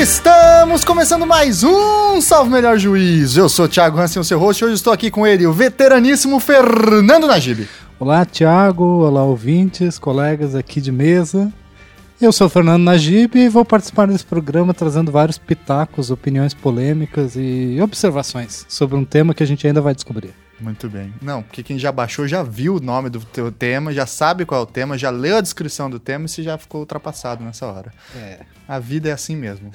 Estamos 0.00 0.82
começando 0.82 1.26
mais 1.26 1.62
um 1.62 2.22
Salve 2.22 2.50
Melhor 2.50 2.78
Juiz. 2.78 3.36
Eu 3.36 3.50
sou 3.50 3.66
o 3.66 3.68
Thiago 3.68 4.00
Hansen, 4.00 4.18
o 4.18 4.24
seu 4.24 4.38
host, 4.38 4.64
hoje 4.64 4.72
estou 4.72 4.94
aqui 4.94 5.10
com 5.10 5.26
ele, 5.26 5.46
o 5.46 5.52
veteraníssimo 5.52 6.40
Fernando 6.40 7.26
Najib. 7.26 7.68
Olá, 7.98 8.24
Thiago. 8.24 8.82
Olá, 8.82 9.22
ouvintes, 9.22 9.98
colegas 9.98 10.54
aqui 10.54 10.80
de 10.80 10.90
mesa. 10.90 11.52
Eu 12.18 12.32
sou 12.32 12.46
o 12.46 12.50
Fernando 12.50 12.82
Najib 12.82 13.38
e 13.38 13.50
vou 13.50 13.62
participar 13.62 14.06
desse 14.06 14.24
programa 14.24 14.72
trazendo 14.72 15.12
vários 15.12 15.36
pitacos, 15.36 16.10
opiniões 16.10 16.54
polêmicas 16.54 17.36
e 17.36 17.78
observações 17.82 18.64
sobre 18.70 18.96
um 18.96 19.04
tema 19.04 19.34
que 19.34 19.42
a 19.42 19.46
gente 19.46 19.66
ainda 19.66 19.82
vai 19.82 19.94
descobrir. 19.94 20.32
Muito 20.60 20.88
bem. 20.88 21.12
Não, 21.22 21.42
porque 21.42 21.62
quem 21.62 21.78
já 21.78 21.90
baixou 21.90 22.28
já 22.28 22.42
viu 22.42 22.76
o 22.76 22.80
nome 22.80 23.08
do 23.08 23.20
teu 23.20 23.50
tema, 23.50 23.92
já 23.92 24.06
sabe 24.06 24.44
qual 24.44 24.60
é 24.60 24.64
o 24.64 24.66
tema, 24.66 24.98
já 24.98 25.10
leu 25.10 25.36
a 25.36 25.40
descrição 25.40 25.88
do 25.88 25.98
tema 25.98 26.26
e 26.26 26.28
se 26.28 26.42
já 26.42 26.58
ficou 26.58 26.80
ultrapassado 26.80 27.42
nessa 27.42 27.66
hora. 27.66 27.92
É. 28.14 28.40
A 28.68 28.78
vida 28.78 29.08
é 29.08 29.12
assim 29.12 29.34
mesmo. 29.34 29.72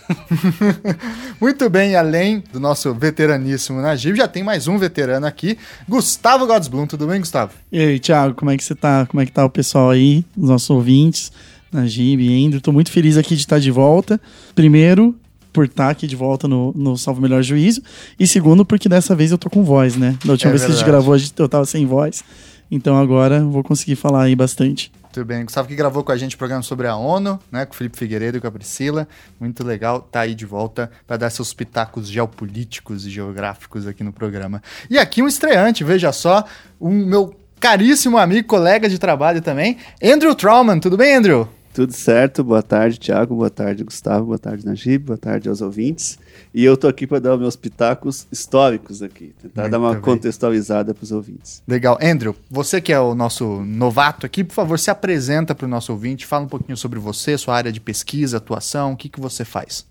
Muito 1.41 1.69
bem, 1.69 1.95
além 1.95 2.43
do 2.53 2.59
nosso 2.59 2.93
veteraníssimo 2.93 3.81
Najib, 3.81 4.15
já 4.15 4.27
tem 4.27 4.43
mais 4.43 4.67
um 4.67 4.77
veterano 4.77 5.25
aqui, 5.25 5.57
Gustavo 5.87 6.47
Godsblum. 6.47 6.87
Tudo 6.87 7.07
bem, 7.07 7.19
Gustavo? 7.19 7.51
E 7.71 7.79
aí, 7.79 7.99
Thiago, 7.99 8.35
como 8.35 8.51
é 8.51 8.57
que 8.57 8.63
você 8.63 8.75
tá? 8.75 9.05
Como 9.07 9.19
é 9.19 9.25
que 9.25 9.31
tá 9.31 9.43
o 9.43 9.49
pessoal 9.49 9.89
aí, 9.89 10.23
os 10.37 10.47
nossos 10.47 10.69
ouvintes, 10.69 11.31
Najib, 11.71 12.45
Andrew? 12.45 12.61
Tô 12.61 12.71
muito 12.71 12.91
feliz 12.91 13.17
aqui 13.17 13.35
de 13.35 13.41
estar 13.41 13.59
de 13.59 13.69
volta. 13.69 14.21
Primeiro, 14.53 15.13
por 15.55 15.65
estar 15.65 15.89
aqui 15.89 16.05
de 16.05 16.15
volta 16.15 16.47
no, 16.47 16.71
no 16.75 16.97
Salvo 16.97 17.21
Melhor 17.21 17.41
Juízo. 17.41 17.81
E 18.19 18.27
segundo, 18.27 18.63
porque 18.65 18.87
dessa 18.89 19.15
vez 19.15 19.31
eu 19.31 19.37
tô 19.37 19.49
com 19.49 19.63
voz, 19.63 19.95
né? 19.95 20.17
Da 20.23 20.33
última 20.33 20.49
É 20.49 20.51
vez 20.51 20.65
que 20.65 20.71
a 20.71 20.75
gente 20.75 20.85
gravou, 20.85 21.13
a 21.13 21.17
gente- 21.17 21.33
eu 21.39 21.49
tava 21.49 21.65
sem 21.65 21.85
voz. 21.85 22.23
Então 22.69 22.97
agora 22.97 23.43
vou 23.43 23.63
conseguir 23.63 23.95
falar 23.95 24.23
aí 24.23 24.35
bastante. 24.35 24.91
Muito 25.03 25.23
bem. 25.25 25.45
Gustavo 25.45 25.67
que 25.67 25.75
gravou 25.75 26.03
com 26.03 26.11
a 26.11 26.17
gente 26.17 26.35
o 26.35 26.37
programa 26.37 26.61
sobre 26.61 26.87
a 26.87 26.95
ONU, 26.97 27.39
né? 27.49 27.65
Com 27.65 27.73
o 27.73 27.77
Felipe 27.77 27.97
Figueiredo 27.97 28.37
e 28.37 28.41
com 28.41 28.47
a 28.47 28.51
Priscila. 28.51 29.07
Muito 29.39 29.63
legal, 29.63 30.01
tá 30.01 30.21
aí 30.21 30.35
de 30.35 30.45
volta 30.45 30.91
para 31.07 31.15
dar 31.15 31.29
seus 31.29 31.53
pitacos 31.53 32.09
geopolíticos 32.09 33.05
e 33.05 33.09
geográficos 33.09 33.87
aqui 33.87 34.03
no 34.03 34.11
programa. 34.11 34.61
E 34.89 34.97
aqui 34.99 35.21
um 35.23 35.27
estreante, 35.27 35.83
veja 35.85 36.11
só, 36.11 36.43
o 36.79 36.89
meu 36.89 37.33
caríssimo 37.61 38.17
amigo, 38.17 38.47
colega 38.47 38.89
de 38.89 38.99
trabalho 38.99 39.41
também, 39.41 39.77
Andrew 40.03 40.35
Trauman. 40.35 40.79
Tudo 40.79 40.97
bem, 40.97 41.15
Andrew? 41.15 41.47
Tudo 41.75 41.91
certo, 41.91 42.41
boa 42.41 42.63
tarde, 42.63 42.97
Thiago, 42.97 43.35
boa 43.35 43.49
tarde, 43.49 43.83
Gustavo, 43.83 44.27
boa 44.27 44.39
tarde, 44.39 44.65
Najib, 44.65 45.07
boa 45.07 45.17
tarde 45.17 45.49
aos 45.49 45.59
ouvintes. 45.59 46.17
E 46.53 46.63
eu 46.63 46.77
tô 46.77 46.87
aqui 46.87 47.05
para 47.05 47.19
dar 47.19 47.33
os 47.33 47.39
meus 47.41 47.57
pitacos 47.57 48.25
históricos 48.31 49.03
aqui, 49.03 49.35
tentar 49.41 49.63
Muito 49.63 49.71
dar 49.73 49.79
uma 49.79 49.91
bem. 49.91 49.99
contextualizada 49.99 50.93
para 50.93 51.03
os 51.03 51.11
ouvintes. 51.11 51.61
Legal. 51.67 51.99
Andrew, 52.01 52.33
você 52.49 52.79
que 52.79 52.93
é 52.93 52.99
o 53.01 53.13
nosso 53.13 53.61
novato 53.65 54.25
aqui, 54.25 54.41
por 54.41 54.53
favor, 54.53 54.79
se 54.79 54.89
apresenta 54.89 55.53
para 55.53 55.65
o 55.65 55.67
nosso 55.67 55.91
ouvinte, 55.91 56.25
fala 56.25 56.45
um 56.45 56.47
pouquinho 56.47 56.77
sobre 56.77 56.97
você, 56.97 57.37
sua 57.37 57.57
área 57.57 57.73
de 57.73 57.81
pesquisa, 57.81 58.37
atuação, 58.37 58.93
o 58.93 58.95
que, 58.95 59.09
que 59.09 59.19
você 59.19 59.43
faz. 59.43 59.85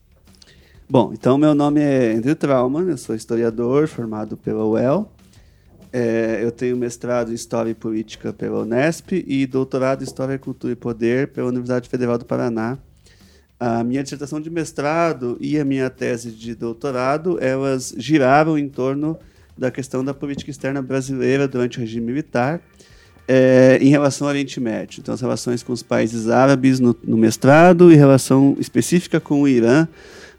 Bom, 0.88 1.12
então 1.12 1.36
meu 1.36 1.54
nome 1.54 1.82
é 1.82 2.14
Andrew 2.14 2.34
Trauman, 2.34 2.88
eu 2.88 2.96
sou 2.96 3.14
historiador 3.14 3.88
formado 3.88 4.38
pela 4.38 4.64
UEL. 4.64 5.12
É, 5.96 6.40
eu 6.42 6.50
tenho 6.50 6.76
mestrado 6.76 7.30
em 7.30 7.34
História 7.36 7.70
e 7.70 7.74
Política 7.74 8.32
pela 8.32 8.62
Unesp 8.62 9.12
e 9.12 9.46
doutorado 9.46 10.00
em 10.00 10.04
História, 10.04 10.36
Cultura 10.36 10.72
e 10.72 10.76
Poder 10.76 11.28
pela 11.28 11.46
Universidade 11.46 11.88
Federal 11.88 12.18
do 12.18 12.24
Paraná. 12.24 12.76
A 13.60 13.84
minha 13.84 14.02
dissertação 14.02 14.40
de 14.40 14.50
mestrado 14.50 15.38
e 15.40 15.56
a 15.56 15.64
minha 15.64 15.88
tese 15.88 16.32
de 16.32 16.52
doutorado, 16.52 17.38
elas 17.40 17.94
giraram 17.96 18.58
em 18.58 18.68
torno 18.68 19.16
da 19.56 19.70
questão 19.70 20.04
da 20.04 20.12
política 20.12 20.50
externa 20.50 20.82
brasileira 20.82 21.46
durante 21.46 21.78
o 21.78 21.80
regime 21.80 22.06
militar 22.06 22.60
é, 23.28 23.78
em 23.80 23.88
relação 23.88 24.26
ao 24.26 24.32
Oriente 24.32 24.58
Médio. 24.58 24.98
Então, 24.98 25.14
as 25.14 25.20
relações 25.20 25.62
com 25.62 25.72
os 25.72 25.84
países 25.84 26.28
árabes 26.28 26.80
no, 26.80 26.96
no 27.04 27.16
mestrado 27.16 27.92
e 27.92 27.94
relação 27.94 28.56
específica 28.58 29.20
com 29.20 29.42
o 29.42 29.46
Irã 29.46 29.86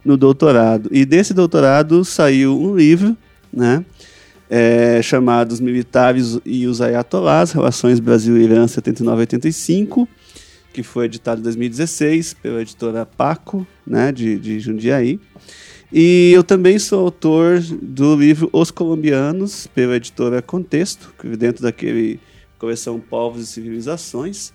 no 0.04 0.18
doutorado. 0.18 0.90
E 0.92 1.06
desse 1.06 1.32
doutorado 1.32 2.04
saiu 2.04 2.60
um 2.60 2.76
livro, 2.76 3.16
né? 3.50 3.82
É, 4.48 5.00
chamado 5.02 5.52
Os 5.52 5.60
Militares 5.60 6.38
e 6.44 6.66
os 6.66 6.80
Ayatollahs, 6.80 7.52
Relações 7.52 8.00
Brasil-Irã 8.00 8.66
79-85, 8.66 10.06
que 10.72 10.82
foi 10.82 11.06
editado 11.06 11.40
em 11.40 11.44
2016 11.44 12.34
pela 12.34 12.60
editora 12.60 13.06
Paco, 13.06 13.66
né, 13.86 14.12
de, 14.12 14.38
de 14.38 14.60
Jundiaí. 14.60 15.18
E 15.92 16.32
eu 16.34 16.42
também 16.42 16.78
sou 16.78 17.00
autor 17.00 17.60
do 17.60 18.16
livro 18.16 18.50
Os 18.52 18.70
Colombianos, 18.70 19.66
pela 19.68 19.96
editora 19.96 20.42
Contexto, 20.42 21.14
dentro 21.38 21.62
daquele 21.62 22.20
coleção 22.58 22.98
Povos 22.98 23.42
e 23.42 23.46
Civilizações, 23.46 24.52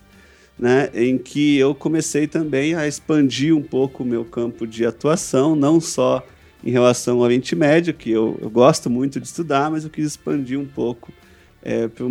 né, 0.58 0.90
em 0.94 1.16
que 1.16 1.56
eu 1.56 1.74
comecei 1.74 2.26
também 2.26 2.74
a 2.74 2.86
expandir 2.86 3.56
um 3.56 3.62
pouco 3.62 4.02
o 4.02 4.06
meu 4.06 4.24
campo 4.24 4.66
de 4.66 4.84
atuação, 4.84 5.56
não 5.56 5.80
só 5.80 6.24
em 6.64 6.70
relação 6.70 7.16
ao 7.16 7.22
Oriente 7.22 7.54
Médio, 7.56 7.92
que 7.92 8.10
eu, 8.10 8.38
eu 8.40 8.50
gosto 8.50 8.88
muito 8.88 9.20
de 9.20 9.26
estudar, 9.26 9.70
mas 9.70 9.84
eu 9.84 9.90
quis 9.90 10.06
expandir 10.06 10.58
um 10.58 10.66
pouco 10.66 11.12
é, 11.62 11.88
para 11.88 12.06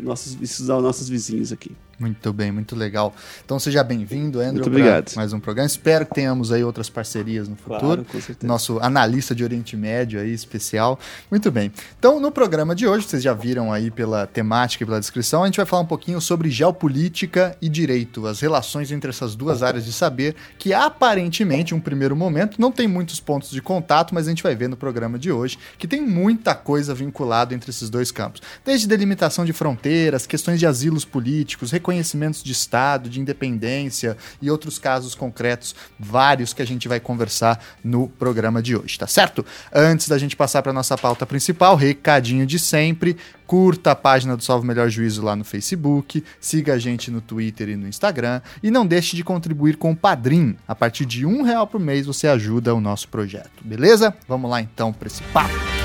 nossos, 0.00 0.38
estudar 0.40 0.76
os 0.78 0.82
nossos 0.82 1.08
vizinhos 1.08 1.52
aqui. 1.52 1.72
Muito 2.02 2.32
bem, 2.32 2.50
muito 2.50 2.74
legal. 2.74 3.14
Então 3.44 3.60
seja 3.60 3.84
bem-vindo, 3.84 4.40
Andrew, 4.40 4.54
Muito 4.54 4.66
obrigado. 4.66 5.12
mais 5.14 5.32
um 5.32 5.38
programa. 5.38 5.68
Espero 5.68 6.04
que 6.04 6.12
tenhamos 6.12 6.50
aí 6.50 6.64
outras 6.64 6.90
parcerias 6.90 7.48
no 7.48 7.54
futuro. 7.54 8.04
com 8.04 8.20
certeza. 8.20 8.44
Nosso 8.44 8.80
analista 8.80 9.36
de 9.36 9.44
Oriente 9.44 9.76
Médio 9.76 10.20
aí, 10.20 10.34
especial. 10.34 10.98
Muito 11.30 11.48
bem. 11.52 11.70
Então, 11.96 12.18
no 12.18 12.32
programa 12.32 12.74
de 12.74 12.88
hoje, 12.88 13.06
vocês 13.06 13.22
já 13.22 13.32
viram 13.32 13.72
aí 13.72 13.88
pela 13.88 14.26
temática 14.26 14.82
e 14.82 14.86
pela 14.86 14.98
descrição, 14.98 15.44
a 15.44 15.46
gente 15.46 15.58
vai 15.58 15.64
falar 15.64 15.82
um 15.82 15.86
pouquinho 15.86 16.20
sobre 16.20 16.50
geopolítica 16.50 17.56
e 17.62 17.68
direito, 17.68 18.26
as 18.26 18.40
relações 18.40 18.90
entre 18.90 19.10
essas 19.10 19.36
duas 19.36 19.62
áreas 19.62 19.84
de 19.84 19.92
saber, 19.92 20.34
que 20.58 20.74
aparentemente, 20.74 21.72
em 21.72 21.76
um 21.76 21.80
primeiro 21.80 22.16
momento, 22.16 22.60
não 22.60 22.72
tem 22.72 22.88
muitos 22.88 23.20
pontos 23.20 23.52
de 23.52 23.62
contato, 23.62 24.12
mas 24.12 24.26
a 24.26 24.30
gente 24.30 24.42
vai 24.42 24.56
ver 24.56 24.68
no 24.68 24.76
programa 24.76 25.20
de 25.20 25.30
hoje 25.30 25.56
que 25.78 25.86
tem 25.86 26.00
muita 26.02 26.52
coisa 26.52 26.92
vinculada 26.92 27.54
entre 27.54 27.70
esses 27.70 27.88
dois 27.88 28.10
campos. 28.10 28.42
Desde 28.64 28.88
delimitação 28.88 29.44
de 29.44 29.52
fronteiras, 29.52 30.26
questões 30.26 30.58
de 30.58 30.66
asilos 30.66 31.04
políticos, 31.04 31.70
reconhecimentos 31.92 32.42
de 32.42 32.52
Estado, 32.52 33.08
de 33.08 33.20
independência 33.20 34.16
e 34.40 34.50
outros 34.50 34.78
casos 34.78 35.14
concretos, 35.14 35.74
vários 35.98 36.52
que 36.52 36.62
a 36.62 36.66
gente 36.66 36.88
vai 36.88 36.98
conversar 36.98 37.62
no 37.84 38.08
programa 38.08 38.62
de 38.62 38.76
hoje, 38.76 38.98
tá 38.98 39.06
certo? 39.06 39.44
Antes 39.72 40.08
da 40.08 40.18
gente 40.18 40.36
passar 40.36 40.62
para 40.62 40.72
nossa 40.72 40.96
pauta 40.96 41.26
principal, 41.26 41.76
recadinho 41.76 42.46
de 42.46 42.58
sempre, 42.58 43.16
curta 43.46 43.90
a 43.92 43.94
página 43.94 44.36
do 44.36 44.42
Salve 44.42 44.66
Melhor 44.66 44.88
Juízo 44.88 45.22
lá 45.22 45.36
no 45.36 45.44
Facebook, 45.44 46.24
siga 46.40 46.74
a 46.74 46.78
gente 46.78 47.10
no 47.10 47.20
Twitter 47.20 47.68
e 47.68 47.76
no 47.76 47.86
Instagram 47.86 48.40
e 48.62 48.70
não 48.70 48.86
deixe 48.86 49.14
de 49.14 49.22
contribuir 49.22 49.76
com 49.76 49.92
o 49.92 49.96
Padrim. 49.96 50.56
A 50.66 50.74
partir 50.74 51.04
de 51.04 51.26
um 51.26 51.42
real 51.42 51.66
por 51.66 51.80
mês 51.80 52.06
você 52.06 52.26
ajuda 52.26 52.74
o 52.74 52.80
nosso 52.80 53.08
projeto, 53.08 53.62
beleza? 53.62 54.14
Vamos 54.26 54.50
lá 54.50 54.60
então 54.60 54.92
para 54.92 55.06
esse 55.06 55.22
papo. 55.24 55.81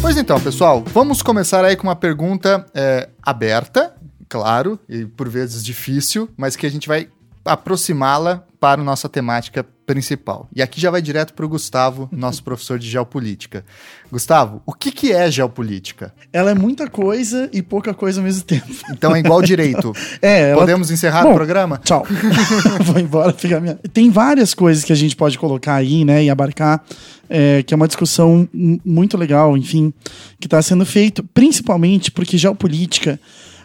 Pois 0.00 0.18
então, 0.18 0.40
pessoal, 0.40 0.82
vamos 0.86 1.22
começar 1.22 1.64
aí 1.64 1.76
com 1.76 1.84
uma 1.84 1.94
pergunta 1.94 2.66
é, 2.74 3.08
aberta, 3.22 3.94
claro, 4.28 4.76
e 4.88 5.06
por 5.06 5.28
vezes 5.28 5.62
difícil, 5.62 6.28
mas 6.36 6.56
que 6.56 6.66
a 6.66 6.70
gente 6.70 6.88
vai 6.88 7.08
aproximá-la 7.44 8.44
para 8.60 8.80
a 8.80 8.84
nossa 8.84 9.08
temática 9.08 9.64
principal. 9.86 10.48
E 10.54 10.62
aqui 10.62 10.80
já 10.80 10.90
vai 10.90 11.02
direto 11.02 11.34
para 11.34 11.44
o 11.44 11.48
Gustavo, 11.48 12.08
nosso 12.12 12.44
professor 12.44 12.78
de 12.78 12.88
geopolítica. 12.88 13.64
Gustavo, 14.12 14.62
o 14.64 14.72
que, 14.72 14.92
que 14.92 15.12
é 15.12 15.28
geopolítica? 15.30 16.14
Ela 16.32 16.52
é 16.52 16.54
muita 16.54 16.88
coisa 16.88 17.50
e 17.52 17.60
pouca 17.60 17.92
coisa 17.92 18.20
ao 18.20 18.24
mesmo 18.24 18.44
tempo. 18.44 18.68
Então 18.92 19.16
é 19.16 19.18
igual 19.18 19.42
direito. 19.42 19.92
É, 20.22 20.50
ela 20.50 20.60
Podemos 20.60 20.90
encerrar 20.90 21.22
Bom, 21.22 21.30
o 21.30 21.34
programa? 21.34 21.80
Tchau. 21.82 22.06
Vou 22.84 22.98
embora 22.98 23.32
pegar 23.32 23.60
minha. 23.60 23.76
Tem 23.92 24.10
várias 24.10 24.52
coisas 24.52 24.84
que 24.84 24.92
a 24.92 24.96
gente 24.96 25.16
pode 25.16 25.38
colocar 25.38 25.76
aí, 25.76 26.04
né, 26.04 26.22
e 26.24 26.28
abarcar, 26.28 26.84
é, 27.28 27.62
que 27.62 27.72
é 27.72 27.76
uma 27.76 27.86
discussão 27.86 28.48
muito 28.52 29.16
legal, 29.16 29.56
enfim, 29.56 29.94
que 30.38 30.46
está 30.46 30.60
sendo 30.60 30.84
feito, 30.84 31.22
principalmente 31.32 32.10
porque 32.10 32.36
geopolítica, 32.36 33.18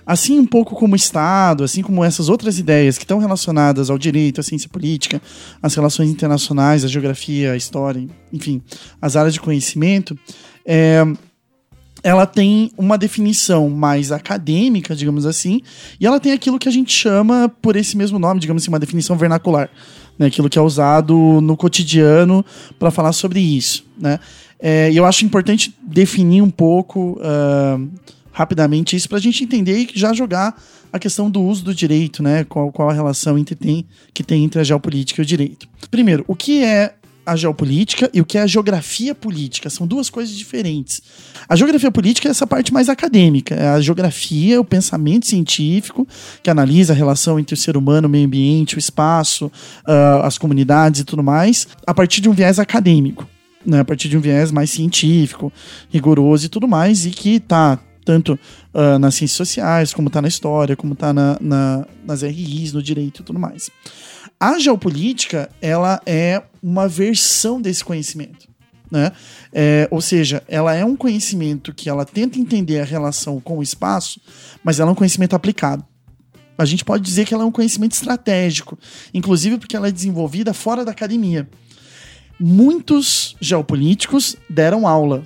assim 0.05 0.39
um 0.39 0.45
pouco 0.45 0.75
como 0.75 0.93
o 0.93 0.95
Estado, 0.95 1.63
assim 1.63 1.81
como 1.81 2.03
essas 2.03 2.29
outras 2.29 2.59
ideias 2.59 2.97
que 2.97 3.03
estão 3.03 3.17
relacionadas 3.17 3.89
ao 3.89 3.97
direito, 3.97 4.39
à 4.39 4.43
ciência 4.43 4.69
política, 4.69 5.21
às 5.61 5.73
relações 5.73 6.09
internacionais, 6.09 6.85
à 6.85 6.87
geografia, 6.87 7.53
à 7.53 7.57
história, 7.57 8.07
enfim, 8.31 8.61
as 9.01 9.15
áreas 9.15 9.33
de 9.33 9.41
conhecimento, 9.41 10.17
é, 10.65 11.03
ela 12.05 12.27
tem 12.27 12.71
uma 12.77 12.99
definição 12.99 13.67
mais 13.67 14.11
acadêmica, 14.11 14.95
digamos 14.95 15.25
assim, 15.25 15.61
e 15.99 16.05
ela 16.05 16.19
tem 16.19 16.33
aquilo 16.33 16.59
que 16.59 16.69
a 16.69 16.71
gente 16.71 16.93
chama 16.93 17.51
por 17.61 17.75
esse 17.75 17.97
mesmo 17.97 18.19
nome, 18.19 18.39
digamos 18.39 18.61
assim, 18.61 18.69
uma 18.69 18.79
definição 18.79 19.17
vernacular, 19.17 19.71
né? 20.19 20.27
Aquilo 20.27 20.47
que 20.47 20.59
é 20.59 20.61
usado 20.61 21.41
no 21.41 21.57
cotidiano 21.57 22.45
para 22.77 22.91
falar 22.91 23.11
sobre 23.11 23.39
isso, 23.39 23.83
né? 23.97 24.19
É, 24.59 24.91
eu 24.93 25.03
acho 25.03 25.25
importante 25.25 25.75
definir 25.81 26.43
um 26.43 26.49
pouco 26.49 27.19
ah, 27.23 27.79
rapidamente 28.35 28.97
isso 28.97 29.07
para 29.07 29.17
a 29.17 29.21
gente 29.21 29.45
entender 29.45 29.77
e 29.77 29.89
já 29.97 30.11
jogar 30.11 30.61
a 30.91 30.99
questão 30.99 31.31
do 31.31 31.41
uso 31.41 31.63
do 31.63 31.73
direito, 31.73 32.21
né? 32.21 32.43
Qual, 32.43 32.69
qual 32.69 32.89
a 32.89 32.93
relação 32.93 33.37
entre 33.37 33.55
tem, 33.55 33.85
que 34.13 34.21
tem 34.21 34.43
entre 34.43 34.59
a 34.59 34.63
geopolítica 34.63 35.21
e 35.21 35.23
o 35.23 35.25
direito. 35.25 35.67
Primeiro, 35.89 36.25
o 36.27 36.35
que 36.35 36.61
é 36.61 36.95
a 37.25 37.35
geopolítica 37.35 38.09
e 38.13 38.19
o 38.19 38.25
que 38.25 38.37
é 38.37 38.41
a 38.41 38.47
geografia 38.47 39.15
política. 39.15 39.69
São 39.69 39.87
duas 39.87 40.09
coisas 40.09 40.35
diferentes. 40.35 41.01
A 41.47 41.55
geografia 41.55 41.89
política 41.89 42.27
é 42.27 42.31
essa 42.31 42.45
parte 42.45 42.73
mais 42.73 42.89
acadêmica. 42.89 43.55
É 43.55 43.69
a 43.69 43.79
geografia, 43.79 44.59
o 44.59 44.65
pensamento 44.65 45.25
científico, 45.25 46.05
que 46.43 46.49
analisa 46.49 46.91
a 46.91 46.95
relação 46.95 47.39
entre 47.39 47.53
o 47.53 47.57
ser 47.57 47.77
humano, 47.77 48.07
o 48.07 48.11
meio 48.11 48.25
ambiente, 48.25 48.75
o 48.75 48.79
espaço, 48.79 49.45
uh, 49.47 50.23
as 50.23 50.37
comunidades 50.37 51.01
e 51.01 51.03
tudo 51.05 51.23
mais, 51.23 51.67
a 51.87 51.93
partir 51.93 52.19
de 52.19 52.29
um 52.29 52.33
viés 52.33 52.59
acadêmico. 52.59 53.27
Né, 53.65 53.79
a 53.79 53.85
partir 53.85 54.07
de 54.07 54.15
um 54.15 54.21
viés 54.21 54.51
mais 54.51 54.69
científico, 54.69 55.51
rigoroso 55.89 56.45
e 56.45 56.49
tudo 56.49 56.67
mais, 56.67 57.07
e 57.07 57.09
que 57.09 57.37
está 57.37 57.79
tanto 58.05 58.39
uh, 58.73 58.99
nas 58.99 59.15
ciências 59.15 59.35
sociais, 59.35 59.93
como 59.93 60.07
está 60.07 60.21
na 60.21 60.27
história, 60.27 60.75
como 60.75 60.93
está 60.93 61.11
na, 61.11 61.37
na, 61.41 61.85
nas 62.05 62.21
RIs, 62.21 62.71
no 62.71 62.81
direito 62.81 63.21
e 63.21 63.25
tudo 63.25 63.39
mais. 63.39 63.69
A 64.39 64.59
geopolítica, 64.59 65.49
ela 65.61 65.99
é 66.05 66.43
uma 66.61 66.87
versão 66.87 67.59
desse 67.59 67.83
conhecimento. 67.83 68.47
Né? 68.91 69.11
É, 69.51 69.87
ou 69.89 69.99
seja, 69.99 70.43
ela 70.47 70.73
é 70.73 70.85
um 70.85 70.95
conhecimento 70.95 71.73
que 71.73 71.89
ela 71.89 72.05
tenta 72.05 72.37
entender 72.37 72.79
a 72.79 72.85
relação 72.85 73.41
com 73.41 73.57
o 73.57 73.63
espaço, 73.63 74.21
mas 74.63 74.79
ela 74.79 74.91
é 74.91 74.93
um 74.93 74.95
conhecimento 74.95 75.35
aplicado. 75.35 75.83
A 76.57 76.65
gente 76.65 76.85
pode 76.85 77.03
dizer 77.03 77.25
que 77.25 77.33
ela 77.33 77.43
é 77.43 77.45
um 77.45 77.51
conhecimento 77.51 77.93
estratégico, 77.93 78.77
inclusive 79.13 79.57
porque 79.57 79.75
ela 79.75 79.87
é 79.87 79.91
desenvolvida 79.91 80.53
fora 80.53 80.85
da 80.85 80.91
academia. 80.91 81.49
Muitos 82.39 83.35
geopolíticos 83.41 84.35
deram 84.49 84.87
aula, 84.87 85.23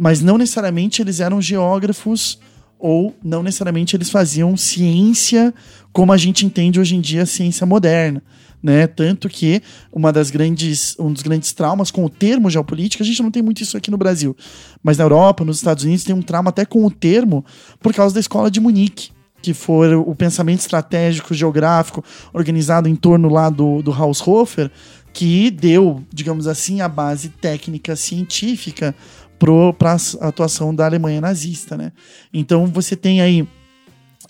mas 0.00 0.22
não 0.22 0.38
necessariamente 0.38 1.02
eles 1.02 1.20
eram 1.20 1.42
geógrafos 1.42 2.38
ou 2.78 3.14
não 3.22 3.42
necessariamente 3.42 3.94
eles 3.94 4.08
faziam 4.08 4.56
ciência 4.56 5.52
como 5.92 6.10
a 6.10 6.16
gente 6.16 6.46
entende 6.46 6.80
hoje 6.80 6.96
em 6.96 7.02
dia 7.02 7.24
a 7.24 7.26
ciência 7.26 7.66
moderna. 7.66 8.22
Né? 8.62 8.86
Tanto 8.86 9.28
que 9.28 9.60
uma 9.92 10.10
das 10.10 10.30
grandes, 10.30 10.96
um 10.98 11.12
dos 11.12 11.22
grandes 11.22 11.52
traumas 11.52 11.90
com 11.90 12.02
o 12.02 12.08
termo 12.08 12.48
geopolítica, 12.48 13.04
a 13.04 13.06
gente 13.06 13.22
não 13.22 13.30
tem 13.30 13.42
muito 13.42 13.62
isso 13.62 13.76
aqui 13.76 13.90
no 13.90 13.98
Brasil, 13.98 14.34
mas 14.82 14.96
na 14.96 15.04
Europa, 15.04 15.44
nos 15.44 15.58
Estados 15.58 15.84
Unidos, 15.84 16.02
tem 16.02 16.14
um 16.14 16.22
trauma 16.22 16.48
até 16.48 16.64
com 16.64 16.86
o 16.86 16.90
termo 16.90 17.44
por 17.78 17.92
causa 17.92 18.14
da 18.14 18.20
escola 18.20 18.50
de 18.50 18.58
Munique, 18.58 19.10
que 19.42 19.52
foi 19.52 19.94
o 19.94 20.14
pensamento 20.14 20.60
estratégico 20.60 21.34
geográfico 21.34 22.02
organizado 22.32 22.88
em 22.88 22.96
torno 22.96 23.28
lá 23.28 23.50
do, 23.50 23.82
do 23.82 23.92
Haushofer, 23.92 24.70
que 25.12 25.50
deu, 25.50 26.02
digamos 26.12 26.46
assim, 26.46 26.80
a 26.80 26.88
base 26.88 27.28
técnica 27.28 27.96
científica 27.96 28.94
para 29.40 29.96
a 30.20 30.28
atuação 30.28 30.74
da 30.74 30.84
Alemanha 30.84 31.20
nazista. 31.20 31.76
Né? 31.76 31.92
Então 32.32 32.66
você 32.66 32.94
tem 32.94 33.20
aí 33.20 33.48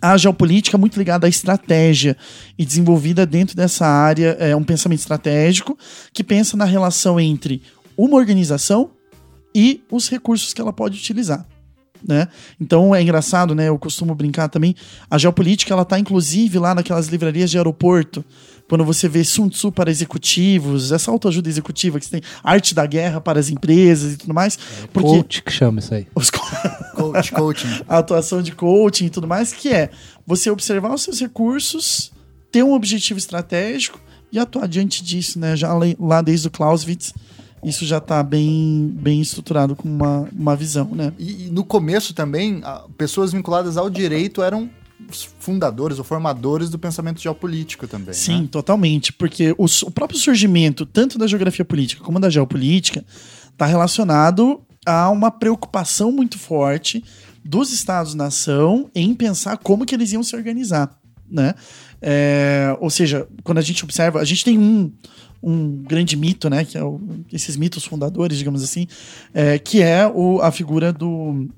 a 0.00 0.16
geopolítica 0.16 0.78
muito 0.78 0.96
ligada 0.96 1.26
à 1.26 1.28
estratégia 1.28 2.16
e 2.58 2.64
desenvolvida 2.64 3.26
dentro 3.26 3.54
dessa 3.54 3.86
área 3.86 4.36
é 4.38 4.56
um 4.56 4.64
pensamento 4.64 5.00
estratégico 5.00 5.76
que 6.12 6.24
pensa 6.24 6.56
na 6.56 6.64
relação 6.64 7.20
entre 7.20 7.62
uma 7.96 8.16
organização 8.16 8.92
e 9.54 9.82
os 9.90 10.08
recursos 10.08 10.54
que 10.54 10.60
ela 10.60 10.72
pode 10.72 10.96
utilizar. 10.96 11.46
Né? 12.06 12.28
Então 12.58 12.94
é 12.94 13.02
engraçado, 13.02 13.54
né? 13.54 13.68
Eu 13.68 13.78
costumo 13.78 14.14
brincar 14.14 14.48
também. 14.48 14.74
A 15.10 15.18
geopolítica 15.18 15.74
ela 15.74 15.84
tá 15.84 15.98
inclusive 15.98 16.58
lá 16.58 16.74
naquelas 16.74 17.08
livrarias 17.08 17.50
de 17.50 17.58
aeroporto 17.58 18.24
quando 18.70 18.84
você 18.84 19.08
vê 19.08 19.24
Sun 19.24 19.48
Tzu 19.48 19.72
para 19.72 19.90
executivos, 19.90 20.92
essa 20.92 21.10
autoajuda 21.10 21.48
executiva 21.48 21.98
que 21.98 22.04
você 22.06 22.20
tem, 22.20 22.30
arte 22.40 22.72
da 22.72 22.86
guerra 22.86 23.20
para 23.20 23.40
as 23.40 23.48
empresas 23.48 24.12
e 24.12 24.16
tudo 24.16 24.32
mais. 24.32 24.56
É, 24.84 24.86
porque 24.86 25.08
coach 25.08 25.42
que 25.42 25.50
chama 25.50 25.80
isso 25.80 25.92
aí. 25.92 26.06
Os 26.14 26.30
co... 26.30 26.38
coach, 26.94 27.32
coaching. 27.32 27.82
A 27.88 27.98
atuação 27.98 28.40
de 28.40 28.52
coaching 28.52 29.06
e 29.06 29.10
tudo 29.10 29.26
mais, 29.26 29.52
que 29.52 29.70
é 29.70 29.90
você 30.24 30.48
observar 30.50 30.94
os 30.94 31.02
seus 31.02 31.18
recursos, 31.18 32.12
ter 32.52 32.62
um 32.62 32.72
objetivo 32.72 33.18
estratégico 33.18 34.00
e 34.30 34.38
atuar 34.38 34.68
diante 34.68 35.02
disso, 35.02 35.40
né? 35.40 35.56
Já 35.56 35.72
lá 35.98 36.22
desde 36.22 36.46
o 36.46 36.50
Clausewitz, 36.52 37.12
isso 37.64 37.84
já 37.84 37.98
está 37.98 38.22
bem, 38.22 38.88
bem 38.94 39.20
estruturado 39.20 39.74
com 39.74 39.88
uma, 39.88 40.28
uma 40.32 40.54
visão, 40.54 40.88
né? 40.94 41.12
E, 41.18 41.46
e 41.46 41.50
no 41.50 41.64
começo 41.64 42.14
também, 42.14 42.62
pessoas 42.96 43.32
vinculadas 43.32 43.76
ao 43.76 43.90
direito 43.90 44.44
eram 44.44 44.70
fundadores 45.38 45.98
ou 45.98 46.04
formadores 46.04 46.70
do 46.70 46.78
pensamento 46.78 47.20
geopolítico 47.20 47.86
também. 47.86 48.14
Sim, 48.14 48.42
né? 48.42 48.48
totalmente. 48.50 49.12
Porque 49.12 49.54
o, 49.58 49.64
o, 49.64 49.90
próprio 49.90 50.18
surgimento, 50.18 50.86
tanto 50.86 51.18
da 51.18 51.26
geografia 51.26 51.64
política 51.64 52.02
como 52.02 52.20
da 52.20 52.30
geopolítica, 52.30 53.04
está 53.52 53.66
relacionado 53.66 54.60
a 54.86 55.10
uma 55.10 55.30
preocupação 55.30 56.10
muito 56.10 56.38
forte 56.38 57.04
dos 57.44 57.72
Estados-nação 57.72 58.90
em 58.94 59.14
pensar 59.14 59.56
como 59.58 59.84
que 59.84 59.94
eles 59.94 60.12
iam 60.12 60.22
se 60.22 60.36
organizar. 60.36 60.90
Né? 61.30 61.54
É, 62.02 62.76
ou 62.80 62.90
seja, 62.90 63.26
quando 63.42 63.58
a 63.58 63.62
gente 63.62 63.84
observa, 63.84 64.20
a 64.20 64.24
gente 64.24 64.44
tem 64.44 64.58
um, 64.58 64.92
um 65.42 65.82
grande 65.82 66.16
mito, 66.16 66.50
né, 66.50 66.64
que 66.64 66.76
é 66.76 66.82
o, 66.82 67.00
esses 67.32 67.56
mitos 67.56 67.84
fundadores, 67.84 68.36
digamos 68.36 68.62
assim, 68.62 68.86
é, 69.32 69.58
que 69.58 69.82
é 69.82 70.06
o, 70.06 70.40
a 70.40 70.50
figura 70.50 70.92
do 70.92 71.48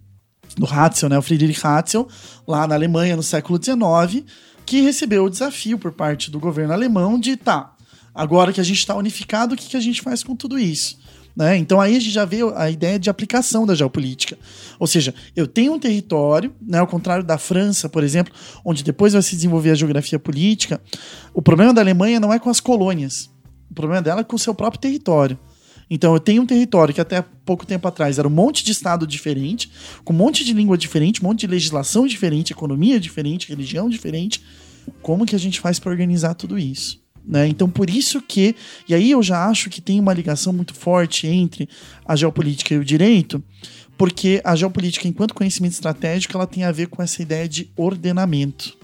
do 0.57 0.67
Hatzel, 0.67 1.09
né, 1.09 1.19
o 1.19 1.23
Friedrich 1.23 1.61
Hatzel, 1.65 2.09
lá 2.47 2.67
na 2.67 2.75
Alemanha 2.75 3.17
no 3.17 3.23
século 3.23 3.59
XIX, 3.63 4.25
que 4.65 4.81
recebeu 4.81 5.25
o 5.25 5.31
desafio 5.31 5.79
por 5.79 5.93
parte 5.93 6.31
do 6.31 6.39
governo 6.39 6.73
alemão 6.73 7.19
de, 7.19 7.37
tá, 7.37 7.75
agora 8.15 8.53
que 8.53 8.61
a 8.61 8.65
gente 8.65 8.79
está 8.79 8.95
unificado, 8.95 9.55
o 9.55 9.57
que, 9.57 9.69
que 9.69 9.77
a 9.77 9.81
gente 9.81 10.03
faz 10.03 10.23
com 10.23 10.37
tudo 10.37 10.59
isso? 10.59 10.99
Né? 11.35 11.57
Então 11.57 11.81
aí 11.81 11.97
a 11.97 11.99
gente 11.99 12.13
já 12.13 12.25
vê 12.25 12.41
a 12.55 12.71
ideia 12.71 12.99
de 12.99 13.09
aplicação 13.09 13.65
da 13.65 13.75
geopolítica. 13.75 14.39
Ou 14.79 14.87
seja, 14.87 15.15
eu 15.35 15.47
tenho 15.47 15.73
um 15.73 15.79
território, 15.79 16.55
né, 16.61 16.79
ao 16.79 16.87
contrário 16.87 17.25
da 17.25 17.39
França, 17.39 17.89
por 17.89 18.05
exemplo, 18.05 18.33
onde 18.65 18.85
depois 18.85 19.15
vai 19.15 19.23
se 19.23 19.35
desenvolver 19.35 19.71
a 19.71 19.75
geografia 19.75 20.19
política, 20.19 20.81
o 21.33 21.41
problema 21.41 21.73
da 21.73 21.81
Alemanha 21.81 22.21
não 22.21 22.33
é 22.33 22.39
com 22.39 22.51
as 22.51 22.61
colônias, 22.61 23.31
o 23.71 23.75
problema 23.75 24.03
dela 24.03 24.21
é 24.21 24.25
com 24.25 24.37
o 24.37 24.39
seu 24.39 24.55
próprio 24.55 24.81
território. 24.81 25.39
Então 25.95 26.15
eu 26.15 26.21
tenho 26.21 26.41
um 26.41 26.47
território 26.47 26.95
que 26.95 27.03
até 27.03 27.21
pouco 27.45 27.67
tempo 27.67 27.87
atrás 27.87 28.19
era 28.19 28.27
um 28.27 28.31
monte 28.31 28.65
de 28.65 28.73
estado 28.73 29.07
diferente, 29.07 29.71
com 30.03 30.15
um 30.15 30.17
monte 30.17 30.43
de 30.43 30.55
língua 30.55 30.79
diferente, 30.79 31.21
um 31.21 31.29
monte 31.29 31.41
de 31.41 31.49
legislação 31.49 32.07
diferente, 32.07 32.51
economia 32.51 32.99
diferente, 32.99 33.51
religião 33.51 33.91
diferente. 33.91 34.43
Como 35.03 35.27
que 35.27 35.37
a 35.37 35.39
gente 35.39 35.61
faz 35.61 35.79
para 35.79 35.91
organizar 35.91 36.33
tudo 36.33 36.59
isso? 36.59 36.99
Né? 37.23 37.47
Então, 37.47 37.69
por 37.69 37.91
isso 37.91 38.23
que. 38.23 38.57
E 38.89 38.95
aí 38.95 39.11
eu 39.11 39.23
já 39.23 39.47
acho 39.47 39.69
que 39.69 39.83
tem 39.83 40.01
uma 40.01 40.15
ligação 40.15 40.51
muito 40.51 40.73
forte 40.73 41.27
entre 41.27 41.69
a 42.07 42.17
geopolítica 42.17 42.73
e 42.73 42.79
o 42.79 42.85
direito, 42.85 43.45
porque 43.99 44.41
a 44.45 44.57
geopolítica, 44.57 45.07
enquanto 45.07 45.35
conhecimento 45.35 45.75
estratégico, 45.75 46.35
ela 46.35 46.47
tem 46.47 46.65
a 46.65 46.73
ver 46.73 46.89
com 46.89 47.03
essa 47.03 47.21
ideia 47.21 47.47
de 47.47 47.71
ordenamento 47.77 48.79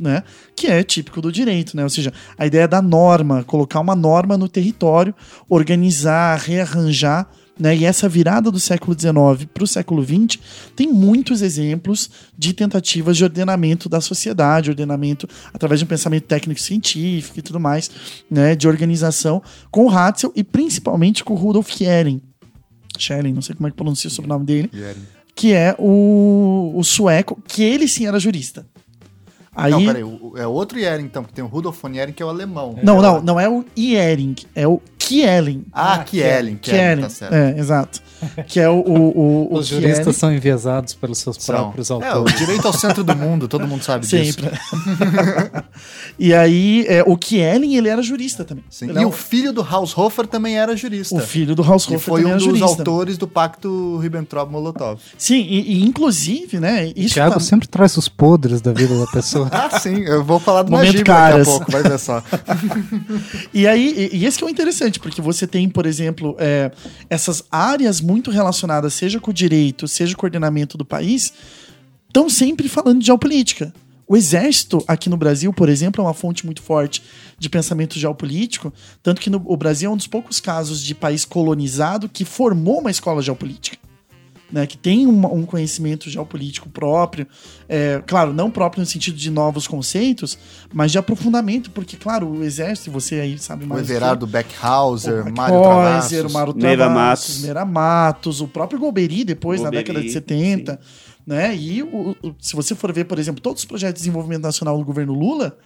né? 0.00 0.22
Que 0.56 0.68
é 0.68 0.82
típico 0.82 1.20
do 1.20 1.30
direito, 1.30 1.76
né? 1.76 1.84
Ou 1.84 1.90
seja, 1.90 2.12
a 2.38 2.46
ideia 2.46 2.66
da 2.66 2.80
norma, 2.80 3.44
colocar 3.44 3.78
uma 3.80 3.94
norma 3.94 4.38
no 4.38 4.48
território, 4.48 5.14
organizar, 5.48 6.38
rearranjar. 6.38 7.28
Né? 7.58 7.76
E 7.76 7.84
essa 7.84 8.08
virada 8.08 8.50
do 8.50 8.58
século 8.58 8.98
XIX 8.98 9.46
para 9.52 9.62
o 9.62 9.66
século 9.66 10.02
XX 10.02 10.40
tem 10.74 10.90
muitos 10.90 11.42
exemplos 11.42 12.08
de 12.36 12.54
tentativas 12.54 13.18
de 13.18 13.24
ordenamento 13.24 13.86
da 13.86 14.00
sociedade, 14.00 14.70
ordenamento 14.70 15.28
através 15.52 15.78
de 15.78 15.84
um 15.84 15.88
pensamento 15.88 16.24
técnico-científico 16.24 17.38
e 17.38 17.42
tudo 17.42 17.60
mais, 17.60 17.90
né? 18.30 18.56
de 18.56 18.66
organização, 18.66 19.42
com 19.70 19.84
o 19.84 19.90
Hatzel 19.90 20.32
e 20.34 20.42
principalmente 20.42 21.22
com 21.22 21.34
o 21.34 21.36
Rudolf 21.36 21.70
Schering. 21.70 22.22
Schering, 22.96 23.34
não 23.34 23.42
sei 23.42 23.54
como 23.54 23.66
é 23.66 23.70
que 23.70 23.76
pronuncia 23.76 24.08
o 24.08 24.10
sobrenome 24.10 24.46
dele. 24.46 24.70
Que 25.34 25.52
é 25.52 25.76
o, 25.78 26.72
o 26.74 26.82
sueco, 26.82 27.38
que 27.46 27.62
ele 27.62 27.86
sim 27.86 28.06
era 28.06 28.18
jurista. 28.18 28.66
Aí... 29.54 29.72
Não, 29.72 29.84
peraí, 29.84 30.04
é 30.36 30.46
outro 30.46 30.78
Yering, 30.78 31.04
então, 31.04 31.22
porque 31.22 31.34
tem 31.34 31.44
o 31.44 31.48
Rudolf 31.48 31.80
von 31.80 31.88
Yering, 31.88 32.12
que 32.12 32.22
é 32.22 32.26
o 32.26 32.28
alemão. 32.28 32.78
Não, 32.82 33.02
não, 33.02 33.20
não 33.20 33.40
é 33.40 33.48
o 33.48 33.64
Yering, 33.76 34.36
é 34.54 34.66
o 34.66 34.80
Kielen. 35.10 35.64
Ah, 35.72 35.94
ah 35.94 36.04
Kielen, 36.04 36.56
tá 36.56 37.08
certo. 37.08 37.34
É, 37.34 37.58
exato. 37.58 38.00
Que 38.46 38.60
é 38.60 38.68
o. 38.68 38.78
o, 38.78 39.52
o 39.52 39.58
Os 39.58 39.66
juristas 39.66 40.14
são 40.16 40.32
enviesados 40.32 40.94
pelos 40.94 41.18
seus 41.18 41.36
são. 41.36 41.54
próprios 41.54 41.90
autores. 41.90 42.14
É, 42.14 42.18
o 42.18 42.38
direito 42.38 42.66
ao 42.66 42.72
centro 42.72 43.02
do 43.02 43.16
mundo, 43.16 43.48
todo 43.48 43.66
mundo 43.66 43.82
sabe 43.82 44.06
Sempre. 44.06 44.50
disso. 44.50 44.52
e 46.16 46.32
aí, 46.32 46.84
é, 46.86 47.02
o 47.04 47.16
Kielen, 47.16 47.76
ele 47.76 47.88
era 47.88 48.00
jurista 48.02 48.44
também. 48.44 48.62
Sim. 48.70 48.92
E 48.92 48.98
é 48.98 49.06
o 49.06 49.10
filho 49.10 49.52
do 49.52 49.62
Haushofer 49.62 50.28
também 50.28 50.58
era 50.58 50.76
jurista. 50.76 51.16
O 51.16 51.20
filho 51.20 51.56
do 51.56 51.62
Haushofer 51.62 51.98
foi 51.98 52.24
um 52.24 52.36
dos 52.36 52.62
autores 52.62 53.18
do 53.18 53.26
pacto 53.26 53.98
Ribbentrop-Molotov. 53.98 55.00
Sim, 55.18 55.40
e, 55.40 55.78
e, 55.78 55.84
inclusive, 55.84 56.60
né? 56.60 56.92
Isso 56.94 57.14
Thiago 57.14 57.34
tá... 57.34 57.40
sempre 57.40 57.66
traz 57.66 57.96
os 57.96 58.08
podres 58.08 58.60
da 58.60 58.72
vida 58.72 58.96
da 58.96 59.06
pessoa. 59.06 59.49
Ah, 59.50 59.80
sim, 59.80 60.00
eu 60.00 60.24
vou 60.24 60.38
falar 60.40 60.62
do 60.62 60.70
Momento 60.70 61.04
caras. 61.04 61.46
daqui 61.46 61.50
a 61.50 61.52
pouco, 61.52 61.72
vai 61.72 61.82
ver 61.82 61.98
só. 61.98 62.22
e 63.52 63.66
aí, 63.66 64.10
e, 64.12 64.24
esse 64.24 64.38
que 64.38 64.44
é 64.44 64.46
o 64.46 64.50
interessante, 64.50 64.98
porque 64.98 65.20
você 65.20 65.46
tem, 65.46 65.68
por 65.68 65.86
exemplo, 65.86 66.36
é, 66.38 66.70
essas 67.08 67.44
áreas 67.50 68.00
muito 68.00 68.30
relacionadas, 68.30 68.94
seja 68.94 69.20
com 69.20 69.30
o 69.30 69.34
direito, 69.34 69.86
seja 69.88 70.14
com 70.14 70.18
o 70.18 70.20
coordenamento 70.20 70.78
do 70.78 70.84
país, 70.84 71.32
estão 72.06 72.28
sempre 72.28 72.68
falando 72.68 73.00
de 73.00 73.06
geopolítica. 73.06 73.72
O 74.06 74.16
exército 74.16 74.82
aqui 74.88 75.08
no 75.08 75.16
Brasil, 75.16 75.52
por 75.52 75.68
exemplo, 75.68 76.02
é 76.02 76.04
uma 76.04 76.12
fonte 76.12 76.44
muito 76.44 76.60
forte 76.60 77.00
de 77.38 77.48
pensamento 77.48 77.96
geopolítico, 77.96 78.72
tanto 79.02 79.20
que 79.20 79.30
no, 79.30 79.40
o 79.46 79.56
Brasil 79.56 79.88
é 79.88 79.92
um 79.94 79.96
dos 79.96 80.08
poucos 80.08 80.40
casos 80.40 80.82
de 80.82 80.96
país 80.96 81.24
colonizado 81.24 82.08
que 82.08 82.24
formou 82.24 82.80
uma 82.80 82.90
escola 82.90 83.22
geopolítica. 83.22 83.78
Né, 84.52 84.66
que 84.66 84.76
tem 84.76 85.06
um, 85.06 85.24
um 85.34 85.44
conhecimento 85.46 86.10
geopolítico 86.10 86.68
próprio, 86.68 87.26
é, 87.68 88.02
claro, 88.06 88.32
não 88.32 88.50
próprio 88.50 88.80
no 88.80 88.86
sentido 88.86 89.16
de 89.16 89.30
novos 89.30 89.66
conceitos, 89.68 90.36
mas 90.72 90.90
de 90.92 90.98
aprofundamento, 90.98 91.70
porque, 91.70 91.96
claro, 91.96 92.28
o 92.28 92.42
exército, 92.44 92.90
você 92.90 93.16
aí 93.20 93.38
sabe 93.38 93.64
O 93.64 93.68
mais. 93.68 93.82
do 93.82 93.86
que 93.86 93.92
eu, 93.92 93.96
Everardo 93.96 94.26
Beckhauser, 94.26 95.26
o 95.28 95.32
Mário 95.32 95.62
Kaiser, 95.62 96.18
Travassos. 96.20 96.30
o 96.30 96.32
Mário 96.32 96.54
Meira 96.56 96.84
Travassos, 96.84 97.28
Matos. 97.28 97.42
Meira 97.42 97.64
Matos, 97.64 98.40
o 98.40 98.48
próprio 98.48 98.78
Golbery 98.80 99.24
depois, 99.24 99.60
na 99.60 99.66
Golbery, 99.70 99.84
década 99.84 100.04
de 100.04 100.12
70. 100.12 100.80
Né? 101.26 101.54
E 101.56 101.82
o- 101.82 102.16
o- 102.22 102.34
se 102.40 102.56
você 102.56 102.74
for 102.74 102.92
ver, 102.92 103.04
por 103.04 103.18
exemplo, 103.18 103.40
todos 103.40 103.62
os 103.62 103.66
projetos 103.66 104.00
de 104.00 104.06
desenvolvimento 104.06 104.42
nacional 104.42 104.76
do 104.76 104.84
governo 104.84 105.12
Lula, 105.12 105.56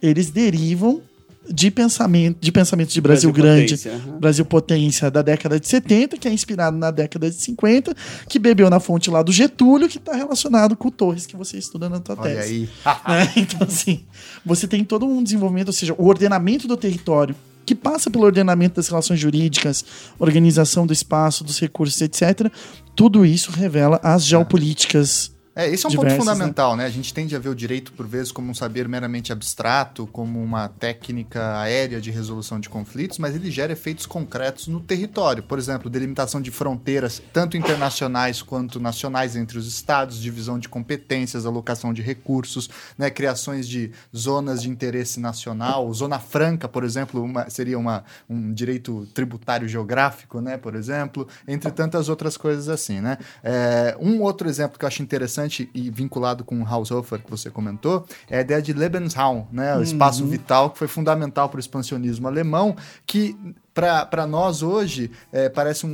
eles 0.00 0.30
derivam 0.30 1.02
de 1.48 1.70
pensamento 1.70 2.38
de, 2.40 2.52
pensamento 2.52 2.90
de 2.90 3.00
Brasil, 3.00 3.32
grande, 3.32 3.74
potência, 3.74 3.92
aham. 3.92 4.18
Brasil 4.20 4.44
potência 4.44 5.10
da 5.10 5.22
década 5.22 5.58
de 5.58 5.66
70, 5.66 6.16
que 6.18 6.28
é 6.28 6.32
inspirado 6.32 6.76
na 6.76 6.90
década 6.90 7.30
de 7.30 7.36
50, 7.36 7.94
que 8.28 8.38
bebeu 8.38 8.68
na 8.68 8.78
fonte 8.78 9.10
lá 9.10 9.22
do 9.22 9.32
Getúlio, 9.32 9.88
que 9.88 9.98
está 9.98 10.14
relacionado 10.14 10.76
com 10.76 10.88
o 10.88 10.90
Torres 10.90 11.26
que 11.26 11.36
você 11.36 11.58
estuda 11.58 11.88
na 11.88 11.98
tua 11.98 12.16
Olha 12.18 12.36
tese 12.36 12.52
aí. 12.52 12.68
né? 13.08 13.32
Então, 13.36 13.66
assim, 13.66 14.04
você 14.44 14.68
tem 14.68 14.84
todo 14.84 15.06
um 15.06 15.22
desenvolvimento, 15.22 15.68
ou 15.68 15.72
seja, 15.72 15.94
o 15.96 16.06
ordenamento 16.06 16.68
do 16.68 16.76
território, 16.76 17.34
que 17.64 17.74
passa 17.74 18.10
pelo 18.10 18.24
ordenamento 18.24 18.76
das 18.76 18.88
relações 18.88 19.20
jurídicas, 19.20 19.84
organização 20.18 20.86
do 20.86 20.92
espaço, 20.92 21.44
dos 21.44 21.58
recursos, 21.58 22.00
etc. 22.00 22.52
Tudo 22.96 23.24
isso 23.24 23.50
revela 23.50 24.00
as 24.02 24.24
geopolíticas. 24.24 25.32
É, 25.60 25.68
esse 25.68 25.84
é 25.84 25.88
um 25.88 25.90
diversas, 25.90 26.18
ponto 26.18 26.30
fundamental, 26.30 26.74
né? 26.74 26.86
A 26.86 26.90
gente 26.90 27.12
tende 27.12 27.36
a 27.36 27.38
ver 27.38 27.50
o 27.50 27.54
direito, 27.54 27.92
por 27.92 28.06
vezes, 28.06 28.32
como 28.32 28.50
um 28.50 28.54
saber 28.54 28.88
meramente 28.88 29.30
abstrato, 29.30 30.06
como 30.06 30.42
uma 30.42 30.68
técnica 30.68 31.58
aérea 31.60 32.00
de 32.00 32.10
resolução 32.10 32.58
de 32.58 32.70
conflitos, 32.70 33.18
mas 33.18 33.34
ele 33.34 33.50
gera 33.50 33.70
efeitos 33.72 34.06
concretos 34.06 34.68
no 34.68 34.80
território. 34.80 35.42
Por 35.42 35.58
exemplo, 35.58 35.90
delimitação 35.90 36.40
de 36.40 36.50
fronteiras, 36.50 37.20
tanto 37.32 37.58
internacionais 37.58 38.40
quanto 38.40 38.80
nacionais 38.80 39.36
entre 39.36 39.58
os 39.58 39.66
estados, 39.66 40.18
divisão 40.20 40.58
de 40.58 40.66
competências, 40.66 41.44
alocação 41.44 41.92
de 41.92 42.00
recursos, 42.00 42.70
né? 42.96 43.10
criações 43.10 43.68
de 43.68 43.90
zonas 44.16 44.62
de 44.62 44.70
interesse 44.70 45.20
nacional. 45.20 45.92
Zona 45.92 46.18
franca, 46.18 46.68
por 46.68 46.84
exemplo, 46.84 47.22
uma- 47.22 47.50
seria 47.50 47.78
uma, 47.78 48.02
um 48.30 48.54
direito 48.54 49.06
tributário 49.12 49.68
geográfico, 49.68 50.40
né? 50.40 50.56
Por 50.56 50.74
exemplo, 50.74 51.28
entre 51.46 51.70
tantas 51.70 52.08
outras 52.08 52.36
coisas 52.38 52.68
assim, 52.68 53.00
né? 53.00 53.18
É, 53.44 53.94
um 54.00 54.22
outro 54.22 54.48
exemplo 54.48 54.78
que 54.78 54.84
eu 54.84 54.88
acho 54.88 55.02
interessante 55.02 55.49
e 55.58 55.90
vinculado 55.90 56.44
com 56.44 56.60
o 56.60 56.64
Haushofer 56.64 57.20
que 57.20 57.30
você 57.30 57.50
comentou 57.50 58.06
é 58.28 58.38
a 58.38 58.40
ideia 58.40 58.62
de 58.62 58.72
Lebensraum, 58.72 59.46
né? 59.50 59.76
O 59.76 59.82
espaço 59.82 60.24
vital 60.26 60.70
que 60.70 60.78
foi 60.78 60.88
fundamental 60.88 61.48
para 61.48 61.56
o 61.56 61.60
expansionismo 61.60 62.28
alemão, 62.28 62.76
que 63.06 63.36
para 63.72 64.26
nós 64.26 64.62
hoje 64.62 65.10
é, 65.32 65.48
parece 65.48 65.86
um, 65.86 65.90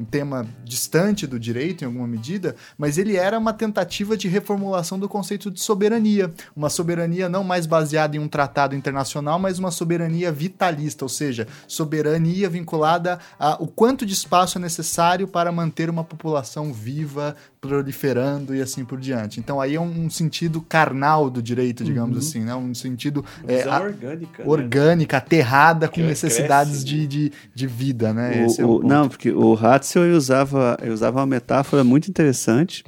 um 0.00 0.04
tema 0.04 0.46
distante 0.64 1.26
do 1.26 1.38
direito 1.38 1.82
em 1.82 1.86
alguma 1.86 2.06
medida, 2.06 2.56
mas 2.76 2.98
ele 2.98 3.16
era 3.16 3.38
uma 3.38 3.52
tentativa 3.52 4.16
de 4.16 4.28
reformulação 4.28 4.98
do 4.98 5.08
conceito 5.08 5.50
de 5.50 5.60
soberania, 5.60 6.32
uma 6.54 6.68
soberania 6.68 7.28
não 7.28 7.44
mais 7.44 7.64
baseada 7.64 8.16
em 8.16 8.18
um 8.20 8.28
tratado 8.28 8.74
internacional, 8.74 9.38
mas 9.38 9.58
uma 9.58 9.70
soberania 9.70 10.32
vitalista, 10.32 11.04
ou 11.04 11.08
seja, 11.08 11.46
soberania 11.66 12.48
vinculada 12.50 13.18
a 13.38 13.52
o 13.62 13.66
quanto 13.66 14.04
de 14.04 14.12
espaço 14.12 14.58
é 14.58 14.60
necessário 14.60 15.28
para 15.28 15.52
manter 15.52 15.88
uma 15.88 16.02
população 16.02 16.72
viva, 16.72 17.36
proliferando 17.60 18.54
e 18.54 18.60
assim 18.60 18.84
por 18.84 18.98
diante. 18.98 19.38
Então 19.38 19.60
aí 19.60 19.76
é 19.76 19.80
um, 19.80 20.04
um 20.06 20.10
sentido 20.10 20.60
carnal 20.60 21.30
do 21.30 21.40
direito, 21.42 21.84
digamos 21.84 22.18
assim, 22.18 22.40
né? 22.40 22.54
Um 22.54 22.74
sentido 22.74 23.24
é, 23.46 23.62
a- 23.62 23.80
orgânica. 23.80 24.42
né? 24.42 24.48
orgânica, 24.48 25.16
aterrada 25.18 25.86
com 25.88 25.94
Que 25.94 26.02
necessidades 26.02 26.72
cresce, 26.82 26.84
de, 26.84 27.06
de, 27.12 27.32
de 27.54 27.66
vida, 27.66 28.12
né? 28.12 28.46
O- 28.48 28.60
é 28.60 28.64
o 28.64 28.70
o- 28.78 28.82
não, 28.82 29.08
porque 29.08 29.30
o 29.30 29.54
Ratzel 29.54 30.04
ele 30.04 30.14
usava, 30.16 30.76
ele 30.80 30.92
usava 30.92 31.20
uma 31.20 31.26
metáfora 31.26 31.84
muito 31.84 32.08
interessante, 32.08 32.82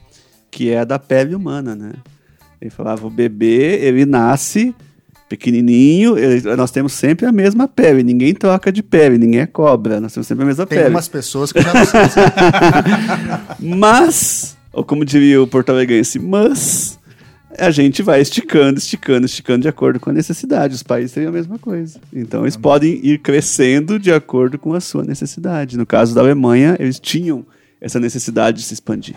que 0.50 0.70
é 0.70 0.78
a 0.80 0.84
da 0.84 0.98
pele 0.98 1.34
humana, 1.34 1.74
né? 1.74 1.92
Ele 2.60 2.70
falava, 2.70 3.06
o 3.06 3.10
bebê, 3.10 3.78
ele 3.82 4.06
nasce 4.06 4.74
pequenininho, 5.28 6.16
ele- 6.18 6.54
nós 6.56 6.70
temos 6.70 6.92
sempre 6.92 7.26
a 7.26 7.32
mesma 7.32 7.66
pele, 7.66 8.02
ninguém 8.02 8.32
troca 8.34 8.70
de 8.70 8.82
pele, 8.82 9.18
ninguém 9.18 9.40
é 9.40 9.46
cobra, 9.46 10.00
nós 10.00 10.12
temos 10.12 10.26
sempre 10.26 10.44
a 10.44 10.46
mesma 10.46 10.66
Tem 10.66 10.78
pele. 10.78 10.90
umas 10.90 11.08
pessoas 11.08 11.50
que 11.52 11.60
já 11.60 11.72
não 11.74 11.84
sei. 11.84 12.00
Mas, 13.76 14.56
ou 14.72 14.84
como 14.84 15.04
diria 15.04 15.42
o 15.42 15.46
porto-alegrense, 15.46 16.18
mas 16.18 16.98
a 17.58 17.70
gente 17.70 18.02
vai 18.02 18.20
esticando, 18.20 18.78
esticando, 18.78 19.26
esticando 19.26 19.62
de 19.62 19.68
acordo 19.68 20.00
com 20.00 20.10
a 20.10 20.12
necessidade. 20.12 20.74
Os 20.74 20.82
países 20.82 21.12
têm 21.12 21.26
a 21.26 21.32
mesma 21.32 21.58
coisa. 21.58 21.98
Então 22.12 22.42
eles 22.42 22.56
podem 22.56 23.00
ir 23.04 23.18
crescendo 23.18 23.98
de 23.98 24.12
acordo 24.12 24.58
com 24.58 24.74
a 24.74 24.80
sua 24.80 25.04
necessidade. 25.04 25.76
No 25.76 25.86
caso 25.86 26.14
da 26.14 26.20
Alemanha, 26.20 26.76
eles 26.78 26.98
tinham 26.98 27.44
essa 27.80 28.00
necessidade 28.00 28.58
de 28.58 28.64
se 28.64 28.74
expandir. 28.74 29.16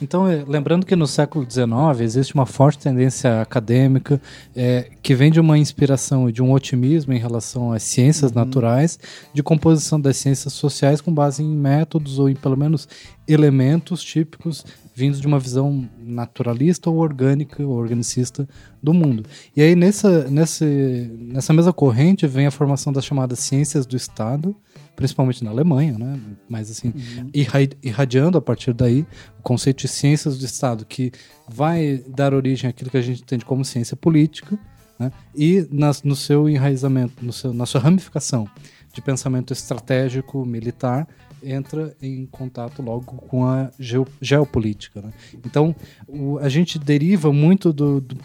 Então, 0.00 0.28
eh, 0.28 0.44
lembrando 0.46 0.86
que 0.86 0.96
no 0.96 1.06
século 1.06 1.48
XIX 1.48 2.00
existe 2.00 2.34
uma 2.34 2.46
forte 2.46 2.78
tendência 2.78 3.40
acadêmica 3.40 4.20
eh, 4.54 4.90
que 5.02 5.14
vem 5.14 5.30
de 5.30 5.40
uma 5.40 5.58
inspiração 5.58 6.28
e 6.28 6.32
de 6.32 6.42
um 6.42 6.52
otimismo 6.52 7.12
em 7.12 7.18
relação 7.18 7.72
às 7.72 7.82
ciências 7.82 8.32
naturais, 8.32 8.98
de 9.32 9.42
composição 9.42 10.00
das 10.00 10.16
ciências 10.16 10.52
sociais 10.52 11.00
com 11.00 11.12
base 11.12 11.42
em 11.42 11.54
métodos 11.54 12.18
ou 12.18 12.28
em 12.28 12.34
pelo 12.34 12.56
menos 12.56 12.88
elementos 13.26 14.02
típicos 14.02 14.64
vindos 14.94 15.20
de 15.20 15.26
uma 15.26 15.38
visão 15.40 15.88
naturalista 15.98 16.88
ou 16.88 16.98
orgânica 16.98 17.62
ou 17.66 17.72
organicista 17.76 18.48
do 18.82 18.94
mundo. 18.94 19.24
E 19.56 19.60
aí 19.60 19.74
nessa, 19.74 20.28
nesse, 20.30 21.10
nessa 21.18 21.52
mesma 21.52 21.72
corrente 21.72 22.26
vem 22.26 22.46
a 22.46 22.50
formação 22.50 22.92
das 22.92 23.04
chamadas 23.04 23.40
ciências 23.40 23.84
do 23.86 23.96
Estado, 23.96 24.54
principalmente 24.94 25.42
na 25.42 25.50
Alemanha, 25.50 25.98
né? 25.98 26.20
mas 26.48 26.70
assim, 26.70 26.92
irra- 27.34 27.58
irradiando 27.82 28.38
a 28.38 28.40
partir 28.40 28.72
daí 28.72 29.04
o 29.40 29.42
conceito 29.42 29.80
de 29.82 29.88
ciências 29.88 30.38
do 30.38 30.44
Estado, 30.44 30.84
que 30.84 31.10
vai 31.48 32.02
dar 32.08 32.32
origem 32.32 32.70
àquilo 32.70 32.90
que 32.90 32.96
a 32.96 33.02
gente 33.02 33.22
entende 33.22 33.44
como 33.44 33.64
ciência 33.64 33.96
política, 33.96 34.56
né? 34.98 35.10
e 35.34 35.66
nas- 35.72 36.04
no 36.04 36.14
seu 36.14 36.48
enraizamento, 36.48 37.24
no 37.24 37.32
seu, 37.32 37.52
na 37.52 37.66
sua 37.66 37.80
ramificação 37.80 38.48
de 38.92 39.02
pensamento 39.02 39.52
estratégico 39.52 40.46
militar, 40.46 41.08
entra 41.44 41.96
em 42.02 42.26
contato 42.26 42.82
logo 42.82 43.04
com 43.16 43.44
a 43.46 43.70
geo- 43.78 44.06
geopolítica. 44.20 45.00
né? 45.02 45.12
Então, 45.44 45.74
o- 46.08 46.38
a 46.38 46.48
gente 46.48 46.78
deriva 46.78 47.32
muito 47.32 47.72
do- 47.72 48.00
do- 48.00 48.16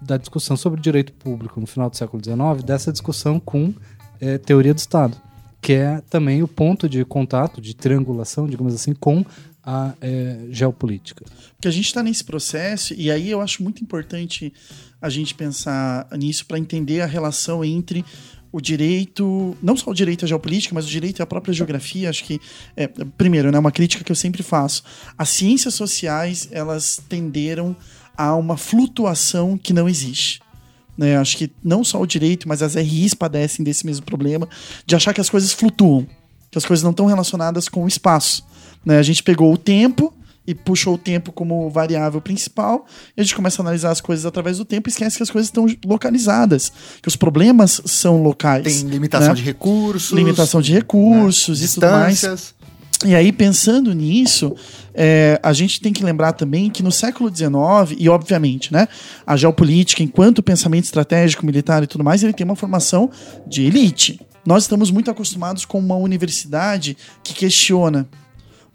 da 0.00 0.16
discussão 0.16 0.56
sobre 0.56 0.80
direito 0.80 1.12
público 1.12 1.58
no 1.60 1.66
final 1.66 1.88
do 1.90 1.96
século 1.96 2.22
XIX 2.22 2.62
dessa 2.64 2.92
discussão 2.92 3.40
com 3.40 3.72
eh, 4.20 4.38
teoria 4.38 4.72
do 4.72 4.78
Estado, 4.78 5.14
que 5.60 5.72
é 5.74 6.00
também 6.08 6.42
o 6.42 6.48
ponto 6.48 6.88
de 6.88 7.04
contato, 7.04 7.60
de 7.60 7.74
triangulação, 7.74 8.46
digamos 8.46 8.74
assim, 8.74 8.94
com 8.94 9.24
a 9.62 9.92
eh, 10.00 10.46
geopolítica. 10.50 11.24
Porque 11.54 11.68
a 11.68 11.70
gente 11.70 11.86
está 11.86 12.02
nesse 12.02 12.24
processo, 12.24 12.94
e 12.94 13.10
aí 13.10 13.30
eu 13.30 13.40
acho 13.42 13.62
muito 13.62 13.82
importante 13.82 14.52
a 15.02 15.10
gente 15.10 15.34
pensar 15.34 16.08
nisso 16.16 16.46
para 16.46 16.58
entender 16.58 17.00
a 17.02 17.06
relação 17.06 17.62
entre 17.64 18.04
o 18.56 18.60
direito, 18.60 19.54
não 19.62 19.76
só 19.76 19.90
o 19.90 19.94
direito 19.94 20.24
à 20.24 20.28
geopolítica, 20.28 20.74
mas 20.74 20.86
o 20.86 20.88
direito 20.88 21.22
à 21.22 21.26
própria 21.26 21.52
geografia. 21.52 22.08
Acho 22.08 22.24
que, 22.24 22.40
é, 22.74 22.88
primeiro, 22.88 23.52
né, 23.52 23.58
uma 23.58 23.70
crítica 23.70 24.02
que 24.02 24.10
eu 24.10 24.16
sempre 24.16 24.42
faço. 24.42 24.82
As 25.18 25.28
ciências 25.28 25.74
sociais, 25.74 26.48
elas 26.50 26.98
tenderam 27.06 27.76
a 28.16 28.34
uma 28.34 28.56
flutuação 28.56 29.58
que 29.58 29.74
não 29.74 29.86
existe. 29.86 30.40
Né? 30.96 31.18
Acho 31.18 31.36
que 31.36 31.50
não 31.62 31.84
só 31.84 32.00
o 32.00 32.06
direito, 32.06 32.48
mas 32.48 32.62
as 32.62 32.76
RIs 32.76 33.12
padecem 33.12 33.62
desse 33.62 33.84
mesmo 33.84 34.06
problema 34.06 34.48
de 34.86 34.96
achar 34.96 35.12
que 35.12 35.20
as 35.20 35.28
coisas 35.28 35.52
flutuam, 35.52 36.06
que 36.50 36.56
as 36.56 36.64
coisas 36.64 36.82
não 36.82 36.92
estão 36.92 37.04
relacionadas 37.04 37.68
com 37.68 37.84
o 37.84 37.88
espaço. 37.88 38.42
Né? 38.86 38.96
A 38.96 39.02
gente 39.02 39.22
pegou 39.22 39.52
o 39.52 39.58
tempo 39.58 40.14
e 40.46 40.54
puxou 40.54 40.94
o 40.94 40.98
tempo 40.98 41.32
como 41.32 41.68
variável 41.70 42.20
principal, 42.20 42.86
e 43.16 43.20
a 43.20 43.24
gente 43.24 43.34
começa 43.34 43.60
a 43.60 43.64
analisar 43.64 43.90
as 43.90 44.00
coisas 44.00 44.24
através 44.24 44.58
do 44.58 44.64
tempo 44.64 44.88
e 44.88 44.90
esquece 44.90 45.16
que 45.16 45.22
as 45.22 45.30
coisas 45.30 45.48
estão 45.48 45.66
localizadas, 45.84 46.72
que 47.02 47.08
os 47.08 47.16
problemas 47.16 47.80
são 47.84 48.22
locais. 48.22 48.82
Tem 48.82 48.90
limitação 48.90 49.28
né? 49.28 49.34
de 49.34 49.42
recursos. 49.42 50.16
limitação 50.16 50.60
de 50.60 50.72
recursos 50.72 51.60
né? 51.60 51.66
e 51.66 51.68
tudo 51.68 51.86
mais. 51.86 52.14
distâncias. 52.14 52.56
E 53.04 53.14
aí, 53.14 53.30
pensando 53.30 53.92
nisso, 53.92 54.56
é, 54.94 55.38
a 55.42 55.52
gente 55.52 55.80
tem 55.80 55.92
que 55.92 56.02
lembrar 56.02 56.32
também 56.32 56.70
que 56.70 56.82
no 56.82 56.90
século 56.90 57.28
XIX, 57.34 57.98
e 57.98 58.08
obviamente, 58.08 58.72
né, 58.72 58.88
a 59.26 59.36
geopolítica, 59.36 60.02
enquanto 60.02 60.42
pensamento 60.42 60.84
estratégico, 60.84 61.44
militar 61.44 61.82
e 61.82 61.86
tudo 61.86 62.02
mais, 62.02 62.22
ele 62.22 62.32
tem 62.32 62.44
uma 62.44 62.56
formação 62.56 63.10
de 63.46 63.66
elite. 63.66 64.20
Nós 64.46 64.62
estamos 64.62 64.90
muito 64.90 65.10
acostumados 65.10 65.64
com 65.64 65.78
uma 65.78 65.96
universidade 65.96 66.96
que 67.22 67.34
questiona. 67.34 68.08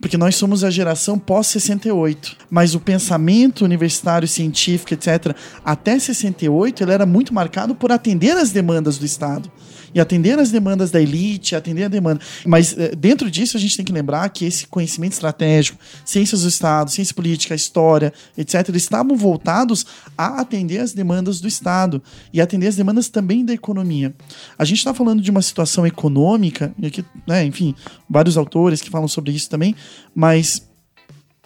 Porque 0.01 0.17
nós 0.17 0.35
somos 0.35 0.63
a 0.63 0.71
geração 0.71 1.17
pós-68. 1.19 2.35
Mas 2.49 2.73
o 2.73 2.79
pensamento 2.79 3.63
universitário, 3.63 4.27
científico, 4.27 4.93
etc., 4.93 5.35
até 5.63 5.97
68, 5.99 6.83
ele 6.83 6.91
era 6.91 7.05
muito 7.05 7.33
marcado 7.33 7.75
por 7.75 7.91
atender 7.91 8.35
às 8.35 8.51
demandas 8.51 8.97
do 8.97 9.05
Estado 9.05 9.49
e 9.93 9.99
atender 9.99 10.39
às 10.39 10.51
demandas 10.51 10.91
da 10.91 11.01
elite, 11.01 11.55
atender 11.55 11.85
a 11.85 11.87
demanda. 11.87 12.21
Mas 12.45 12.77
eh, 12.77 12.95
dentro 12.95 13.29
disso 13.29 13.57
a 13.57 13.59
gente 13.59 13.75
tem 13.75 13.85
que 13.85 13.91
lembrar 13.91 14.27
que 14.29 14.45
esse 14.45 14.67
conhecimento 14.67 15.13
estratégico, 15.13 15.77
ciências 16.05 16.41
do 16.43 16.49
Estado, 16.49 16.91
ciência 16.91 17.13
política, 17.13 17.55
história, 17.55 18.13
etc., 18.37 18.69
eles 18.69 18.83
estavam 18.83 19.15
voltados 19.15 19.85
a 20.17 20.41
atender 20.41 20.79
às 20.79 20.93
demandas 20.93 21.39
do 21.39 21.47
Estado 21.47 22.01
e 22.33 22.39
atender 22.41 22.67
às 22.67 22.75
demandas 22.75 23.09
também 23.09 23.43
da 23.43 23.53
economia. 23.53 24.13
A 24.57 24.65
gente 24.65 24.77
está 24.77 24.93
falando 24.93 25.21
de 25.21 25.31
uma 25.31 25.41
situação 25.41 25.85
econômica, 25.85 26.73
e 26.79 26.87
aqui, 26.87 27.05
né, 27.27 27.43
enfim, 27.45 27.75
vários 28.09 28.37
autores 28.37 28.81
que 28.81 28.89
falam 28.89 29.07
sobre 29.07 29.31
isso 29.31 29.49
também, 29.49 29.75
mas 30.15 30.69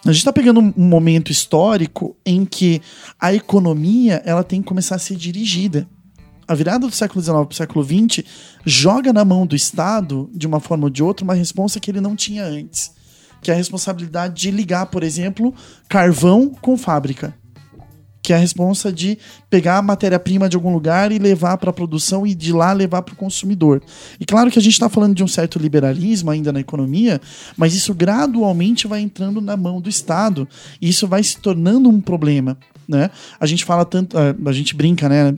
A 0.06 0.12
gente 0.12 0.20
está 0.20 0.32
pegando 0.32 0.60
um 0.60 0.88
momento 0.88 1.32
histórico 1.32 2.16
em 2.24 2.46
que 2.46 2.80
a 3.20 3.34
economia 3.34 4.22
ela 4.24 4.44
tem 4.44 4.62
que 4.62 4.68
começar 4.68 4.96
a 4.96 5.00
ser 5.00 5.16
dirigida. 5.16 5.90
A 6.48 6.54
virada 6.54 6.88
do 6.88 6.94
século 6.94 7.22
XIX 7.22 7.38
para 7.38 7.52
o 7.52 7.56
século 7.56 7.84
XX 7.84 8.24
joga 8.66 9.12
na 9.12 9.26
mão 9.26 9.48
do 9.48 9.56
Estado, 9.56 10.30
de 10.34 10.46
uma 10.46 10.60
forma 10.60 10.86
ou 10.86 10.90
de 10.90 11.02
outra, 11.02 11.24
uma 11.24 11.34
responsa 11.34 11.80
que 11.80 11.90
ele 11.90 12.02
não 12.02 12.16
tinha 12.16 12.44
antes. 12.44 12.92
Que 13.42 13.50
é 13.50 13.54
a 13.54 13.58
responsabilidade 13.58 14.40
de 14.40 14.52
ligar, 14.52 14.86
por 14.88 15.04
exemplo, 15.04 15.54
carvão 15.90 16.50
com 16.50 16.78
fábrica. 16.78 17.36
Que 18.22 18.32
é 18.32 18.36
a 18.36 18.40
responsa 18.40 18.92
de 18.92 19.18
pegar 19.50 19.78
a 19.78 19.82
matéria-prima 19.82 20.48
de 20.48 20.56
algum 20.56 20.72
lugar 20.72 21.12
e 21.12 21.18
levar 21.18 21.58
para 21.58 21.72
a 21.72 21.74
produção 21.74 22.26
e 22.26 22.36
de 22.36 22.54
lá 22.54 22.74
levar 22.74 23.02
para 23.02 23.14
o 23.14 23.18
consumidor. 23.18 23.82
E 24.20 24.26
claro 24.26 24.52
que 24.52 24.60
a 24.60 24.62
gente 24.62 24.74
está 24.74 24.90
falando 24.90 25.16
de 25.16 25.24
um 25.24 25.28
certo 25.28 25.58
liberalismo 25.58 26.30
ainda 26.30 26.52
na 26.52 26.60
economia, 26.60 27.20
mas 27.58 27.74
isso 27.74 27.94
gradualmente 27.94 28.88
vai 28.88 29.02
entrando 29.02 29.42
na 29.42 29.58
mão 29.58 29.82
do 29.82 29.90
Estado 29.90 30.48
e 30.80 30.90
isso 30.90 31.08
vai 31.08 31.24
se 31.24 31.38
tornando 31.38 31.90
um 31.90 32.02
problema. 32.02 32.58
Né? 32.88 33.10
A 33.40 33.48
gente 33.48 33.66
fala 33.66 33.84
tanto, 33.84 34.16
a 34.18 34.52
gente 34.52 34.76
brinca, 34.76 35.10
né? 35.10 35.34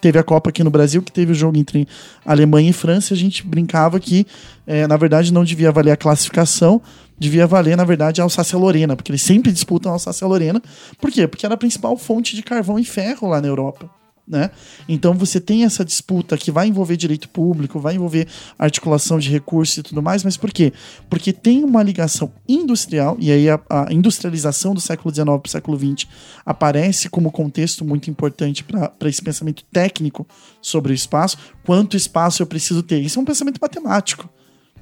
Teve 0.00 0.18
a 0.18 0.22
Copa 0.22 0.50
aqui 0.50 0.62
no 0.62 0.70
Brasil, 0.70 1.02
que 1.02 1.10
teve 1.10 1.32
o 1.32 1.34
jogo 1.34 1.58
entre 1.58 1.88
Alemanha 2.24 2.70
e 2.70 2.72
França, 2.72 3.14
a 3.14 3.16
gente 3.16 3.46
brincava 3.46 3.98
que, 3.98 4.26
eh, 4.66 4.86
na 4.86 4.96
verdade, 4.96 5.32
não 5.32 5.44
devia 5.44 5.72
valer 5.72 5.92
a 5.92 5.96
classificação, 5.96 6.80
devia 7.18 7.46
valer, 7.46 7.76
na 7.76 7.84
verdade, 7.84 8.20
a 8.20 8.24
Alsácia-Lorena, 8.24 8.94
porque 8.94 9.10
eles 9.10 9.22
sempre 9.22 9.50
disputam 9.50 9.90
a 9.90 9.94
Alsácia-Lorena. 9.94 10.62
Por 11.00 11.10
quê? 11.10 11.26
Porque 11.26 11.46
era 11.46 11.54
a 11.54 11.58
principal 11.58 11.96
fonte 11.96 12.36
de 12.36 12.42
carvão 12.42 12.78
e 12.78 12.84
ferro 12.84 13.28
lá 13.28 13.40
na 13.40 13.48
Europa. 13.48 13.90
Né? 14.28 14.50
Então 14.88 15.14
você 15.14 15.40
tem 15.40 15.64
essa 15.64 15.84
disputa 15.84 16.36
que 16.36 16.50
vai 16.50 16.66
envolver 16.66 16.96
direito 16.96 17.28
público, 17.28 17.78
vai 17.78 17.94
envolver 17.94 18.26
articulação 18.58 19.20
de 19.20 19.30
recursos 19.30 19.76
e 19.78 19.82
tudo 19.84 20.02
mais, 20.02 20.24
mas 20.24 20.36
por 20.36 20.50
quê? 20.50 20.72
Porque 21.08 21.32
tem 21.32 21.62
uma 21.62 21.80
ligação 21.80 22.32
industrial, 22.48 23.16
e 23.20 23.30
aí 23.30 23.48
a, 23.48 23.60
a 23.70 23.92
industrialização 23.92 24.74
do 24.74 24.80
século 24.80 25.14
XIX 25.14 25.26
para 25.26 25.46
o 25.46 25.48
século 25.48 25.78
XX 25.78 26.08
aparece 26.44 27.08
como 27.08 27.30
contexto 27.30 27.84
muito 27.84 28.10
importante 28.10 28.64
para 28.64 29.08
esse 29.08 29.22
pensamento 29.22 29.62
técnico 29.72 30.26
sobre 30.60 30.92
o 30.92 30.94
espaço. 30.94 31.38
Quanto 31.64 31.96
espaço 31.96 32.42
eu 32.42 32.46
preciso 32.48 32.82
ter? 32.82 33.00
Isso 33.00 33.20
é 33.20 33.22
um 33.22 33.24
pensamento 33.24 33.60
matemático 33.60 34.28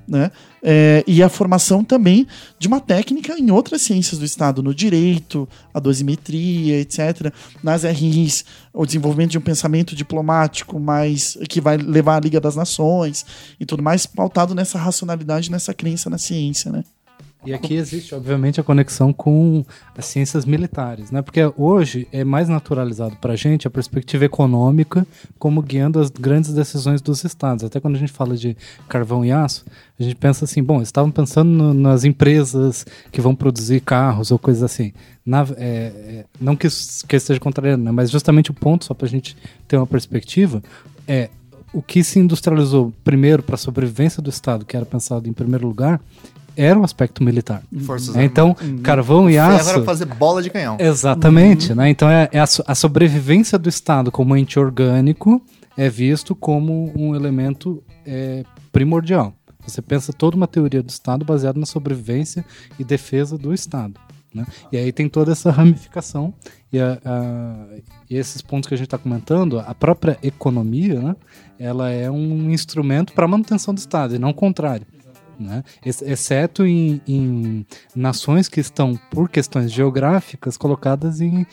né? 0.06 0.30
É, 0.62 1.04
e 1.06 1.23
a 1.23 1.28
formação 1.28 1.84
também 1.84 2.26
de 2.58 2.68
uma 2.68 2.80
técnica 2.80 3.38
em 3.38 3.50
outras 3.50 3.82
ciências 3.82 4.18
do 4.18 4.25
Estado, 4.25 4.62
no 4.62 4.75
direito, 4.75 5.49
a 5.73 5.80
dosimetria, 5.80 6.80
etc. 6.80 7.32
Nas 7.62 7.82
RIs, 7.82 8.44
o 8.73 8.87
desenvolvimento 8.87 9.32
de 9.32 9.38
um 9.38 9.42
pensamento 9.42 9.94
diplomático 9.94 10.78
mais 10.80 11.37
que 11.49 11.61
vai 11.61 11.76
levar 11.76 12.16
à 12.16 12.20
Liga 12.20 12.40
das 12.40 12.56
Nações 12.56 13.25
e 13.58 13.66
tudo 13.66 13.82
mais, 13.82 14.06
pautado 14.06 14.54
nessa 14.54 14.78
racionalidade, 14.78 15.50
nessa 15.50 15.75
crença 15.75 16.08
na 16.08 16.18
ciência, 16.18 16.70
né? 16.70 16.84
E 17.46 17.52
aqui 17.52 17.74
existe, 17.74 18.14
obviamente, 18.14 18.58
a 18.58 18.64
conexão 18.64 19.12
com 19.12 19.64
as 19.96 20.06
ciências 20.06 20.46
militares, 20.46 21.10
né? 21.10 21.20
Porque 21.20 21.40
hoje 21.56 22.08
é 22.10 22.24
mais 22.24 22.48
naturalizado 22.48 23.16
para 23.16 23.34
a 23.34 23.36
gente 23.36 23.66
a 23.66 23.70
perspectiva 23.70 24.24
econômica 24.24 25.06
como 25.38 25.60
guiando 25.60 26.00
as 26.00 26.08
grandes 26.08 26.54
decisões 26.54 27.02
dos 27.02 27.22
estados. 27.22 27.62
Até 27.62 27.80
quando 27.80 27.96
a 27.96 27.98
gente 27.98 28.12
fala 28.12 28.34
de 28.34 28.56
carvão 28.88 29.24
e 29.24 29.30
aço, 29.30 29.64
a 29.98 30.02
gente 30.02 30.16
pensa 30.16 30.46
assim, 30.46 30.62
bom, 30.62 30.80
estavam 30.80 31.10
pensando 31.10 31.50
no, 31.50 31.74
nas 31.74 32.04
empresas 32.04 32.86
que 33.12 33.20
vão 33.20 33.34
produzir 33.34 33.80
carros 33.80 34.30
ou 34.30 34.38
coisas 34.38 34.62
assim. 34.62 34.94
Na, 35.24 35.42
é, 35.56 35.64
é, 35.66 36.24
não 36.40 36.56
que, 36.56 36.68
que 37.06 37.16
esteja 37.16 37.38
contrariando, 37.38 37.84
né? 37.84 37.90
mas 37.90 38.10
justamente 38.10 38.50
o 38.50 38.54
ponto, 38.54 38.86
só 38.86 38.94
para 38.94 39.06
a 39.06 39.10
gente 39.10 39.36
ter 39.68 39.76
uma 39.76 39.86
perspectiva, 39.86 40.62
é 41.06 41.28
o 41.74 41.82
que 41.82 42.04
se 42.04 42.20
industrializou 42.20 42.92
primeiro 43.02 43.42
para 43.42 43.56
a 43.56 43.58
sobrevivência 43.58 44.22
do 44.22 44.30
Estado, 44.30 44.64
que 44.64 44.76
era 44.76 44.86
pensado 44.86 45.28
em 45.28 45.32
primeiro 45.32 45.66
lugar, 45.66 46.00
era 46.56 46.78
o 46.78 46.84
aspecto 46.84 47.22
militar. 47.22 47.62
Forças 47.85 48.14
É, 48.16 48.24
então, 48.24 48.57
carvão 48.83 49.29
e 49.29 49.35
Ferro 49.35 49.55
aço. 49.55 49.70
era 49.70 49.83
fazer 49.85 50.05
bola 50.07 50.42
de 50.42 50.50
canhão. 50.50 50.76
Exatamente, 50.81 51.74
né? 51.74 51.88
Então 51.90 52.09
é, 52.09 52.29
é 52.33 52.38
a, 52.40 52.44
a 52.66 52.74
sobrevivência 52.74 53.59
do 53.59 53.68
Estado 53.68 54.11
como 54.11 54.37
ente 54.37 54.59
orgânico 54.59 55.40
é 55.76 55.88
visto 55.88 56.35
como 56.35 56.92
um 56.96 57.14
elemento 57.14 57.83
é, 58.07 58.44
primordial. 58.72 59.35
Você 59.66 59.81
pensa 59.81 60.12
toda 60.12 60.37
uma 60.37 60.46
teoria 60.46 60.83
do 60.83 60.90
Estado 60.90 61.24
baseada 61.24 61.59
na 61.59 61.66
sobrevivência 61.66 62.44
e 62.79 62.85
defesa 62.85 63.38
do 63.38 63.52
Estado. 63.55 63.94
Né? 64.35 64.44
E 64.72 64.76
aí 64.76 64.92
tem 64.92 65.09
toda 65.09 65.33
essa 65.33 65.50
ramificação 65.50 66.35
e, 66.72 66.79
a- 66.81 66.98
a- 67.05 67.66
e 68.11 68.16
esses 68.16 68.42
pontos 68.42 68.68
que 68.68 68.74
a 68.74 68.76
gente 68.76 68.87
está 68.88 68.98
comentando, 68.98 69.59
a 69.61 69.74
própria 69.74 70.18
economia, 70.22 71.00
né? 71.00 71.16
ela 71.59 71.88
é 71.90 72.11
um 72.11 72.50
instrumento 72.50 73.12
para 73.12 73.24
a 73.24 73.29
manutenção 73.29 73.72
do 73.72 73.79
Estado 73.79 74.14
e 74.14 74.18
não 74.18 74.31
o 74.31 74.35
contrário 74.35 74.87
né? 75.38 75.62
Ex- 75.85 76.03
exceto 76.03 76.64
em, 76.66 77.01
em 77.07 77.66
nações 77.94 78.49
que 78.49 78.61
estão, 78.61 78.99
por 79.11 79.29
questões 79.29 79.70
geográficas, 79.73 80.57
colocadas 80.57 81.20
em. 81.20 81.47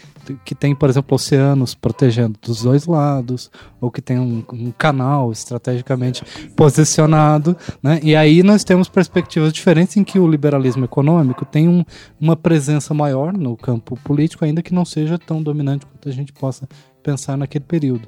que 0.45 0.53
tem, 0.55 0.75
por 0.75 0.89
exemplo, 0.89 1.15
oceanos 1.15 1.73
protegendo 1.75 2.37
dos 2.41 2.63
dois 2.63 2.85
lados, 2.85 3.49
ou 3.79 3.89
que 3.91 4.01
tem 4.01 4.19
um, 4.19 4.43
um 4.53 4.71
canal 4.71 5.31
estrategicamente 5.31 6.23
posicionado. 6.55 7.55
Né? 7.81 7.99
E 8.03 8.15
aí 8.15 8.43
nós 8.43 8.63
temos 8.63 8.87
perspectivas 8.87 9.51
diferentes 9.51 9.97
em 9.97 10.03
que 10.03 10.19
o 10.19 10.27
liberalismo 10.27 10.85
econômico 10.85 11.45
tem 11.45 11.67
um- 11.67 11.83
uma 12.19 12.35
presença 12.35 12.93
maior 12.93 13.33
no 13.33 13.55
campo 13.57 13.97
político, 14.03 14.45
ainda 14.45 14.61
que 14.61 14.73
não 14.73 14.85
seja 14.85 15.17
tão 15.17 15.41
dominante 15.41 15.85
quanto 15.85 16.07
a 16.07 16.11
gente 16.11 16.31
possa 16.33 16.67
pensar 17.03 17.37
naquele 17.37 17.65
período. 17.65 18.07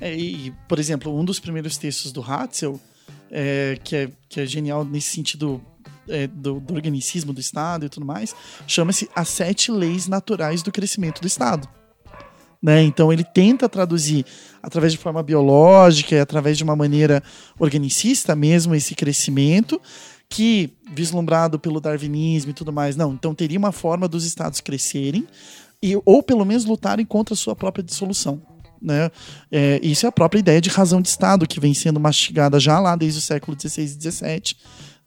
É, 0.00 0.14
e, 0.14 0.52
por 0.68 0.78
exemplo, 0.78 1.16
um 1.18 1.24
dos 1.24 1.40
primeiros 1.40 1.78
textos 1.78 2.12
do 2.12 2.20
Hatzel, 2.22 2.78
é, 3.30 3.78
que, 3.82 3.96
é, 3.96 4.10
que 4.28 4.40
é 4.40 4.46
genial 4.46 4.84
nesse 4.84 5.14
sentido 5.14 5.60
é, 6.08 6.26
do, 6.26 6.60
do 6.60 6.74
organicismo 6.74 7.32
do 7.32 7.40
Estado 7.40 7.86
e 7.86 7.88
tudo 7.88 8.06
mais, 8.06 8.34
chama-se 8.66 9.08
As 9.14 9.28
Sete 9.28 9.70
Leis 9.70 10.06
Naturais 10.06 10.62
do 10.62 10.72
Crescimento 10.72 11.20
do 11.20 11.26
Estado. 11.26 11.68
Né? 12.62 12.82
Então 12.82 13.12
ele 13.12 13.24
tenta 13.24 13.68
traduzir 13.68 14.24
através 14.62 14.92
de 14.92 14.98
forma 14.98 15.22
biológica 15.22 16.14
e 16.14 16.20
através 16.20 16.56
de 16.56 16.64
uma 16.64 16.74
maneira 16.74 17.22
organicista 17.58 18.34
mesmo 18.34 18.74
esse 18.74 18.94
crescimento 18.94 19.80
que 20.28 20.72
vislumbrado 20.92 21.58
pelo 21.58 21.80
darwinismo 21.80 22.50
e 22.50 22.54
tudo 22.54 22.72
mais, 22.72 22.96
não, 22.96 23.12
então 23.12 23.34
teria 23.34 23.58
uma 23.58 23.70
forma 23.70 24.08
dos 24.08 24.24
estados 24.24 24.60
crescerem 24.60 25.26
e 25.80 25.96
ou 26.04 26.22
pelo 26.22 26.44
menos 26.44 26.64
lutarem 26.64 27.06
contra 27.06 27.34
a 27.34 27.36
sua 27.36 27.54
própria 27.54 27.84
dissolução. 27.84 28.42
Né? 28.80 29.10
É, 29.50 29.80
isso 29.82 30.06
é 30.06 30.08
a 30.08 30.12
própria 30.12 30.38
ideia 30.38 30.60
de 30.60 30.68
razão 30.68 31.00
de 31.00 31.08
Estado 31.08 31.46
que 31.46 31.60
vem 31.60 31.74
sendo 31.74 31.98
mastigada 32.00 32.60
já 32.60 32.78
lá 32.78 32.96
desde 32.96 33.18
o 33.18 33.22
século 33.22 33.56
XVI 33.58 33.82
e 33.82 33.88
XVII, 33.88 34.56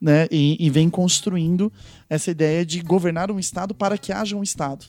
né? 0.02 0.28
E, 0.32 0.56
e 0.60 0.70
vem 0.70 0.90
construindo 0.90 1.72
essa 2.10 2.32
ideia 2.32 2.66
de 2.66 2.82
governar 2.82 3.30
um 3.30 3.40
Estado 3.40 3.74
para 3.74 3.98
que 3.98 4.12
haja 4.12 4.36
um 4.36 4.44
Estado. 4.44 4.86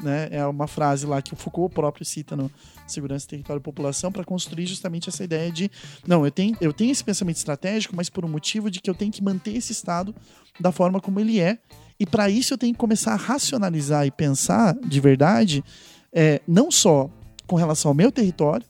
Né? 0.00 0.28
É 0.30 0.46
uma 0.46 0.68
frase 0.68 1.04
lá 1.06 1.20
que 1.20 1.32
o 1.32 1.36
Foucault 1.36 1.74
próprio 1.74 2.06
cita 2.06 2.36
no 2.36 2.50
Segurança, 2.86 3.26
Território 3.26 3.58
e 3.58 3.62
População 3.62 4.12
para 4.12 4.24
construir 4.24 4.64
justamente 4.64 5.08
essa 5.08 5.24
ideia 5.24 5.50
de 5.50 5.68
não, 6.06 6.24
eu 6.24 6.30
tenho, 6.30 6.56
eu 6.60 6.72
tenho 6.72 6.92
esse 6.92 7.02
pensamento 7.02 7.36
estratégico, 7.36 7.96
mas 7.96 8.08
por 8.08 8.24
um 8.24 8.28
motivo 8.28 8.70
de 8.70 8.80
que 8.80 8.88
eu 8.88 8.94
tenho 8.94 9.10
que 9.10 9.22
manter 9.22 9.56
esse 9.56 9.72
Estado 9.72 10.14
da 10.60 10.70
forma 10.70 11.00
como 11.00 11.18
ele 11.18 11.40
é. 11.40 11.58
E 11.98 12.06
para 12.06 12.30
isso 12.30 12.54
eu 12.54 12.58
tenho 12.58 12.72
que 12.72 12.78
começar 12.78 13.12
a 13.12 13.16
racionalizar 13.16 14.06
e 14.06 14.10
pensar 14.10 14.74
de 14.74 15.00
verdade, 15.00 15.64
é, 16.12 16.40
não 16.46 16.70
só 16.70 17.10
com 17.48 17.56
relação 17.56 17.90
ao 17.90 17.94
meu 17.94 18.12
território, 18.12 18.64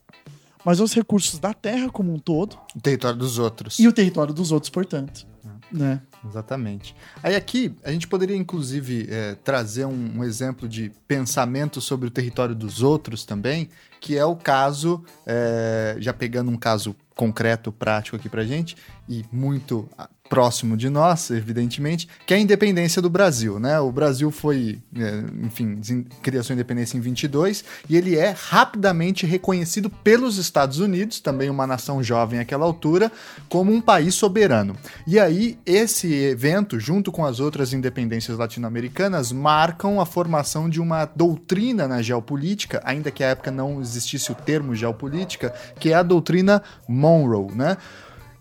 mas 0.65 0.81
aos 0.81 0.95
recursos 0.95 1.39
da 1.39 1.53
terra 1.53 1.91
como 1.91 2.15
um 2.15 2.19
todo 2.19 2.57
O 2.75 2.81
território 2.81 3.19
dos 3.19 3.39
outros. 3.39 3.79
e 3.79 3.87
o 3.87 3.93
território 3.93 4.33
dos 4.33 4.51
outros, 4.53 4.71
portanto. 4.71 5.27
Né? 5.71 6.01
Exatamente. 6.27 6.97
Aí 7.23 7.37
aqui 7.37 7.75
a 7.85 7.93
gente 7.93 8.09
poderia 8.09 8.35
inclusive 8.37 9.07
é, 9.11 9.35
trazer 9.35 9.85
um, 9.85 10.19
um 10.19 10.25
exemplo 10.25 10.67
de 10.67 10.91
pensamento 11.07 11.79
sobre 11.79 12.09
o 12.09 12.11
território 12.11 12.55
dos 12.55 12.83
outros 12.83 13.25
também, 13.25 13.69
que 14.01 14.17
é 14.17 14.25
o 14.25 14.35
caso, 14.35 15.05
é, 15.27 15.97
já 15.99 16.15
pegando 16.15 16.51
um 16.51 16.57
caso 16.57 16.97
concreto, 17.15 17.71
prático 17.71 18.17
aqui 18.17 18.29
pra 18.31 18.45
gente, 18.45 18.77
e 19.07 19.25
muito 19.31 19.89
próximo 20.29 20.77
de 20.77 20.89
nós, 20.89 21.31
evidentemente, 21.31 22.09
que 22.27 22.35
é 22.35 22.37
a 22.37 22.41
independência 22.41 23.01
do 23.01 23.11
Brasil, 23.11 23.59
né? 23.59 23.81
O 23.81 23.91
Brasil 23.91 24.31
foi, 24.31 24.79
é, 24.97 25.23
enfim, 25.45 25.81
criou 26.23 26.43
sua 26.45 26.53
independência 26.55 26.97
em 26.97 27.01
22 27.01 27.65
e 27.89 27.97
ele 27.97 28.17
é 28.17 28.35
rapidamente 28.37 29.27
reconhecido 29.27 29.89
pelos 29.91 30.37
Estados 30.37 30.79
Unidos, 30.79 31.21
também 31.21 31.51
uma 31.51 31.67
nação 31.67 32.03
jovem 32.03 32.39
àquela 32.39 32.65
altura, 32.65 33.11
como 33.49 33.73
um 33.73 33.81
país 33.81 34.15
soberano. 34.15 34.77
E 35.07 35.19
aí 35.19 35.59
esse 35.65 36.13
evento, 36.13 36.79
junto 36.79 37.11
com 37.11 37.25
as 37.25 37.41
outras 37.41 37.73
independências 37.73 38.37
latino-americanas, 38.37 39.33
marcam 39.33 40.01
a 40.01 40.07
formação 40.07 40.69
de 40.69 40.81
uma 40.81 41.05
doutrina 41.05 41.89
na 41.89 42.03
geopolítica, 42.03 42.81
ainda 42.85 43.11
que 43.11 43.25
à 43.25 43.29
época 43.29 43.51
não 43.51 43.81
existisse 43.81 44.31
o 44.31 44.35
termo 44.35 44.75
geopolítica, 44.75 45.55
que 45.79 45.91
é 45.91 45.95
a 45.95 46.03
doutrina 46.03 46.63
Monroe, 46.87 47.55
né? 47.55 47.77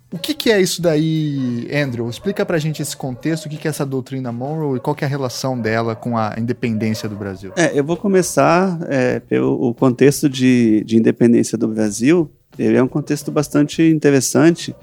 O 0.09 0.17
que, 0.17 0.33
que 0.33 0.49
é 0.49 0.61
isso 0.61 0.81
daí, 0.81 1.67
Andrew? 1.73 2.09
Explica 2.09 2.45
pra 2.45 2.57
gente 2.57 2.81
esse 2.81 2.95
contexto, 2.95 3.45
o 3.45 3.49
que, 3.49 3.57
que 3.57 3.67
é 3.67 3.69
essa 3.69 3.85
doutrina 3.85 4.31
Monroe 4.31 4.77
e 4.77 4.79
qual 4.79 4.95
é 5.01 5.05
a 5.05 5.07
relação 5.07 5.59
dela 5.59 5.95
com 5.95 6.17
a 6.17 6.33
independência 6.37 7.09
do 7.09 7.15
Brasil. 7.15 7.51
É, 7.57 7.77
eu 7.77 7.83
vou 7.83 7.97
começar 7.97 8.79
é, 8.87 9.19
pelo 9.19 9.73
contexto 9.73 10.29
de, 10.29 10.81
de 10.85 10.95
independência 10.95 11.57
do 11.57 11.67
Brasil. 11.67 12.31
Ele 12.57 12.77
é 12.77 12.83
um 12.83 12.87
contexto 12.87 13.31
bastante 13.31 13.83
interessante, 13.83 14.73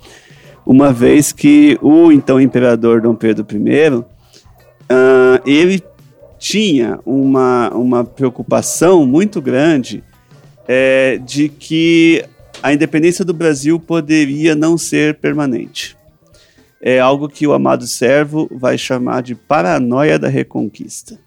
uma 0.67 0.93
vez 0.93 1.33
que 1.33 1.79
o 1.81 2.13
então 2.13 2.39
imperador 2.39 3.01
Dom 3.01 3.15
Pedro 3.15 3.47
I, 3.51 4.05
ah, 4.91 5.41
ele 5.47 5.83
tinha 6.39 7.01
uma, 7.07 7.71
uma 7.71 8.05
preocupação 8.05 9.07
muito 9.07 9.41
grande 9.41 10.05
é, 10.69 11.19
de 11.25 11.49
que 11.49 12.25
a 12.63 12.73
independência 12.73 13.25
do 13.25 13.35
Brasil 13.35 13.79
poderia 13.79 14.55
não 14.55 14.79
ser 14.79 15.17
permanente. 15.17 15.97
É 16.81 17.01
algo 17.01 17.29
que 17.29 17.47
o 17.47 17.53
amado 17.53 17.87
servo 17.87 18.49
vai 18.51 18.77
chamar 18.77 19.23
de 19.23 19.35
paranoia 19.35 20.19
da 20.19 20.29
reconquista. 20.29 21.19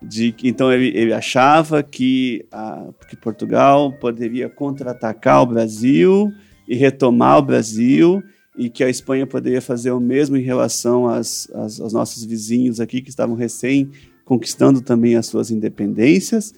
De, 0.00 0.34
então 0.44 0.72
ele, 0.72 0.96
ele 0.96 1.12
achava 1.12 1.82
que, 1.82 2.46
a, 2.52 2.86
que 3.08 3.16
Portugal 3.16 3.92
poderia 3.92 4.48
contra-atacar 4.48 5.42
o 5.42 5.46
Brasil 5.46 6.32
e 6.68 6.76
retomar 6.76 7.38
o 7.38 7.42
Brasil 7.42 8.22
e 8.56 8.68
que 8.68 8.84
a 8.84 8.90
Espanha 8.90 9.26
poderia 9.26 9.62
fazer 9.62 9.90
o 9.90 10.00
mesmo 10.00 10.36
em 10.36 10.42
relação 10.42 11.08
às, 11.08 11.48
às, 11.52 11.80
aos 11.80 11.92
nossos 11.92 12.24
vizinhos 12.24 12.80
aqui 12.80 13.00
que 13.00 13.10
estavam 13.10 13.34
recém 13.34 13.90
conquistando 14.24 14.80
também 14.80 15.16
as 15.16 15.26
suas 15.26 15.50
independências. 15.50 16.54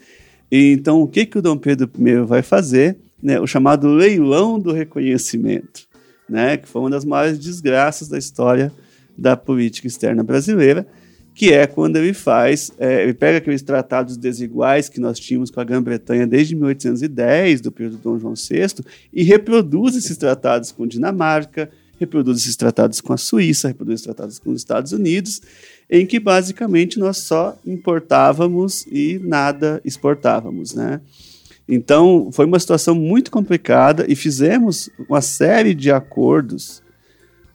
E, 0.50 0.72
então, 0.72 1.00
o 1.00 1.06
que, 1.06 1.24
que 1.24 1.38
o 1.38 1.42
Dom 1.42 1.56
Pedro 1.56 1.90
I 1.98 2.24
vai 2.26 2.42
fazer? 2.42 2.98
Né, 3.22 3.38
o 3.38 3.46
chamado 3.46 3.88
leilão 3.88 4.58
do 4.58 4.72
reconhecimento, 4.72 5.86
né, 6.28 6.56
que 6.56 6.68
foi 6.68 6.82
uma 6.82 6.90
das 6.90 7.04
maiores 7.04 7.38
desgraças 7.38 8.08
da 8.08 8.16
história 8.16 8.72
da 9.16 9.36
política 9.36 9.86
externa 9.86 10.22
brasileira, 10.22 10.86
que 11.34 11.52
é 11.52 11.66
quando 11.66 11.96
ele 11.96 12.12
faz, 12.12 12.70
é, 12.78 13.02
ele 13.02 13.14
pega 13.14 13.38
aqueles 13.38 13.62
tratados 13.62 14.16
desiguais 14.16 14.88
que 14.88 15.00
nós 15.00 15.18
tínhamos 15.18 15.50
com 15.50 15.60
a 15.60 15.64
Grã-Bretanha 15.64 16.26
desde 16.26 16.54
1810, 16.54 17.60
do 17.60 17.72
período 17.72 17.96
de 17.96 18.02
Dom 18.02 18.18
João 18.18 18.34
VI, 18.34 18.84
e 19.12 19.22
reproduz 19.22 19.96
esses 19.96 20.16
tratados 20.16 20.72
com 20.72 20.86
Dinamarca, 20.86 21.70
reproduz 21.98 22.38
esses 22.38 22.56
tratados 22.56 23.00
com 23.00 23.12
a 23.12 23.16
Suíça, 23.16 23.68
reproduz 23.68 23.94
esses 23.94 24.04
tratados 24.04 24.38
com 24.38 24.50
os 24.50 24.60
Estados 24.60 24.92
Unidos, 24.92 25.40
em 25.88 26.06
que 26.06 26.18
basicamente 26.18 26.98
nós 26.98 27.18
só 27.18 27.58
importávamos 27.66 28.86
e 28.86 29.18
nada 29.22 29.80
exportávamos, 29.84 30.74
né? 30.74 31.00
Então, 31.72 32.30
foi 32.32 32.46
uma 32.46 32.58
situação 32.58 32.96
muito 32.96 33.30
complicada 33.30 34.04
e 34.08 34.16
fizemos 34.16 34.90
uma 35.08 35.20
série 35.20 35.72
de 35.72 35.92
acordos 35.92 36.82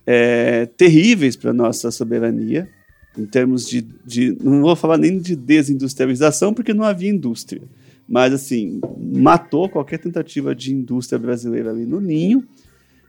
é, 0.07 0.67
terríveis 0.77 1.35
para 1.35 1.51
nossa 1.51 1.91
soberania, 1.91 2.69
em 3.17 3.25
termos 3.25 3.67
de, 3.67 3.85
de, 4.05 4.37
Não 4.41 4.61
vou 4.61 4.75
falar 4.75 4.97
nem 4.97 5.19
de 5.19 5.35
desindustrialização, 5.35 6.53
porque 6.53 6.73
não 6.73 6.85
havia 6.85 7.09
indústria, 7.09 7.61
mas, 8.07 8.33
assim, 8.33 8.79
matou 8.97 9.67
qualquer 9.67 9.97
tentativa 9.97 10.55
de 10.55 10.73
indústria 10.73 11.19
brasileira 11.19 11.71
ali 11.71 11.85
no 11.85 11.99
ninho, 11.99 12.47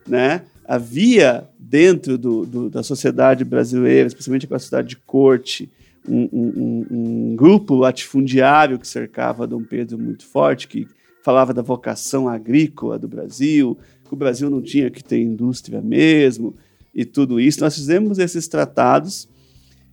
né? 0.09 0.43
havia 0.67 1.49
dentro 1.57 2.19
do, 2.19 2.45
do, 2.45 2.69
da 2.69 2.83
sociedade 2.83 3.45
brasileira, 3.45 4.09
especialmente 4.09 4.47
com 4.47 4.55
a 4.55 4.59
sociedade 4.59 4.89
de 4.89 4.97
corte, 4.97 5.71
um, 6.09 6.29
um, 6.33 6.87
um, 6.91 7.37
grupo 7.37 7.75
latifundiário 7.75 8.79
que 8.79 8.87
cercava 8.87 9.47
Dom 9.47 9.63
Pedro 9.63 9.99
muito 9.99 10.27
forte, 10.27 10.67
que 10.69 10.89
falava 11.27 11.53
da 11.53 11.61
vocação 11.61 12.29
agrícola 12.29 12.97
do 12.97 13.09
Brasil, 13.09 13.77
que 14.05 14.15
o 14.15 14.17
Brasil 14.17 14.49
não 14.49 14.63
tinha 14.63 14.89
que 14.89 15.03
ter 15.03 15.21
indústria 15.21 15.83
mesmo, 15.83 16.55
e 16.95 17.05
tudo 17.05 17.41
isso. 17.41 17.59
Nós 17.63 17.75
fizemos 17.75 18.21
esses 18.21 18.47
tratados 18.47 19.29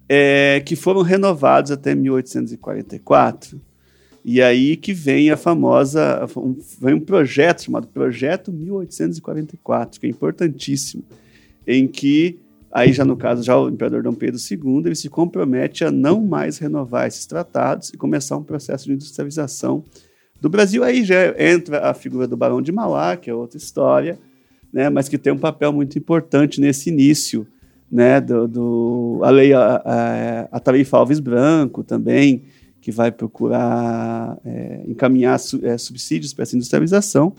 é, 0.08 0.62
que 0.63 0.76
foram 0.76 1.02
renovados 1.02 1.72
até 1.72 1.96
1844. 1.96 3.60
E 4.24 4.43
aí 4.43 4.78
que 4.78 4.93
vem 4.93 5.32
a 5.32 5.36
famosa, 5.36 6.24
vem 6.80 6.93
um 6.93 7.00
projeto 7.00 7.63
chamado 7.63 7.88
Projeto 7.88 8.54
1844, 8.54 10.00
que 10.00 10.06
é 10.06 10.10
importantíssimo, 10.12 11.04
em 11.65 11.88
que, 11.88 12.38
aí 12.72 12.93
já 12.93 13.04
no 13.04 13.17
caso, 13.17 13.41
já 13.41 13.58
o 13.58 13.69
imperador 13.69 14.04
Dom 14.04 14.13
Pedro 14.13 14.39
II, 14.39 14.84
ele 14.86 14.96
se 14.96 15.10
compromete 15.10 15.84
a 15.84 15.89
não 15.89 16.22
mais 16.22 16.60
renovar 16.60 17.08
esses 17.08 17.26
tratados 17.26 17.89
e 17.89 17.98
começar 17.98 18.38
um 18.38 18.43
processo 18.43 18.86
de 18.86 18.93
industrialização 18.93 19.84
do 20.43 20.49
Brasil. 20.49 20.84
Aí 20.84 21.06
já 21.06 21.34
entra 21.41 21.89
a 21.89 21.93
figura 21.93 22.27
do 22.27 22.36
Barão 22.36 22.62
de 22.62 22.69
Mauá, 22.69 23.15
que 23.15 23.29
é 23.29 23.34
outra 23.34 23.58
história, 23.58 24.19
né, 24.73 24.89
mas 24.89 25.08
que 25.08 25.17
tem 25.17 25.32
um 25.32 25.38
papel 25.38 25.71
muito 25.71 25.97
importante 25.97 26.60
nesse 26.60 26.89
início, 26.89 27.47
né, 27.89 28.19
do, 28.19 28.45
do 28.45 29.19
a 29.23 29.29
lei 29.29 29.53
a, 29.53 29.82
a, 30.51 30.60
a 30.60 30.97
Alves 30.97 31.21
Branco 31.21 31.82
também, 31.82 32.43
que 32.82 32.91
vai 32.91 33.10
procurar 33.10 34.38
é, 34.43 34.82
encaminhar 34.86 35.39
su, 35.39 35.62
é, 35.63 35.77
subsídios 35.77 36.34
para 36.34 36.43
essa 36.43 36.58
industrialização. 36.58 37.34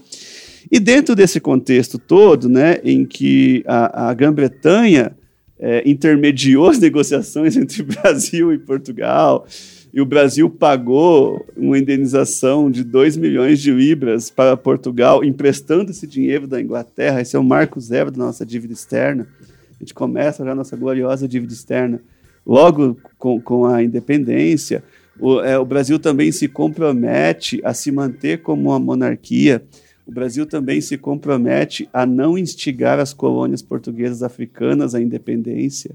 E 0.72 0.80
dentro 0.80 1.14
desse 1.14 1.38
contexto 1.40 1.98
todo, 1.98 2.48
né, 2.48 2.78
em 2.82 3.04
que 3.04 3.62
a, 3.66 4.08
a 4.08 4.14
Grã-Bretanha 4.14 5.14
é, 5.58 5.82
intermediou 5.84 6.70
as 6.70 6.78
negociações 6.80 7.54
entre 7.54 7.82
Brasil 7.82 8.50
e 8.50 8.58
Portugal, 8.58 9.46
e 9.94 10.00
o 10.00 10.04
Brasil 10.04 10.50
pagou 10.50 11.46
uma 11.56 11.78
indenização 11.78 12.68
de 12.68 12.82
2 12.82 13.16
milhões 13.16 13.60
de 13.60 13.70
libras 13.70 14.28
para 14.28 14.56
Portugal, 14.56 15.24
emprestando 15.24 15.92
esse 15.92 16.04
dinheiro 16.04 16.48
da 16.48 16.60
Inglaterra. 16.60 17.20
Esse 17.20 17.36
é 17.36 17.38
o 17.38 17.44
marco 17.44 17.80
zero 17.80 18.10
da 18.10 18.18
nossa 18.18 18.44
dívida 18.44 18.72
externa. 18.72 19.28
A 19.70 19.78
gente 19.78 19.94
começa 19.94 20.44
já 20.44 20.50
a 20.50 20.54
nossa 20.54 20.76
gloriosa 20.76 21.28
dívida 21.28 21.52
externa 21.52 22.02
logo 22.44 22.98
com, 23.16 23.40
com 23.40 23.66
a 23.66 23.84
independência. 23.84 24.82
O, 25.16 25.40
é, 25.40 25.56
o 25.60 25.64
Brasil 25.64 25.96
também 26.00 26.32
se 26.32 26.48
compromete 26.48 27.60
a 27.62 27.72
se 27.72 27.92
manter 27.92 28.42
como 28.42 28.70
uma 28.70 28.80
monarquia. 28.80 29.62
O 30.04 30.10
Brasil 30.10 30.44
também 30.44 30.80
se 30.80 30.98
compromete 30.98 31.88
a 31.92 32.04
não 32.04 32.36
instigar 32.36 32.98
as 32.98 33.14
colônias 33.14 33.62
portuguesas 33.62 34.24
africanas 34.24 34.92
à 34.92 35.00
independência. 35.00 35.94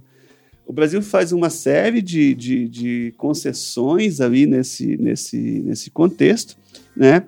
O 0.70 0.72
Brasil 0.72 1.02
faz 1.02 1.32
uma 1.32 1.50
série 1.50 2.00
de, 2.00 2.36
de, 2.36 2.70
de 2.70 3.14
concessões 3.18 4.22
ali 4.22 4.46
nesse, 4.46 4.98
nesse, 4.98 5.64
nesse 5.66 5.90
contexto. 5.90 6.56
Né? 6.96 7.24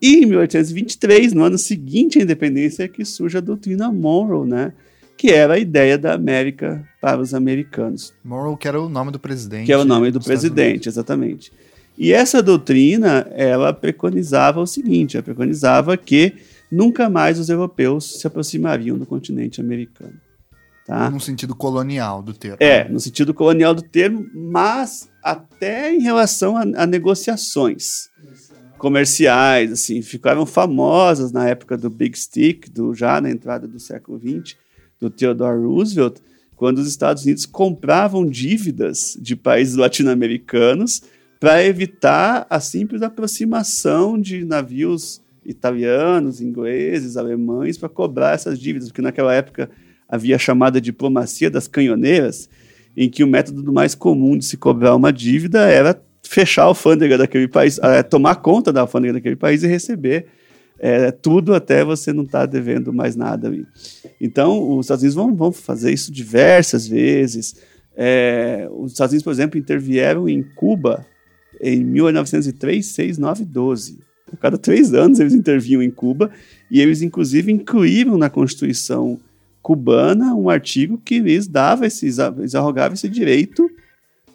E 0.00 0.18
em 0.18 0.26
1823, 0.26 1.32
no 1.32 1.42
ano 1.42 1.58
seguinte 1.58 2.20
à 2.20 2.22
independência, 2.22 2.84
é 2.84 2.88
que 2.88 3.04
surge 3.04 3.36
a 3.36 3.40
doutrina 3.40 3.90
Monroe, 3.90 4.48
né? 4.48 4.72
que 5.16 5.32
era 5.32 5.54
a 5.54 5.58
ideia 5.58 5.98
da 5.98 6.14
América 6.14 6.88
para 7.00 7.20
os 7.20 7.34
americanos. 7.34 8.14
Monroe, 8.22 8.56
que 8.56 8.68
era 8.68 8.80
o 8.80 8.88
nome 8.88 9.10
do 9.10 9.18
presidente. 9.18 9.66
Que 9.66 9.72
era 9.72 9.82
o 9.82 9.84
nome 9.84 10.12
do 10.12 10.20
presidente, 10.20 10.88
exatamente. 10.88 11.50
E 11.98 12.12
essa 12.12 12.40
doutrina, 12.40 13.26
ela 13.32 13.72
preconizava 13.72 14.60
o 14.60 14.68
seguinte, 14.68 15.16
ela 15.16 15.24
preconizava 15.24 15.96
que 15.96 16.32
nunca 16.70 17.10
mais 17.10 17.40
os 17.40 17.48
europeus 17.48 18.20
se 18.20 18.26
aproximariam 18.28 18.96
do 18.96 19.04
continente 19.04 19.60
americano. 19.60 20.14
Tá? 20.86 21.10
No 21.10 21.18
sentido 21.18 21.54
colonial 21.54 22.22
do 22.22 22.34
termo. 22.34 22.58
É, 22.60 22.86
no 22.88 23.00
sentido 23.00 23.32
colonial 23.32 23.74
do 23.74 23.82
termo, 23.82 24.26
mas 24.34 25.08
até 25.22 25.94
em 25.94 26.00
relação 26.00 26.56
a, 26.56 26.62
a 26.62 26.86
negociações 26.86 28.10
comerciais, 28.76 29.72
assim, 29.72 30.02
ficaram 30.02 30.44
famosas 30.44 31.32
na 31.32 31.48
época 31.48 31.74
do 31.78 31.88
Big 31.88 32.18
Stick, 32.18 32.68
do, 32.68 32.94
já 32.94 33.18
na 33.18 33.30
entrada 33.30 33.66
do 33.66 33.80
século 33.80 34.18
XX, 34.18 34.56
do 35.00 35.08
Theodore 35.08 35.62
Roosevelt, 35.62 36.18
quando 36.54 36.78
os 36.78 36.86
Estados 36.86 37.24
Unidos 37.24 37.46
compravam 37.46 38.26
dívidas 38.26 39.16
de 39.18 39.34
países 39.34 39.76
latino-americanos 39.76 41.02
para 41.40 41.64
evitar 41.64 42.46
a 42.48 42.60
simples 42.60 43.00
aproximação 43.00 44.20
de 44.20 44.44
navios 44.44 45.22
italianos, 45.44 46.40
ingleses, 46.40 47.16
alemães 47.16 47.76
para 47.76 47.88
cobrar 47.88 48.34
essas 48.34 48.58
dívidas, 48.58 48.88
porque 48.88 49.02
naquela 49.02 49.34
época 49.34 49.70
havia 50.08 50.36
a 50.36 50.38
chamada 50.38 50.80
diplomacia 50.80 51.50
das 51.50 51.66
canhoneiras, 51.66 52.48
em 52.96 53.08
que 53.08 53.24
o 53.24 53.26
método 53.26 53.72
mais 53.72 53.94
comum 53.94 54.38
de 54.38 54.44
se 54.44 54.56
cobrar 54.56 54.94
uma 54.94 55.12
dívida 55.12 55.68
era 55.68 56.00
fechar 56.22 56.62
a 56.62 56.66
alfândega 56.66 57.18
daquele 57.18 57.48
país, 57.48 57.78
é, 57.78 58.02
tomar 58.02 58.36
conta 58.36 58.72
da 58.72 58.82
alfândega 58.82 59.14
daquele 59.14 59.36
país 59.36 59.62
e 59.62 59.66
receber 59.66 60.26
é, 60.78 61.10
tudo 61.10 61.54
até 61.54 61.84
você 61.84 62.12
não 62.12 62.24
estar 62.24 62.40
tá 62.40 62.46
devendo 62.46 62.92
mais 62.92 63.16
nada. 63.16 63.52
Então, 64.20 64.76
os 64.76 64.86
Estados 64.86 65.02
Unidos 65.02 65.14
vão, 65.14 65.34
vão 65.34 65.52
fazer 65.52 65.92
isso 65.92 66.12
diversas 66.12 66.86
vezes. 66.86 67.56
É, 67.96 68.68
os 68.70 68.92
Estados 68.92 69.12
Unidos, 69.12 69.24
por 69.24 69.32
exemplo, 69.32 69.58
intervieram 69.58 70.28
em 70.28 70.42
Cuba 70.42 71.06
em 71.60 71.82
1903, 71.84 72.84
6, 72.84 73.18
9, 73.18 73.44
12. 73.44 73.98
A 74.32 74.36
cada 74.36 74.58
três 74.58 74.92
anos 74.92 75.20
eles 75.20 75.34
intervinham 75.34 75.82
em 75.82 75.90
Cuba 75.90 76.30
e 76.70 76.80
eles, 76.80 77.02
inclusive, 77.02 77.52
incluíram 77.52 78.18
na 78.18 78.28
Constituição 78.28 79.18
cubana 79.64 80.34
um 80.34 80.50
artigo 80.50 81.00
que 81.02 81.18
lhes 81.20 81.48
dava 81.48 81.86
esses, 81.86 82.18
lhes 82.36 82.54
arrogava 82.54 82.92
esse 82.92 83.08
direito 83.08 83.66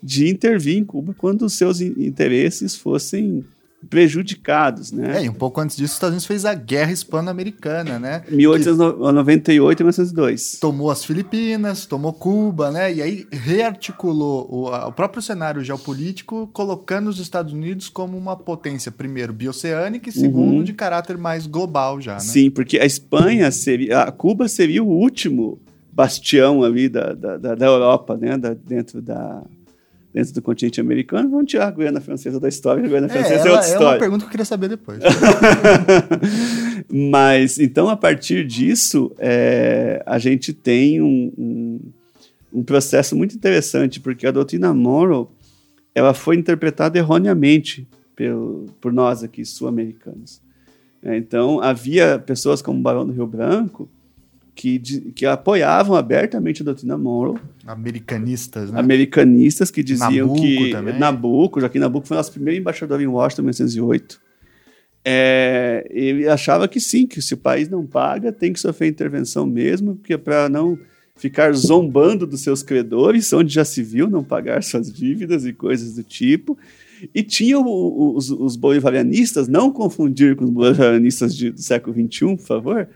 de 0.01 0.27
intervir 0.27 0.75
em 0.75 0.83
Cuba 0.83 1.13
quando 1.15 1.43
os 1.43 1.53
seus 1.53 1.79
interesses 1.81 2.75
fossem 2.75 3.45
prejudicados, 3.87 4.91
né? 4.91 5.19
É, 5.19 5.25
e 5.25 5.29
um 5.29 5.33
pouco 5.33 5.61
antes 5.61 5.75
disso, 5.75 5.91
os 5.91 5.93
Estados 5.93 6.13
Unidos 6.13 6.25
fez 6.25 6.45
a 6.45 6.53
Guerra 6.53 6.91
Hispano-Americana, 6.91 7.97
né? 7.97 8.23
1898 8.29 9.79
e 9.79 9.83
1902. 9.83 10.57
Tomou 10.59 10.91
as 10.91 11.05
Filipinas, 11.05 11.85
tomou 11.85 12.11
Cuba, 12.11 12.71
né? 12.71 12.93
E 12.93 13.01
aí 13.01 13.27
rearticulou 13.31 14.47
o, 14.49 14.67
o, 14.67 14.91
próprio 14.91 15.21
cenário 15.21 15.63
geopolítico, 15.63 16.47
colocando 16.51 17.07
os 17.07 17.19
Estados 17.19 17.53
Unidos 17.53 17.87
como 17.87 18.17
uma 18.17 18.35
potência, 18.35 18.91
primeiro, 18.91 19.31
bioceânica 19.31 20.09
e 20.09 20.11
segundo, 20.11 20.57
uhum. 20.57 20.63
de 20.63 20.73
caráter 20.73 21.17
mais 21.17 21.47
global 21.47 22.01
já, 22.01 22.13
né? 22.13 22.19
Sim, 22.19 22.49
porque 22.49 22.79
a 22.79 22.85
Espanha 22.85 23.49
seria... 23.51 24.01
A 24.01 24.11
Cuba 24.11 24.47
seria 24.47 24.83
o 24.83 24.87
último 24.87 25.59
bastião 25.91 26.63
ali 26.63 26.87
da, 26.89 27.13
da, 27.13 27.37
da, 27.37 27.55
da 27.55 27.65
Europa, 27.65 28.17
né? 28.17 28.37
Da, 28.37 28.53
dentro 28.53 29.01
da 29.01 29.41
dentro 30.13 30.33
do 30.33 30.41
continente 30.41 30.81
americano, 30.81 31.29
vamos 31.29 31.49
tirar 31.51 31.67
a 31.67 31.71
Guiana 31.71 32.01
Francesa 32.01 32.39
da 32.39 32.47
história, 32.49 32.83
a 32.83 32.87
Guiana 32.87 33.07
É, 33.07 33.09
Francesa 33.09 33.33
é, 33.33 33.37
outra 33.37 33.49
é 33.49 33.53
uma 33.53 33.61
história. 33.61 33.99
pergunta 33.99 34.19
que 34.23 34.27
eu 34.27 34.31
queria 34.31 34.45
saber 34.45 34.69
depois. 34.69 34.99
Mas, 36.91 37.59
então, 37.59 37.87
a 37.89 37.95
partir 37.95 38.45
disso, 38.45 39.11
é, 39.19 40.01
a 40.05 40.17
gente 40.17 40.53
tem 40.53 41.01
um, 41.01 41.31
um, 41.37 41.79
um 42.53 42.63
processo 42.63 43.15
muito 43.15 43.35
interessante, 43.35 43.99
porque 43.99 44.25
a 44.25 44.31
doutrina 44.31 44.73
Monroe 44.73 45.27
ela 45.93 46.13
foi 46.13 46.35
interpretada 46.37 46.97
erroneamente 46.97 47.87
pelo, 48.15 48.67
por 48.81 48.91
nós 48.91 49.23
aqui, 49.23 49.45
sul-americanos. 49.45 50.41
É, 51.03 51.17
então, 51.17 51.61
havia 51.61 52.19
pessoas 52.19 52.61
como 52.61 52.79
o 52.79 52.81
Barão 52.81 53.05
do 53.05 53.13
Rio 53.13 53.27
Branco 53.27 53.87
que, 54.59 54.77
que 55.15 55.25
apoiavam 55.25 55.95
abertamente 55.95 56.61
a 56.61 56.65
doutrina 56.65 56.97
Monroe, 56.97 57.39
Americanistas, 57.65 58.69
né? 58.69 58.77
americanistas 58.77 59.71
que 59.71 59.81
diziam 59.81 60.27
Nabucco 60.27 60.41
que 60.41 60.71
também. 60.71 60.99
Nabucco, 60.99 61.59
Joaquim 61.61 61.79
Nabucco 61.79 62.05
foi 62.05 62.17
nosso 62.17 62.33
primeiro 62.33 62.59
embaixador 62.59 62.99
em 63.01 63.07
Washington 63.07 63.43
em 63.43 63.45
1908. 63.45 64.19
É, 65.05 65.87
ele 65.89 66.27
achava 66.27 66.67
que 66.67 66.79
sim, 66.81 67.07
que 67.07 67.21
se 67.21 67.33
o 67.33 67.37
país 67.37 67.69
não 67.69 67.85
paga, 67.85 68.33
tem 68.33 68.51
que 68.51 68.59
sofrer 68.59 68.89
intervenção 68.89 69.45
mesmo, 69.45 69.95
porque 69.95 70.17
para 70.17 70.49
não 70.49 70.77
ficar 71.15 71.53
zombando 71.53 72.27
dos 72.27 72.41
seus 72.41 72.61
credores, 72.61 73.31
onde 73.31 73.53
já 73.53 73.63
se 73.63 73.81
viu 73.81 74.09
não 74.09 74.25
pagar 74.25 74.61
suas 74.61 74.91
dívidas 74.91 75.45
e 75.45 75.53
coisas 75.53 75.95
do 75.95 76.03
tipo. 76.03 76.57
E 77.15 77.23
tinha 77.23 77.57
os, 77.57 78.29
os 78.29 78.57
bolivarianistas, 78.57 79.47
não 79.47 79.71
confundir 79.71 80.35
com 80.35 80.43
os 80.43 80.49
bolivarianistas 80.49 81.33
de- 81.33 81.51
do 81.51 81.61
século 81.61 81.95
XXI, 81.95 82.35
por 82.35 82.45
favor, 82.45 82.89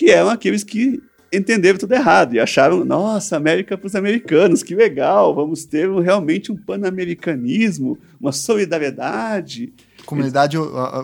que 0.00 0.10
eram 0.10 0.30
aqueles 0.30 0.64
que 0.64 0.98
entenderam 1.30 1.78
tudo 1.78 1.92
errado 1.92 2.34
e 2.34 2.40
acharam, 2.40 2.86
nossa, 2.86 3.36
América 3.36 3.76
para 3.76 3.86
os 3.86 3.94
americanos, 3.94 4.62
que 4.62 4.74
legal, 4.74 5.34
vamos 5.34 5.66
ter 5.66 5.90
realmente 5.90 6.50
um 6.50 6.56
pan-americanismo, 6.56 7.98
uma 8.18 8.32
solidariedade. 8.32 9.74
Comunidade, 10.10 10.56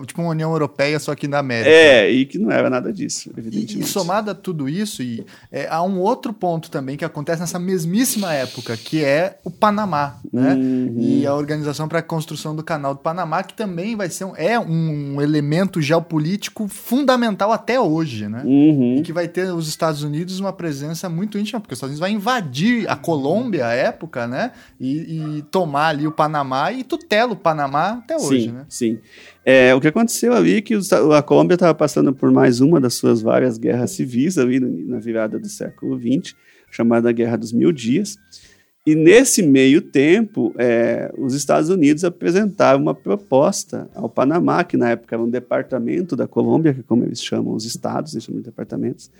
tipo 0.05 0.21
uma 0.21 0.31
União 0.31 0.51
Europeia, 0.51 0.99
só 0.99 1.15
que 1.15 1.27
na 1.27 1.39
América. 1.39 1.69
É, 1.69 2.11
e 2.11 2.25
que 2.25 2.37
não 2.37 2.51
era 2.51 2.69
nada 2.69 2.91
disso, 2.91 3.29
E, 3.35 3.39
evidentemente. 3.39 3.79
e 3.79 3.87
somado 3.87 4.29
a 4.29 4.35
tudo 4.35 4.67
isso, 4.67 5.01
e, 5.01 5.25
é, 5.51 5.67
há 5.69 5.81
um 5.81 5.99
outro 5.99 6.33
ponto 6.33 6.69
também 6.69 6.97
que 6.97 7.05
acontece 7.05 7.41
nessa 7.41 7.57
mesmíssima 7.57 8.33
época, 8.33 8.75
que 8.75 9.03
é 9.03 9.37
o 9.43 9.49
Panamá, 9.49 10.17
né? 10.31 10.53
Uhum. 10.53 10.95
E 10.99 11.25
a 11.25 11.33
Organização 11.33 11.87
para 11.87 11.99
a 11.99 12.03
Construção 12.03 12.55
do 12.55 12.63
Canal 12.63 12.93
do 12.93 12.99
Panamá, 12.99 13.43
que 13.43 13.53
também 13.53 13.95
vai 13.95 14.09
ser 14.09 14.25
um, 14.25 14.35
é 14.35 14.59
um 14.59 15.21
elemento 15.21 15.81
geopolítico 15.81 16.67
fundamental 16.67 17.51
até 17.51 17.79
hoje, 17.79 18.27
né? 18.27 18.41
Uhum. 18.43 18.97
E 18.97 19.01
que 19.01 19.13
vai 19.13 19.27
ter 19.27 19.53
os 19.53 19.67
Estados 19.67 20.03
Unidos 20.03 20.39
uma 20.39 20.53
presença 20.53 21.09
muito 21.09 21.37
íntima, 21.37 21.59
porque 21.59 21.73
os 21.73 21.77
Estados 21.77 21.97
Unidos 21.97 21.99
vai 21.99 22.11
invadir 22.11 22.89
a 22.89 22.95
Colômbia 22.95 23.67
à 23.67 23.73
época, 23.73 24.27
né? 24.27 24.51
E, 24.79 25.37
e 25.37 25.41
tomar 25.43 25.87
ali 25.87 26.05
o 26.05 26.11
Panamá 26.11 26.71
e 26.71 26.83
tutela 26.83 27.33
o 27.33 27.35
Panamá 27.35 27.99
até 28.03 28.15
hoje, 28.17 28.43
sim, 28.43 28.51
né? 28.51 28.65
sim. 28.67 28.96
É, 29.45 29.73
o 29.73 29.81
que 29.81 29.87
aconteceu 29.87 30.33
ali 30.33 30.55
é 30.57 30.61
que 30.61 30.75
os- 30.75 30.91
a 30.91 31.21
Colômbia 31.21 31.53
estava 31.55 31.73
passando 31.73 32.13
por 32.13 32.31
mais 32.31 32.59
uma 32.59 32.79
das 32.79 32.95
suas 32.95 33.21
várias 33.21 33.57
guerras 33.57 33.91
civis 33.91 34.37
ali 34.37 34.59
na 34.59 34.99
virada 34.99 35.39
do 35.39 35.47
século 35.47 35.97
XX, 35.99 36.35
chamada 36.71 37.11
Guerra 37.11 37.37
dos 37.37 37.53
Mil 37.53 37.71
Dias. 37.71 38.17
E 38.85 38.95
nesse 38.95 39.41
meio 39.41 39.81
tempo, 39.81 40.53
é, 40.57 41.11
os 41.17 41.33
Estados 41.33 41.69
Unidos 41.69 42.05
apresentaram 42.05 42.81
uma 42.81 42.93
proposta 42.95 43.89
ao 43.93 44.07
Panamá, 44.07 44.63
que 44.63 44.77
na 44.77 44.91
época 44.91 45.13
era 45.15 45.21
um 45.21 45.29
departamento 45.29 46.15
da 46.15 46.25
Colômbia, 46.25 46.73
que 46.73 46.79
é 46.79 46.83
como 46.87 47.03
eles 47.03 47.21
chamam 47.21 47.53
os 47.53 47.65
estados, 47.65 48.13
eles 48.13 48.23
chamam 48.23 48.39
de 48.39 48.45
departamentos, 48.45 49.11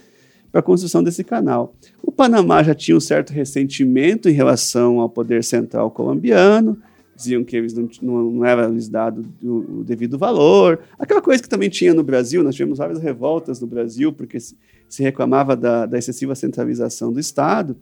para 0.54 0.60
a 0.60 0.64
construção 0.64 1.04
desse 1.04 1.22
canal. 1.22 1.76
O 2.02 2.14
Panamá 2.14 2.64
já 2.64 2.74
tinha 2.74 2.96
um 2.96 3.02
certo 3.02 3.32
ressentimento 3.34 4.30
em 4.30 4.32
relação 4.32 5.02
ao 5.02 5.10
poder 5.10 5.44
central 5.44 5.92
colombiano, 5.92 6.78
diziam 7.18 7.44
que 7.44 7.58
eles 7.58 7.74
não, 7.74 7.90
não, 8.02 8.32
não 8.32 8.46
era 8.46 8.68
lhes 8.68 8.88
dado 8.88 9.26
o, 9.44 9.84
devido 9.84 10.18
valor. 10.18 10.80
Aquela 10.98 11.22
coisa 11.22 11.42
que 11.42 11.50
também 11.50 11.70
tinha 11.70 11.94
no 11.94 12.04
Brasil, 12.04 12.44
nós 12.44 12.56
tivemos 12.56 12.78
várias 12.78 13.02
revoltas 13.02 13.60
no 13.60 13.68
Brasil, 13.68 14.14
porque 14.14 14.40
se, 14.40 14.56
se 14.88 15.04
reclamava 15.04 15.56
da, 15.56 15.86
da 15.86 15.98
excessiva 15.98 16.36
centralização 16.36 17.12
do 17.12 17.20
Estado. 17.20 17.76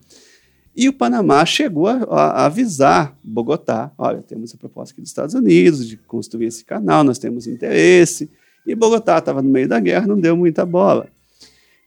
E 0.75 0.89
o 0.89 0.93
Panamá 0.93 1.45
chegou 1.45 1.87
a, 1.87 2.03
a 2.09 2.45
avisar 2.45 3.17
Bogotá: 3.23 3.91
olha, 3.97 4.21
temos 4.21 4.53
a 4.53 4.57
proposta 4.57 4.93
aqui 4.93 5.01
dos 5.01 5.09
Estados 5.09 5.35
Unidos 5.35 5.87
de 5.87 5.97
construir 5.97 6.47
esse 6.47 6.65
canal, 6.65 7.03
nós 7.03 7.19
temos 7.19 7.45
interesse. 7.45 8.29
E 8.65 8.73
Bogotá 8.73 9.19
estava 9.19 9.41
no 9.41 9.49
meio 9.49 9.67
da 9.67 9.79
guerra, 9.79 10.07
não 10.07 10.19
deu 10.19 10.35
muita 10.35 10.65
bola. 10.65 11.07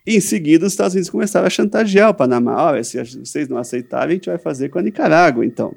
Em 0.06 0.20
seguida, 0.20 0.64
os 0.64 0.72
Estados 0.72 0.94
Unidos 0.94 1.10
começaram 1.10 1.46
a 1.46 1.50
chantagear 1.50 2.10
o 2.10 2.14
Panamá: 2.14 2.62
olha, 2.62 2.84
se 2.84 3.02
vocês 3.02 3.48
não 3.48 3.58
aceitarem, 3.58 4.12
a 4.12 4.14
gente 4.14 4.30
vai 4.30 4.38
fazer 4.38 4.68
com 4.68 4.78
a 4.78 4.82
Nicarágua, 4.82 5.44
então. 5.44 5.74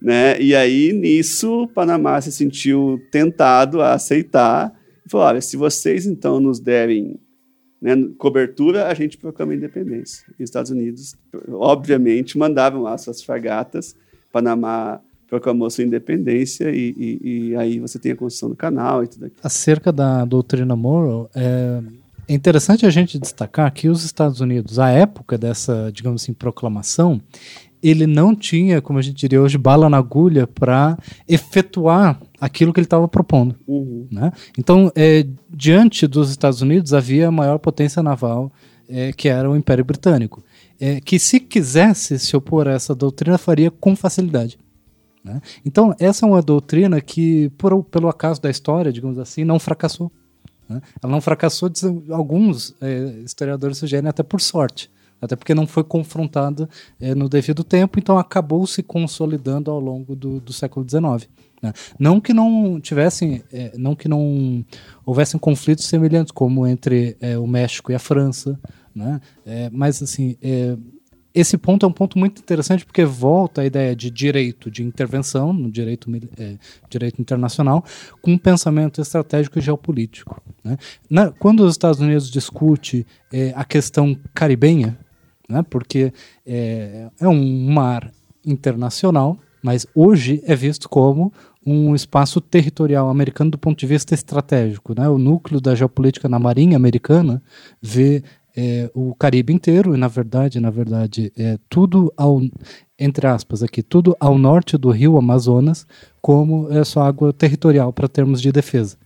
Né? 0.00 0.40
E 0.40 0.54
aí, 0.54 0.92
nisso, 0.92 1.68
Panamá 1.74 2.20
se 2.20 2.30
sentiu 2.30 3.00
tentado 3.10 3.80
a 3.80 3.94
aceitar 3.94 4.72
e 5.04 5.10
falou: 5.10 5.26
olha, 5.26 5.40
se 5.40 5.56
vocês 5.56 6.06
então 6.06 6.40
nos 6.40 6.60
derem 6.60 7.18
né, 7.80 7.94
cobertura, 8.18 8.88
a 8.88 8.94
gente 8.94 9.16
proclama 9.16 9.52
a 9.52 9.56
independência. 9.56 10.26
E 10.38 10.42
os 10.42 10.50
Estados 10.50 10.70
Unidos, 10.70 11.14
obviamente, 11.50 12.38
mandavam 12.38 12.82
lá 12.82 12.96
suas 12.98 13.22
fragatas. 13.22 13.96
Panamá 14.32 15.00
proclamou 15.28 15.68
sua 15.70 15.84
independência 15.84 16.70
e, 16.70 16.94
e, 16.96 17.48
e 17.48 17.56
aí 17.56 17.78
você 17.78 17.98
tem 17.98 18.12
a 18.12 18.16
construção 18.16 18.48
do 18.48 18.56
canal 18.56 19.02
e 19.02 19.08
tudo 19.08 19.26
aquilo. 19.26 19.40
Acerca 19.42 19.92
da 19.92 20.24
doutrina 20.24 20.76
Monroe, 20.76 21.26
é, 21.34 21.82
é 22.28 22.34
interessante 22.34 22.86
a 22.86 22.90
gente 22.90 23.18
destacar 23.18 23.72
que 23.72 23.88
os 23.88 24.04
Estados 24.04 24.40
Unidos, 24.40 24.78
à 24.78 24.90
época 24.90 25.36
dessa, 25.38 25.90
digamos 25.92 26.22
assim, 26.22 26.32
proclamação, 26.32 27.20
ele 27.82 28.06
não 28.06 28.34
tinha, 28.34 28.80
como 28.80 28.98
a 28.98 29.02
gente 29.02 29.16
diria 29.16 29.40
hoje, 29.40 29.58
bala 29.58 29.88
na 29.88 29.98
agulha 29.98 30.46
para 30.46 30.98
efetuar 31.28 32.20
aquilo 32.40 32.72
que 32.72 32.80
ele 32.80 32.86
estava 32.86 33.06
propondo. 33.06 33.54
Uhum. 33.66 34.06
Né? 34.10 34.32
Então, 34.58 34.90
é, 34.94 35.26
diante 35.48 36.06
dos 36.06 36.30
Estados 36.30 36.62
Unidos, 36.62 36.92
havia 36.94 37.28
a 37.28 37.32
maior 37.32 37.58
potência 37.58 38.02
naval, 38.02 38.52
é, 38.88 39.12
que 39.12 39.28
era 39.28 39.50
o 39.50 39.56
Império 39.56 39.84
Britânico, 39.84 40.44
é, 40.80 41.00
que 41.00 41.18
se 41.18 41.40
quisesse 41.40 42.18
se 42.18 42.36
opor 42.36 42.68
a 42.68 42.72
essa 42.72 42.94
doutrina, 42.94 43.38
faria 43.38 43.70
com 43.70 43.96
facilidade. 43.96 44.58
Né? 45.24 45.40
Então, 45.64 45.94
essa 45.98 46.24
é 46.24 46.28
uma 46.28 46.42
doutrina 46.42 47.00
que, 47.00 47.50
por, 47.58 47.82
pelo 47.84 48.08
acaso 48.08 48.40
da 48.40 48.50
história, 48.50 48.92
digamos 48.92 49.18
assim, 49.18 49.44
não 49.44 49.58
fracassou. 49.58 50.10
Né? 50.68 50.80
Ela 51.02 51.12
não 51.12 51.20
fracassou, 51.20 51.70
alguns 52.10 52.74
é, 52.80 53.20
historiadores 53.24 53.78
sugerem 53.78 54.08
até 54.08 54.22
por 54.22 54.40
sorte. 54.40 54.90
Até 55.20 55.34
porque 55.34 55.54
não 55.54 55.66
foi 55.66 55.82
confrontada 55.82 56.68
é, 57.00 57.14
no 57.14 57.28
devido 57.28 57.64
tempo, 57.64 57.98
então 57.98 58.18
acabou 58.18 58.66
se 58.66 58.82
consolidando 58.82 59.70
ao 59.70 59.80
longo 59.80 60.14
do, 60.14 60.40
do 60.40 60.52
século 60.52 60.86
XIX. 60.88 61.28
né? 61.62 61.72
Não 61.98 62.20
que 62.20 62.34
não 62.34 62.78
tivessem, 62.80 63.42
é, 63.52 63.72
não 63.78 63.94
que 63.96 64.08
não 64.08 64.64
houvessem 65.04 65.40
conflitos 65.40 65.86
semelhantes, 65.86 66.30
como 66.32 66.66
entre 66.66 67.16
é, 67.20 67.38
o 67.38 67.46
México 67.46 67.90
e 67.90 67.94
a 67.94 67.98
França, 67.98 68.58
né? 68.94 69.20
Mas 69.72 70.02
assim, 70.02 70.36
esse 71.34 71.58
ponto 71.58 71.84
é 71.84 71.88
um 71.88 71.92
ponto 71.92 72.18
muito 72.18 72.40
interessante 72.40 72.82
porque 72.86 73.04
volta 73.04 73.60
a 73.60 73.66
ideia 73.66 73.94
de 73.94 74.10
direito 74.10 74.70
de 74.70 74.82
intervenção 74.82 75.52
no 75.52 75.70
direito, 75.70 76.10
é, 76.38 76.56
direito 76.88 77.20
internacional 77.20 77.84
com 78.22 78.32
um 78.32 78.38
pensamento 78.38 79.02
estratégico 79.02 79.58
e 79.58 79.60
geopolítico. 79.62 80.40
né? 80.64 80.78
Na- 81.10 81.30
quando 81.30 81.60
os 81.60 81.72
Estados 81.74 82.00
Unidos 82.00 82.30
discute 82.30 83.06
é, 83.30 83.52
a 83.54 83.66
questão 83.66 84.16
caribenha, 84.32 84.98
né, 85.48 85.64
porque 85.68 86.12
é, 86.46 87.08
é 87.20 87.28
um 87.28 87.72
mar 87.72 88.10
internacional, 88.44 89.38
mas 89.62 89.86
hoje 89.94 90.42
é 90.46 90.54
visto 90.54 90.88
como 90.88 91.32
um 91.64 91.94
espaço 91.94 92.40
territorial 92.40 93.08
americano 93.08 93.50
do 93.50 93.58
ponto 93.58 93.78
de 93.78 93.86
vista 93.86 94.14
estratégico. 94.14 94.94
Né? 94.96 95.08
O 95.08 95.18
núcleo 95.18 95.60
da 95.60 95.74
geopolítica 95.74 96.28
na 96.28 96.38
Marinha 96.38 96.76
americana 96.76 97.42
vê 97.82 98.22
é, 98.56 98.88
o 98.94 99.14
Caribe 99.14 99.52
inteiro 99.52 99.94
e 99.94 99.98
na 99.98 100.08
verdade, 100.08 100.60
na 100.60 100.70
verdade, 100.70 101.32
é 101.36 101.58
tudo 101.68 102.12
ao 102.16 102.40
entre 102.98 103.26
aspas 103.26 103.62
aqui, 103.62 103.82
tudo 103.82 104.16
ao 104.18 104.38
norte 104.38 104.78
do 104.78 104.90
Rio 104.90 105.18
Amazonas 105.18 105.86
como 106.22 106.72
é 106.72 106.82
só 106.82 107.02
água 107.02 107.32
territorial 107.32 107.92
para 107.92 108.08
termos 108.08 108.40
de 108.40 108.50
defesa. 108.50 108.96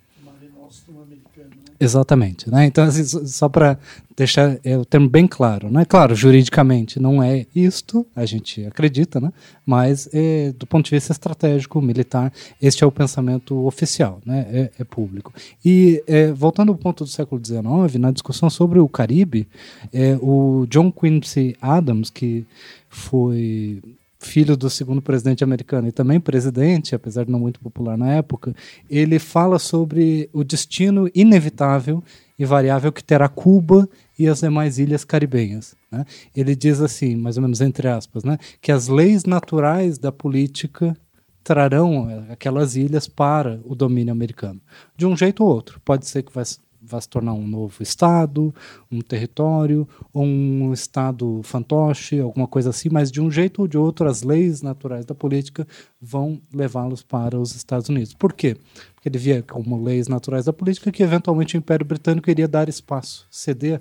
Exatamente, 1.83 2.51
né? 2.51 2.67
Então, 2.67 2.85
assim, 2.85 3.03
só- 3.27 3.49
para 3.49 3.79
deixar 4.15 4.59
é, 4.63 4.77
o 4.77 4.85
termo 4.85 5.09
bem 5.09 5.27
claro, 5.27 5.71
né? 5.71 5.87
Claro, 5.87 6.15
juridicamente 6.15 7.01
não 7.01 7.23
é 7.23 7.47
isto, 7.57 8.07
a 8.15 8.27
gente 8.27 8.67
acredita, 8.67 9.19
né? 9.19 9.33
Mas 9.65 10.07
é, 10.13 10.53
do 10.59 10.67
ponto 10.67 10.85
de 10.85 10.91
vista 10.91 11.11
estratégico, 11.13 11.81
militar, 11.81 12.31
este 12.61 12.85
é 12.85 12.87
o 12.87 12.93
pensamento 12.93 13.65
oficial, 13.67 14.21
né? 14.27 14.47
É, 14.53 14.71
é 14.81 14.85
público. 14.85 15.33
E 15.65 16.05
é, 16.07 16.31
voltando 16.33 16.71
ao 16.71 16.77
ponto 16.77 17.03
do 17.05 17.09
século 17.09 17.41
XIX, 17.43 17.99
na 17.99 18.11
discussão 18.11 18.51
sobre 18.51 18.79
o 18.79 18.87
Caribe, 18.87 19.49
é, 19.91 20.19
o 20.21 20.67
John 20.69 20.93
Quincy 20.93 21.57
Adams, 21.63 22.11
que 22.11 22.45
foi 22.91 23.81
filho 24.21 24.55
do 24.55 24.69
segundo 24.69 25.01
presidente 25.01 25.43
americano 25.43 25.89
e 25.89 25.93
também 25.93 26.21
presidente, 26.21 26.95
apesar 26.95 27.25
de 27.25 27.33
não 27.33 27.41
muito 27.41 27.59
popular 27.59 27.97
na 27.97 28.13
época, 28.13 28.55
ele 28.89 29.19
fala 29.19 29.59
sobre 29.59 30.29
o 30.33 30.45
destino 30.45 31.11
inevitável 31.15 32.05
e 32.39 32.45
variável 32.45 32.93
que 32.93 33.03
terá 33.03 33.29
Cuba 33.29 33.89
e 34.19 34.29
as 34.29 34.41
demais 34.41 34.79
ilhas 34.79 35.05
caribenhas. 35.05 35.75
Né? 35.91 36.05
Ele 36.37 36.55
diz 36.55 36.81
assim, 36.81 37.17
mais 37.17 37.39
ou 37.39 37.43
menos 37.43 37.63
entre 37.63 37.89
aspas, 37.89 38.23
né, 38.23 38.39
que 38.61 38.71
as 38.71 38.89
leis 38.89 39.25
naturais 39.25 39.99
da 39.99 40.13
política 40.13 40.95
trarão 41.43 42.27
aquelas 42.31 42.77
ilhas 42.77 43.09
para 43.09 43.59
o 43.65 43.75
domínio 43.75 44.13
americano, 44.13 44.61
de 44.95 45.07
um 45.07 45.17
jeito 45.17 45.43
ou 45.43 45.49
outro. 45.49 45.81
Pode 45.83 46.07
ser 46.07 46.23
que 46.23 46.33
vai 46.33 46.45
vai 46.83 47.01
se 47.01 47.09
tornar 47.09 47.35
um 47.35 47.47
novo 47.47 47.83
estado, 47.83 48.55
um 48.91 49.01
território, 49.01 49.87
ou 50.13 50.25
um 50.25 50.73
estado 50.73 51.41
fantoche, 51.43 52.21
alguma 52.21 52.47
coisa 52.47 52.71
assim, 52.71 52.89
mas 52.91 53.11
de 53.11 53.21
um 53.21 53.31
jeito 53.31 53.63
ou 53.63 53.69
de 53.69 53.77
outro 53.77 54.09
as 54.09 54.23
leis 54.23 54.63
naturais 54.63 55.05
da 55.05 55.15
política 55.15 55.67
vão 56.01 56.41
levá-los 56.53 57.03
para 57.03 57.39
os 57.39 57.55
Estados 57.55 57.89
Unidos. 57.89 58.15
Por 58.15 58.33
quê? 58.33 58.57
Porque 58.95 59.09
ele 59.09 59.19
via 59.19 59.43
como 59.43 59.83
leis 59.83 60.09
naturais 60.09 60.45
da 60.45 60.53
política 60.53 60.91
que 60.91 61.03
eventualmente 61.03 61.57
o 61.57 61.59
Império 61.59 61.87
Britânico 61.87 62.31
iria 62.31 62.49
dar 62.49 62.69
espaço, 62.69 63.27
ceder 63.31 63.81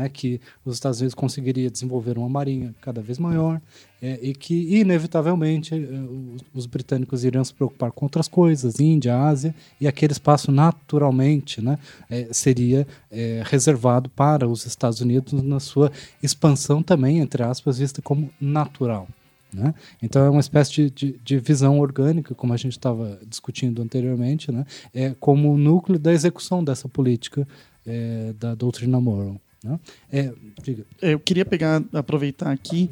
né, 0.00 0.08
que 0.08 0.40
os 0.64 0.74
Estados 0.74 1.00
Unidos 1.00 1.14
conseguiria 1.14 1.70
desenvolver 1.70 2.16
uma 2.16 2.28
marinha 2.28 2.74
cada 2.80 3.02
vez 3.02 3.18
maior 3.18 3.60
é, 4.00 4.18
e 4.22 4.34
que, 4.34 4.78
inevitavelmente, 4.80 5.74
é, 5.74 5.76
os, 5.76 6.42
os, 6.54 6.66
britânicos 6.66 7.22
iriam 7.22 7.44
se 7.44 7.52
preocupar 7.52 7.92
com 7.92 8.06
outras 8.06 8.26
coisas, 8.26 8.80
Índia, 8.80 9.14
Ásia, 9.14 9.54
e 9.78 9.86
aquele 9.86 10.12
espaço 10.12 10.50
naturalmente 10.50 11.60
né, 11.60 11.78
é, 12.08 12.28
seria 12.32 12.86
é, 13.10 13.42
reservado 13.44 14.08
para 14.08 14.48
os 14.48 14.64
Estados 14.64 15.02
Unidos 15.02 15.34
na 15.42 15.60
sua 15.60 15.92
expansão 16.22 16.82
também, 16.82 17.18
entre 17.18 17.42
aspas, 17.42 17.78
vista 17.78 18.00
como 18.00 18.30
natural. 18.40 19.06
Né? 19.52 19.74
Então 20.02 20.24
é 20.24 20.30
uma 20.30 20.40
espécie 20.40 20.72
de, 20.72 20.90
de, 20.90 21.20
de 21.22 21.38
visão 21.38 21.78
orgânica, 21.78 22.34
como 22.34 22.54
a 22.54 22.56
gente 22.56 22.72
estava 22.72 23.18
discutindo 23.28 23.82
anteriormente, 23.82 24.50
né? 24.50 24.64
é 24.94 25.14
como 25.20 25.52
o 25.52 25.58
núcleo 25.58 25.98
da 25.98 26.12
execução 26.12 26.64
dessa 26.64 26.88
política 26.88 27.46
é, 27.86 28.32
da 28.38 28.54
doutrina 28.54 28.98
Monroe. 29.00 29.38
Né? 29.62 29.78
É, 30.10 30.32
Eu 31.00 31.20
queria 31.20 31.44
pegar, 31.44 31.82
aproveitar 31.92 32.50
aqui 32.50 32.90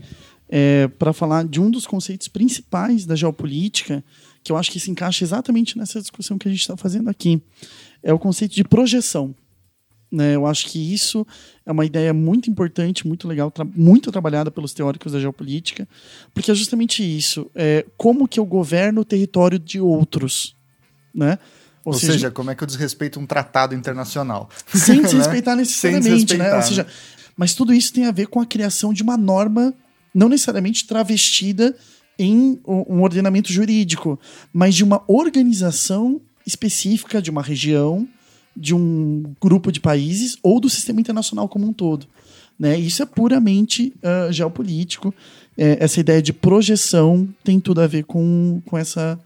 é, 0.48 0.88
para 0.88 1.12
falar 1.12 1.44
de 1.44 1.60
um 1.60 1.70
dos 1.70 1.86
conceitos 1.86 2.28
principais 2.28 3.04
da 3.04 3.14
geopolítica, 3.14 4.02
que 4.42 4.50
eu 4.50 4.56
acho 4.56 4.70
que 4.70 4.80
se 4.80 4.90
encaixa 4.90 5.24
exatamente 5.24 5.76
nessa 5.76 6.00
discussão 6.00 6.38
que 6.38 6.48
a 6.48 6.50
gente 6.50 6.60
está 6.60 6.76
fazendo 6.76 7.10
aqui. 7.10 7.42
É 8.02 8.12
o 8.12 8.18
conceito 8.18 8.54
de 8.54 8.64
projeção. 8.64 9.34
Né? 10.10 10.34
Eu 10.34 10.46
acho 10.46 10.66
que 10.68 10.78
isso 10.78 11.26
é 11.66 11.72
uma 11.72 11.84
ideia 11.84 12.14
muito 12.14 12.50
importante, 12.50 13.06
muito 13.06 13.28
legal, 13.28 13.50
tra 13.50 13.64
muito 13.64 14.10
trabalhada 14.10 14.50
pelos 14.50 14.72
teóricos 14.72 15.12
da 15.12 15.20
geopolítica, 15.20 15.86
porque 16.32 16.50
é 16.50 16.54
justamente 16.54 17.02
isso. 17.02 17.50
É, 17.54 17.84
como 17.96 18.26
que 18.26 18.40
eu 18.40 18.46
governo 18.46 19.02
o 19.02 19.04
território 19.04 19.58
de 19.58 19.80
outros. 19.80 20.56
Né? 21.14 21.38
Ou, 21.88 21.94
Ou 21.94 21.98
seja, 21.98 22.12
seja, 22.12 22.30
como 22.30 22.50
é 22.50 22.54
que 22.54 22.62
eu 22.62 22.66
desrespeito 22.66 23.18
um 23.18 23.24
tratado 23.24 23.74
internacional? 23.74 24.50
Sem 24.74 25.00
desrespeitar 25.02 25.56
né? 25.56 25.62
necessariamente, 25.62 26.04
sem 26.04 26.14
desrespeitar, 26.16 26.50
né? 26.50 26.56
Ou 26.56 26.62
seja, 26.62 26.86
mas 27.34 27.54
tudo 27.54 27.72
isso 27.72 27.94
tem 27.94 28.04
a 28.04 28.10
ver 28.10 28.26
com 28.26 28.40
a 28.40 28.46
criação 28.46 28.92
de 28.92 29.02
uma 29.02 29.16
norma 29.16 29.72
não 30.14 30.28
necessariamente 30.28 30.86
travestida 30.86 31.74
em 32.18 32.60
um 32.66 33.00
ordenamento 33.00 33.50
jurídico, 33.50 34.20
mas 34.52 34.74
de 34.74 34.84
uma 34.84 35.02
organização 35.06 36.20
específica 36.44 37.22
de 37.22 37.30
uma 37.30 37.40
região, 37.40 38.06
de 38.54 38.74
um 38.74 39.22
grupo 39.40 39.72
de 39.72 39.80
países 39.80 40.36
ou 40.42 40.60
do 40.60 40.68
sistema 40.68 41.00
internacional 41.00 41.48
como 41.48 41.66
um 41.66 41.72
todo. 41.72 42.06
Né? 42.58 42.78
Isso 42.78 43.02
é 43.02 43.06
puramente 43.06 43.94
uh, 44.02 44.30
geopolítico. 44.30 45.14
É, 45.56 45.78
essa 45.80 46.00
ideia 46.00 46.20
de 46.20 46.34
projeção 46.34 47.26
tem 47.42 47.58
tudo 47.58 47.80
a 47.80 47.86
ver 47.86 48.04
com, 48.04 48.60
com 48.66 48.76
essa 48.76 49.18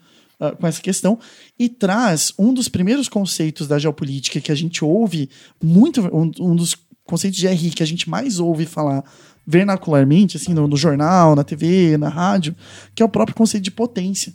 uh, 0.43 0.57
com 0.57 0.67
essa 0.67 0.83
questão 0.83 1.19
e 1.59 1.69
traz 1.69 2.33
um 2.39 2.53
dos 2.53 2.69
primeiros 2.69 3.09
conceitos 3.09 3.69
da 3.69 3.79
geopolítica 3.79 4.41
que 4.41 4.51
a 4.51 4.55
gente 4.55 4.85
ouve 4.85 5.31
muito, 5.63 6.01
um, 6.15 6.31
um 6.41 6.57
dos 6.57 6.77
conceitos 7.05 7.39
de 7.39 7.47
RI 7.47 7.71
que 7.71 7.83
a 7.83 7.87
gente 7.87 8.11
mais 8.11 8.41
ouve 8.41 8.67
falar 8.67 9.05
vernacularmente, 9.47 10.37
assim, 10.37 10.55
no, 10.55 10.69
no, 10.69 10.77
jornal, 10.77 11.35
na 11.35 11.45
TV, 11.45 11.97
na 11.97 12.09
rádio, 12.09 12.55
que 12.95 13.03
é 13.03 13.07
o 13.07 13.09
próprio 13.09 13.37
conceito 13.37 13.65
de 13.65 13.71
potência. 13.71 14.33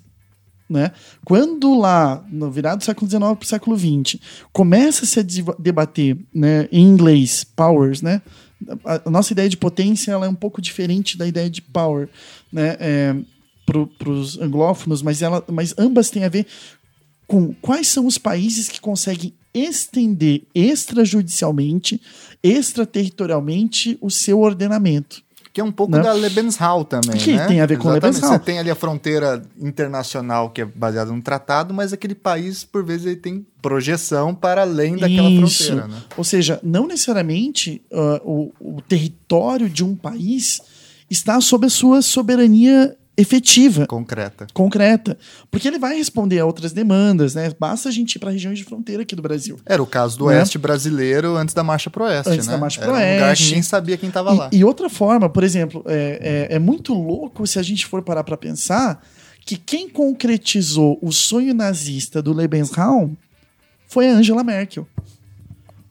Né? 0.69 0.91
Quando 1.23 1.79
lá, 1.79 2.25
no 2.29 2.51
virado 2.51 2.79
do 2.79 2.83
século 2.83 3.09
XIX 3.09 3.21
para 3.21 3.41
o 3.41 3.45
século 3.45 3.77
XX, 3.77 4.19
começa 4.51 5.05
-se 5.05 5.19
a 5.19 5.23
se 5.23 5.45
debater 5.57 6.17
né, 6.33 6.67
em 6.71 6.83
inglês, 6.83 7.45
powers, 7.45 8.01
né? 8.01 8.21
A, 8.83 9.01
a, 9.05 9.09
nossa 9.09 9.31
ideia 9.31 9.47
de 9.47 9.55
potência 9.55 10.11
ela 10.11 10.25
é 10.25 10.29
um 10.29 10.35
pouco 10.35 10.61
diferente 10.61 11.17
da 11.17 11.25
ideia 11.25 11.49
de 11.49 11.61
power. 11.61 12.09
Né? 12.51 12.75
É, 12.79 13.15
para 13.67 14.09
os 14.09 14.39
anglófonos, 14.39 15.01
mas, 15.01 15.21
ela, 15.21 15.43
mas 15.51 15.75
ambas 15.77 16.09
têm 16.09 16.23
a 16.23 16.29
ver 16.29 16.47
com 17.27 17.53
quais 17.61 17.89
são 17.89 18.07
os 18.07 18.17
países 18.17 18.69
que 18.69 18.79
conseguem 18.79 19.33
estender 19.53 20.43
extrajudicialmente, 20.55 22.01
extraterritorialmente 22.41 23.97
o 23.99 24.09
seu 24.09 24.39
ordenamento. 24.39 25.21
Que 25.51 25.59
é 25.59 25.63
um 25.63 25.71
pouco 25.71 25.97
né? 25.97 26.03
da 26.03 26.13
Lebensraum 26.13 26.83
também, 26.83 27.17
que 27.17 27.35
né? 27.35 27.47
tem 27.47 27.61
a 27.61 27.65
ver 27.65 27.77
com 27.77 27.89
Exatamente. 27.89 28.03
Lebensraum. 28.05 28.33
Você 28.33 28.39
tem 28.39 28.59
ali 28.59 28.69
a 28.69 28.75
fronteira 28.75 29.41
internacional 29.59 30.51
que 30.51 30.61
é 30.61 30.65
baseada 30.65 31.11
num 31.11 31.19
tratado, 31.19 31.73
mas 31.73 31.91
aquele 31.91 32.13
país, 32.13 32.63
por 32.63 32.85
vezes, 32.85 33.07
ele 33.07 33.15
tem 33.15 33.45
projeção 33.59 34.35
para 34.35 34.61
além 34.61 34.95
daquela 34.95 35.29
Isso. 35.29 35.65
fronteira. 35.65 35.87
Né? 35.87 36.03
Ou 36.15 36.23
seja, 36.23 36.59
não 36.63 36.87
necessariamente 36.87 37.81
uh, 37.91 38.21
o, 38.23 38.77
o 38.77 38.81
território 38.81 39.67
de 39.67 39.83
um 39.83 39.95
país 39.95 40.61
está 41.09 41.41
sob 41.41 41.65
a 41.65 41.69
sua 41.69 42.03
soberania 42.03 42.95
efetiva. 43.17 43.87
Concreta. 43.87 44.45
Concreta. 44.53 45.17
Porque 45.49 45.67
ele 45.67 45.79
vai 45.79 45.97
responder 45.97 46.39
a 46.39 46.45
outras 46.45 46.71
demandas, 46.71 47.33
né? 47.33 47.51
Basta 47.59 47.89
a 47.89 47.91
gente 47.91 48.15
ir 48.15 48.19
para 48.19 48.29
regiões 48.29 48.59
de 48.59 48.63
fronteira 48.63 49.01
aqui 49.01 49.15
do 49.15 49.21
Brasil. 49.21 49.59
Era 49.65 49.81
o 49.81 49.87
caso 49.87 50.19
do 50.19 50.27
né? 50.27 50.37
oeste 50.37 50.59
brasileiro 50.59 51.35
antes 51.35 51.55
da 51.55 51.63
Marcha 51.63 51.89
pro 51.89 52.03
Oeste, 52.03 52.29
antes 52.29 52.45
né? 52.45 52.53
da 52.53 52.59
Marcha 52.59 52.79
pro 52.79 52.91
Oeste. 52.91 53.09
um 53.09 53.13
lugar 53.15 53.35
que 53.35 53.43
ninguém 53.43 53.61
sabia 53.63 53.97
quem 53.97 54.09
estava 54.09 54.31
lá. 54.31 54.49
E 54.51 54.63
outra 54.63 54.87
forma, 54.89 55.27
por 55.27 55.43
exemplo, 55.43 55.83
é, 55.87 56.47
é, 56.51 56.55
é 56.55 56.59
muito 56.59 56.93
louco 56.93 57.47
se 57.47 57.57
a 57.57 57.63
gente 57.63 57.87
for 57.87 58.03
parar 58.03 58.23
para 58.23 58.37
pensar 58.37 59.03
que 59.43 59.57
quem 59.57 59.89
concretizou 59.89 60.99
o 61.01 61.11
sonho 61.11 61.53
nazista 61.53 62.21
do 62.21 62.33
Lebensraum 62.33 63.15
foi 63.87 64.09
a 64.09 64.13
Angela 64.13 64.43
Merkel. 64.43 64.87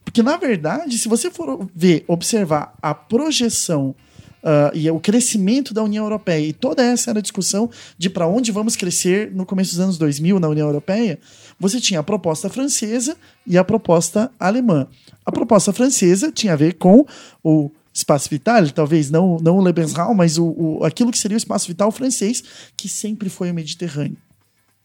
Porque, 0.04 0.22
na 0.22 0.36
verdade, 0.36 0.96
se 0.96 1.08
você 1.08 1.30
for 1.30 1.68
ver, 1.74 2.04
observar 2.06 2.74
a 2.80 2.94
projeção 2.94 3.94
uh, 4.46 4.70
e 4.72 4.88
o 4.88 5.00
crescimento 5.00 5.74
da 5.74 5.82
União 5.82 6.04
Europeia. 6.04 6.46
E 6.46 6.52
toda 6.52 6.82
essa 6.82 7.10
era 7.10 7.18
a 7.18 7.22
discussão 7.22 7.68
de 7.98 8.08
para 8.08 8.28
onde 8.28 8.52
vamos 8.52 8.76
crescer 8.76 9.32
no 9.34 9.44
começo 9.44 9.72
dos 9.72 9.80
anos 9.80 9.98
2000 9.98 10.38
na 10.38 10.48
União 10.48 10.68
Europeia. 10.68 11.18
Você 11.58 11.80
tinha 11.80 12.00
a 12.00 12.02
proposta 12.02 12.48
francesa 12.48 13.16
e 13.46 13.58
a 13.58 13.64
proposta 13.64 14.30
alemã. 14.38 14.86
A 15.24 15.32
proposta 15.32 15.72
francesa 15.72 16.30
tinha 16.30 16.52
a 16.52 16.56
ver 16.56 16.74
com 16.74 17.04
o 17.42 17.70
espaço 17.92 18.28
vital, 18.28 18.68
talvez 18.70 19.10
não, 19.10 19.38
não 19.38 19.56
o 19.58 19.62
Lebensraum, 19.62 20.14
mas 20.14 20.36
o, 20.38 20.44
o, 20.44 20.84
aquilo 20.84 21.10
que 21.10 21.18
seria 21.18 21.36
o 21.36 21.38
espaço 21.38 21.66
vital 21.66 21.90
francês, 21.90 22.44
que 22.76 22.88
sempre 22.88 23.30
foi 23.30 23.50
o 23.50 23.54
Mediterrâneo. 23.54 24.18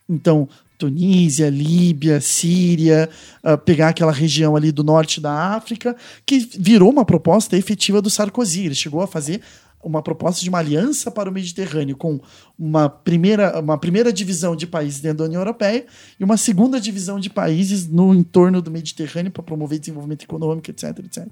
Então, 0.10 0.47
Tunísia, 0.81 1.47
Líbia, 1.47 2.19
Síria, 2.19 3.07
uh, 3.43 3.57
pegar 3.57 3.89
aquela 3.89 4.11
região 4.11 4.55
ali 4.55 4.71
do 4.71 4.83
norte 4.83 5.21
da 5.21 5.31
África, 5.55 5.95
que 6.25 6.49
virou 6.57 6.89
uma 6.89 7.05
proposta 7.05 7.55
efetiva 7.55 8.01
do 8.01 8.09
Sarkozy. 8.09 8.65
Ele 8.65 8.75
chegou 8.75 9.01
a 9.01 9.07
fazer 9.07 9.41
uma 9.83 10.01
proposta 10.01 10.41
de 10.41 10.49
uma 10.49 10.57
aliança 10.57 11.11
para 11.11 11.29
o 11.29 11.33
Mediterrâneo, 11.33 11.95
com 11.95 12.19
uma 12.57 12.89
primeira, 12.89 13.59
uma 13.59 13.77
primeira 13.77 14.11
divisão 14.11 14.55
de 14.55 14.65
países 14.65 14.99
dentro 15.01 15.19
da 15.19 15.25
União 15.25 15.41
Europeia 15.41 15.85
e 16.19 16.23
uma 16.23 16.37
segunda 16.37 16.79
divisão 16.79 17.19
de 17.19 17.29
países 17.29 17.87
no 17.87 18.13
entorno 18.13 18.61
do 18.61 18.71
Mediterrâneo 18.71 19.31
para 19.31 19.43
promover 19.43 19.79
desenvolvimento 19.79 20.23
econômico, 20.23 20.69
etc, 20.69 20.97
etc. 20.99 21.27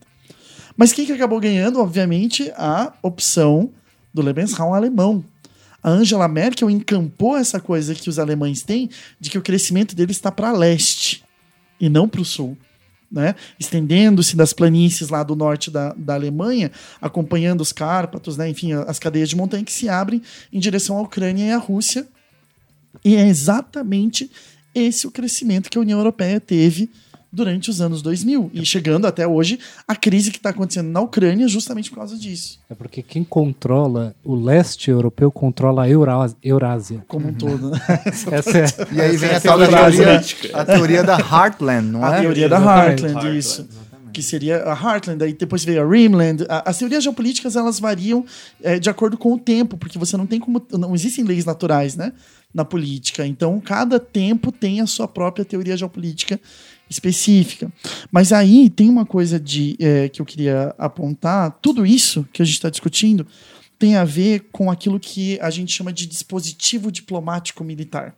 Mas 0.77 0.93
quem 0.93 1.05
que 1.05 1.11
acabou 1.11 1.39
ganhando? 1.39 1.79
Obviamente, 1.79 2.51
a 2.55 2.93
opção 3.01 3.71
do 4.13 4.21
Lebensraum 4.21 4.73
alemão, 4.73 5.23
a 5.81 5.89
Angela 5.89 6.27
Merkel 6.27 6.69
encampou 6.69 7.37
essa 7.37 7.59
coisa 7.59 7.95
que 7.95 8.09
os 8.09 8.19
alemães 8.19 8.61
têm 8.61 8.89
de 9.19 9.29
que 9.29 9.37
o 9.37 9.41
crescimento 9.41 9.95
deles 9.95 10.17
está 10.17 10.31
para 10.31 10.51
leste 10.51 11.23
e 11.79 11.89
não 11.89 12.07
para 12.07 12.21
o 12.21 12.25
sul. 12.25 12.57
Né? 13.11 13.33
estendendo-se 13.59 14.35
das 14.35 14.53
planícies 14.53 15.09
lá 15.09 15.23
do 15.23 15.35
norte 15.35 15.71
da, 15.71 15.95
da 15.97 16.13
Alemanha, 16.13 16.71
acompanhando 17.01 17.61
os 17.61 17.71
Cárpatos, 17.71 18.37
né? 18.37 18.47
enfim, 18.47 18.73
as 18.73 18.99
cadeias 18.99 19.29
de 19.29 19.35
montanha 19.35 19.63
que 19.63 19.73
se 19.73 19.89
abrem 19.89 20.21
em 20.53 20.59
direção 20.59 20.95
à 20.95 21.01
Ucrânia 21.01 21.43
e 21.43 21.51
à 21.51 21.57
Rússia. 21.57 22.07
E 23.03 23.15
é 23.15 23.27
exatamente 23.27 24.29
esse 24.75 25.07
o 25.07 25.11
crescimento 25.11 25.71
que 25.71 25.77
a 25.79 25.81
União 25.81 25.97
Europeia 25.97 26.39
teve 26.39 26.87
durante 27.31 27.69
os 27.69 27.79
anos 27.79 28.01
2000 28.01 28.49
e 28.53 28.65
chegando 28.65 29.05
até 29.05 29.27
hoje 29.27 29.59
a 29.87 29.95
crise 29.95 30.31
que 30.31 30.37
está 30.37 30.49
acontecendo 30.49 30.89
na 30.89 30.99
Ucrânia 30.99 31.47
justamente 31.47 31.89
por 31.89 31.97
causa 31.97 32.17
disso. 32.17 32.59
É 32.69 32.73
porque 32.73 33.03
quem 33.03 33.23
controla 33.23 34.15
o 34.23 34.35
leste 34.35 34.89
europeu 34.89 35.31
controla 35.31 35.83
a 35.83 35.89
Eurásia. 35.89 37.03
Como 37.07 37.27
um 37.27 37.33
todo. 37.33 37.69
Né? 37.69 37.79
Essa 38.31 38.57
é, 38.57 38.65
e 38.91 39.01
aí 39.01 39.17
vem 39.17 39.29
a 39.29 39.39
tal 39.39 39.59
da 39.59 39.67
teoria, 39.67 40.21
a 40.53 40.65
teoria 40.65 41.03
da 41.03 41.17
Heartland, 41.17 41.87
não 41.87 42.05
é? 42.05 42.17
A 42.17 42.21
teoria 42.21 42.49
da 42.49 42.57
Heartland, 42.57 43.13
Heartland 43.13 43.37
isso. 43.37 43.69
que 44.11 44.23
seria 44.23 44.63
a 44.63 44.73
Heartland, 44.73 45.23
aí 45.23 45.33
depois 45.33 45.63
veio 45.63 45.83
a 45.83 45.89
Rimland. 45.89 46.45
As 46.49 46.79
teorias 46.79 47.03
geopolíticas 47.03 47.55
elas 47.55 47.79
variam 47.79 48.25
é, 48.63 48.79
de 48.79 48.89
acordo 48.89 49.17
com 49.17 49.33
o 49.33 49.39
tempo, 49.39 49.77
porque 49.77 49.99
você 49.99 50.17
não 50.17 50.25
tem 50.25 50.39
como. 50.39 50.65
Não 50.71 50.95
existem 50.95 51.23
leis 51.23 51.45
naturais, 51.45 51.95
né? 51.95 52.11
Na 52.51 52.65
política. 52.65 53.27
Então, 53.27 53.59
cada 53.59 53.99
tempo 53.99 54.51
tem 54.51 54.81
a 54.81 54.87
sua 54.87 55.07
própria 55.07 55.45
teoria 55.45 55.77
geopolítica 55.77 56.39
específica. 56.89 57.71
Mas 58.11 58.33
aí 58.33 58.69
tem 58.69 58.89
uma 58.89 59.05
coisa 59.05 59.39
de 59.39 59.75
é, 59.79 60.09
que 60.09 60.21
eu 60.21 60.25
queria 60.25 60.73
apontar. 60.77 61.57
Tudo 61.61 61.85
isso 61.85 62.27
que 62.33 62.41
a 62.41 62.45
gente 62.45 62.55
está 62.55 62.69
discutindo 62.69 63.25
tem 63.77 63.95
a 63.95 64.03
ver 64.03 64.49
com 64.51 64.69
aquilo 64.69 64.99
que 64.99 65.39
a 65.39 65.49
gente 65.49 65.73
chama 65.73 65.93
de 65.93 66.05
dispositivo 66.05 66.91
diplomático 66.91 67.63
militar. 67.63 68.13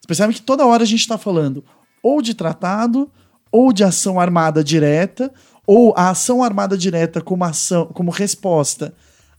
Você 0.00 0.06
percebe 0.06 0.34
que 0.34 0.42
toda 0.42 0.66
hora 0.66 0.82
a 0.82 0.86
gente 0.86 1.00
está 1.00 1.18
falando 1.18 1.64
ou 2.02 2.20
de 2.20 2.34
tratado, 2.34 3.10
ou 3.50 3.72
de 3.72 3.84
ação 3.84 4.18
armada 4.18 4.64
direta, 4.64 5.32
ou 5.66 5.94
a 5.96 6.10
ação 6.10 6.42
armada 6.42 6.76
direta 6.76 7.20
como 7.20 7.44
ação, 7.44 7.86
como 7.86 8.10
resposta 8.10 8.92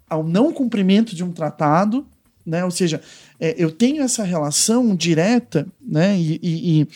ao 0.09 0.23
não 0.23 0.53
cumprimento 0.53 1.15
de 1.15 1.23
um 1.23 1.31
tratado, 1.31 2.05
né? 2.45 2.63
Ou 2.63 2.71
seja, 2.71 3.01
é, 3.39 3.55
eu 3.57 3.71
tenho 3.71 4.03
essa 4.03 4.23
relação 4.23 4.95
direta, 4.95 5.67
né? 5.81 6.17
E, 6.17 6.39
e, 6.41 6.81
e, 6.81 6.87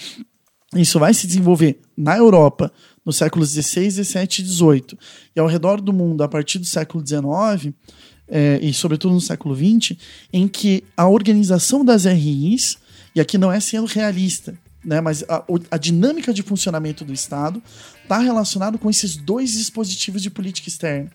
isso 0.75 0.99
vai 0.99 1.13
se 1.13 1.27
desenvolver 1.27 1.79
na 1.95 2.17
Europa 2.17 2.71
nos 3.05 3.15
séculos 3.15 3.51
XVI, 3.51 3.89
XVII 3.89 4.23
e 4.23 4.45
XVIII 4.45 4.97
e 5.35 5.39
ao 5.39 5.47
redor 5.47 5.79
do 5.79 5.93
mundo 5.93 6.23
a 6.23 6.27
partir 6.27 6.59
do 6.59 6.65
século 6.65 7.05
XIX 7.05 7.73
é, 8.27 8.59
e 8.61 8.73
sobretudo 8.73 9.13
no 9.13 9.21
século 9.21 9.55
XX, 9.55 9.97
em 10.33 10.47
que 10.47 10.83
a 10.95 11.07
organização 11.07 11.85
das 11.85 12.03
RIs 12.03 12.77
e 13.15 13.21
aqui 13.21 13.37
não 13.37 13.51
é 13.51 13.59
sendo 13.59 13.87
realista, 13.87 14.59
né, 14.83 15.01
mas 15.01 15.23
a, 15.27 15.43
a 15.71 15.77
dinâmica 15.77 16.31
de 16.31 16.43
funcionamento 16.43 17.03
do 17.03 17.11
Estado 17.11 17.63
está 18.03 18.19
relacionado 18.19 18.77
com 18.77 18.89
esses 18.89 19.15
dois 19.15 19.53
dispositivos 19.53 20.21
de 20.21 20.29
política 20.29 20.69
externa. 20.69 21.11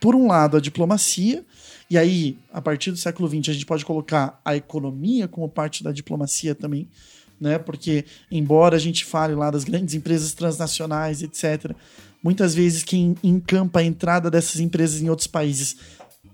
Por 0.00 0.14
um 0.14 0.26
lado, 0.26 0.56
a 0.56 0.60
diplomacia, 0.60 1.44
e 1.88 1.96
aí, 1.96 2.36
a 2.52 2.60
partir 2.60 2.90
do 2.90 2.96
século 2.96 3.28
XX, 3.28 3.48
a 3.48 3.52
gente 3.52 3.66
pode 3.66 3.84
colocar 3.84 4.40
a 4.44 4.56
economia 4.56 5.26
como 5.26 5.48
parte 5.48 5.82
da 5.82 5.92
diplomacia 5.92 6.54
também, 6.54 6.88
né? 7.42 7.58
Porque, 7.58 8.04
embora 8.30 8.76
a 8.76 8.78
gente 8.78 9.04
fale 9.04 9.34
lá 9.34 9.50
das 9.50 9.64
grandes 9.64 9.94
empresas 9.94 10.32
transnacionais, 10.32 11.22
etc., 11.22 11.72
muitas 12.22 12.54
vezes 12.54 12.82
quem 12.82 13.16
encampa 13.22 13.80
a 13.80 13.84
entrada 13.84 14.30
dessas 14.30 14.60
empresas 14.60 15.02
em 15.02 15.10
outros 15.10 15.26
países 15.26 15.76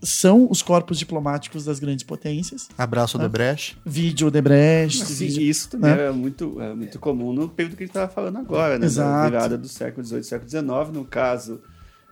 são 0.03 0.47
os 0.49 0.63
corpos 0.63 0.99
diplomáticos 0.99 1.65
das 1.65 1.79
grandes 1.79 2.05
potências. 2.05 2.69
Abraço 2.77 3.19
né? 3.19 3.25
Odebrecht. 3.25 3.77
Vídeo 3.85 4.29
Odebrecht. 4.29 5.05
Sim, 5.05 5.27
vídeo, 5.27 5.43
isso 5.43 5.71
também 5.71 5.95
né? 5.95 6.07
é, 6.07 6.11
muito, 6.11 6.61
é 6.61 6.75
muito 6.75 6.99
comum 6.99 7.33
no 7.33 7.49
período 7.49 7.77
que 7.77 7.83
a 7.83 7.87
gente 7.87 7.91
estava 7.91 8.13
falando 8.13 8.39
agora, 8.39 8.79
né? 8.79 8.87
Exato. 8.87 9.09
Da 9.09 9.39
virada 9.39 9.59
do 9.59 9.69
século 9.69 10.07
XVIII 10.07 10.23
século 10.23 10.49
XIX, 10.49 10.69
no 10.93 11.05
caso 11.05 11.61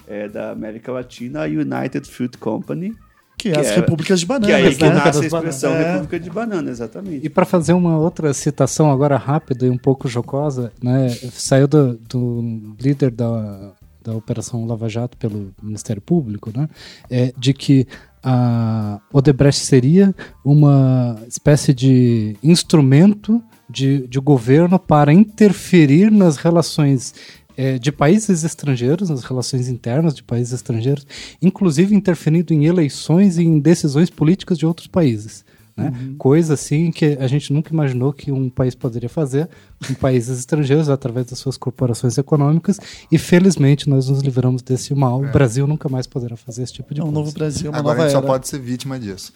é, 0.07 0.29
da 0.29 0.51
América 0.51 0.91
Latina, 0.91 1.45
a 1.45 1.47
United 1.47 2.09
Fruit 2.09 2.37
Company, 2.39 2.97
Que 3.39 3.51
é 3.51 3.53
que 3.53 3.59
as 3.59 3.67
é- 3.67 3.77
repúblicas 3.77 4.21
de 4.21 4.27
que 4.27 4.33
bananas, 4.33 4.55
aí 4.55 4.75
que 4.75 4.85
né? 4.85 4.95
nasce 4.95 5.23
a 5.23 5.27
expressão. 5.27 5.73
É. 5.73 5.93
República 5.93 6.21
de 6.21 6.31
Banana, 6.31 6.71
exatamente. 6.71 7.27
E 7.27 7.29
para 7.29 7.45
fazer 7.45 7.73
uma 7.75 7.99
outra 7.99 8.33
citação 8.33 8.91
agora 8.91 9.17
rápida 9.17 9.67
e 9.67 9.71
um 9.71 9.79
pouco 9.79 10.09
jocosa, 10.09 10.73
né, 10.83 11.09
saiu 11.33 11.69
do, 11.69 11.95
do 12.09 12.75
líder 12.81 13.11
da, 13.11 13.73
da 14.03 14.15
Operação 14.15 14.65
Lava 14.67 14.89
Jato 14.89 15.17
pelo 15.17 15.53
Ministério 15.63 16.01
Público, 16.01 16.51
né, 16.57 16.69
é, 17.11 17.33
de 17.37 17.53
que 17.53 17.87
a 18.23 19.01
Odebrecht 19.13 19.61
seria 19.61 20.15
uma 20.45 21.17
espécie 21.29 21.73
de 21.73 22.37
instrumento 22.43 23.41
de, 23.69 24.07
de 24.09 24.19
governo 24.19 24.79
para 24.79 25.13
interferir 25.13 26.11
nas 26.11 26.37
relações 26.37 27.15
é, 27.57 27.79
de 27.79 27.91
países 27.91 28.45
estrangeiros, 28.45 29.09
nas 29.09 29.25
relações 29.25 29.69
internas 29.69 30.15
de 30.15 30.23
países 30.23 30.53
estrangeiros, 30.53 31.07
inclusive 31.41 31.95
interferindo 31.95 32.53
em 32.53 32.67
eleições 32.67 33.39
e 33.39 33.45
em 33.45 33.59
decisões 33.59 34.11
políticas 34.11 34.59
de 34.59 34.67
outros 34.67 34.87
países. 34.87 35.45
Né? 35.77 35.93
Coisa 36.17 36.55
assim 36.55 36.91
que 36.91 37.19
a 37.21 37.27
gente 37.27 37.53
nunca 37.53 37.71
imaginou 37.71 38.11
que 38.13 38.33
um 38.33 38.49
país 38.49 38.75
poderia 38.75 39.11
fazer 39.11 39.47
com 39.87 39.93
países 39.93 40.39
estrangeiros 40.39 40.89
através 40.89 41.27
das 41.27 41.39
suas 41.39 41.59
corporações 41.59 42.17
econômicas 42.17 42.79
e 43.13 43.19
felizmente 43.19 43.87
nós 43.89 44.09
nos 44.09 44.23
livramos 44.23 44.63
desse 44.63 44.95
mal. 44.95 45.21
O 45.23 45.31
Brasil 45.31 45.67
nunca 45.67 45.87
mais 45.89 46.07
poderá 46.07 46.35
fazer 46.35 46.63
esse 46.63 46.73
tipo 46.73 46.95
de 46.95 47.01
É 47.01 47.05
um 47.05 47.09
coisa. 47.09 47.21
novo 47.21 47.33
Brasil, 47.33 47.71
uma 47.71 47.79
Agora 47.79 47.93
a 47.93 47.97
nova 47.97 48.09
gente 48.09 48.13
só 48.13 48.19
era. 48.19 48.27
pode 48.27 48.49
ser 48.49 48.59
vítima 48.59 48.99
disso. 48.99 49.33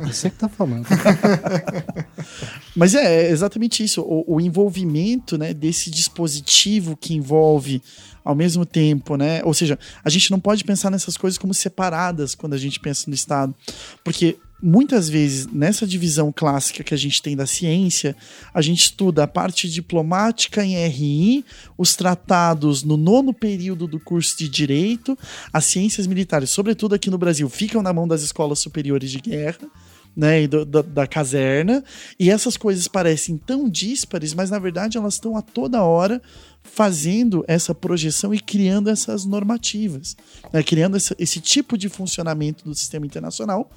Você 0.00 0.30
que 0.30 0.36
tá 0.36 0.48
falando. 0.48 0.86
Mas 2.74 2.94
é 2.94 3.30
exatamente 3.30 3.82
isso. 3.84 4.00
O, 4.02 4.36
o 4.36 4.40
envolvimento 4.40 5.36
né, 5.36 5.52
desse 5.52 5.90
dispositivo 5.90 6.96
que 6.96 7.14
envolve 7.14 7.82
ao 8.24 8.34
mesmo 8.34 8.66
tempo, 8.66 9.16
né? 9.16 9.40
Ou 9.44 9.54
seja, 9.54 9.78
a 10.04 10.10
gente 10.10 10.30
não 10.30 10.40
pode 10.40 10.64
pensar 10.64 10.90
nessas 10.90 11.16
coisas 11.16 11.38
como 11.38 11.54
separadas 11.54 12.34
quando 12.34 12.54
a 12.54 12.58
gente 12.58 12.80
pensa 12.80 13.04
no 13.08 13.14
Estado. 13.14 13.54
Porque 14.02 14.36
muitas 14.62 15.08
vezes, 15.08 15.46
nessa 15.46 15.86
divisão 15.86 16.32
clássica 16.32 16.82
que 16.82 16.94
a 16.94 16.96
gente 16.96 17.20
tem 17.22 17.36
da 17.36 17.46
ciência, 17.46 18.16
a 18.52 18.62
gente 18.62 18.84
estuda 18.84 19.24
a 19.24 19.28
parte 19.28 19.68
diplomática 19.68 20.64
em 20.64 20.76
RI, 20.86 21.44
os 21.76 21.94
tratados 21.94 22.82
no 22.82 22.96
nono 22.96 23.32
período 23.32 23.86
do 23.86 24.00
curso 24.00 24.36
de 24.38 24.48
Direito, 24.48 25.18
as 25.52 25.64
ciências 25.64 26.06
militares, 26.06 26.50
sobretudo 26.50 26.94
aqui 26.94 27.10
no 27.10 27.18
Brasil, 27.18 27.48
ficam 27.48 27.82
na 27.82 27.92
mão 27.92 28.08
das 28.08 28.22
escolas 28.22 28.58
superiores 28.58 29.10
de 29.10 29.20
guerra 29.20 29.68
né, 30.16 30.46
do- 30.46 30.64
da, 30.64 31.06
caserna, 31.06 31.84
e 32.18 32.30
essas 32.30 32.56
coisas 32.56 32.88
parecem 32.88 33.36
tão 33.36 33.68
díspares, 33.68 34.32
mas 34.32 34.48
na 34.50 34.58
verdade 34.58 34.96
elas 34.96 35.14
estão 35.14 35.36
a 35.36 35.42
toda 35.42 35.82
hora 35.82 36.22
fazendo 36.62 37.44
essa 37.46 37.74
projeção 37.74 38.34
e 38.34 38.40
criando 38.40 38.88
essas 38.90 39.24
normativas, 39.24 40.16
né, 40.52 40.62
criando 40.62 40.96
essa- 40.96 41.14
esse 41.18 41.40
tipo 41.40 41.76
de 41.78 41.88
funcionamento 41.88 42.64
do 42.64 42.74
sistema 42.74 43.06
internacional. 43.06 43.70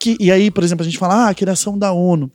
Que, 0.00 0.16
e 0.18 0.32
aí, 0.32 0.50
por 0.50 0.64
exemplo, 0.64 0.82
a 0.82 0.84
gente 0.84 0.98
fala, 0.98 1.26
ah, 1.26 1.28
a 1.28 1.34
criação 1.34 1.78
da 1.78 1.92
ONU. 1.92 2.30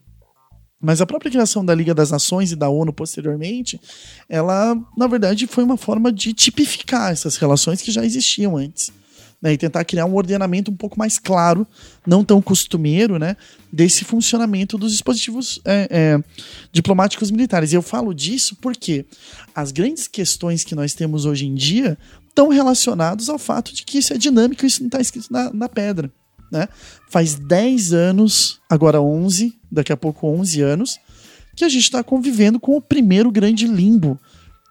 Mas 0.80 1.02
a 1.02 1.08
própria 1.08 1.32
criação 1.32 1.66
da 1.66 1.74
Liga 1.74 1.94
das 1.94 2.12
Nações 2.12 2.52
e 2.52 2.56
da 2.56 2.70
ONU 2.70 2.94
posteriormente, 2.94 3.82
ela, 4.30 4.78
na 4.96 5.08
verdade, 5.08 5.48
foi 5.48 5.64
uma 5.64 5.76
forma 5.76 6.12
de 6.12 6.34
tipificar 6.34 7.12
essas 7.12 7.36
relações 7.36 7.82
que 7.82 7.92
já 7.92 8.06
existiam 8.06 8.56
antes. 8.56 8.92
Né, 9.40 9.54
e 9.54 9.58
tentar 9.58 9.86
criar 9.86 10.08
um 10.08 10.16
ordenamento 10.16 10.72
um 10.72 10.76
pouco 10.76 10.98
mais 10.98 11.20
claro, 11.20 11.68
não 12.08 12.24
tão 12.24 12.42
costumeiro, 12.42 13.20
né, 13.20 13.38
desse 13.72 14.04
funcionamento 14.04 14.80
dos 14.80 14.92
dispositivos 14.92 15.62
é, 15.64 15.88
é, 15.92 16.24
diplomáticos 16.72 17.30
militares. 17.30 17.72
E 17.72 17.76
eu 17.76 17.84
falo 17.84 18.16
disso 18.16 18.58
porque 18.60 19.06
as 19.54 19.72
grandes 19.72 20.08
questões 20.08 20.64
que 20.64 20.74
nós 20.74 20.96
temos 20.96 21.26
hoje 21.26 21.46
em 21.46 21.54
dia 21.54 22.00
estão 22.28 22.50
relacionados 22.50 23.30
ao 23.30 23.38
fato 23.38 23.74
de 23.76 23.84
que 23.84 24.00
isso 24.00 24.12
é 24.12 24.18
dinâmico 24.18 24.64
e 24.64 24.68
isso 24.68 24.82
não 24.82 24.88
está 24.88 25.00
escrito 25.00 25.32
na, 25.32 25.54
na 25.54 25.70
pedra. 25.70 26.12
Né? 26.52 26.68
Faz 27.10 27.36
10 27.36 27.94
anos, 27.94 28.60
agora 28.70 29.02
11, 29.02 29.54
daqui 29.72 29.92
a 29.92 29.98
pouco 29.98 30.28
11 30.28 30.62
anos, 30.62 31.00
que 31.56 31.66
a 31.66 31.70
gente 31.70 31.84
está 31.84 32.04
convivendo 32.04 32.60
com 32.60 32.76
o 32.78 32.82
primeiro 32.82 33.32
grande 33.32 33.68
limbo. 33.68 34.20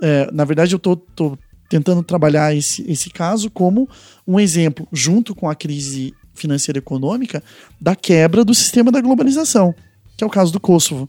É, 0.02 0.30
na 0.32 0.44
verdade, 0.44 0.74
eu 0.74 0.76
estou 0.76 1.38
tentando 1.68 2.02
trabalhar 2.02 2.54
esse, 2.54 2.88
esse 2.90 3.10
caso 3.10 3.50
como 3.50 3.88
um 4.26 4.38
exemplo, 4.38 4.86
junto 4.92 5.34
com 5.34 5.48
a 5.48 5.54
crise 5.54 6.14
financeira 6.34 6.78
e 6.78 6.80
econômica, 6.80 7.42
da 7.80 7.96
quebra 7.96 8.44
do 8.44 8.54
sistema 8.54 8.92
da 8.92 9.00
globalização, 9.00 9.74
que 10.16 10.22
é 10.22 10.26
o 10.26 10.30
caso 10.30 10.52
do 10.52 10.60
Kosovo. 10.60 11.08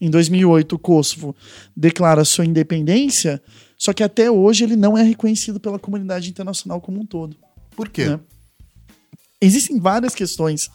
Em 0.00 0.10
2008, 0.10 0.74
o 0.74 0.78
Kosovo 0.78 1.36
declara 1.76 2.24
sua 2.24 2.44
independência, 2.44 3.42
só 3.76 3.92
que 3.92 4.02
até 4.02 4.30
hoje 4.30 4.64
ele 4.64 4.76
não 4.76 4.96
é 4.96 5.02
reconhecido 5.02 5.60
pela 5.60 5.78
comunidade 5.78 6.28
internacional 6.28 6.80
como 6.80 7.00
um 7.00 7.06
todo. 7.06 7.36
Por 7.76 7.88
quê? 7.88 8.06
Né? 8.06 8.20
Existem 9.40 9.78
várias 9.80 10.14
questões 10.14 10.70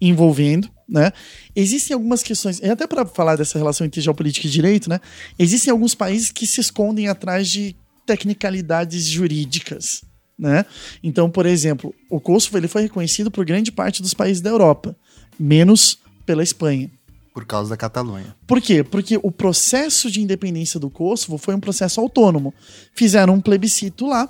envolvendo, 0.00 0.68
né? 0.88 1.12
Existem 1.54 1.94
algumas 1.94 2.22
questões, 2.22 2.58
e 2.58 2.66
até 2.66 2.86
para 2.86 3.04
falar 3.04 3.36
dessa 3.36 3.58
relação 3.58 3.86
entre 3.86 4.00
geopolítica 4.00 4.46
e 4.46 4.50
direito, 4.50 4.88
né? 4.88 4.98
Existem 5.38 5.70
alguns 5.70 5.94
países 5.94 6.30
que 6.30 6.46
se 6.46 6.60
escondem 6.60 7.08
atrás 7.08 7.48
de 7.48 7.76
tecnicalidades 8.10 9.06
jurídicas, 9.06 10.02
né? 10.36 10.66
Então, 11.00 11.30
por 11.30 11.46
exemplo, 11.46 11.94
o 12.10 12.18
Kosovo 12.18 12.58
ele 12.58 12.66
foi 12.66 12.82
reconhecido 12.82 13.30
por 13.30 13.44
grande 13.44 13.70
parte 13.70 14.02
dos 14.02 14.14
países 14.14 14.40
da 14.40 14.50
Europa, 14.50 14.96
menos 15.38 15.98
pela 16.26 16.42
Espanha. 16.42 16.90
Por 17.32 17.46
causa 17.46 17.70
da 17.70 17.76
Catalunha. 17.76 18.34
Por 18.48 18.60
quê? 18.60 18.82
Porque 18.82 19.16
o 19.22 19.30
processo 19.30 20.10
de 20.10 20.20
independência 20.20 20.80
do 20.80 20.90
Kosovo 20.90 21.38
foi 21.38 21.54
um 21.54 21.60
processo 21.60 22.00
autônomo. 22.00 22.52
Fizeram 22.92 23.34
um 23.34 23.40
plebiscito 23.40 24.08
lá, 24.08 24.28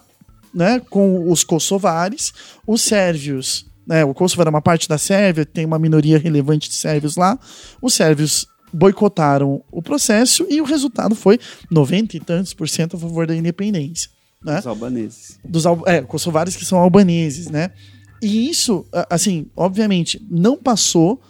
né, 0.52 0.78
com 0.90 1.30
os 1.30 1.42
kosovares, 1.42 2.34
os 2.66 2.82
sérvios, 2.82 3.64
né, 3.86 4.04
o 4.04 4.12
Kosovo 4.12 4.42
era 4.42 4.50
uma 4.50 4.60
parte 4.60 4.86
da 4.86 4.98
Sérvia, 4.98 5.46
tem 5.46 5.64
uma 5.64 5.78
minoria 5.78 6.18
relevante 6.18 6.68
de 6.68 6.74
sérvios 6.74 7.16
lá. 7.16 7.38
Os 7.80 7.94
sérvios 7.94 8.46
boicotaram 8.72 9.62
o 9.70 9.82
processo 9.82 10.46
e 10.48 10.60
o 10.60 10.64
resultado 10.64 11.14
foi 11.14 11.38
90 11.70 12.16
e 12.16 12.20
tantos 12.20 12.52
por 12.54 12.68
cento 12.68 12.96
a 12.96 12.98
favor 13.00 13.26
da 13.26 13.34
independência. 13.36 14.10
Né? 14.44 14.58
Os 14.58 14.66
albaneses. 14.66 15.38
dos 15.44 15.66
al- 15.66 15.82
é, 15.86 16.00
kosovares 16.00 16.56
que 16.56 16.64
são 16.64 16.78
albaneses, 16.78 17.48
né? 17.50 17.70
E 18.22 18.48
isso, 18.50 18.86
assim, 19.08 19.46
obviamente, 19.56 20.20
não 20.30 20.56
passou 20.56 21.20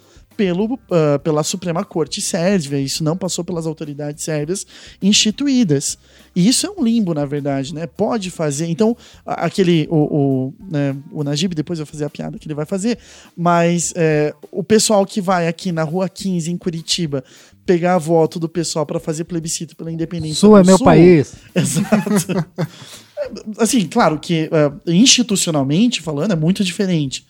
pelo, 0.41 0.81
ah, 0.91 1.19
pela 1.19 1.43
Suprema 1.43 1.85
Corte 1.85 2.23
Sérvia, 2.23 2.81
isso 2.81 3.05
não 3.05 3.15
passou 3.15 3.45
pelas 3.45 3.67
autoridades 3.67 4.25
sérvias 4.25 4.67
instituídas. 5.03 5.99
E 6.35 6.49
isso 6.49 6.67
é 6.67 6.71
um 6.71 6.83
limbo, 6.83 7.13
na 7.13 7.27
verdade, 7.27 7.75
né? 7.75 7.87
Pode 7.87 8.31
fazer. 8.31 8.67
Então, 8.67 8.97
aquele. 9.27 9.87
O, 9.91 9.97
o, 9.97 10.55
né, 10.71 10.97
o 11.13 11.23
Najib 11.23 11.55
depois 11.55 11.79
vai 11.79 11.85
fazer 11.85 12.07
a 12.07 12.11
piada 12.11 12.39
que 12.39 12.47
ele 12.47 12.55
vai 12.55 12.65
fazer, 12.65 12.97
mas 13.37 13.93
é, 13.95 14.33
o 14.51 14.65
pessoal 14.65 15.05
que 15.05 15.21
vai 15.21 15.47
aqui 15.47 15.73
na 15.73 15.83
Rua 15.83 16.09
15, 16.09 16.51
em 16.51 16.57
Curitiba, 16.57 17.23
pegar 17.67 17.99
voto 17.99 18.41
do 18.41 18.49
pessoal 18.49 18.87
para 18.87 18.99
fazer 18.99 19.25
plebiscito 19.25 19.77
pela 19.77 19.93
independência. 19.93 20.37
Sul 20.37 20.57
é 20.57 20.65
meu 20.65 20.79
Sul. 20.79 20.87
país. 20.87 21.35
Exato. 21.55 22.47
assim, 23.59 23.87
claro 23.87 24.19
que 24.19 24.49
uh, 24.49 24.91
institucionalmente 24.91 26.01
falando 26.01 26.33
é 26.33 26.37
muito 26.37 26.65
diferente. 26.65 27.27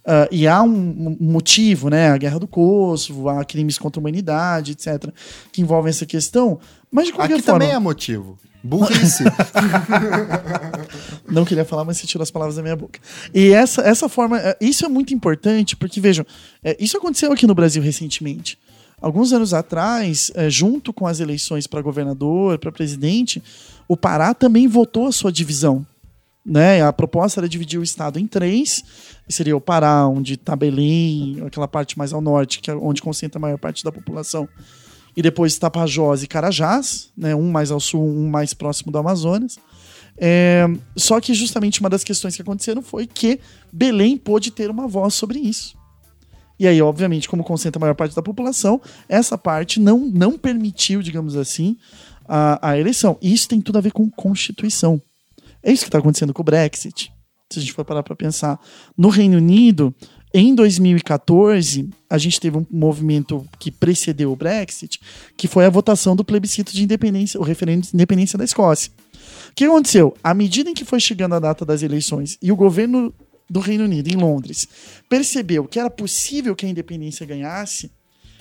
Uh, 0.00 0.26
e 0.30 0.48
há 0.48 0.62
um, 0.62 1.16
motivo, 1.20 1.90
né? 1.90 2.10
A 2.10 2.16
guerra 2.16 2.38
do 2.38 2.48
Kosovo, 2.48 3.28
há 3.28 3.44
crimes 3.44 3.78
contra 3.78 4.00
a 4.00 4.02
humanidade, 4.02 4.72
etc., 4.72 5.12
que 5.52 5.60
envolvem 5.60 5.90
essa 5.90 6.06
questão. 6.06 6.58
Mas 6.90 7.06
de 7.06 7.12
qualquer 7.12 7.34
Aqui 7.34 7.42
forma. 7.42 7.60
também 7.60 7.74
é 7.74 7.78
motivo. 7.78 8.38
Burrice. 8.62 9.24
Não 11.28 11.44
queria 11.44 11.64
falar, 11.64 11.84
mas 11.84 11.98
você 11.98 12.06
tirou 12.06 12.22
as 12.22 12.30
palavras 12.30 12.56
da 12.56 12.62
minha 12.62 12.76
boca. 12.76 13.00
E 13.32 13.52
essa, 13.52 13.82
essa 13.82 14.08
forma, 14.08 14.38
é, 14.38 14.56
isso 14.60 14.84
é 14.84 14.88
muito 14.88 15.14
importante, 15.14 15.76
porque 15.76 16.00
vejam, 16.00 16.26
é, 16.62 16.76
isso 16.78 16.96
aconteceu 16.96 17.32
aqui 17.32 17.46
no 17.46 17.54
Brasil 17.54 17.82
recentemente. 17.82 18.58
Alguns 19.00 19.32
anos 19.32 19.54
atrás, 19.54 20.30
é, 20.34 20.50
junto 20.50 20.92
com 20.92 21.06
as 21.06 21.20
eleições 21.20 21.66
para 21.66 21.80
governador, 21.80 22.58
para 22.58 22.70
presidente, 22.70 23.42
o 23.88 23.96
Pará 23.96 24.34
também 24.34 24.68
votou 24.68 25.06
a 25.06 25.12
sua 25.12 25.32
divisão. 25.32 25.86
Né? 26.44 26.82
A 26.82 26.92
proposta 26.92 27.40
era 27.40 27.48
dividir 27.48 27.78
o 27.78 27.82
estado 27.82 28.18
em 28.18 28.26
três. 28.26 28.82
Seria 29.28 29.56
o 29.56 29.60
Pará, 29.60 30.06
onde 30.06 30.34
está 30.34 30.56
Belém, 30.56 31.42
aquela 31.46 31.68
parte 31.68 31.98
mais 31.98 32.12
ao 32.12 32.20
norte, 32.20 32.60
que 32.60 32.70
é 32.70 32.74
onde 32.74 33.02
concentra 33.02 33.38
a 33.38 33.40
maior 33.40 33.58
parte 33.58 33.84
da 33.84 33.92
população. 33.92 34.48
E 35.16 35.22
depois 35.22 35.58
Tapajós 35.58 36.22
e 36.22 36.26
Carajás, 36.26 37.10
né? 37.16 37.34
um 37.34 37.50
mais 37.50 37.70
ao 37.70 37.80
sul, 37.80 38.02
um 38.02 38.28
mais 38.28 38.54
próximo 38.54 38.90
do 38.90 38.98
Amazonas. 38.98 39.58
É, 40.16 40.66
só 40.96 41.20
que 41.20 41.32
justamente 41.32 41.80
uma 41.80 41.88
das 41.88 42.04
questões 42.04 42.36
que 42.36 42.42
aconteceram 42.42 42.82
foi 42.82 43.06
que 43.06 43.40
Belém 43.72 44.16
pôde 44.16 44.50
ter 44.50 44.70
uma 44.70 44.86
voz 44.86 45.14
sobre 45.14 45.38
isso. 45.38 45.78
E 46.58 46.66
aí, 46.66 46.82
obviamente, 46.82 47.26
como 47.26 47.42
concentra 47.42 47.78
a 47.78 47.80
maior 47.80 47.94
parte 47.94 48.14
da 48.14 48.22
população, 48.22 48.82
essa 49.08 49.38
parte 49.38 49.80
não, 49.80 50.00
não 50.00 50.36
permitiu, 50.36 51.00
digamos 51.00 51.34
assim, 51.34 51.78
a, 52.28 52.70
a 52.70 52.78
eleição. 52.78 53.16
Isso 53.22 53.48
tem 53.48 53.62
tudo 53.62 53.78
a 53.78 53.80
ver 53.80 53.92
com 53.92 54.10
Constituição. 54.10 55.00
É 55.62 55.72
isso 55.72 55.84
que 55.84 55.88
está 55.88 55.98
acontecendo 55.98 56.32
com 56.32 56.42
o 56.42 56.44
Brexit. 56.44 57.12
Se 57.52 57.58
a 57.58 57.62
gente 57.62 57.72
for 57.72 57.84
parar 57.84 58.02
para 58.02 58.14
pensar. 58.14 58.60
No 58.96 59.08
Reino 59.08 59.36
Unido, 59.38 59.94
em 60.32 60.54
2014, 60.54 61.90
a 62.08 62.16
gente 62.16 62.40
teve 62.40 62.56
um 62.56 62.66
movimento 62.70 63.44
que 63.58 63.72
precedeu 63.72 64.30
o 64.30 64.36
Brexit, 64.36 65.00
que 65.36 65.48
foi 65.48 65.64
a 65.64 65.70
votação 65.70 66.14
do 66.14 66.24
plebiscito 66.24 66.72
de 66.72 66.84
independência, 66.84 67.40
o 67.40 67.42
referendo 67.42 67.86
de 67.86 67.90
independência 67.94 68.38
da 68.38 68.44
Escócia. 68.44 68.92
O 69.50 69.54
que 69.54 69.64
aconteceu? 69.64 70.16
À 70.22 70.32
medida 70.32 70.70
em 70.70 70.74
que 70.74 70.84
foi 70.84 71.00
chegando 71.00 71.34
a 71.34 71.40
data 71.40 71.64
das 71.64 71.82
eleições 71.82 72.38
e 72.40 72.52
o 72.52 72.56
governo 72.56 73.12
do 73.48 73.58
Reino 73.58 73.84
Unido, 73.84 74.08
em 74.08 74.16
Londres, 74.16 74.68
percebeu 75.08 75.64
que 75.64 75.80
era 75.80 75.90
possível 75.90 76.54
que 76.54 76.64
a 76.64 76.68
independência 76.68 77.26
ganhasse, 77.26 77.90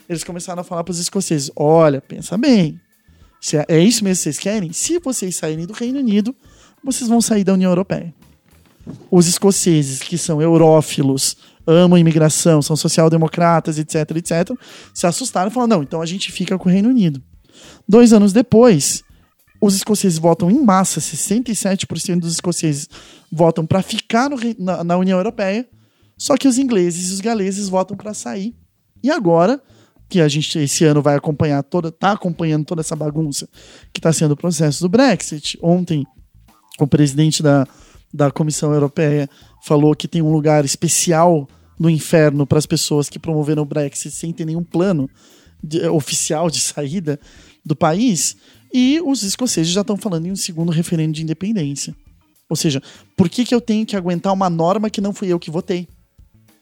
eles 0.07 0.23
começaram 0.23 0.61
a 0.61 0.63
falar 0.63 0.83
para 0.83 0.91
os 0.91 0.99
escoceses: 0.99 1.49
olha, 1.55 1.99
pensa 1.99 2.37
bem, 2.37 2.79
é, 3.53 3.77
é 3.77 3.79
isso 3.79 4.03
mesmo 4.03 4.17
que 4.17 4.23
vocês 4.23 4.37
querem? 4.37 4.71
Se 4.71 4.99
vocês 4.99 5.35
saírem 5.35 5.65
do 5.65 5.73
Reino 5.73 5.99
Unido, 5.99 6.35
vocês 6.83 7.09
vão 7.09 7.21
sair 7.21 7.43
da 7.43 7.53
União 7.53 7.71
Europeia. 7.71 8.13
Os 9.11 9.27
escoceses, 9.27 9.99
que 9.99 10.17
são 10.17 10.41
eurófilos, 10.41 11.37
amam 11.65 11.97
imigração, 11.97 12.61
são 12.61 12.75
social-democratas, 12.75 13.77
etc, 13.77 14.11
etc, 14.15 14.57
se 14.93 15.05
assustaram 15.05 15.49
e 15.49 15.53
falaram: 15.53 15.77
não, 15.77 15.83
então 15.83 16.01
a 16.01 16.05
gente 16.05 16.31
fica 16.31 16.57
com 16.57 16.69
o 16.69 16.71
Reino 16.71 16.89
Unido. 16.89 17.21
Dois 17.87 18.13
anos 18.13 18.33
depois, 18.33 19.03
os 19.61 19.75
escoceses 19.75 20.17
votam 20.17 20.49
em 20.49 20.63
massa, 20.63 20.99
67% 20.99 22.19
dos 22.19 22.33
escoceses 22.33 22.87
votam 23.31 23.65
para 23.65 23.81
ficar 23.81 24.29
no, 24.29 24.37
na, 24.57 24.83
na, 24.83 24.97
União 24.97 25.17
Europeia, 25.17 25.67
só 26.17 26.37
que 26.37 26.47
os 26.47 26.57
ingleses 26.57 27.09
e 27.09 27.13
os 27.13 27.19
galeses 27.19 27.69
votam 27.69 27.95
para 27.95 28.13
sair. 28.13 28.55
E 29.03 29.11
agora, 29.11 29.61
que 30.07 30.19
a 30.21 30.27
gente 30.27 30.57
esse 30.57 30.83
ano 30.85 31.01
vai 31.01 31.15
acompanhar 31.15 31.61
toda, 31.63 31.91
tá 31.91 32.13
acompanhando 32.13 32.65
toda 32.65 32.81
essa 32.81 32.95
bagunça 32.95 33.47
que 33.93 33.99
está 33.99 34.11
sendo 34.11 34.31
o 34.31 34.37
processo 34.37 34.81
do 34.81 34.89
Brexit. 34.89 35.57
Ontem, 35.61 36.05
o 36.85 36.87
presidente 36.87 37.41
da, 37.41 37.67
da 38.13 38.31
Comissão 38.31 38.73
Europeia 38.73 39.29
falou 39.63 39.95
que 39.95 40.07
tem 40.07 40.21
um 40.21 40.31
lugar 40.31 40.65
especial 40.65 41.47
no 41.79 41.89
inferno 41.89 42.45
para 42.45 42.59
as 42.59 42.65
pessoas 42.65 43.09
que 43.09 43.17
promoveram 43.17 43.63
o 43.63 43.65
Brexit 43.65 44.11
sem 44.11 44.33
ter 44.33 44.45
nenhum 44.45 44.63
plano 44.63 45.09
de, 45.63 45.87
oficial 45.87 46.49
de 46.49 46.59
saída 46.61 47.19
do 47.65 47.75
país. 47.75 48.35
E 48.73 49.01
os 49.03 49.23
escoceses 49.23 49.71
já 49.71 49.81
estão 49.81 49.97
falando 49.97 50.27
em 50.27 50.31
um 50.31 50.35
segundo 50.35 50.71
referendo 50.71 51.13
de 51.13 51.23
independência. 51.23 51.95
Ou 52.49 52.55
seja, 52.55 52.81
por 53.15 53.29
que, 53.29 53.45
que 53.45 53.53
eu 53.53 53.61
tenho 53.61 53.85
que 53.85 53.95
aguentar 53.95 54.33
uma 54.33 54.49
norma 54.49 54.89
que 54.89 55.01
não 55.01 55.13
fui 55.13 55.27
eu 55.27 55.39
que 55.39 55.51
votei? 55.51 55.87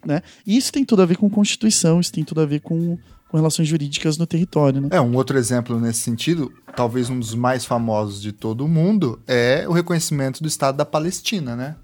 Né? 0.05 0.22
E 0.45 0.55
isso 0.55 0.72
tem 0.72 0.86
tudo 0.86 1.01
a 1.01 1.05
ver 1.05 1.18
com 1.18 1.30
Constituição, 1.30 1.99
isso 1.99 2.11
tem 2.11 2.24
tudo 2.24 2.41
a 2.41 2.45
ver 2.45 2.59
com, 2.59 2.97
com 3.30 3.38
relações 3.38 3.67
jurídicas 3.67 4.17
no 4.17 4.25
território. 4.25 4.82
Né? 4.82 4.89
É, 4.91 5.01
um 5.01 5.15
outro 5.15 5.38
exemplo 5.38 5.80
nesse 5.80 5.99
sentido, 5.99 6.51
talvez 6.75 7.09
um 7.09 7.19
dos 7.19 7.36
mais 7.36 7.65
famosos 7.65 8.21
de 8.21 8.32
todo 8.32 8.65
o 8.65 8.67
mundo, 8.67 9.19
é 9.28 9.65
o 9.67 9.71
reconhecimento 9.71 10.41
do 10.41 10.47
Estado 10.47 10.78
da 10.78 10.86
Palestina, 10.86 11.55
né? 11.55 11.75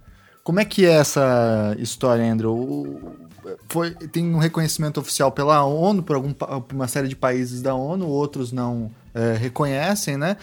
Como 0.43 0.59
é 0.59 0.65
que 0.65 0.85
é 0.85 0.91
essa 0.91 1.75
história, 1.79 2.23
Andrew? 2.29 3.17
Foi, 3.69 3.91
tem 3.91 4.33
um 4.33 4.37
reconhecimento 4.37 4.99
oficial 4.99 5.31
pela 5.31 5.63
ONU, 5.63 6.03
por, 6.03 6.15
algum, 6.15 6.33
por 6.33 6.73
uma 6.73 6.87
série 6.87 7.07
de 7.07 7.15
países 7.15 7.61
da 7.61 7.73
ONU, 7.73 8.07
outros 8.07 8.51
não 8.51 8.91
é, 9.13 9.37
reconhecem, 9.37 10.17
né? 10.17 10.35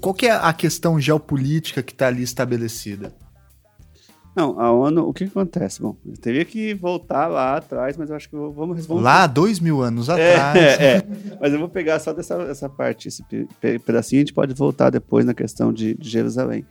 Qual 0.00 0.16
é 0.22 0.30
a 0.30 0.52
questão 0.52 0.98
geopolítica 0.98 1.82
que 1.82 1.92
está 1.92 2.06
ali 2.06 2.22
estabelecida? 2.22 3.12
Não, 4.34 4.58
a 4.60 4.72
ONU, 4.72 5.08
o 5.08 5.14
que, 5.14 5.24
acontece? 5.24 5.80
Bom, 5.80 5.96
eu 6.04 6.16
teria 6.16 6.44
que 6.44 6.74
voltar 6.74 7.28
lá 7.28 7.56
atrás, 7.56 7.96
mas 7.96 8.10
eu 8.10 8.16
acho 8.16 8.28
que 8.28 8.34
vamos 8.34 8.76
responder. 8.76 9.02
Lá, 9.02 9.26
dois 9.28 9.60
mil 9.60 9.80
anos 9.80 10.08
é, 10.08 10.34
atrás. 10.34 10.54
É, 10.64 10.96
é, 10.96 11.06
mas 11.40 11.52
eu 11.52 11.58
vou 11.58 11.68
pegar 11.68 11.98
só 12.00 12.12
dessa 12.12 12.34
essa 12.42 12.68
parte, 12.68 13.08
esse 13.08 13.22
pedacinho, 13.84 14.20
a 14.20 14.24
gente 14.24 14.32
pode 14.32 14.54
voltar 14.54 14.90
depois 14.90 15.24
na 15.24 15.34
questão 15.34 15.72
de, 15.72 15.94
de 15.94 16.08
Jerusalém. 16.08 16.64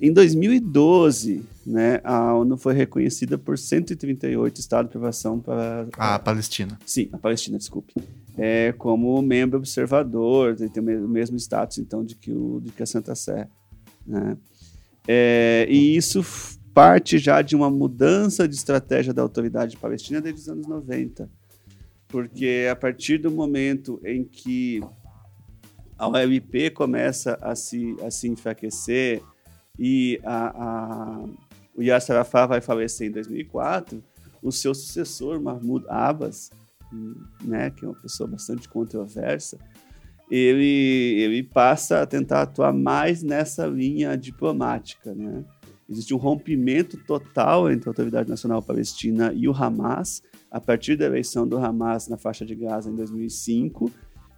Em 0.00 0.12
2012, 0.12 1.44
né, 1.64 2.00
a 2.02 2.34
ONU 2.34 2.56
foi 2.56 2.74
reconhecida 2.74 3.38
por 3.38 3.56
138 3.56 4.60
estados 4.60 4.88
de 4.88 4.92
privação 4.92 5.38
para... 5.38 5.86
A 5.96 6.18
Palestina. 6.18 6.78
Sim, 6.84 7.08
a 7.12 7.18
Palestina, 7.18 7.56
desculpe. 7.58 7.94
É, 8.36 8.72
como 8.76 9.20
membro 9.22 9.58
observador, 9.58 10.56
tem 10.56 10.82
o 10.82 11.08
mesmo 11.08 11.36
status, 11.36 11.78
então, 11.78 12.04
de 12.04 12.14
que, 12.14 12.32
o, 12.32 12.60
de 12.60 12.70
que 12.70 12.82
a 12.82 12.86
Santa 12.86 13.14
Sé. 13.14 13.48
Né? 14.06 14.36
É, 15.08 15.66
e 15.70 15.96
isso 15.96 16.22
parte 16.76 17.16
já 17.16 17.40
de 17.40 17.56
uma 17.56 17.70
mudança 17.70 18.46
de 18.46 18.54
estratégia 18.54 19.14
da 19.14 19.22
autoridade 19.22 19.78
palestina 19.78 20.20
desde 20.20 20.42
os 20.42 20.48
anos 20.50 20.66
90. 20.66 21.26
Porque 22.06 22.68
a 22.70 22.76
partir 22.76 23.16
do 23.16 23.30
momento 23.30 23.98
em 24.04 24.22
que 24.22 24.82
a 25.96 26.06
OLP 26.06 26.68
começa 26.74 27.38
a 27.40 27.54
se, 27.54 27.96
a 28.04 28.10
se 28.10 28.28
enfraquecer 28.28 29.22
e 29.78 30.20
a, 30.22 30.48
a, 30.48 31.24
o 31.74 31.82
Yasser 31.82 32.14
Arafat 32.14 32.46
vai 32.46 32.60
falecer 32.60 33.08
em 33.08 33.10
2004, 33.10 34.04
o 34.42 34.52
seu 34.52 34.74
sucessor, 34.74 35.40
Mahmoud 35.40 35.86
Abbas, 35.88 36.50
né, 37.42 37.70
que 37.70 37.86
é 37.86 37.88
uma 37.88 37.98
pessoa 37.98 38.28
bastante 38.28 38.68
controversa, 38.68 39.56
ele, 40.30 41.22
ele 41.22 41.42
passa 41.42 42.02
a 42.02 42.06
tentar 42.06 42.42
atuar 42.42 42.74
mais 42.74 43.22
nessa 43.22 43.66
linha 43.66 44.14
diplomática, 44.14 45.14
né? 45.14 45.42
Existe 45.88 46.12
um 46.14 46.18
rompimento 46.18 46.96
total 47.06 47.70
entre 47.70 47.88
a 47.88 47.90
Autoridade 47.90 48.28
Nacional 48.28 48.62
Palestina 48.62 49.32
e 49.34 49.48
o 49.48 49.52
Hamas, 49.52 50.22
a 50.50 50.60
partir 50.60 50.96
da 50.96 51.06
eleição 51.06 51.46
do 51.46 51.58
Hamas 51.58 52.08
na 52.08 52.16
faixa 52.16 52.44
de 52.44 52.54
Gaza 52.54 52.90
em 52.90 52.94
2005, 52.94 53.90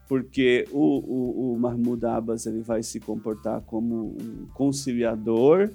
porque 0.09 0.67
o, 0.71 0.79
o, 0.81 1.55
o 1.55 1.59
Mahmoud 1.59 2.05
Abbas 2.07 2.47
ele 2.47 2.61
vai 2.61 2.83
se 2.83 2.99
comportar 2.99 3.61
como 3.63 4.17
um 4.21 4.47
conciliador, 4.55 5.71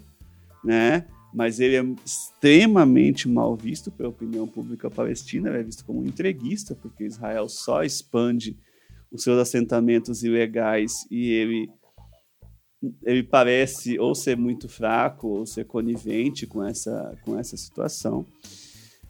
né? 0.63 1.05
mas 1.33 1.59
ele 1.59 1.75
é 1.75 1.95
extremamente 2.05 3.27
mal 3.27 3.55
visto 3.55 3.91
pela 3.91 4.09
opinião 4.09 4.47
pública 4.47 4.89
palestina, 4.89 5.49
ele 5.49 5.59
é 5.59 5.63
visto 5.63 5.83
como 5.83 6.01
um 6.01 6.05
entreguista, 6.05 6.75
porque 6.75 7.03
Israel 7.03 7.49
só 7.49 7.83
expande 7.83 8.55
os 9.11 9.23
seus 9.23 9.39
assentamentos 9.39 10.23
ilegais 10.23 11.07
e 11.09 11.31
ele 11.31 11.69
ele 13.03 13.23
parece 13.23 13.97
ou 13.99 14.13
ser 14.13 14.37
muito 14.37 14.67
fraco 14.67 15.27
ou 15.27 15.45
ser 15.45 15.65
conivente 15.65 16.45
com 16.45 16.63
essa, 16.63 17.15
com 17.23 17.37
essa 17.37 17.55
situação. 17.55 18.25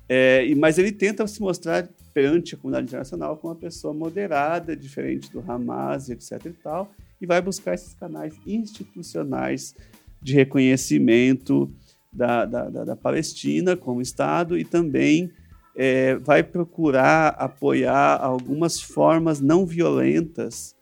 É, 0.08 0.54
mas 0.56 0.78
ele 0.78 0.92
tenta 0.92 1.26
se 1.28 1.42
mostrar 1.42 1.88
perante 2.14 2.54
a 2.54 2.58
comunidade 2.58 2.88
internacional 2.88 3.38
como 3.38 3.54
uma 3.54 3.60
pessoa 3.60 3.94
moderada, 3.94 4.76
diferente 4.76 5.32
do 5.32 5.40
Hamas, 5.40 6.10
etc. 6.10 6.46
e 6.46 6.50
tal, 6.52 6.92
e 7.20 7.26
vai 7.26 7.42
buscar 7.42 7.74
esses 7.74 7.94
canais 7.94 8.34
institucionais 8.46 9.76
de 10.22 10.34
reconhecimento 10.34 11.72
da, 12.12 12.46
da, 12.46 12.70
da, 12.70 12.86
da 12.86 12.96
Palestina 12.96 13.76
como 13.76 14.02
Estado 14.02 14.58
e 14.58 14.64
também 14.64 15.32
é, 15.76 16.16
vai 16.16 16.44
procurar 16.44 17.30
apoiar 17.30 18.22
algumas 18.22 18.80
formas 18.80 19.42
não 19.42 19.66
violentas 19.66 20.76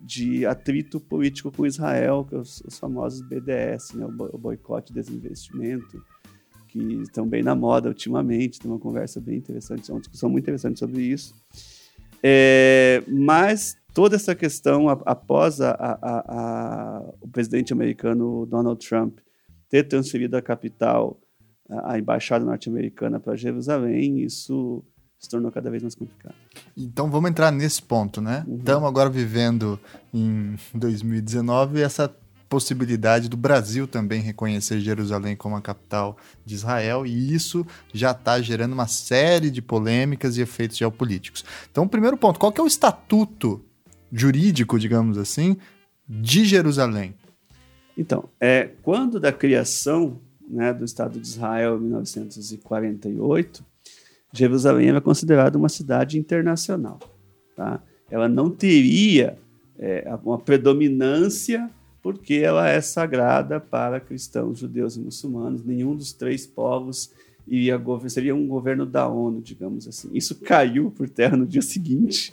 de 0.00 0.46
atrito 0.46 0.98
político 0.98 1.52
com 1.52 1.66
Israel, 1.66 2.24
que 2.24 2.34
é 2.34 2.38
os, 2.38 2.62
os 2.62 2.78
famosos 2.78 3.20
BDS, 3.20 3.92
né, 3.92 4.06
o 4.06 4.38
boicote 4.38 4.90
e 4.90 4.94
desinvestimento, 4.94 6.02
que 6.68 6.78
estão 7.02 7.26
bem 7.26 7.42
na 7.42 7.54
moda 7.54 7.88
ultimamente. 7.88 8.58
Tem 8.58 8.70
uma 8.70 8.80
conversa 8.80 9.20
bem 9.20 9.36
interessante, 9.36 9.90
uma 9.92 10.00
discussão 10.00 10.30
muito 10.30 10.44
interessante 10.44 10.78
sobre 10.78 11.02
isso. 11.02 11.34
É, 12.22 13.02
mas 13.06 13.76
toda 13.92 14.16
essa 14.16 14.34
questão 14.34 14.88
após 14.88 15.60
a, 15.60 15.70
a, 15.70 15.98
a, 16.02 17.14
o 17.20 17.28
presidente 17.28 17.72
americano 17.72 18.46
Donald 18.46 18.86
Trump 18.86 19.18
ter 19.68 19.84
transferido 19.84 20.36
a 20.36 20.42
capital, 20.42 21.20
a, 21.68 21.98
embaixada 21.98 22.44
norte-americana 22.44 23.20
para 23.20 23.36
Jerusalém, 23.36 24.20
isso 24.20 24.84
se 25.20 25.28
tornou 25.28 25.52
cada 25.52 25.70
vez 25.70 25.82
mais 25.82 25.94
complicado. 25.94 26.34
Então 26.74 27.10
vamos 27.10 27.30
entrar 27.30 27.52
nesse 27.52 27.82
ponto, 27.82 28.22
né? 28.22 28.42
Uhum. 28.48 28.56
Estamos 28.56 28.88
agora 28.88 29.10
vivendo 29.10 29.78
em 30.12 30.56
2019 30.74 31.82
essa 31.82 32.12
possibilidade 32.48 33.28
do 33.28 33.36
Brasil 33.36 33.86
também 33.86 34.20
reconhecer 34.20 34.80
Jerusalém 34.80 35.36
como 35.36 35.54
a 35.54 35.60
capital 35.60 36.16
de 36.44 36.54
Israel, 36.54 37.06
e 37.06 37.32
isso 37.32 37.64
já 37.94 38.10
está 38.10 38.40
gerando 38.40 38.72
uma 38.72 38.88
série 38.88 39.52
de 39.52 39.62
polêmicas 39.62 40.36
e 40.36 40.40
efeitos 40.40 40.76
geopolíticos. 40.76 41.44
Então, 41.70 41.86
primeiro 41.86 42.16
ponto, 42.16 42.40
qual 42.40 42.50
que 42.50 42.60
é 42.60 42.64
o 42.64 42.66
estatuto 42.66 43.64
jurídico, 44.10 44.80
digamos 44.80 45.16
assim, 45.16 45.56
de 46.08 46.44
Jerusalém? 46.44 47.14
Então, 47.96 48.28
é, 48.40 48.70
quando 48.82 49.20
da 49.20 49.32
criação 49.32 50.18
né, 50.48 50.74
do 50.74 50.84
Estado 50.84 51.20
de 51.20 51.28
Israel 51.28 51.76
em 51.76 51.82
1948, 51.82 53.64
Jerusalém 54.32 54.88
era 54.88 55.00
considerada 55.00 55.58
uma 55.58 55.68
cidade 55.68 56.18
internacional. 56.18 56.98
Tá? 57.56 57.82
Ela 58.10 58.28
não 58.28 58.50
teria 58.50 59.38
é, 59.78 60.12
uma 60.24 60.38
predominância 60.38 61.70
porque 62.02 62.34
ela 62.34 62.68
é 62.68 62.80
sagrada 62.80 63.60
para 63.60 64.00
cristãos, 64.00 64.58
judeus 64.58 64.96
e 64.96 65.00
muçulmanos. 65.00 65.64
Nenhum 65.64 65.94
dos 65.94 66.12
três 66.12 66.46
povos 66.46 67.12
iria 67.46 67.80
seria 68.08 68.34
um 68.34 68.46
governo 68.46 68.86
da 68.86 69.08
ONU, 69.08 69.40
digamos 69.40 69.86
assim. 69.86 70.08
Isso 70.14 70.36
caiu 70.36 70.90
por 70.90 71.08
terra 71.08 71.36
no 71.36 71.46
dia 71.46 71.60
seguinte. 71.60 72.32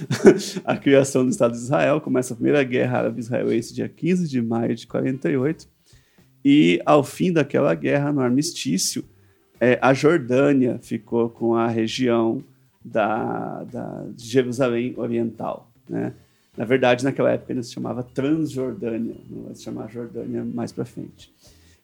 a 0.64 0.76
criação 0.76 1.24
do 1.24 1.30
Estado 1.30 1.52
de 1.52 1.58
Israel 1.58 2.00
começa 2.00 2.34
a 2.34 2.36
primeira 2.36 2.62
guerra 2.64 2.98
árabe-israelense 2.98 3.74
dia 3.74 3.88
15 3.88 4.28
de 4.28 4.42
maio 4.42 4.74
de 4.74 4.86
48. 4.86 5.68
E 6.44 6.80
ao 6.84 7.02
fim 7.02 7.32
daquela 7.32 7.74
guerra, 7.74 8.12
no 8.12 8.20
armistício, 8.20 9.04
é, 9.60 9.78
a 9.80 9.94
Jordânia 9.94 10.78
ficou 10.82 11.28
com 11.28 11.54
a 11.54 11.68
região 11.68 12.42
da, 12.84 13.64
da 13.64 14.04
Jerusalém 14.16 14.94
Oriental, 14.96 15.70
né? 15.88 16.12
Na 16.56 16.64
verdade, 16.64 17.04
naquela 17.04 17.30
época 17.30 17.52
ainda 17.52 17.62
se 17.62 17.72
chamava 17.72 18.02
Transjordânia, 18.02 19.14
não 19.28 19.44
vai 19.44 19.54
se 19.54 19.62
chamar 19.62 19.90
Jordânia 19.90 20.42
mais 20.42 20.72
para 20.72 20.86
frente. 20.86 21.30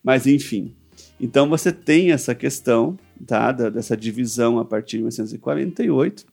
Mas, 0.02 0.26
enfim. 0.26 0.74
Então, 1.20 1.48
você 1.48 1.70
tem 1.70 2.10
essa 2.10 2.34
questão 2.34 2.98
tá, 3.26 3.52
dessa 3.52 3.94
divisão 3.96 4.58
a 4.58 4.64
partir 4.64 4.96
de 4.96 5.02
1948. 5.02 6.24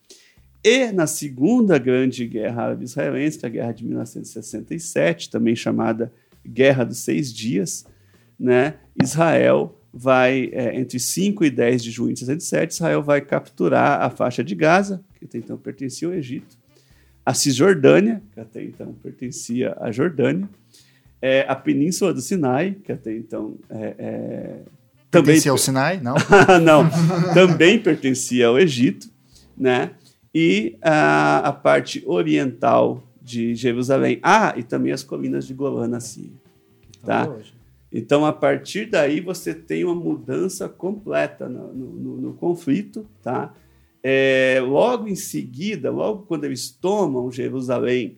E 0.64 0.92
na 0.92 1.06
Segunda 1.06 1.78
Grande 1.78 2.26
Guerra 2.26 2.64
Árabe-Israelense, 2.64 3.40
é 3.44 3.46
a 3.46 3.50
Guerra 3.50 3.72
de 3.74 3.86
1967, 3.86 5.30
também 5.30 5.56
chamada 5.56 6.12
Guerra 6.48 6.86
dos 6.86 7.00
Seis 7.00 7.34
Dias, 7.34 7.86
né, 8.40 8.76
Israel 9.02 9.79
vai, 9.94 10.50
é, 10.54 10.80
entre 10.80 11.00
5 11.00 11.44
e 11.44 11.50
10 11.50 11.84
de 11.84 11.92
junho 11.92 12.14
de 12.14 12.20
67, 12.20 12.72
Israel 12.72 13.02
vai 13.02 13.22
capturar 13.22 14.02
a 14.02 14.10
faixa 14.10 14.44
de 14.44 14.56
Gaza, 14.56 15.04
que 15.18 15.26
até 15.26 15.38
então 15.38 15.58
pertencia 15.58 16.08
ao 16.08 16.14
Egito, 16.14 16.58
a 17.26 17.34
Cisjordânia, 17.34 18.22
que 18.32 18.40
até 18.40 18.64
então 18.64 18.94
pertencia 18.94 19.76
à 19.80 19.92
Jordânia, 19.92 20.50
é, 21.22 21.46
a 21.48 21.56
Península 21.56 22.14
do 22.14 22.22
Sinai, 22.22 22.76
que 22.84 22.92
até 22.92 23.16
então 23.16 23.58
é, 23.70 23.96
é, 23.98 24.60
também 25.12 25.26
pertencia 25.26 25.52
ao 25.52 25.58
Sinai, 25.58 26.00
não? 26.00 26.16
não, 26.64 26.90
também 27.34 27.80
pertencia 27.80 28.48
ao 28.48 28.60
Egito, 28.60 29.10
né? 29.58 29.92
E 30.34 30.78
a, 30.82 31.40
a, 31.40 31.52
parte 31.52 32.04
oriental 32.06 33.04
de 33.22 33.56
Jerusalém. 33.56 34.20
Ah, 34.22 34.54
e 34.56 34.62
também 34.62 34.92
as 34.92 35.04
colinas 35.04 35.48
de 35.48 35.54
Golã 35.54 35.88
na 35.88 36.00
Síria, 36.00 36.38
tá? 37.04 37.24
Então, 37.24 37.59
a 38.26 38.34
partir 38.34 38.86
daí, 38.86 39.20
você 39.20 39.54
tem 39.54 39.84
uma 39.84 39.96
mudança 39.96 40.70
completa 40.70 41.50
no, 41.50 41.74
no, 41.74 42.18
no 42.18 42.34
conflito, 42.34 43.08
tá? 43.22 43.54
É, 44.02 44.62
logo 44.64 45.08
em 45.08 45.16
seguida, 45.16 45.92
logo 45.92 46.24
quando 46.24 46.46
eles 46.46 46.70
tomam 46.70 47.32
Jerusalém, 47.32 48.18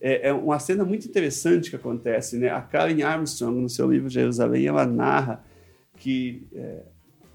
é, 0.00 0.28
é, 0.28 0.32
uma 0.32 0.58
cena 0.58 0.84
muito 0.84 1.08
interessante 1.08 1.70
que 1.70 1.76
acontece. 1.76 2.38
Né? 2.38 2.48
A 2.48 2.60
Karen 2.60 3.02
Armstrong, 3.02 3.60
no 3.60 3.68
seu 3.68 3.90
livro 3.90 4.08
Jerusalém, 4.08 4.66
ela 4.66 4.86
narra 4.86 5.44
que 5.96 6.46
é, 6.54 6.82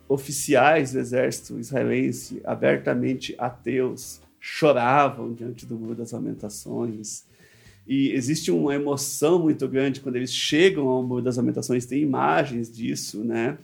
oficiais 0.07 0.93
do 0.93 0.99
exército 0.99 1.59
israelense, 1.59 2.41
abertamente 2.43 3.36
ateus, 3.38 4.21
choravam 4.39 5.34
diante 5.34 5.65
do 5.65 5.75
Muro 5.75 5.95
das 5.95 6.11
Lamentações. 6.11 7.25
E 7.88 8.11
existe 8.11 8.51
uma 8.51 8.73
emoção 8.75 9.39
muito 9.39 9.67
grande 9.67 10.01
quando 10.01 10.15
eles 10.15 10.34
chegam 10.34 10.88
ao 10.88 11.03
Muro 11.03 11.23
das 11.23 11.38
Lamentações, 11.38 11.86
tem 11.86 12.01
imagens 12.01 12.71
disso, 12.71 13.23
né? 13.23 13.57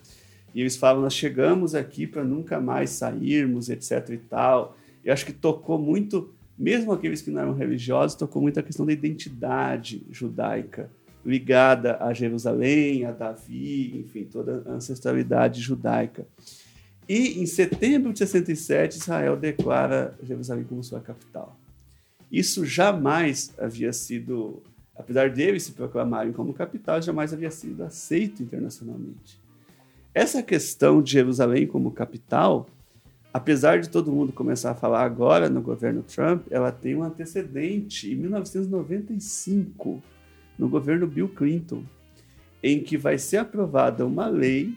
E 0.53 0.61
eles 0.61 0.75
falam: 0.75 1.01
Nós 1.01 1.13
chegamos 1.13 1.75
aqui 1.75 2.07
para 2.07 2.23
nunca 2.23 2.59
mais 2.59 2.89
sairmos, 2.89 3.69
etc. 3.69 4.09
e 4.09 4.17
tal. 4.17 4.75
Eu 5.05 5.13
acho 5.13 5.25
que 5.25 5.33
tocou 5.33 5.77
muito, 5.77 6.33
mesmo 6.57 6.91
aqueles 6.91 7.21
que 7.21 7.31
não 7.31 7.41
eram 7.41 7.53
religiosos, 7.53 8.17
tocou 8.17 8.41
muito 8.41 8.59
a 8.59 8.63
questão 8.63 8.85
da 8.85 8.91
identidade 8.91 10.05
judaica 10.11 10.89
ligada 11.27 11.97
a 11.99 12.13
Jerusalém, 12.13 13.03
a 13.03 13.11
Davi, 13.11 13.99
enfim, 13.99 14.23
toda 14.23 14.63
a 14.65 14.71
ancestralidade 14.71 15.59
judaica. 15.59 16.25
E 17.07 17.41
em 17.41 17.45
setembro 17.45 18.13
de 18.13 18.19
67, 18.19 18.97
Israel 18.97 19.35
declara 19.35 20.17
Jerusalém 20.23 20.63
como 20.63 20.81
sua 20.81 21.01
capital. 21.01 21.59
Isso 22.31 22.65
jamais 22.65 23.53
havia 23.57 23.93
sido, 23.93 24.61
apesar 24.95 25.29
deles 25.29 25.63
se 25.63 25.71
proclamarem 25.71 26.33
como 26.33 26.53
capital, 26.53 27.01
jamais 27.01 27.33
havia 27.33 27.51
sido 27.51 27.83
aceito 27.83 28.43
internacionalmente. 28.43 29.39
Essa 30.13 30.43
questão 30.43 31.01
de 31.01 31.11
Jerusalém 31.11 31.67
como 31.67 31.91
capital, 31.91 32.67
apesar 33.33 33.79
de 33.79 33.89
todo 33.89 34.11
mundo 34.11 34.33
começar 34.33 34.71
a 34.71 34.75
falar 34.75 35.03
agora 35.03 35.49
no 35.49 35.61
governo 35.61 36.03
Trump, 36.03 36.47
ela 36.49 36.71
tem 36.71 36.95
um 36.95 37.03
antecedente 37.03 38.11
em 38.11 38.15
1995, 38.15 40.01
no 40.57 40.67
governo 40.67 41.07
Bill 41.07 41.29
Clinton, 41.29 41.83
em 42.63 42.83
que 42.83 42.97
vai 42.97 43.17
ser 43.17 43.37
aprovada 43.37 44.05
uma 44.05 44.27
lei 44.27 44.75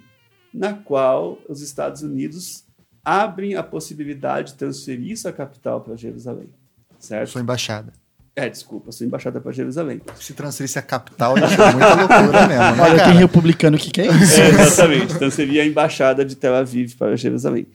na 0.52 0.74
qual 0.74 1.38
os 1.48 1.62
Estados 1.62 2.02
Unidos 2.02 2.66
abrem 3.04 3.54
a 3.54 3.62
possibilidade 3.62 4.52
de 4.52 4.58
transferir 4.58 5.16
sua 5.16 5.32
capital 5.32 5.80
para 5.80 5.96
Jerusalém. 5.96 6.50
Certo? 7.00 7.30
Sua 7.30 7.40
embaixada. 7.40 7.92
É, 8.36 8.48
desculpa, 8.48 8.92
sou 8.92 9.06
embaixada 9.06 9.40
para 9.40 9.50
Jerusalém. 9.50 10.00
Se 10.18 10.32
transferisse 10.32 10.78
a 10.78 10.82
capital, 10.82 11.36
ia 11.36 11.48
ser 11.48 11.56
muita 11.72 11.94
loucura 11.94 12.46
mesmo, 12.46 12.76
né, 12.76 12.82
Olha, 12.82 12.96
cara? 12.96 13.04
tem 13.10 13.18
republicano 13.18 13.76
que 13.76 13.90
quer 13.90 14.06
isso. 14.06 14.40
É, 14.40 14.48
exatamente. 14.48 15.14
Então 15.14 15.30
seria 15.30 15.62
a 15.62 15.66
embaixada 15.66 16.24
de 16.24 16.36
Tel 16.36 16.54
Aviv 16.54 16.94
para 16.96 17.16
Jerusalém. 17.16 17.66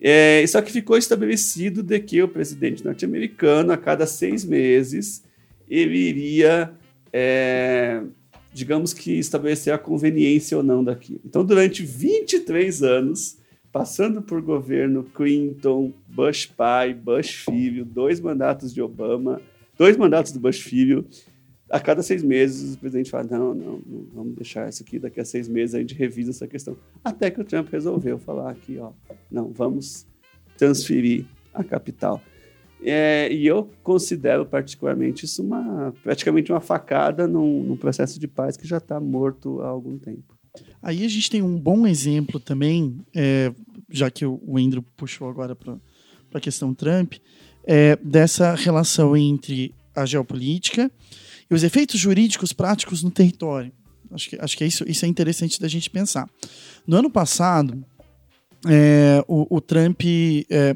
É, 0.00 0.44
só 0.46 0.62
que 0.62 0.72
ficou 0.72 0.96
estabelecido 0.96 1.82
de 1.82 1.98
que 2.00 2.22
o 2.22 2.28
presidente 2.28 2.84
norte-americano, 2.84 3.72
a 3.72 3.76
cada 3.76 4.06
seis 4.06 4.44
meses, 4.44 5.22
ele 5.68 5.98
iria, 5.98 6.72
é, 7.12 8.00
digamos 8.52 8.94
que, 8.94 9.18
estabelecer 9.18 9.72
a 9.74 9.78
conveniência 9.78 10.56
ou 10.56 10.62
não 10.62 10.82
daquilo. 10.82 11.20
Então, 11.24 11.44
durante 11.44 11.82
23 11.82 12.82
anos, 12.82 13.37
passando 13.72 14.22
por 14.22 14.40
governo 14.40 15.04
Clinton, 15.04 15.92
Bush 16.06 16.46
pai, 16.46 16.94
Bush 16.94 17.44
filho, 17.44 17.84
dois 17.84 18.20
mandatos 18.20 18.72
de 18.72 18.80
Obama, 18.80 19.40
dois 19.76 19.96
mandatos 19.96 20.32
do 20.32 20.40
Bush 20.40 20.60
filho. 20.60 21.06
A 21.70 21.78
cada 21.78 22.02
seis 22.02 22.22
meses, 22.22 22.74
o 22.74 22.78
presidente 22.78 23.10
fala: 23.10 23.24
não, 23.24 23.54
não, 23.54 23.82
não, 23.86 24.06
vamos 24.12 24.34
deixar 24.34 24.68
isso 24.68 24.82
aqui. 24.82 24.98
Daqui 24.98 25.20
a 25.20 25.24
seis 25.24 25.48
meses 25.48 25.74
a 25.74 25.80
gente 25.80 25.94
revisa 25.94 26.30
essa 26.30 26.46
questão. 26.46 26.76
Até 27.04 27.30
que 27.30 27.40
o 27.40 27.44
Trump 27.44 27.68
resolveu 27.70 28.18
falar 28.18 28.50
aqui: 28.50 28.78
ó, 28.78 28.92
não, 29.30 29.52
vamos 29.52 30.06
transferir 30.56 31.26
a 31.52 31.62
capital. 31.62 32.22
É, 32.80 33.28
e 33.32 33.46
eu 33.46 33.68
considero 33.82 34.46
particularmente 34.46 35.24
isso 35.24 35.42
uma 35.42 35.92
praticamente 36.02 36.52
uma 36.52 36.60
facada 36.60 37.26
num, 37.26 37.64
num 37.64 37.76
processo 37.76 38.20
de 38.20 38.28
paz 38.28 38.56
que 38.56 38.66
já 38.68 38.76
está 38.76 39.00
morto 39.00 39.60
há 39.60 39.66
algum 39.66 39.98
tempo. 39.98 40.37
Aí 40.82 41.04
a 41.04 41.08
gente 41.08 41.30
tem 41.30 41.42
um 41.42 41.58
bom 41.58 41.86
exemplo 41.86 42.38
também, 42.38 43.00
é, 43.14 43.52
já 43.90 44.10
que 44.10 44.24
o 44.24 44.56
Andrew 44.56 44.82
puxou 44.96 45.28
agora 45.28 45.54
para 45.54 45.78
a 46.34 46.40
questão 46.40 46.74
Trump, 46.74 47.14
é, 47.64 47.96
dessa 47.96 48.54
relação 48.54 49.16
entre 49.16 49.74
a 49.94 50.06
geopolítica 50.06 50.90
e 51.50 51.54
os 51.54 51.62
efeitos 51.62 51.98
jurídicos 51.98 52.52
práticos 52.52 53.02
no 53.02 53.10
território. 53.10 53.72
Acho 54.10 54.30
que, 54.30 54.36
acho 54.40 54.56
que 54.56 54.64
é 54.64 54.66
isso, 54.66 54.84
isso 54.88 55.04
é 55.04 55.08
interessante 55.08 55.60
da 55.60 55.68
gente 55.68 55.90
pensar. 55.90 56.28
No 56.86 56.96
ano 56.96 57.10
passado, 57.10 57.84
é, 58.66 59.22
o, 59.28 59.56
o, 59.56 59.60
Trump, 59.60 60.00
é, 60.50 60.74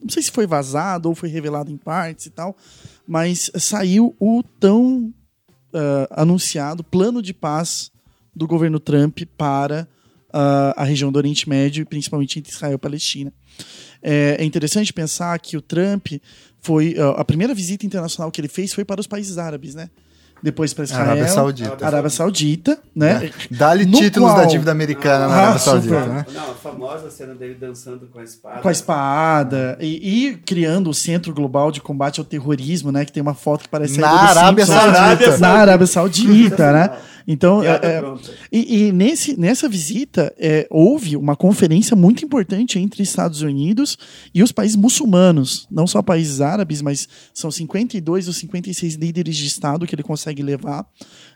não 0.00 0.08
sei 0.08 0.22
se 0.22 0.30
foi 0.30 0.46
vazado 0.46 1.08
ou 1.08 1.14
foi 1.14 1.28
revelado 1.28 1.70
em 1.70 1.76
partes 1.76 2.26
e 2.26 2.30
tal, 2.30 2.56
mas 3.06 3.50
saiu 3.56 4.14
o 4.20 4.42
tão 4.60 5.12
uh, 5.72 6.06
anunciado 6.10 6.84
plano 6.84 7.20
de 7.20 7.34
paz 7.34 7.90
do 8.38 8.46
governo 8.46 8.78
Trump 8.78 9.18
para 9.36 9.86
a, 10.32 10.82
a 10.82 10.84
região 10.84 11.10
do 11.10 11.16
Oriente 11.16 11.48
Médio, 11.48 11.84
principalmente 11.84 12.38
entre 12.38 12.52
Israel 12.52 12.74
e 12.74 12.78
Palestina. 12.78 13.32
É, 14.02 14.36
é 14.38 14.44
interessante 14.44 14.92
pensar 14.92 15.36
que 15.40 15.56
o 15.56 15.60
Trump 15.60 16.06
foi 16.60 16.94
a 17.16 17.24
primeira 17.24 17.52
visita 17.54 17.84
internacional 17.84 18.30
que 18.30 18.40
ele 18.40 18.48
fez 18.48 18.72
foi 18.72 18.84
para 18.84 19.00
os 19.00 19.06
países 19.06 19.38
árabes, 19.38 19.74
né? 19.74 19.90
Depois 20.40 20.72
para 20.72 20.84
Israel, 20.84 21.02
Arábia 21.02 21.26
Saudita. 21.28 21.84
Arábia 21.86 22.10
Saudita, 22.10 22.78
né? 22.94 23.26
É. 23.26 23.32
Dá-lhe 23.56 23.84
títulos 23.84 24.30
qual- 24.30 24.36
da 24.36 24.44
dívida 24.44 24.70
americana 24.70 25.26
na 25.26 25.34
Ah, 25.34 25.38
Arábia 25.38 25.58
super. 25.58 25.72
Saudita, 25.72 26.06
né? 26.06 26.26
Não, 26.32 26.50
a 26.52 26.54
famosa 26.54 27.10
cena 27.10 27.34
dele 27.34 27.54
dançando 27.60 28.06
com 28.06 28.20
a 28.20 28.22
espada. 28.22 28.60
Com 28.60 28.68
a 28.68 28.70
espada 28.70 29.76
e, 29.80 30.26
e 30.28 30.36
criando 30.36 30.90
o 30.90 30.94
Centro 30.94 31.34
Global 31.34 31.72
de 31.72 31.80
Combate 31.80 32.20
ao 32.20 32.24
Terrorismo, 32.24 32.92
né? 32.92 33.04
Que 33.04 33.10
tem 33.10 33.20
uma 33.20 33.34
foto 33.34 33.62
que 33.64 33.68
parece 33.68 33.98
Na 33.98 34.08
Arábia 34.10 34.64
Simpsons. 34.64 34.84
Saudita. 34.96 35.38
Na 35.38 35.48
Arábia 35.54 35.86
Saudita, 35.88 36.72
né? 36.72 36.90
Então, 37.30 37.60
Piada 37.60 37.86
é, 37.86 37.98
é. 37.98 38.14
E, 38.50 38.86
e 38.86 38.92
nesse, 38.92 39.38
nessa 39.38 39.68
visita, 39.68 40.34
é, 40.38 40.66
houve 40.70 41.14
uma 41.14 41.36
conferência 41.36 41.94
muito 41.94 42.24
importante 42.24 42.78
entre 42.78 43.02
Estados 43.02 43.42
Unidos 43.42 43.98
e 44.34 44.42
os 44.42 44.50
países 44.50 44.76
muçulmanos. 44.76 45.68
Não 45.70 45.86
só 45.86 46.00
países 46.00 46.40
árabes, 46.40 46.80
mas 46.80 47.06
são 47.34 47.50
52 47.50 48.28
ou 48.28 48.32
56 48.32 48.94
líderes 48.94 49.36
de 49.36 49.46
Estado 49.46 49.86
que 49.86 49.94
ele 49.94 50.02
consegue 50.02 50.42
levar 50.42 50.86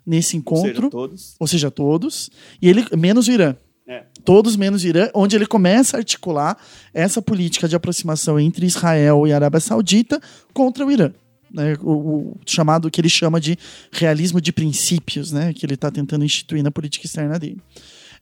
nesse 0.07 0.43
Ou 0.43 0.57
seja, 0.57 0.71
encontro. 0.71 0.89
todos. 0.89 1.35
Ou 1.39 1.47
seja, 1.47 1.71
todos. 1.71 2.31
E 2.63 2.71
ele, 2.71 2.87
menos 2.97 3.29
o 3.29 3.33
Irã. 3.33 3.55
É. 3.87 4.05
Todos 4.25 4.57
menos 4.57 4.85
o 4.85 4.87
Irã, 4.87 5.11
onde 5.13 5.37
ele 5.37 5.45
começa 5.45 5.99
a 5.99 6.01
articular 6.01 6.57
essa 6.95 7.21
política 7.21 7.69
de 7.69 7.77
aproximação 7.77 8.41
entre 8.41 8.65
Israel 8.65 9.27
e 9.27 9.33
Arábia 9.33 9.61
Saudita 9.61 10.19
contra 10.55 10.87
o 10.87 10.91
Irã. 10.91 11.13
Né? 11.53 11.77
o, 11.83 11.93
o 11.93 12.37
chamado 12.47 12.91
que 12.91 13.01
ele 13.01 13.09
chama 13.09 13.41
de 13.41 13.57
realismo 13.91 14.41
de 14.41 14.53
princípios, 14.53 15.33
né? 15.33 15.53
que 15.53 15.65
ele 15.65 15.75
está 15.75 15.91
tentando 15.91 16.25
instituir 16.25 16.63
na 16.63 16.71
política 16.71 17.07
externa 17.07 17.39
dele. 17.39 17.61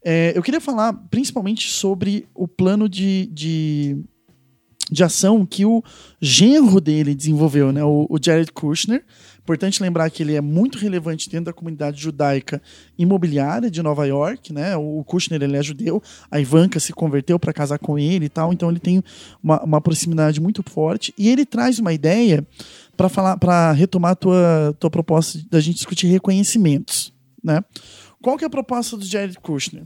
É, 0.04 0.32
eu 0.34 0.42
queria 0.42 0.60
falar 0.60 0.92
principalmente 1.10 1.70
sobre 1.70 2.26
o 2.34 2.48
plano 2.48 2.88
de, 2.88 3.26
de, 3.32 3.98
de 4.90 5.04
ação 5.04 5.44
que 5.44 5.64
o 5.64 5.82
genro 6.20 6.80
dele 6.80 7.14
desenvolveu, 7.14 7.72
né? 7.72 7.84
o, 7.84 8.06
o 8.08 8.18
Jared 8.22 8.50
Kushner. 8.52 9.04
Importante 9.50 9.82
lembrar 9.82 10.08
que 10.10 10.22
ele 10.22 10.36
é 10.36 10.40
muito 10.40 10.78
relevante 10.78 11.28
dentro 11.28 11.46
da 11.46 11.52
comunidade 11.52 12.00
judaica 12.00 12.62
imobiliária 12.96 13.68
de 13.68 13.82
Nova 13.82 14.06
York, 14.06 14.52
né? 14.52 14.76
O 14.76 15.02
Kushner 15.02 15.42
ele 15.42 15.56
é 15.56 15.62
judeu, 15.62 16.00
a 16.30 16.38
Ivanka 16.38 16.78
se 16.78 16.92
converteu 16.92 17.36
para 17.36 17.52
casar 17.52 17.78
com 17.78 17.98
ele 17.98 18.26
e 18.26 18.28
tal, 18.28 18.52
então 18.52 18.70
ele 18.70 18.78
tem 18.78 19.02
uma, 19.42 19.60
uma 19.64 19.80
proximidade 19.80 20.40
muito 20.40 20.62
forte 20.62 21.12
e 21.18 21.28
ele 21.28 21.44
traz 21.44 21.80
uma 21.80 21.92
ideia 21.92 22.46
para 23.00 23.08
falar, 23.08 23.38
para 23.38 23.72
retomar 23.72 24.10
a 24.10 24.14
tua, 24.14 24.76
tua 24.78 24.90
proposta 24.90 25.40
da 25.50 25.58
gente 25.58 25.76
discutir 25.76 26.06
reconhecimentos, 26.08 27.14
né? 27.42 27.64
Qual 28.20 28.36
que 28.36 28.44
é 28.44 28.46
a 28.46 28.50
proposta 28.50 28.94
do 28.94 29.06
Jared 29.06 29.38
Kushner? 29.40 29.84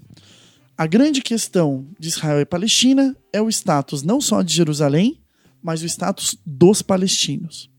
A 0.77 0.85
grande 0.85 1.23
questão 1.23 1.87
de 1.97 2.09
Israel 2.09 2.41
e 2.41 2.45
Palestina 2.45 3.17
é 3.33 3.41
o 3.41 3.49
status 3.49 4.03
não 4.03 4.21
só 4.21 4.43
de 4.43 4.53
Jerusalém, 4.53 5.21
mas 5.63 5.81
o 5.81 5.87
status 5.87 6.37
dos 6.45 6.83
palestinos. 6.83 7.71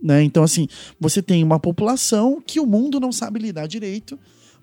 Né? 0.00 0.22
Então, 0.22 0.44
assim, 0.44 0.68
você 1.00 1.20
tem 1.20 1.42
uma 1.42 1.58
população 1.58 2.40
que 2.40 2.60
o 2.60 2.66
mundo 2.66 3.00
não 3.00 3.10
sabe 3.10 3.40
lidar 3.40 3.66
direito, 3.66 4.16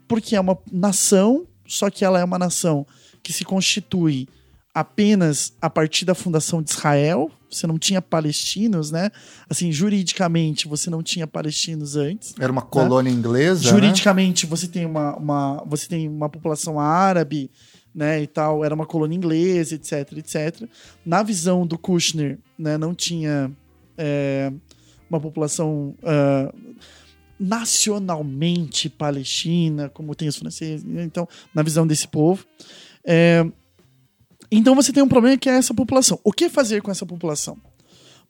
porque 0.08 0.38
é 0.38 0.40
uma 0.40 0.58
nação, 0.72 1.46
só 1.68 1.90
que 1.90 2.06
ela 2.06 2.18
é 2.18 2.24
uma 2.24 2.40
nação 2.40 2.88
que 3.22 3.34
se 3.34 3.44
constitui 3.44 4.30
apenas 4.80 5.54
a 5.60 5.72
partir 5.72 6.06
da 6.06 6.14
fundação 6.14 6.62
de 6.62 6.70
Israel. 6.70 7.32
Você 7.50 7.66
não 7.66 7.80
tinha 7.80 8.00
palestinos, 8.00 8.92
né? 8.92 9.10
Assim, 9.50 9.72
juridicamente, 9.72 10.68
você 10.68 10.88
não 10.90 11.02
tinha 11.02 11.26
palestinos 11.26 11.96
antes. 11.96 12.36
Era 12.40 12.52
uma 12.52 12.62
colônia 12.62 13.10
inglesa, 13.10 13.64
né? 13.64 13.70
Juridicamente, 13.72 14.46
você 14.46 14.68
tem 14.68 14.86
uma, 14.86 15.16
uma, 15.16 15.64
você 15.66 15.88
tem 15.88 16.08
uma 16.08 16.30
população 16.30 16.80
árabe, 16.80 17.50
né, 17.96 18.22
e 18.22 18.28
tal, 18.28 18.64
era 18.64 18.76
uma 18.76 18.86
colônia 18.86 19.16
inglesa, 19.16 19.74
etc, 19.74 20.18
etc. 20.18 20.70
Na 21.04 21.24
visão 21.24 21.66
do 21.66 21.80
Kushner, 21.80 22.38
né, 22.60 22.78
não 22.78 22.94
tinha 22.94 23.52
é, 23.98 24.54
uma 25.10 25.20
população 25.20 25.96
ah, 26.04 26.54
nacionalmente 27.40 28.88
palestina, 28.88 29.90
como 29.90 30.14
tem 30.14 30.28
os 30.28 30.36
franceses, 30.36 30.84
né, 30.84 31.04
então, 31.04 31.28
na 31.56 31.64
visão 31.64 31.88
desse 31.88 32.08
povo. 32.08 32.46
É, 33.04 33.44
então 34.52 34.76
você 34.76 34.94
tem 34.94 35.04
um 35.04 35.08
problema 35.08 35.38
que 35.38 35.50
é 35.50 35.54
essa 35.54 35.74
população. 35.74 36.20
O 36.24 36.32
que 36.32 36.50
fazer 36.50 36.82
com 36.82 36.92
essa 36.92 37.06
população? 37.06 37.58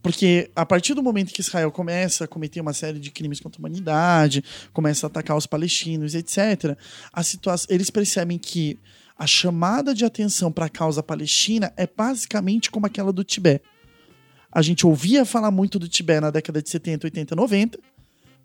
Porque 0.02 0.50
a 0.56 0.66
partir 0.66 0.94
do 0.94 1.04
momento 1.04 1.34
que 1.34 1.42
Israel 1.42 1.72
começa 1.72 2.26
a 2.26 2.28
cometer 2.28 2.62
uma 2.62 2.74
série 2.74 3.00
de 3.00 3.12
crimes 3.12 3.40
contra 3.40 3.60
a 3.60 3.62
humanidade, 3.62 4.44
começa 4.72 5.06
a 5.06 5.10
atacar 5.10 5.36
os 5.36 5.48
palestinos, 5.48 6.16
etc., 6.16 6.78
a 7.12 7.24
situação, 7.24 7.68
eles 7.70 7.90
percebem 7.90 8.38
que 8.38 8.80
a 9.18 9.26
chamada 9.26 9.94
de 9.96 10.06
atenção 10.06 10.52
para 10.52 10.66
a 10.66 10.70
causa 10.70 11.02
palestina 11.02 11.74
é 11.76 11.88
basicamente 11.88 12.70
como 12.70 12.86
aquela 12.86 13.12
do 13.12 13.24
Tibete. 13.24 13.66
A 14.52 14.62
gente 14.62 14.86
ouvia 14.86 15.26
falar 15.26 15.52
muito 15.52 15.80
do 15.80 15.88
Tibete 15.88 16.22
na 16.22 16.32
década 16.32 16.62
de 16.62 16.70
70, 16.70 17.08
80, 17.08 17.36
90, 17.36 17.80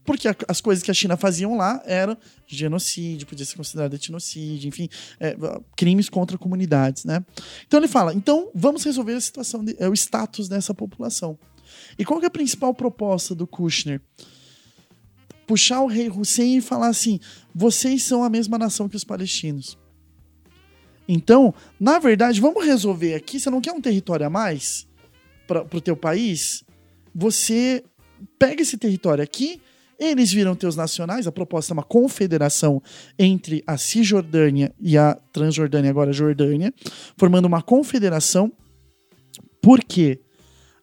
porque 0.05 0.29
a- 0.29 0.37
as 0.49 0.61
coisas 0.61 0.83
que 0.83 0.91
a 0.91 0.95
China 0.95 1.17
faziam 1.17 1.57
lá 1.57 1.83
eram 1.85 2.17
genocídio, 2.47 3.27
podia 3.27 3.45
ser 3.47 3.57
considerado 3.57 3.95
etnocídio, 3.95 4.69
enfim, 4.69 4.89
é, 5.21 5.37
crimes 5.77 6.09
contra 6.09 6.37
comunidades, 6.37 7.05
né? 7.05 7.25
Então 7.67 7.79
ele 7.79 7.89
fala, 7.89 8.13
então 8.15 8.51
vamos 8.55 8.85
resolver 8.85 9.15
a 9.15 9.21
situação, 9.21 9.65
de, 9.65 9.77
é, 9.79 9.89
o 9.89 9.95
status 9.95 10.49
dessa 10.49 10.75
população. 10.75 11.39
E 11.99 12.05
qual 12.05 12.19
que 12.21 12.27
é 12.27 12.29
a 12.29 12.31
principal 12.31 12.75
proposta 12.75 13.35
do 13.35 13.47
Kushner? 13.47 14.01
Puxar 15.47 15.81
o 15.81 15.87
rei 15.87 16.09
Hussein 16.09 16.59
e 16.59 16.61
falar 16.61 16.89
assim: 16.89 17.19
vocês 17.55 18.03
são 18.05 18.23
a 18.23 18.31
mesma 18.31 18.59
nação 18.59 18.89
que 18.89 18.97
os 18.97 19.05
palestinos. 19.05 19.77
Então, 21.09 21.53
na 21.81 21.99
verdade, 21.99 22.41
vamos 22.41 22.65
resolver 22.65 23.15
aqui. 23.15 23.41
Você 23.41 23.51
não 23.51 23.61
quer 23.61 23.73
um 23.73 23.81
território 23.81 24.25
a 24.27 24.31
mais 24.31 24.87
para 25.47 25.67
o 25.77 25.81
teu 25.81 25.97
país? 25.97 26.65
Você 27.15 27.85
pega 28.39 28.63
esse 28.63 28.79
território 28.79 29.23
aqui, 29.23 29.61
eles 29.99 30.33
viram 30.33 30.55
teus 30.55 30.77
nacionais. 30.77 31.27
A 31.27 31.33
proposta 31.33 31.73
é 31.73 31.75
uma 31.75 31.83
confederação 31.83 32.83
entre 33.19 33.63
a 33.67 33.77
Cisjordânia 33.77 34.75
e 34.81 34.99
a 34.99 35.15
Transjordânia, 35.33 35.91
agora 35.91 36.11
a 36.11 36.15
Jordânia, 36.15 36.73
formando 37.17 37.47
uma 37.47 37.63
confederação. 37.63 38.53
Por 39.61 39.83
quê? 39.83 40.21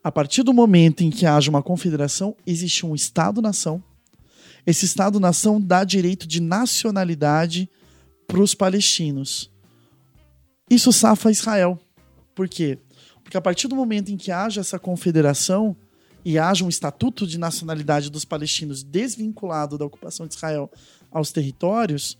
A 0.04 0.12
partir 0.12 0.44
do 0.44 0.54
momento 0.54 1.04
em 1.04 1.10
que 1.10 1.26
haja 1.26 1.50
uma 1.50 1.62
confederação, 1.62 2.36
existe 2.46 2.86
um 2.86 2.96
Estado-nação. 2.96 3.84
Esse 4.66 4.86
Estado-nação 4.86 5.60
dá 5.60 5.84
direito 5.84 6.28
de 6.28 6.42
nacionalidade 6.42 7.70
para 8.28 8.40
os 8.40 8.54
palestinos. 8.54 9.52
Isso 10.70 10.94
safa 10.94 11.32
Israel. 11.32 11.80
Por 12.36 12.48
quê? 12.48 12.78
Porque 13.24 13.38
a 13.38 13.42
partir 13.42 13.68
do 13.68 13.76
momento 13.76 14.12
em 14.12 14.18
que 14.18 14.32
haja 14.32 14.62
essa 14.62 14.80
confederação 14.80 15.76
e 16.30 16.38
haja 16.38 16.64
um 16.64 16.70
estatuto 16.70 17.26
de 17.26 17.40
nacionalidade 17.40 18.08
dos 18.12 18.24
palestinos 18.24 18.84
desvinculado 18.84 19.80
da 19.80 19.86
ocupação 19.86 20.28
de 20.28 20.36
Israel 20.36 20.70
aos 21.12 21.32
territórios, 21.32 22.20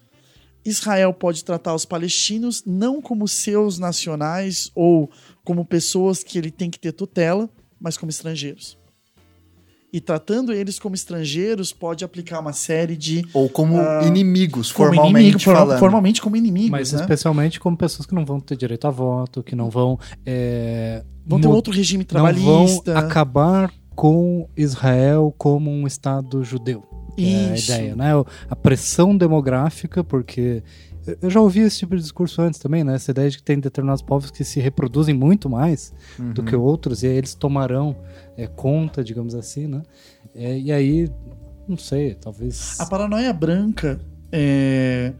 Israel 0.66 1.14
pode 1.14 1.44
tratar 1.46 1.76
os 1.76 1.86
palestinos 1.86 2.64
não 2.66 3.04
como 3.04 3.28
seus 3.28 3.78
nacionais 3.78 4.72
ou 4.74 5.12
como 5.44 5.64
pessoas 5.64 6.24
que 6.24 6.40
ele 6.40 6.50
tem 6.50 6.72
que 6.72 6.80
ter 6.80 6.92
tutela, 6.92 7.48
mas 7.80 7.98
como 7.98 8.10
estrangeiros. 8.10 8.80
E 9.94 10.02
tratando 10.02 10.52
eles 10.54 10.80
como 10.80 10.96
estrangeiros, 10.96 11.72
pode 11.72 12.04
aplicar 12.04 12.40
uma 12.40 12.54
série 12.54 12.98
de. 12.98 13.24
Ou 13.32 13.48
como 13.48 13.78
Ah, 13.80 14.02
inimigos, 14.06 14.72
como 14.72 14.88
formalmente 14.88 15.20
inimigo, 15.30 15.40
falando. 15.40 15.80
formalmente 15.80 16.20
como 16.22 16.36
inimigos. 16.36 16.72
Mas 16.72 16.94
né? 16.94 17.02
especialmente 17.02 17.60
como 17.60 17.78
pessoas 17.78 18.08
que 18.08 18.14
não 18.16 18.26
vão 18.26 18.40
ter 18.40 18.56
direito 18.58 18.86
a 18.88 18.92
voto, 18.92 19.44
que 19.44 19.56
não 19.56 19.70
vão. 19.70 20.00
é, 20.26 21.04
Vão 21.26 21.40
ter 21.40 21.48
um 21.48 21.52
outro 21.52 21.72
regime 21.72 22.06
não 22.12 22.24
vão 22.24 22.34
trabalhista. 22.34 22.98
acabar 22.98 23.72
com 24.00 24.48
Israel 24.56 25.36
como 25.38 25.70
um 25.70 25.86
Estado 25.86 26.42
judeu. 26.42 26.86
É 27.18 27.50
a 27.52 27.54
Isso. 27.56 27.70
ideia, 27.70 27.96
né? 27.98 28.12
A 28.50 28.56
pressão 28.56 29.18
demográfica, 29.18 30.06
porque 30.06 30.64
eu- 31.22 31.30
já 31.30 31.42
ouvi 31.42 31.60
esse 31.60 31.80
tipo 31.80 31.98
de 31.98 32.02
discurso 32.02 32.42
antes 32.42 32.62
também, 32.62 32.82
né? 32.82 32.96
Essa 32.96 33.12
ideia 33.12 33.30
de 33.30 33.36
que 33.36 33.44
tem 33.44 33.60
determinados 33.60 34.02
povos 34.02 34.32
que 34.32 34.46
se 34.46 34.58
reproduzem 34.62 35.14
muito 35.14 35.50
mais 35.50 35.94
do 36.18 36.40
Uhum. 36.40 36.48
que 36.48 36.56
outros, 36.56 37.04
e 37.04 37.08
aí 37.08 37.18
eles 37.18 37.34
tomarão 37.36 37.94
é, 38.38 38.48
conta, 38.48 39.04
digamos 39.04 39.36
assim, 39.36 39.68
né? 39.68 39.82
É, 40.34 40.58
e 40.58 40.72
aí, 40.72 41.10
não 41.68 41.76
sei, 41.76 42.14
talvez. 42.16 42.80
A 42.80 42.86
paranoia 42.86 43.34
branca 43.34 44.00
é, 44.32 45.12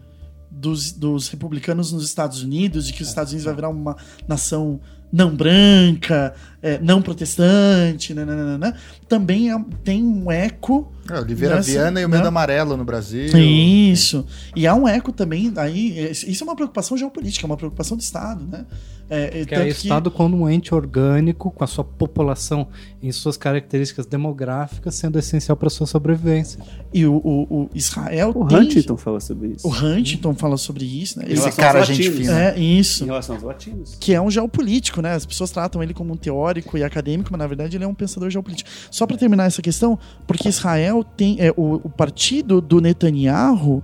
dos, 0.50 0.94
dos 0.94 1.28
republicanos 1.28 1.92
nos 1.92 2.06
Estados 2.06 2.42
Unidos, 2.44 2.88
de 2.88 2.94
que 2.94 3.02
os 3.02 3.10
Estados 3.10 3.34
Unidos 3.34 3.44
vai 3.44 3.56
virar 3.56 3.68
uma 3.70 3.98
nação 4.26 4.80
não 5.12 5.36
branca, 5.36 6.34
é, 6.62 6.78
não 6.80 7.02
protestante, 7.02 8.14
nananana, 8.14 8.76
também 9.08 9.52
é- 9.52 9.66
tem 9.84 10.04
um 10.04 10.32
eco. 10.32 10.92
É, 11.10 11.20
Oliveira 11.20 11.56
Nessa- 11.56 11.72
Viana 11.72 12.00
e 12.02 12.06
o 12.06 12.10
né? 12.10 12.18
Medo 12.18 12.28
Amarelo 12.28 12.78
no 12.78 12.86
Brasil. 12.86 13.36
Isso. 13.38 14.26
E 14.56 14.68
há 14.68 14.76
um 14.76 14.88
eco 14.88 15.12
também, 15.12 15.52
aí, 15.58 16.12
isso 16.12 16.44
é 16.44 16.48
uma 16.48 16.56
preocupação 16.56 16.96
geopolítica, 16.98 17.46
é 17.46 17.48
uma 17.48 17.58
preocupação 17.58 17.98
do 17.98 18.02
Estado, 18.02 18.46
né? 18.46 18.66
É, 19.10 19.42
é, 19.42 19.46
Que 19.46 19.56
é 19.56 19.58
tanto 19.60 19.70
Estado 19.70 20.12
como 20.12 20.38
um 20.38 20.50
ente 20.50 20.74
orgânico, 20.76 21.50
com 21.52 21.64
a 21.64 21.68
sua 21.68 21.84
população 21.84 22.68
em 23.02 23.12
suas 23.12 23.38
características 23.38 24.06
demográficas, 24.06 24.96
sendo 24.96 25.18
essencial 25.18 25.58
para 25.58 25.70
sua 25.70 25.88
sobrevivência. 25.88 26.60
E 26.94 27.06
o, 27.06 27.16
o- 27.16 27.48
o 27.64 27.70
Israel 27.74 28.32
O 28.36 28.46
tem- 28.46 28.58
Huntington 28.60 28.98
fala 28.98 29.20
sobre 29.20 29.50
isso. 29.50 29.68
O 29.68 29.72
Huntington 29.72 30.34
fala 30.36 30.58
sobre 30.58 30.86
isso, 30.86 31.20
né? 31.20 31.26
Esse 31.28 31.52
cara, 31.54 31.84
gente 31.84 32.12
fina. 32.12 32.40
É, 32.52 32.60
isso. 32.60 33.04
Em 33.04 33.08
relação 33.08 33.36
aos 33.36 33.44
latinos. 33.44 33.98
Que 34.00 34.14
é 34.14 34.22
um 34.22 34.30
geopolítico, 34.30 35.02
né? 35.02 35.14
As 35.14 35.26
pessoas 35.26 35.50
tratam 35.52 35.82
ele 35.82 35.94
como 35.94 36.14
um 36.14 36.18
teórico 36.18 36.78
e 36.78 36.84
acadêmico, 36.84 37.30
mas 37.32 37.40
na 37.40 37.48
verdade 37.48 37.78
ele 37.78 37.84
é 37.84 37.88
um 37.88 37.94
pensador 37.94 38.30
geopolítico. 38.30 38.70
Só 38.92 39.08
para 39.08 39.18
terminar 39.18 39.46
essa 39.46 39.62
questão, 39.62 39.98
porque 40.28 40.50
Israel 40.50 41.04
tem. 41.04 41.38
É, 41.40 41.52
o, 41.58 41.76
o 41.84 41.90
partido 41.90 42.62
do 42.62 42.80
Netanyahu 42.82 43.84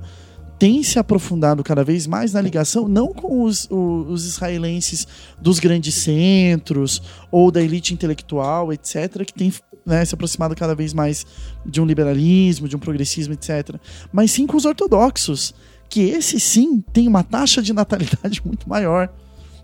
tem 0.57 0.81
se 0.83 0.97
aprofundado 0.97 1.63
cada 1.63 1.83
vez 1.83 2.07
mais 2.07 2.33
na 2.33 2.41
ligação, 2.41 2.87
não 2.87 3.13
com 3.13 3.43
os, 3.43 3.65
o- 3.69 4.05
os 4.07 4.25
israelenses 4.25 5.07
dos 5.39 5.59
grandes 5.59 5.95
centros 5.95 7.01
ou 7.31 7.51
da 7.51 7.61
elite 7.61 7.93
intelectual, 7.93 8.71
etc., 8.71 9.25
que 9.25 9.33
tem 9.33 9.53
né, 9.85 10.03
se 10.05 10.15
aproximado 10.15 10.55
cada 10.55 10.73
vez 10.73 10.93
mais 10.93 11.25
de 11.65 11.79
um 11.81 11.85
liberalismo, 11.85 12.67
de 12.67 12.75
um 12.75 12.79
progressismo, 12.79 13.33
etc., 13.33 13.75
mas 14.11 14.31
sim 14.31 14.47
com 14.47 14.55
os 14.57 14.65
ortodoxos, 14.65 15.53
que 15.89 16.01
esse 16.01 16.39
sim 16.39 16.81
tem 16.93 17.07
uma 17.07 17.23
taxa 17.23 17.61
de 17.61 17.73
natalidade 17.73 18.41
muito 18.45 18.67
maior. 18.67 19.09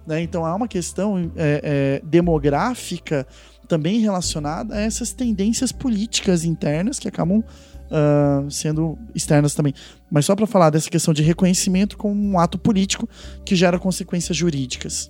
né? 0.06 0.22
Então 0.22 0.46
há 0.46 0.54
uma 0.54 0.68
questão 0.68 1.32
é, 1.36 1.62
é, 1.64 2.02
demográfica 2.06 3.26
também 3.68 4.00
relacionada 4.02 4.76
a 4.76 4.80
essas 4.82 5.14
tendências 5.14 5.72
políticas 5.72 6.44
internas 6.44 7.00
que 7.00 7.08
acabam 7.08 7.42
ah, 7.90 8.44
sendo 8.50 8.98
externas 9.16 9.54
também. 9.54 9.74
Mas 10.12 10.26
só 10.26 10.36
para 10.36 10.46
falar 10.46 10.70
dessa 10.70 10.90
questão 10.90 11.14
de 11.14 11.24
reconhecimento 11.24 11.98
como 11.98 12.14
um 12.22 12.38
ato 12.38 12.60
político 12.60 13.08
que 13.46 13.56
gera 13.56 13.80
consequências 13.80 14.36
jurídicas. 14.36 15.10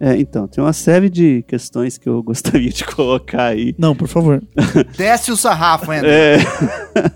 É, 0.00 0.16
então, 0.18 0.48
tem 0.48 0.62
uma 0.64 0.72
série 0.72 1.08
de 1.08 1.44
questões 1.46 1.96
que 1.96 2.08
eu 2.08 2.20
gostaria 2.24 2.70
de 2.70 2.84
colocar 2.84 3.44
aí. 3.46 3.72
Não, 3.78 3.94
por 3.94 4.08
favor. 4.08 4.42
Desce 4.98 5.30
o 5.30 5.36
sarrafo, 5.36 5.92
André. 5.92 6.38
É. 6.38 6.38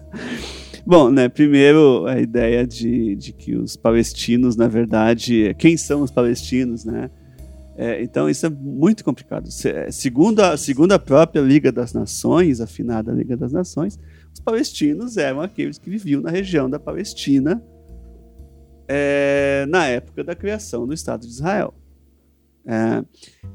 Bom, 0.87 1.11
né, 1.11 1.29
primeiro 1.29 2.07
a 2.07 2.21
ideia 2.21 2.65
de, 2.65 3.17
de 3.17 3.33
que 3.33 3.57
os 3.57 3.77
palestinos, 3.77 4.55
na 4.55 4.69
verdade, 4.69 5.53
quem 5.59 5.77
são 5.77 6.03
os 6.03 6.13
palestinos, 6.13 6.85
né? 6.85 7.11
É, 7.77 8.01
então 8.03 8.31
isso 8.31 8.47
é 8.47 8.49
muito 8.49 9.05
complicado. 9.05 9.51
Se- 9.51 9.91
Segundo 9.91 10.41
a, 10.41 10.57
segundo 10.57 10.93
a 10.93 10.99
própria 10.99 11.41
Liga 11.41 11.73
das 11.73 11.93
Nações, 11.93 12.61
afinada 12.61 13.11
Liga 13.13 13.37
das 13.37 13.53
Nações, 13.53 13.99
os 14.37 14.41
palestinos 14.41 15.17
eram 15.17 15.41
aqueles 15.41 15.79
que 15.79 15.89
viviam 15.89 16.21
na 16.21 16.29
região 16.31 16.69
da 16.69 16.79
Palestina 16.79 17.65
é, 18.87 19.65
na 19.67 19.87
época 19.87 20.23
da 20.23 20.35
criação 20.35 20.87
do 20.87 20.93
Estado 20.93 21.23
de 21.23 21.33
Israel. 21.33 21.73
É, 22.67 23.05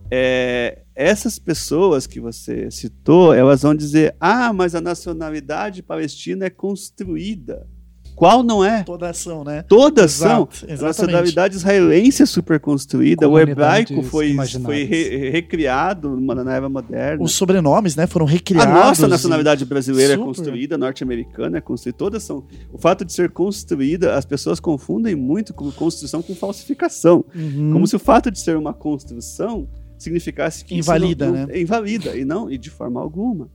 é, 0.10 0.82
essas 0.96 1.38
pessoas 1.38 2.08
que 2.08 2.20
você 2.20 2.72
citou, 2.72 3.32
elas 3.32 3.62
vão 3.62 3.76
dizer: 3.76 4.16
ah, 4.20 4.52
mas 4.52 4.74
a 4.74 4.82
nacionalidade 4.82 5.84
palestina 5.84 6.46
é 6.46 6.50
construída. 6.50 7.70
Qual 8.16 8.44
não 8.44 8.64
é? 8.64 8.84
Toda 8.84 9.10
ação, 9.10 9.44
né? 9.44 9.64
Todas 9.68 10.12
são. 10.12 10.48
Exato, 10.52 10.66
A 10.68 10.74
exatamente. 10.74 10.82
nacionalidade 10.84 11.56
israelense 11.56 12.22
é 12.22 12.26
super 12.26 12.60
construída, 12.60 13.28
o 13.28 13.40
hebraico 13.40 14.04
foi, 14.04 14.36
foi 14.64 14.84
re- 14.84 15.30
recriado 15.32 16.20
na 16.22 16.54
era 16.54 16.70
moderna. 16.70 17.24
Os 17.24 17.32
sobrenomes, 17.34 17.96
né, 17.96 18.06
foram 18.06 18.26
A 18.28 18.30
recriados. 18.30 18.74
nossa 18.74 19.06
e- 19.08 19.10
nacionalidade 19.10 19.66
brasileira 19.66 20.14
é 20.14 20.16
Super. 20.18 20.28
construída, 20.28 20.76
a 20.76 20.78
norte-americana 20.78 21.58
é 21.58 21.62
construída, 21.62 21.98
todas 21.98 22.22
são. 22.24 22.44
O 22.72 22.78
fato 22.78 23.04
de 23.04 23.12
ser 23.12 23.32
construída, 23.32 24.16
as 24.16 24.26
pessoas 24.26 24.60
confundem 24.60 25.16
muito 25.16 25.54
com 25.54 25.72
construção 25.72 26.22
com 26.22 26.36
falsificação. 26.36 27.26
Uhum. 27.34 27.72
Como 27.74 27.88
se 27.88 27.96
o 27.96 28.00
fato 28.00 28.30
de 28.30 28.40
ser 28.40 28.56
uma 28.56 28.74
construção 28.74 29.68
significasse 29.98 30.64
que 30.66 30.76
Invalida, 30.76 31.26
não- 31.28 31.34
né? 31.34 31.48
é 31.50 31.62
invalida 31.62 32.16
e 32.16 32.24
não 32.26 32.52
e 32.52 32.58
de 32.58 32.70
forma 32.70 33.00
alguma, 33.02 33.50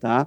tá? 0.00 0.26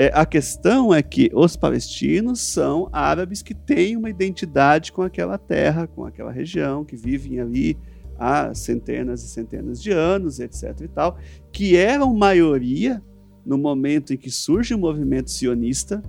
É, 0.00 0.10
a 0.14 0.24
questão 0.24 0.94
é 0.94 1.02
que 1.02 1.30
os 1.34 1.56
palestinos 1.56 2.40
são 2.40 2.88
árabes 2.90 3.42
que 3.42 3.52
têm 3.52 3.98
uma 3.98 4.08
identidade 4.08 4.92
com 4.92 5.02
aquela 5.02 5.36
terra, 5.36 5.86
com 5.86 6.06
aquela 6.06 6.32
região, 6.32 6.86
que 6.86 6.96
vivem 6.96 7.38
ali 7.38 7.76
há 8.18 8.54
centenas 8.54 9.22
e 9.22 9.28
centenas 9.28 9.82
de 9.82 9.90
anos, 9.90 10.40
etc. 10.40 10.74
e 10.80 10.88
tal, 10.88 11.18
que 11.52 11.76
eram 11.76 12.14
maioria 12.14 13.02
no 13.44 13.58
momento 13.58 14.14
em 14.14 14.16
que 14.16 14.30
surge 14.30 14.72
o 14.72 14.78
movimento 14.78 15.30
sionista, 15.30 16.02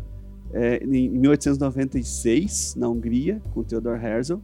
é, 0.54 0.78
em 0.78 1.10
1896, 1.10 2.76
na 2.78 2.88
Hungria, 2.88 3.42
com 3.54 3.62
Theodor 3.62 4.02
Herzl, 4.02 4.38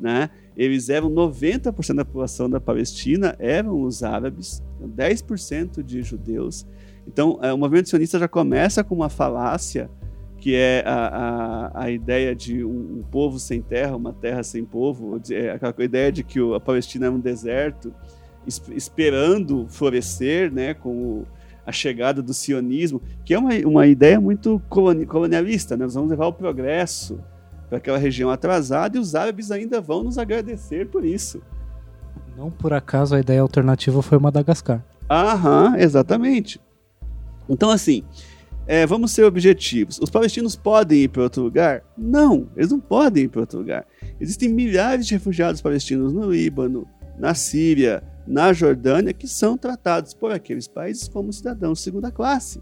né? 0.00 0.28
Eles 0.56 0.88
eram 0.88 1.08
90% 1.08 1.94
da 1.94 2.04
população 2.04 2.50
da 2.50 2.58
Palestina 2.58 3.36
eram 3.38 3.80
os 3.80 4.02
árabes, 4.02 4.60
10% 4.82 5.84
de 5.84 6.02
judeus. 6.02 6.66
Então, 7.08 7.38
é, 7.42 7.52
o 7.52 7.58
movimento 7.58 7.88
sionista 7.88 8.18
já 8.18 8.28
começa 8.28 8.84
com 8.84 8.94
uma 8.94 9.08
falácia, 9.08 9.90
que 10.36 10.54
é 10.54 10.84
a, 10.86 11.70
a, 11.74 11.84
a 11.84 11.90
ideia 11.90 12.34
de 12.36 12.62
um, 12.64 12.98
um 12.98 13.02
povo 13.10 13.38
sem 13.38 13.60
terra, 13.62 13.96
uma 13.96 14.12
terra 14.12 14.42
sem 14.42 14.64
povo, 14.64 15.20
é 15.30 15.50
aquela 15.50 15.74
ideia 15.78 16.12
de 16.12 16.22
que 16.22 16.40
o- 16.40 16.54
a 16.54 16.60
Palestina 16.60 17.06
é 17.06 17.10
um 17.10 17.18
deserto, 17.18 17.92
es- 18.46 18.62
esperando 18.70 19.66
florescer, 19.68 20.52
né, 20.52 20.74
com 20.74 21.24
a 21.66 21.72
chegada 21.72 22.22
do 22.22 22.32
sionismo, 22.32 23.00
que 23.24 23.34
é 23.34 23.38
uma, 23.38 23.50
uma 23.66 23.86
ideia 23.86 24.20
muito 24.20 24.62
coloni- 24.68 25.04
colonialista, 25.06 25.76
né? 25.76 25.84
nós 25.84 25.94
vamos 25.94 26.10
levar 26.10 26.26
o 26.26 26.32
progresso 26.32 27.18
para 27.68 27.78
aquela 27.78 27.98
região 27.98 28.30
atrasada 28.30 28.96
e 28.96 29.00
os 29.00 29.14
árabes 29.14 29.50
ainda 29.50 29.80
vão 29.80 30.02
nos 30.04 30.16
agradecer 30.18 30.88
por 30.88 31.04
isso. 31.04 31.42
Não 32.36 32.50
por 32.50 32.72
acaso 32.72 33.14
a 33.16 33.20
ideia 33.20 33.42
alternativa 33.42 34.00
foi 34.02 34.18
Madagascar. 34.18 34.82
Aham, 35.10 35.74
exatamente. 35.78 36.58
Então, 37.48 37.70
assim, 37.70 38.02
é, 38.66 38.86
vamos 38.86 39.12
ser 39.12 39.24
objetivos. 39.24 39.98
Os 40.02 40.10
palestinos 40.10 40.54
podem 40.56 41.02
ir 41.04 41.08
para 41.08 41.22
outro 41.22 41.42
lugar? 41.42 41.82
Não, 41.96 42.48
eles 42.56 42.70
não 42.70 42.80
podem 42.80 43.24
ir 43.24 43.28
para 43.28 43.40
outro 43.40 43.58
lugar. 43.58 43.86
Existem 44.20 44.48
milhares 44.48 45.06
de 45.06 45.14
refugiados 45.14 45.60
palestinos 45.62 46.12
no 46.12 46.30
Líbano, 46.30 46.86
na 47.18 47.34
Síria, 47.34 48.02
na 48.26 48.52
Jordânia, 48.52 49.12
que 49.14 49.26
são 49.26 49.56
tratados 49.56 50.12
por 50.12 50.30
aqueles 50.30 50.68
países 50.68 51.08
como 51.08 51.32
cidadãos 51.32 51.78
de 51.78 51.84
segunda 51.84 52.10
classe. 52.10 52.60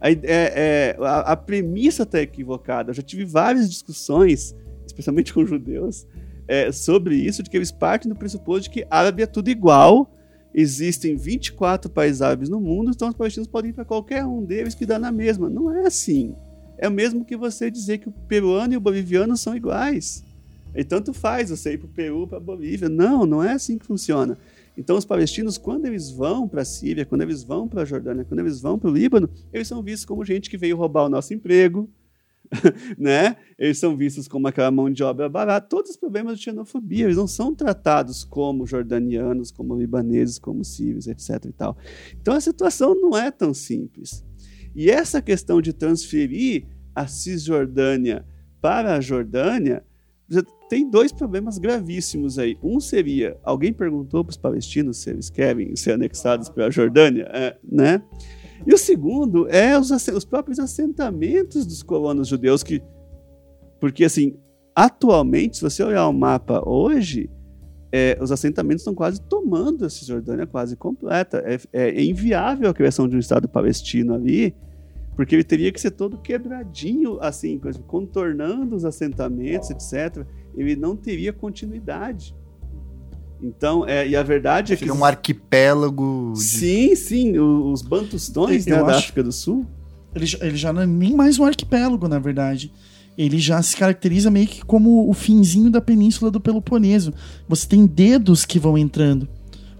A, 0.00 0.10
é- 0.10 0.18
é, 0.24 0.96
a- 1.00 1.32
a 1.32 1.36
premissa 1.36 2.02
está 2.02 2.20
equivocada. 2.20 2.90
Eu 2.90 2.94
já 2.94 3.02
tive 3.02 3.24
várias 3.24 3.70
discussões, 3.70 4.54
especialmente 4.84 5.32
com 5.32 5.46
judeus, 5.46 6.06
é, 6.48 6.72
sobre 6.72 7.14
isso, 7.14 7.40
de 7.42 7.48
que 7.48 7.56
eles 7.56 7.70
partem 7.70 8.08
do 8.12 8.18
pressuposto 8.18 8.64
de 8.64 8.70
que 8.70 8.86
árabe 8.90 9.22
é 9.22 9.26
tudo 9.26 9.48
igual, 9.48 10.12
existem 10.54 11.16
24 11.16 11.90
países 11.90 12.22
árabes 12.22 12.48
no 12.48 12.60
mundo, 12.60 12.90
então 12.90 13.08
os 13.08 13.14
palestinos 13.14 13.46
podem 13.46 13.70
ir 13.70 13.74
para 13.74 13.84
qualquer 13.84 14.24
um 14.24 14.44
deles 14.44 14.74
que 14.74 14.86
dá 14.86 14.98
na 14.98 15.10
mesma. 15.10 15.48
Não 15.48 15.74
é 15.74 15.86
assim. 15.86 16.34
É 16.78 16.88
o 16.88 16.92
mesmo 16.92 17.24
que 17.24 17.36
você 17.36 17.70
dizer 17.70 17.98
que 17.98 18.08
o 18.08 18.12
peruano 18.12 18.74
e 18.74 18.76
o 18.76 18.80
boliviano 18.80 19.36
são 19.36 19.56
iguais. 19.56 20.24
E 20.74 20.82
tanto 20.82 21.12
faz 21.12 21.50
você 21.50 21.74
ir 21.74 21.78
para 21.78 21.86
o 21.86 21.90
Peru, 21.90 22.26
para 22.26 22.38
a 22.38 22.40
Bolívia. 22.40 22.88
Não, 22.88 23.26
não 23.26 23.42
é 23.42 23.52
assim 23.52 23.76
que 23.78 23.84
funciona. 23.84 24.38
Então, 24.76 24.96
os 24.96 25.04
palestinos, 25.04 25.58
quando 25.58 25.84
eles 25.84 26.10
vão 26.10 26.48
para 26.48 26.62
a 26.62 26.64
Síria, 26.64 27.04
quando 27.04 27.20
eles 27.20 27.42
vão 27.42 27.68
para 27.68 27.82
a 27.82 27.84
Jordânia, 27.84 28.24
quando 28.24 28.40
eles 28.40 28.60
vão 28.60 28.78
para 28.78 28.88
o 28.88 28.92
Líbano, 28.92 29.28
eles 29.52 29.68
são 29.68 29.82
vistos 29.82 30.06
como 30.06 30.24
gente 30.24 30.48
que 30.48 30.56
veio 30.56 30.76
roubar 30.76 31.04
o 31.04 31.08
nosso 31.10 31.34
emprego, 31.34 31.90
né? 32.98 33.36
Eles 33.58 33.78
são 33.78 33.96
vistos 33.96 34.28
como 34.28 34.48
aquela 34.48 34.70
mão 34.70 34.90
de 34.90 35.02
obra 35.02 35.28
barata. 35.28 35.66
Todos 35.66 35.92
os 35.92 35.96
problemas 35.96 36.38
de 36.38 36.44
xenofobia. 36.44 37.04
Eles 37.04 37.16
não 37.16 37.26
são 37.26 37.54
tratados 37.54 38.24
como 38.24 38.66
jordanianos, 38.66 39.50
como 39.50 39.78
libaneses, 39.78 40.38
como 40.38 40.64
sírios, 40.64 41.06
etc. 41.06 41.46
E 41.46 41.52
tal. 41.52 41.76
Então, 42.20 42.34
a 42.34 42.40
situação 42.40 42.94
não 42.94 43.16
é 43.16 43.30
tão 43.30 43.54
simples. 43.54 44.24
E 44.74 44.90
essa 44.90 45.20
questão 45.20 45.60
de 45.60 45.72
transferir 45.72 46.66
a 46.94 47.06
Cisjordânia 47.06 48.24
para 48.60 48.94
a 48.94 49.00
Jordânia 49.00 49.84
tem 50.68 50.88
dois 50.88 51.12
problemas 51.12 51.58
gravíssimos 51.58 52.38
aí. 52.38 52.56
Um 52.62 52.80
seria, 52.80 53.36
alguém 53.42 53.74
perguntou 53.74 54.24
para 54.24 54.30
os 54.30 54.38
palestinos 54.38 54.98
se 54.98 55.10
eles 55.10 55.28
querem 55.28 55.76
ser 55.76 55.92
anexados 55.92 56.48
para 56.48 56.66
a 56.66 56.70
Jordânia, 56.70 57.28
é, 57.30 57.58
né? 57.62 58.02
E 58.66 58.72
o 58.72 58.78
segundo 58.78 59.48
é 59.48 59.78
os, 59.78 59.90
os 59.90 60.24
próprios 60.24 60.58
assentamentos 60.58 61.66
dos 61.66 61.82
colonos 61.82 62.28
judeus 62.28 62.62
que, 62.62 62.82
porque 63.80 64.04
assim, 64.04 64.36
atualmente, 64.74 65.56
se 65.56 65.62
você 65.62 65.82
olhar 65.82 66.06
o 66.06 66.12
mapa 66.12 66.62
hoje, 66.68 67.28
é, 67.92 68.16
os 68.20 68.32
assentamentos 68.32 68.80
estão 68.80 68.94
quase 68.94 69.20
tomando 69.20 69.84
a 69.84 69.90
Cisjordânia 69.90 70.46
quase 70.46 70.76
completa. 70.76 71.44
É, 71.44 71.58
é 71.72 72.04
inviável 72.04 72.70
a 72.70 72.74
criação 72.74 73.06
de 73.06 73.14
um 73.14 73.18
Estado 73.18 73.46
palestino 73.46 74.14
ali, 74.14 74.54
porque 75.14 75.34
ele 75.34 75.44
teria 75.44 75.70
que 75.70 75.80
ser 75.80 75.90
todo 75.90 76.16
quebradinho, 76.16 77.18
assim, 77.20 77.60
contornando 77.86 78.74
os 78.74 78.86
assentamentos, 78.86 79.68
etc. 79.70 80.26
Ele 80.56 80.74
não 80.74 80.96
teria 80.96 81.32
continuidade. 81.32 82.34
Então, 83.42 83.86
é, 83.88 84.06
e 84.08 84.14
a 84.14 84.22
verdade 84.22 84.72
é 84.72 84.76
que. 84.76 84.80
Seria 84.84 84.94
um 84.94 85.04
arquipélago. 85.04 86.32
de- 86.34 86.40
Sim, 86.42 86.94
sim, 86.94 87.38
os 87.38 87.82
bantustões 87.82 88.66
Eu 88.66 88.76
né, 88.76 88.82
da 88.84 88.88
acho- 88.90 88.98
África 89.00 89.22
do 89.22 89.32
Sul. 89.32 89.66
Ele, 90.14 90.26
já- 90.26 90.38
ele 90.42 90.56
já 90.56 90.72
não 90.72 90.82
é 90.82 90.86
nem 90.86 91.14
mais 91.14 91.38
um 91.38 91.44
arquipélago, 91.44 92.06
na 92.08 92.18
verdade. 92.18 92.72
ele 93.18 93.38
já 93.38 93.60
se 93.60 93.76
caracteriza 93.76 94.30
meio 94.30 94.46
que 94.46 94.64
como 94.64 95.06
o 95.06 95.12
finzinho 95.12 95.68
da 95.70 95.82
península 95.82 96.30
do 96.30 96.40
Peloponeso. 96.40 97.12
Você 97.46 97.66
tem 97.68 97.84
dedos 97.84 98.46
que 98.46 98.58
vão 98.58 98.78
entrando. 98.78 99.28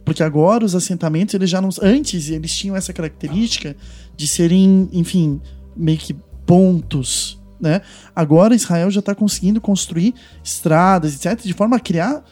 Porque 0.05 0.23
agora 0.23 0.65
os 0.67 0.75
assentamentos, 0.75 1.33
eles 1.35 1.49
já 1.49 1.59
não. 1.59 1.71
Antes, 1.81 2.29
eles 2.29 2.55
tinham 2.55 2.77
essa 2.77 2.93
característica 2.93 3.75
de 4.15 4.27
serem, 4.27 4.87
enfim, 4.93 5.41
meio 5.75 5.97
que 5.97 6.15
pontos. 6.45 7.41
Né? 7.59 7.81
Agora 8.15 8.55
Israel 8.55 8.91
já 8.91 8.99
está 9.01 9.15
conseguindo 9.15 9.61
construir 9.63 10.13
estradas, 10.45 11.15
etc., 11.15 11.43
de 11.43 11.55
forma 11.55 11.77
a 11.77 11.81
criar 11.81 12.23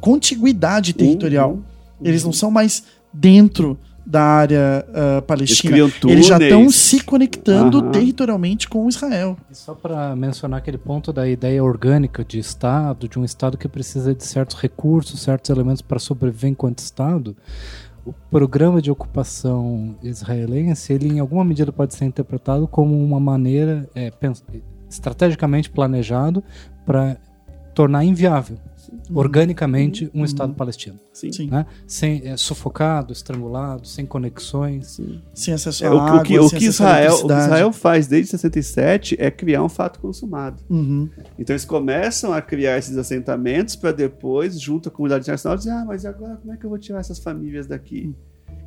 contiguidade 0.00 0.92
territorial. 0.92 1.52
Uhum. 1.52 1.62
Eles 2.02 2.24
não 2.24 2.32
são 2.32 2.50
mais 2.50 2.84
dentro 3.12 3.78
da 4.08 4.22
área 4.22 4.86
uh, 4.88 5.22
palestina. 5.22 5.76
Eles 5.76 5.94
Eles 6.04 6.26
já 6.26 6.38
estão 6.38 6.70
se 6.70 7.00
conectando 7.00 7.80
Aham. 7.80 7.90
territorialmente 7.90 8.66
com 8.66 8.88
Israel. 8.88 9.36
E 9.50 9.54
só 9.54 9.74
para 9.74 10.16
mencionar 10.16 10.60
aquele 10.60 10.78
ponto 10.78 11.12
da 11.12 11.28
ideia 11.28 11.62
orgânica 11.62 12.24
de 12.24 12.38
Estado, 12.38 13.06
de 13.06 13.18
um 13.18 13.24
Estado 13.24 13.58
que 13.58 13.68
precisa 13.68 14.14
de 14.14 14.24
certos 14.24 14.56
recursos, 14.56 15.20
certos 15.20 15.50
elementos 15.50 15.82
para 15.82 15.98
sobreviver 15.98 16.50
enquanto 16.50 16.78
Estado, 16.78 17.36
o 18.06 18.14
programa 18.30 18.80
de 18.80 18.90
ocupação 18.90 19.94
israelense, 20.02 20.90
ele 20.90 21.08
em 21.08 21.18
alguma 21.18 21.44
medida 21.44 21.70
pode 21.70 21.94
ser 21.94 22.06
interpretado 22.06 22.66
como 22.66 22.98
uma 22.98 23.20
maneira 23.20 23.86
é, 23.94 24.10
estrategicamente 24.88 25.68
planejado 25.68 26.42
para 26.86 27.18
tornar 27.74 28.04
inviável 28.04 28.56
organicamente 29.14 30.10
um 30.14 30.24
Estado 30.24 30.54
palestino, 30.54 30.98
Sim. 31.12 31.32
Sim. 31.32 31.48
né? 31.50 31.66
Sem 31.86 32.22
é, 32.26 32.36
sufocado, 32.36 33.12
estrangulado, 33.12 33.86
sem 33.86 34.04
conexões. 34.06 34.88
Sim. 34.92 35.20
Sem 35.34 35.54
acesso 35.54 35.84
É, 35.84 35.88
à 35.88 35.92
o, 35.94 35.96
que- 35.96 36.00
água, 36.10 36.20
o 36.20 36.22
que, 36.22 36.38
o 36.38 36.48
sem 36.48 36.58
que 36.58 36.64
Israel, 36.66 37.14
o 37.14 37.26
que. 37.26 37.32
Israel 37.32 37.72
faz 37.72 38.06
desde 38.06 38.30
67 38.30 39.16
é 39.18 39.30
criar 39.30 39.62
um 39.62 39.68
fato 39.68 40.00
consumado. 40.00 40.62
Uhum. 40.68 41.08
Então 41.38 41.54
eles 41.54 41.64
começam 41.64 42.32
a 42.32 42.40
criar 42.42 42.78
esses 42.78 42.96
assentamentos 42.96 43.76
para 43.76 43.92
depois, 43.92 44.60
junto 44.60 44.88
à 44.88 44.92
comunidade 44.92 45.22
internacional, 45.22 45.56
dizer: 45.56 45.70
ah, 45.70 45.84
mas 45.86 46.04
agora 46.04 46.36
como 46.36 46.52
é 46.52 46.56
que 46.56 46.64
eu 46.64 46.70
vou 46.70 46.78
tirar 46.78 47.00
essas 47.00 47.18
famílias 47.18 47.66
daqui? 47.66 48.14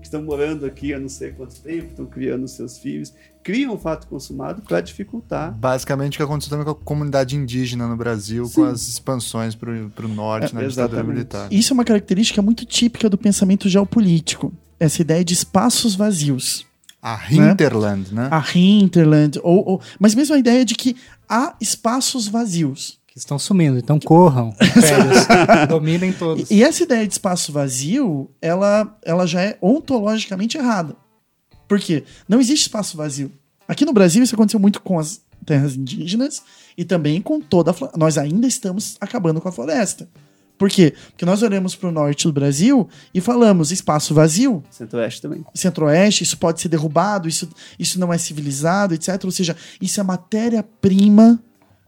Que 0.01 0.07
estão 0.07 0.23
morando 0.23 0.65
aqui 0.65 0.93
há 0.93 0.99
não 0.99 1.07
sei 1.07 1.31
quanto 1.31 1.55
tempo, 1.61 1.89
estão 1.91 2.05
criando 2.07 2.47
seus 2.47 2.77
filhos. 2.79 3.13
Criam 3.43 3.73
um 3.75 3.77
fato 3.77 4.07
consumado 4.07 4.61
para 4.63 4.81
dificultar. 4.81 5.51
Basicamente 5.53 6.15
o 6.15 6.17
que 6.17 6.23
aconteceu 6.23 6.49
também 6.49 6.65
com 6.65 6.71
a 6.71 6.75
comunidade 6.75 7.35
indígena 7.35 7.87
no 7.87 7.95
Brasil, 7.95 8.45
Sim. 8.45 8.53
com 8.55 8.63
as 8.65 8.87
expansões 8.87 9.55
para 9.55 9.69
o 9.71 10.07
norte 10.07 10.51
É, 10.51 10.55
na 10.55 10.61
ditadura 10.67 10.67
exatamente. 10.67 11.07
militar. 11.07 11.47
Isso 11.51 11.71
é 11.71 11.75
uma 11.75 11.85
característica 11.85 12.41
muito 12.41 12.65
típica 12.65 13.09
do 13.09 13.17
pensamento 13.17 13.69
geopolítico. 13.69 14.51
Essa 14.79 15.01
ideia 15.01 15.23
de 15.23 15.33
espaços 15.33 15.95
vazios. 15.95 16.65
A 17.01 17.19
Hinterland, 17.31 18.13
né? 18.13 18.27
A 18.31 18.43
hinterland, 18.57 19.39
ou, 19.43 19.67
ou- 19.67 19.81
mas 19.99 20.13
mesmo 20.13 20.35
a 20.35 20.37
ideia 20.39 20.63
de 20.63 20.75
que 20.75 20.95
há 21.27 21.55
espaços 21.59 22.27
vazios. 22.27 22.99
Que 23.11 23.19
estão 23.19 23.37
sumindo, 23.37 23.77
então 23.77 23.99
corram, 23.99 24.55
dominem 25.67 26.13
todos. 26.13 26.49
E, 26.49 26.55
e 26.55 26.63
essa 26.63 26.81
ideia 26.83 27.05
de 27.05 27.11
espaço 27.11 27.51
vazio, 27.51 28.31
ela, 28.41 28.97
ela 29.03 29.27
já 29.27 29.41
é 29.41 29.57
ontologicamente 29.61 30.57
errada. 30.57 30.95
Por 31.67 31.77
quê? 31.77 32.05
Não 32.25 32.39
existe 32.39 32.67
espaço 32.67 32.95
vazio. 32.95 33.29
Aqui 33.67 33.83
no 33.83 33.91
Brasil 33.91 34.23
isso 34.23 34.33
aconteceu 34.33 34.61
muito 34.61 34.81
com 34.81 34.97
as 34.97 35.19
terras 35.45 35.75
indígenas 35.75 36.41
e 36.77 36.85
também 36.85 37.21
com 37.21 37.41
toda 37.41 37.71
a 37.71 37.73
floresta. 37.73 37.99
Nós 37.99 38.17
ainda 38.17 38.47
estamos 38.47 38.95
acabando 39.01 39.41
com 39.41 39.49
a 39.49 39.51
floresta. 39.51 40.07
Por 40.57 40.69
quê? 40.69 40.93
Porque 41.09 41.25
nós 41.25 41.43
olhamos 41.43 41.75
para 41.75 41.89
o 41.89 41.91
norte 41.91 42.23
do 42.23 42.31
Brasil 42.31 42.87
e 43.13 43.19
falamos 43.19 43.73
espaço 43.73 44.13
vazio, 44.13 44.63
Centro-Oeste 44.69 45.21
também. 45.21 45.43
centro-oeste, 45.53 46.23
isso 46.23 46.37
pode 46.37 46.61
ser 46.61 46.69
derrubado, 46.69 47.27
isso, 47.27 47.49
isso 47.77 47.99
não 47.99 48.13
é 48.13 48.17
civilizado, 48.17 48.93
etc. 48.93 49.19
Ou 49.25 49.31
seja, 49.31 49.53
isso 49.81 49.99
é 49.99 50.03
matéria-prima 50.03 51.43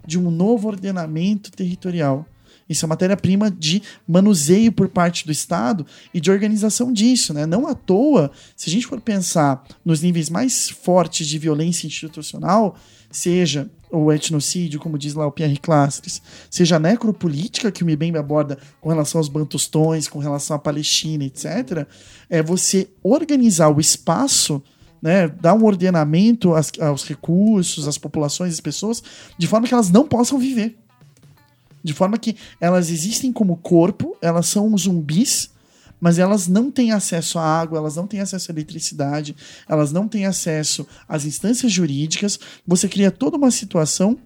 de 0.05 0.19
um 0.19 0.29
novo 0.29 0.67
ordenamento 0.67 1.51
territorial. 1.51 2.25
Isso 2.67 2.85
é 2.85 2.87
matéria-prima 2.87 3.51
de 3.51 3.81
manuseio 4.07 4.71
por 4.71 4.87
parte 4.87 5.25
do 5.25 5.31
Estado 5.31 5.85
e 6.13 6.21
de 6.21 6.31
organização 6.31 6.93
disso, 6.93 7.33
né? 7.33 7.45
Não 7.45 7.67
à 7.67 7.75
toa, 7.75 8.31
se 8.55 8.69
a 8.69 8.73
gente 8.73 8.87
for 8.87 9.01
pensar 9.01 9.63
nos 9.83 10.01
níveis 10.01 10.29
mais 10.29 10.69
fortes 10.69 11.27
de 11.27 11.37
violência 11.37 11.87
institucional, 11.87 12.75
seja 13.11 13.69
o 13.91 14.11
etnocídio, 14.11 14.79
como 14.79 14.97
diz 14.97 15.13
lá 15.13 15.27
o 15.27 15.31
Pierre 15.31 15.57
Clastres, 15.57 16.19
seja 16.49 16.77
a 16.77 16.79
necropolítica 16.79 17.71
que 17.71 17.83
o 17.83 17.85
Mbembe 17.85 18.17
aborda 18.17 18.57
com 18.81 18.89
relação 18.89 19.19
aos 19.19 19.29
bantustões, 19.29 20.07
com 20.07 20.17
relação 20.17 20.55
à 20.55 20.59
Palestina, 20.59 21.23
etc., 21.23 21.87
é 22.27 22.41
você 22.41 22.89
organizar 23.03 23.69
o 23.69 23.79
espaço, 23.79 24.63
né, 25.03 25.27
dar 25.27 25.53
um 25.53 25.65
ordenamento 25.65 26.53
às- 26.55 26.71
aos 26.79 27.03
recursos, 27.03 27.87
às 27.89 27.97
populações, 27.97 28.53
às 28.53 28.61
pessoas, 28.61 29.03
de 29.37 29.45
forma 29.47 29.67
que 29.67 29.73
elas 29.73 29.89
não 29.89 30.07
possam 30.07 30.39
viver. 30.39 30.77
De 31.83 31.91
forma 31.93 32.17
que 32.17 32.37
elas 32.61 32.89
existem 32.89 33.33
como 33.33 33.57
corpo, 33.57 34.15
elas 34.21 34.47
são 34.47 34.75
zumbis, 34.77 35.51
mas 35.99 36.17
elas 36.19 36.47
não 36.47 36.71
têm 36.71 36.93
acesso 36.93 37.37
à 37.37 37.43
água, 37.43 37.77
elas 37.79 37.97
não 37.97 38.07
têm 38.07 38.21
acesso 38.21 38.49
à 38.49 38.53
eletricidade, 38.53 39.35
elas 39.67 39.91
não 39.91 40.07
têm 40.07 40.25
acesso 40.25 40.87
às 41.07 41.25
instâncias 41.25 41.69
jurídicas. 41.71 42.39
Você 42.65 42.87
cria 42.87 43.11
toda 43.11 43.35
uma 43.35 43.51
situação 43.51 44.17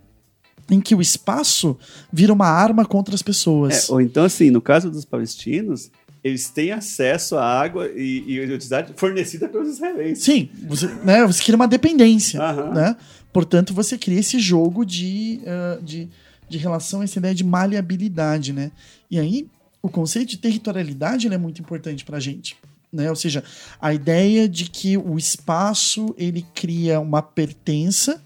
em 0.69 0.79
que 0.79 0.93
o 0.93 1.01
espaço 1.01 1.75
vira 2.13 2.31
uma 2.33 2.47
arma 2.47 2.85
contra 2.85 3.15
as 3.15 3.21
É, 3.21 3.23
pessoas. 3.23 3.89
ou 3.89 3.99
então, 3.99 4.23
assim, 4.25 4.51
no 4.51 4.61
caso 4.61 4.91
dos 4.91 5.05
palestinos, 5.05 5.89
eles 6.23 6.49
têm 6.49 6.71
acesso 6.71 7.37
à 7.37 7.43
água 7.43 7.89
e, 7.95 8.23
e 8.27 8.37
eletricidade 8.39 8.93
fornecida 8.95 9.47
pelos 9.47 9.69
israelenses. 9.69 10.23
Sim, 10.23 10.49
você, 10.67 10.87
né, 11.03 11.25
você 11.25 11.43
cria 11.43 11.55
uma 11.55 11.67
dependência. 11.67 12.41
Aham. 12.41 12.73
Né? 12.73 12.95
Portanto, 13.31 13.73
você 13.73 13.97
cria 13.97 14.19
esse 14.19 14.39
jogo 14.39 14.85
de, 14.85 15.41
ah, 15.45 15.79
de, 15.81 16.09
de 16.49 16.57
relação, 16.57 17.03
essa 17.03 17.19
ideia 17.19 17.35
de 17.35 17.43
maleabilidade. 17.43 18.51
Né? 18.53 18.71
E 19.09 19.19
aí, 19.19 19.47
o 19.81 19.89
conceito 19.89 20.29
de 20.29 20.37
territorialidade 20.37 21.27
é 21.27 21.37
muito 21.37 21.61
importante 21.61 22.03
para 22.03 22.17
a 22.17 22.19
gente. 22.19 22.57
Né? 22.91 23.09
Ou 23.09 23.15
seja, 23.15 23.43
a 23.79 23.93
ideia 23.93 24.47
de 24.47 24.69
que 24.69 24.97
o 24.97 25.17
espaço 25.17 26.15
ele 26.17 26.45
cria 26.53 26.99
uma 26.99 27.21
pertença 27.21 28.23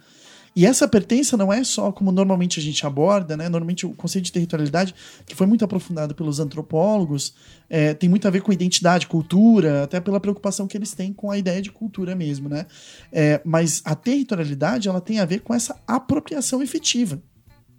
e 0.53 0.65
essa 0.65 0.87
pertença 0.87 1.37
não 1.37 1.51
é 1.51 1.63
só 1.63 1.91
como 1.91 2.11
normalmente 2.11 2.59
a 2.59 2.63
gente 2.63 2.85
aborda, 2.85 3.37
né? 3.37 3.47
Normalmente 3.47 3.85
o 3.85 3.93
conceito 3.93 4.25
de 4.25 4.31
territorialidade, 4.33 4.93
que 5.25 5.33
foi 5.33 5.47
muito 5.47 5.63
aprofundado 5.63 6.13
pelos 6.13 6.39
antropólogos, 6.39 7.33
é, 7.69 7.93
tem 7.93 8.09
muito 8.09 8.27
a 8.27 8.31
ver 8.31 8.41
com 8.41 8.51
identidade, 8.51 9.07
cultura, 9.07 9.83
até 9.83 10.01
pela 10.01 10.19
preocupação 10.19 10.67
que 10.67 10.77
eles 10.77 10.93
têm 10.93 11.13
com 11.13 11.31
a 11.31 11.37
ideia 11.37 11.61
de 11.61 11.71
cultura 11.71 12.13
mesmo, 12.15 12.49
né? 12.49 12.65
É, 13.13 13.39
mas 13.45 13.81
a 13.85 13.95
territorialidade 13.95 14.89
ela 14.89 14.99
tem 14.99 15.19
a 15.19 15.25
ver 15.25 15.39
com 15.39 15.53
essa 15.53 15.79
apropriação 15.87 16.61
efetiva. 16.61 17.21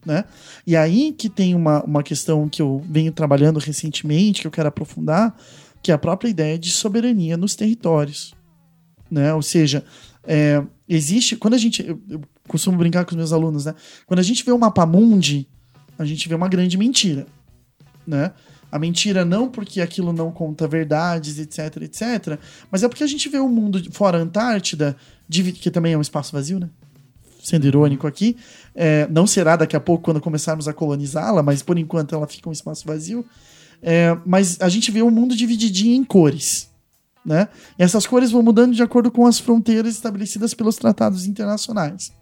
Né? 0.05 0.25
E 0.67 0.75
aí 0.77 1.13
que 1.13 1.29
tem 1.29 1.55
uma, 1.55 1.85
uma 1.85 2.03
questão 2.03 2.49
que 2.49 2.61
eu 2.61 2.83
venho 2.91 3.13
trabalhando 3.13 3.61
recentemente, 3.61 4.41
que 4.41 4.47
eu 4.49 4.51
quero 4.51 4.69
aprofundar, 4.69 5.37
que 5.81 5.93
é 5.93 5.95
a 5.95 5.99
própria 5.99 6.29
ideia 6.29 6.59
de 6.59 6.73
soberania 6.73 7.37
nos 7.37 7.55
territórios. 7.55 8.35
Né? 9.09 9.33
Ou 9.33 9.43
seja, 9.43 9.85
é, 10.25 10.61
existe. 10.95 11.37
Quando 11.37 11.55
a 11.55 11.59
gente. 11.59 11.87
Eu, 11.87 12.01
eu 12.09 12.21
costumo 12.49 12.77
brincar 12.77 13.05
com 13.05 13.11
os 13.11 13.17
meus 13.17 13.33
alunos, 13.33 13.65
né? 13.65 13.75
Quando 14.07 14.21
a 14.21 14.23
gente 14.23 14.45
vê 14.45 14.53
o 14.53 14.59
mapa 14.59 14.85
mundi, 14.87 15.47
a 15.99 16.05
gente 16.05 16.29
vê 16.29 16.35
uma 16.35 16.49
grande 16.49 16.77
mentira. 16.77 17.27
Né? 18.07 18.33
A 18.71 18.79
mentira 18.79 19.25
não 19.25 19.49
porque 19.49 19.81
aquilo 19.81 20.13
não 20.13 20.33
conta 20.33 20.67
verdades, 20.67 21.39
etc, 21.39 21.83
etc, 21.83 22.39
mas 22.71 22.83
é 22.83 22.89
porque 22.89 23.05
a 23.05 23.07
gente 23.07 23.29
vê 23.29 23.39
o 23.39 23.49
mundo 23.49 23.83
fora 23.93 24.19
a 24.19 24.21
Antártida, 24.23 24.97
que 25.29 25.71
também 25.71 25.93
é 25.93 25.99
um 25.99 26.01
espaço 26.01 26.33
vazio, 26.33 26.59
né? 26.59 26.71
Sendo 27.43 27.67
irônico 27.67 28.07
aqui, 28.07 28.37
é, 28.75 29.07
não 29.11 29.27
será 29.27 29.57
daqui 29.57 29.77
a 29.77 29.81
pouco 29.81 30.05
quando 30.05 30.21
começarmos 30.21 30.69
a 30.69 30.73
colonizá-la, 30.73 31.43
mas 31.43 31.63
por 31.63 31.77
enquanto 31.77 32.15
ela 32.15 32.27
fica 32.27 32.49
um 32.49 32.53
espaço 32.53 32.87
vazio. 32.87 33.27
É, 33.83 34.17
mas 34.25 34.59
a 34.61 34.69
gente 34.69 34.91
vê 34.91 35.03
o 35.03 35.11
mundo 35.11 35.37
divididinho 35.37 35.95
em 35.95 36.05
cores. 36.05 36.72
Né? 37.25 37.49
E 37.79 37.83
essas 37.83 38.07
cores 38.07 38.31
vão 38.31 38.43
mudando 38.43 38.75
de 38.75 38.83
acordo 38.83 39.11
com 39.11 39.27
as 39.27 39.39
fronteiras 39.39 39.95
estabelecidas 39.95 40.55
pelos 40.55 40.77
tratados 40.77 41.27
internacionais. 41.27 42.13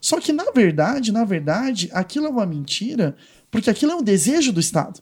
Só 0.00 0.20
que, 0.20 0.32
na 0.32 0.50
verdade, 0.50 1.12
na 1.12 1.24
verdade, 1.24 1.90
aquilo 1.92 2.26
é 2.26 2.30
uma 2.30 2.46
mentira, 2.46 3.14
porque 3.50 3.70
aquilo 3.70 3.92
é 3.92 3.96
um 3.96 4.02
desejo 4.02 4.52
do 4.52 4.58
Estado. 4.58 5.00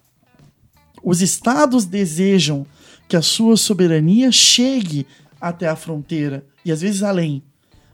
Os 1.03 1.22
Estados 1.22 1.85
desejam 1.85 2.66
que 3.09 3.16
a 3.16 3.22
sua 3.22 3.57
soberania 3.57 4.31
chegue 4.31 5.07
até 5.41 5.68
a 5.68 5.76
fronteira 5.76 6.45
e 6.64 6.70
às 6.70 6.81
vezes 6.81 7.03
além. 7.03 7.43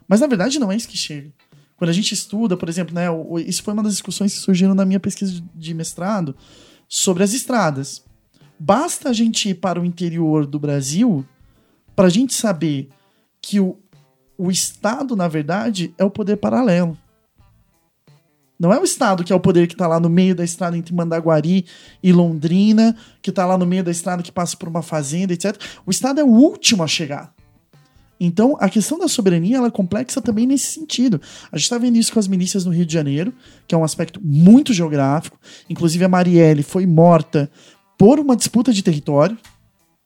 Mas 0.08 0.20
na 0.20 0.26
verdade 0.26 0.58
não 0.58 0.70
é 0.70 0.76
isso 0.76 0.88
que 0.88 0.96
chega. 0.96 1.32
Quando 1.76 1.90
a 1.90 1.92
gente 1.92 2.12
estuda, 2.12 2.56
por 2.56 2.68
exemplo, 2.68 2.94
né, 2.94 3.06
isso 3.46 3.62
foi 3.62 3.74
uma 3.74 3.82
das 3.82 3.92
discussões 3.92 4.34
que 4.34 4.40
surgiram 4.40 4.74
na 4.74 4.84
minha 4.84 5.00
pesquisa 5.00 5.42
de 5.54 5.74
mestrado 5.74 6.34
sobre 6.88 7.22
as 7.22 7.32
estradas. 7.32 8.02
Basta 8.58 9.10
a 9.10 9.12
gente 9.12 9.50
ir 9.50 9.54
para 9.54 9.80
o 9.80 9.84
interior 9.84 10.46
do 10.46 10.58
Brasil 10.58 11.24
para 11.94 12.06
a 12.06 12.10
gente 12.10 12.34
saber 12.34 12.88
que 13.40 13.60
o, 13.60 13.76
o 14.36 14.50
Estado, 14.50 15.14
na 15.14 15.28
verdade, 15.28 15.94
é 15.96 16.04
o 16.04 16.10
poder 16.10 16.36
paralelo. 16.36 16.96
Não 18.58 18.72
é 18.72 18.80
o 18.80 18.84
Estado 18.84 19.22
que 19.22 19.32
é 19.32 19.36
o 19.36 19.40
poder 19.40 19.66
que 19.66 19.74
está 19.74 19.86
lá 19.86 20.00
no 20.00 20.08
meio 20.08 20.34
da 20.34 20.44
estrada 20.44 20.76
entre 20.76 20.94
Mandaguari 20.94 21.66
e 22.02 22.12
Londrina, 22.12 22.96
que 23.20 23.30
está 23.30 23.44
lá 23.44 23.58
no 23.58 23.66
meio 23.66 23.84
da 23.84 23.90
estrada 23.90 24.22
que 24.22 24.32
passa 24.32 24.56
por 24.56 24.68
uma 24.68 24.82
fazenda, 24.82 25.32
etc. 25.32 25.56
O 25.84 25.90
Estado 25.90 26.20
é 26.20 26.24
o 26.24 26.28
último 26.28 26.82
a 26.82 26.86
chegar. 26.86 27.34
Então, 28.18 28.56
a 28.58 28.70
questão 28.70 28.98
da 28.98 29.08
soberania 29.08 29.58
ela 29.58 29.66
é 29.66 29.70
complexa 29.70 30.22
também 30.22 30.46
nesse 30.46 30.72
sentido. 30.72 31.20
A 31.52 31.58
gente 31.58 31.64
está 31.64 31.76
vendo 31.76 31.96
isso 31.96 32.12
com 32.12 32.18
as 32.18 32.26
milícias 32.26 32.64
no 32.64 32.72
Rio 32.72 32.86
de 32.86 32.92
Janeiro, 32.94 33.32
que 33.68 33.74
é 33.74 33.78
um 33.78 33.84
aspecto 33.84 34.18
muito 34.24 34.72
geográfico. 34.72 35.38
Inclusive, 35.68 36.02
a 36.04 36.08
Marielle 36.08 36.62
foi 36.62 36.86
morta 36.86 37.50
por 37.96 38.18
uma 38.18 38.36
disputa 38.36 38.72
de 38.72 38.82
território. 38.82 39.36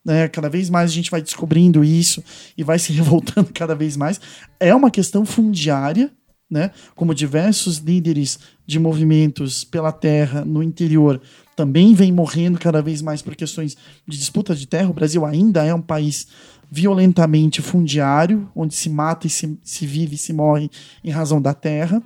Né? 0.05 0.29
Cada 0.29 0.49
vez 0.49 0.71
mais 0.71 0.91
a 0.91 0.95
gente 0.95 1.11
vai 1.11 1.21
descobrindo 1.21 1.85
isso 1.85 2.23
e 2.57 2.65
vai 2.65 2.79
se 2.79 2.93
revoltando 2.95 3.51
cada 3.53 3.75
vez 3.75 3.97
mais. 3.97 4.21
É 4.59 4.75
uma 4.75 4.91
questão 4.91 5.25
fundiária, 5.25 6.11
né? 6.51 6.71
como 6.95 7.15
diversos 7.15 7.79
líderes 7.79 8.39
de 8.67 8.79
movimentos 8.79 9.65
pela 9.65 9.93
terra 9.93 10.45
no 10.45 10.63
interior 10.63 11.21
também 11.61 11.93
vêm 11.93 12.11
morrendo 12.11 12.59
cada 12.59 12.81
vez 12.81 13.03
mais 13.03 13.21
por 13.21 13.37
questões 13.37 13.77
de 14.09 14.17
disputa 14.17 14.55
de 14.55 14.67
terra. 14.67 14.89
O 14.89 14.95
Brasil 14.95 15.27
ainda 15.27 15.63
é 15.63 15.75
um 15.75 15.83
país 15.83 16.27
violentamente 16.71 17.61
fundiário, 17.61 18.51
onde 18.57 18.75
se 18.75 18.89
mata 18.89 19.27
e 19.27 19.31
se, 19.31 19.59
se 19.63 19.85
vive 19.87 20.15
e 20.15 20.19
se 20.19 20.33
morre 20.33 20.71
em 21.05 21.11
razão 21.11 21.39
da 21.39 21.53
terra. 21.53 22.03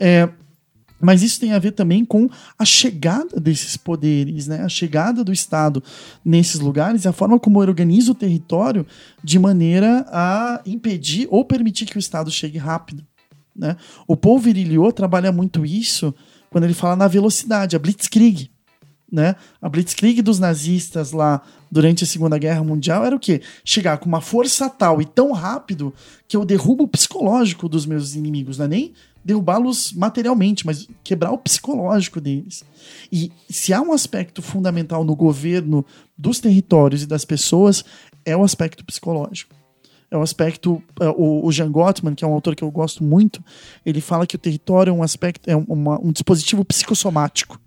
É, 0.00 0.30
mas 1.00 1.22
isso 1.22 1.38
tem 1.38 1.52
a 1.52 1.58
ver 1.58 1.72
também 1.72 2.04
com 2.04 2.28
a 2.58 2.64
chegada 2.64 3.38
desses 3.38 3.76
poderes, 3.76 4.46
né? 4.46 4.62
a 4.62 4.68
chegada 4.68 5.22
do 5.22 5.32
Estado 5.32 5.82
nesses 6.24 6.60
lugares 6.60 7.04
e 7.04 7.08
a 7.08 7.12
forma 7.12 7.38
como 7.38 7.58
organiza 7.58 8.12
o 8.12 8.14
território 8.14 8.86
de 9.22 9.38
maneira 9.38 10.06
a 10.08 10.60
impedir 10.64 11.28
ou 11.30 11.44
permitir 11.44 11.86
que 11.86 11.96
o 11.96 11.98
Estado 11.98 12.30
chegue 12.30 12.58
rápido. 12.58 13.04
Né? 13.54 13.76
O 14.06 14.16
Paul 14.16 14.38
Virilio 14.38 14.90
trabalha 14.92 15.32
muito 15.32 15.64
isso 15.64 16.14
quando 16.50 16.64
ele 16.64 16.74
fala 16.74 16.96
na 16.96 17.08
velocidade, 17.08 17.76
a 17.76 17.78
Blitzkrieg. 17.78 18.50
Né? 19.10 19.36
A 19.60 19.68
Blitzkrieg 19.68 20.20
dos 20.22 20.38
nazistas 20.38 21.12
lá 21.12 21.42
durante 21.70 22.04
a 22.04 22.06
Segunda 22.06 22.38
Guerra 22.38 22.64
Mundial 22.64 23.04
era 23.04 23.14
o 23.14 23.20
quê? 23.20 23.40
Chegar 23.64 23.98
com 23.98 24.06
uma 24.06 24.20
força 24.20 24.68
tal 24.68 25.00
e 25.00 25.04
tão 25.04 25.32
rápido 25.32 25.92
que 26.26 26.36
eu 26.36 26.44
derrubo 26.44 26.84
o 26.84 26.88
psicológico 26.88 27.68
dos 27.68 27.86
meus 27.86 28.14
inimigos, 28.14 28.58
não 28.58 28.64
é 28.64 28.68
nem 28.68 28.94
derrubá-los 29.26 29.92
materialmente, 29.92 30.64
mas 30.64 30.88
quebrar 31.02 31.32
o 31.32 31.38
psicológico 31.38 32.20
deles. 32.20 32.64
E 33.10 33.32
se 33.50 33.74
há 33.74 33.82
um 33.82 33.92
aspecto 33.92 34.40
fundamental 34.40 35.02
no 35.02 35.16
governo 35.16 35.84
dos 36.16 36.38
territórios 36.38 37.02
e 37.02 37.06
das 37.06 37.24
pessoas, 37.24 37.84
é 38.24 38.36
o 38.36 38.44
aspecto 38.44 38.84
psicológico. 38.84 39.52
É 40.08 40.16
o 40.16 40.22
aspecto. 40.22 40.80
É, 41.00 41.08
o, 41.08 41.44
o 41.44 41.50
Jean 41.50 41.72
Gottman, 41.72 42.14
que 42.14 42.24
é 42.24 42.28
um 42.28 42.34
autor 42.34 42.54
que 42.54 42.62
eu 42.62 42.70
gosto 42.70 43.02
muito, 43.02 43.42
ele 43.84 44.00
fala 44.00 44.28
que 44.28 44.36
o 44.36 44.38
território 44.38 44.90
é 44.90 44.94
um 44.94 45.02
aspecto, 45.02 45.50
é 45.50 45.56
uma, 45.56 46.00
um 46.00 46.12
dispositivo 46.12 46.64
psicossomático. 46.64 47.60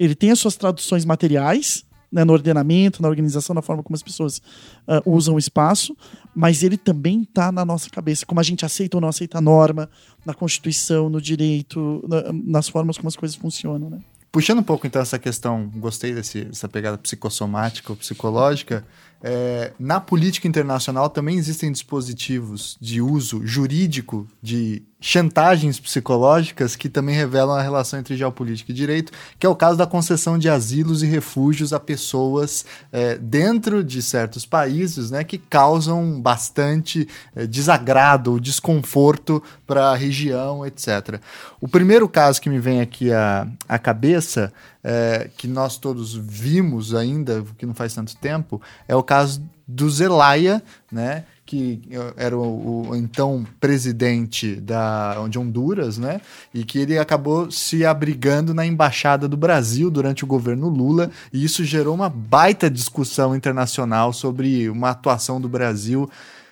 Ele 0.00 0.16
tem 0.16 0.32
as 0.32 0.40
suas 0.40 0.56
traduções 0.56 1.04
materiais, 1.04 1.84
né, 2.10 2.24
no 2.24 2.32
ordenamento, 2.32 3.02
na 3.02 3.08
organização, 3.08 3.54
na 3.54 3.62
forma 3.62 3.82
como 3.82 3.94
as 3.94 4.02
pessoas 4.02 4.38
uh, 4.86 5.02
usam 5.04 5.34
o 5.34 5.38
espaço, 5.38 5.96
mas 6.34 6.62
ele 6.62 6.76
também 6.76 7.22
está 7.22 7.52
na 7.52 7.64
nossa 7.64 7.90
cabeça, 7.90 8.24
como 8.24 8.40
a 8.40 8.42
gente 8.42 8.64
aceita 8.64 8.96
ou 8.96 9.00
não 9.00 9.08
aceita 9.08 9.38
a 9.38 9.40
norma, 9.40 9.90
na 10.24 10.34
Constituição, 10.34 11.08
no 11.08 11.20
direito, 11.20 12.04
na, 12.08 12.32
nas 12.32 12.68
formas 12.68 12.96
como 12.96 13.08
as 13.08 13.16
coisas 13.16 13.36
funcionam. 13.36 13.90
Né? 13.90 13.98
Puxando 14.30 14.58
um 14.58 14.62
pouco 14.62 14.86
então 14.86 15.00
essa 15.00 15.18
questão, 15.18 15.70
gostei 15.76 16.14
desse, 16.14 16.44
dessa 16.44 16.68
pegada 16.68 16.98
psicossomática 16.98 17.92
ou 17.92 17.96
psicológica, 17.96 18.84
é, 19.22 19.72
na 19.78 20.00
política 20.00 20.46
internacional 20.46 21.10
também 21.10 21.36
existem 21.36 21.72
dispositivos 21.72 22.76
de 22.80 23.00
uso 23.00 23.44
jurídico 23.44 24.28
de 24.40 24.82
chantagens 25.00 25.78
psicológicas 25.78 26.74
que 26.74 26.88
também 26.88 27.14
revelam 27.14 27.56
a 27.56 27.62
relação 27.62 27.98
entre 27.98 28.16
geopolítica 28.16 28.72
e 28.72 28.74
direito, 28.74 29.12
que 29.38 29.46
é 29.46 29.48
o 29.48 29.54
caso 29.54 29.78
da 29.78 29.86
concessão 29.86 30.36
de 30.36 30.48
asilos 30.48 31.02
e 31.02 31.06
refúgios 31.06 31.72
a 31.72 31.78
pessoas 31.78 32.64
é, 32.92 33.16
dentro 33.16 33.84
de 33.84 34.02
certos 34.02 34.44
países 34.44 35.10
né, 35.10 35.22
que 35.22 35.38
causam 35.38 36.20
bastante 36.20 37.06
é, 37.34 37.46
desagrado 37.46 38.32
ou 38.32 38.40
desconforto 38.40 39.42
para 39.66 39.90
a 39.90 39.96
região, 39.96 40.66
etc. 40.66 41.20
O 41.60 41.68
primeiro 41.68 42.08
caso 42.08 42.40
que 42.40 42.50
me 42.50 42.58
vem 42.58 42.80
aqui 42.80 43.12
à, 43.12 43.46
à 43.68 43.78
cabeça, 43.78 44.52
é, 44.82 45.28
que 45.36 45.46
nós 45.46 45.76
todos 45.76 46.14
vimos 46.14 46.94
ainda, 46.94 47.44
que 47.56 47.66
não 47.66 47.74
faz 47.74 47.94
tanto 47.94 48.16
tempo, 48.16 48.60
é 48.86 48.94
o 48.94 49.02
caso 49.02 49.42
do 49.66 49.88
Zelaya, 49.90 50.62
né? 50.90 51.24
que 51.48 51.80
era 52.18 52.36
o, 52.36 52.90
o, 52.90 52.94
então 52.94 53.42
presidente 53.58 54.56
da, 54.56 55.26
de 55.28 55.38
Honduras, 55.38 55.96
né? 55.96 56.20
E 56.52 56.62
que 56.62 56.78
ele 56.78 56.98
acabou 56.98 57.50
se 57.50 57.86
abrigando 57.86 58.52
na 58.52 58.66
embaixada 58.66 59.26
do 59.26 59.34
Brasil 59.34 59.90
durante 59.90 60.24
o 60.24 60.26
governo 60.26 60.68
Lula, 60.68 61.10
e 61.32 61.42
isso 61.42 61.64
gerou 61.64 61.94
uma 61.94 62.10
baita 62.10 62.70
discussão 62.70 63.34
internacional 63.34 64.12
sobre 64.12 64.68
uma 64.68 64.90
atuação 64.90 65.40
do 65.40 65.48
Brasil 65.48 66.10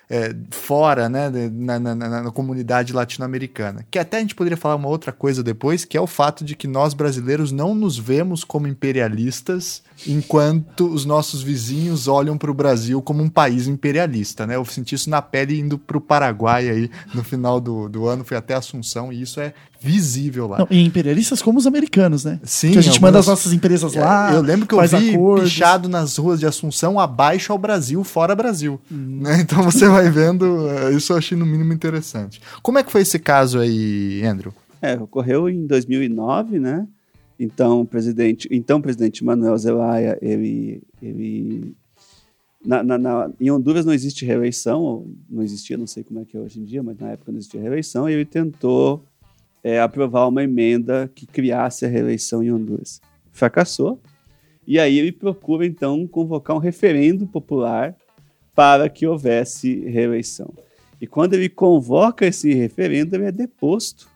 é, 0.09 0.33
fora, 0.51 1.09
né, 1.09 1.29
na, 1.51 1.79
na, 1.79 1.95
na, 1.95 2.23
na 2.23 2.31
comunidade 2.31 2.93
latino-americana. 2.93 3.85
Que 3.91 3.99
até 3.99 4.17
a 4.17 4.19
gente 4.21 4.35
poderia 4.35 4.57
falar 4.57 4.75
uma 4.75 4.87
outra 4.87 5.11
coisa 5.11 5.43
depois, 5.43 5.83
que 5.83 5.97
é 5.97 6.01
o 6.01 6.07
fato 6.07 6.45
de 6.45 6.55
que 6.55 6.67
nós 6.67 6.93
brasileiros 6.93 7.51
não 7.51 7.75
nos 7.75 7.97
vemos 7.97 8.43
como 8.43 8.67
imperialistas, 8.67 9.83
enquanto 10.05 10.87
os 10.87 11.05
nossos 11.05 11.41
vizinhos 11.41 12.07
olham 12.07 12.37
para 12.37 12.51
o 12.51 12.53
Brasil 12.53 13.01
como 13.01 13.23
um 13.23 13.29
país 13.29 13.67
imperialista, 13.67 14.45
né? 14.45 14.55
Eu 14.55 14.65
senti 14.65 14.95
isso 14.95 15.09
na 15.09 15.21
pele 15.21 15.59
indo 15.59 15.77
para 15.77 15.97
o 15.97 16.01
Paraguai 16.01 16.69
aí 16.69 16.91
no 17.13 17.23
final 17.23 17.59
do, 17.59 17.89
do 17.89 18.05
ano, 18.07 18.23
fui 18.23 18.37
até 18.37 18.53
Assunção, 18.53 19.11
e 19.11 19.21
isso 19.21 19.39
é 19.39 19.53
visível 19.79 20.47
lá. 20.47 20.59
Não, 20.59 20.67
e 20.69 20.83
imperialistas 20.83 21.41
como 21.41 21.59
os 21.59 21.67
americanos, 21.67 22.23
né? 22.23 22.39
Sim. 22.43 22.71
Que 22.71 22.79
a 22.79 22.81
gente 22.81 22.93
algumas... 22.93 23.09
manda 23.09 23.19
as 23.19 23.27
nossas 23.27 23.53
empresas 23.53 23.95
é, 23.95 23.99
lá. 23.99 24.33
Eu 24.33 24.41
lembro 24.41 24.67
que 24.67 24.73
eu 24.73 24.81
vi 24.81 25.11
acordos. 25.11 25.49
pichado 25.49 25.87
nas 25.87 26.17
ruas 26.17 26.39
de 26.39 26.45
Assunção 26.45 26.99
abaixo 26.99 27.51
ao 27.51 27.57
Brasil, 27.57 28.03
fora 28.03 28.35
Brasil. 28.35 28.79
Hum. 28.91 29.19
Né? 29.21 29.41
Então 29.41 29.63
você 29.63 29.87
vai 29.87 30.09
vendo, 30.09 30.67
é, 30.69 30.91
isso 30.93 31.13
eu 31.13 31.17
achei 31.17 31.37
no 31.37 31.45
mínimo 31.45 31.71
interessante. 31.71 32.41
Como 32.61 32.77
é 32.77 32.83
que 32.83 32.91
foi 32.91 33.01
esse 33.01 33.19
caso 33.19 33.59
aí, 33.59 34.23
Andrew? 34.25 34.53
É, 34.81 34.95
ocorreu 34.95 35.49
em 35.49 35.65
2009, 35.65 36.59
né? 36.59 36.87
Então, 37.39 37.81
o 37.81 37.85
presidente, 37.85 38.47
então 38.51 38.81
presidente 38.81 39.23
Manuel 39.23 39.57
Zelaya, 39.57 40.17
ele, 40.21 40.81
ele 41.01 41.75
na, 42.65 42.83
na, 42.83 42.97
na, 42.97 43.31
em 43.39 43.51
Honduras 43.51 43.85
não 43.85 43.93
existe 43.93 44.25
reeleição, 44.25 45.07
não 45.29 45.43
existia, 45.43 45.77
não 45.77 45.87
sei 45.87 46.03
como 46.03 46.19
é 46.19 46.25
que 46.25 46.35
é 46.35 46.39
hoje 46.39 46.59
em 46.59 46.63
dia, 46.63 46.81
mas 46.81 46.97
na 46.97 47.11
época 47.11 47.31
não 47.31 47.37
existia 47.37 47.61
reeleição, 47.61 48.09
e 48.09 48.13
ele 48.13 48.25
tentou 48.25 49.03
é, 49.63 49.79
aprovar 49.79 50.27
uma 50.27 50.43
emenda 50.43 51.09
que 51.13 51.25
criasse 51.25 51.85
a 51.85 51.89
reeleição 51.89 52.43
em 52.43 52.51
Honduras. 52.51 53.01
Fracassou. 53.31 53.99
E 54.65 54.79
aí 54.79 54.97
ele 54.97 55.11
procura, 55.11 55.65
então, 55.65 56.05
convocar 56.07 56.55
um 56.55 56.59
referendo 56.59 57.27
popular 57.27 57.95
para 58.55 58.89
que 58.89 59.05
houvesse 59.05 59.85
reeleição. 59.85 60.51
E 60.99 61.05
quando 61.05 61.35
ele 61.35 61.47
convoca 61.47 62.25
esse 62.25 62.53
referendo, 62.53 63.15
ele 63.15 63.25
é 63.25 63.31
deposto 63.31 64.09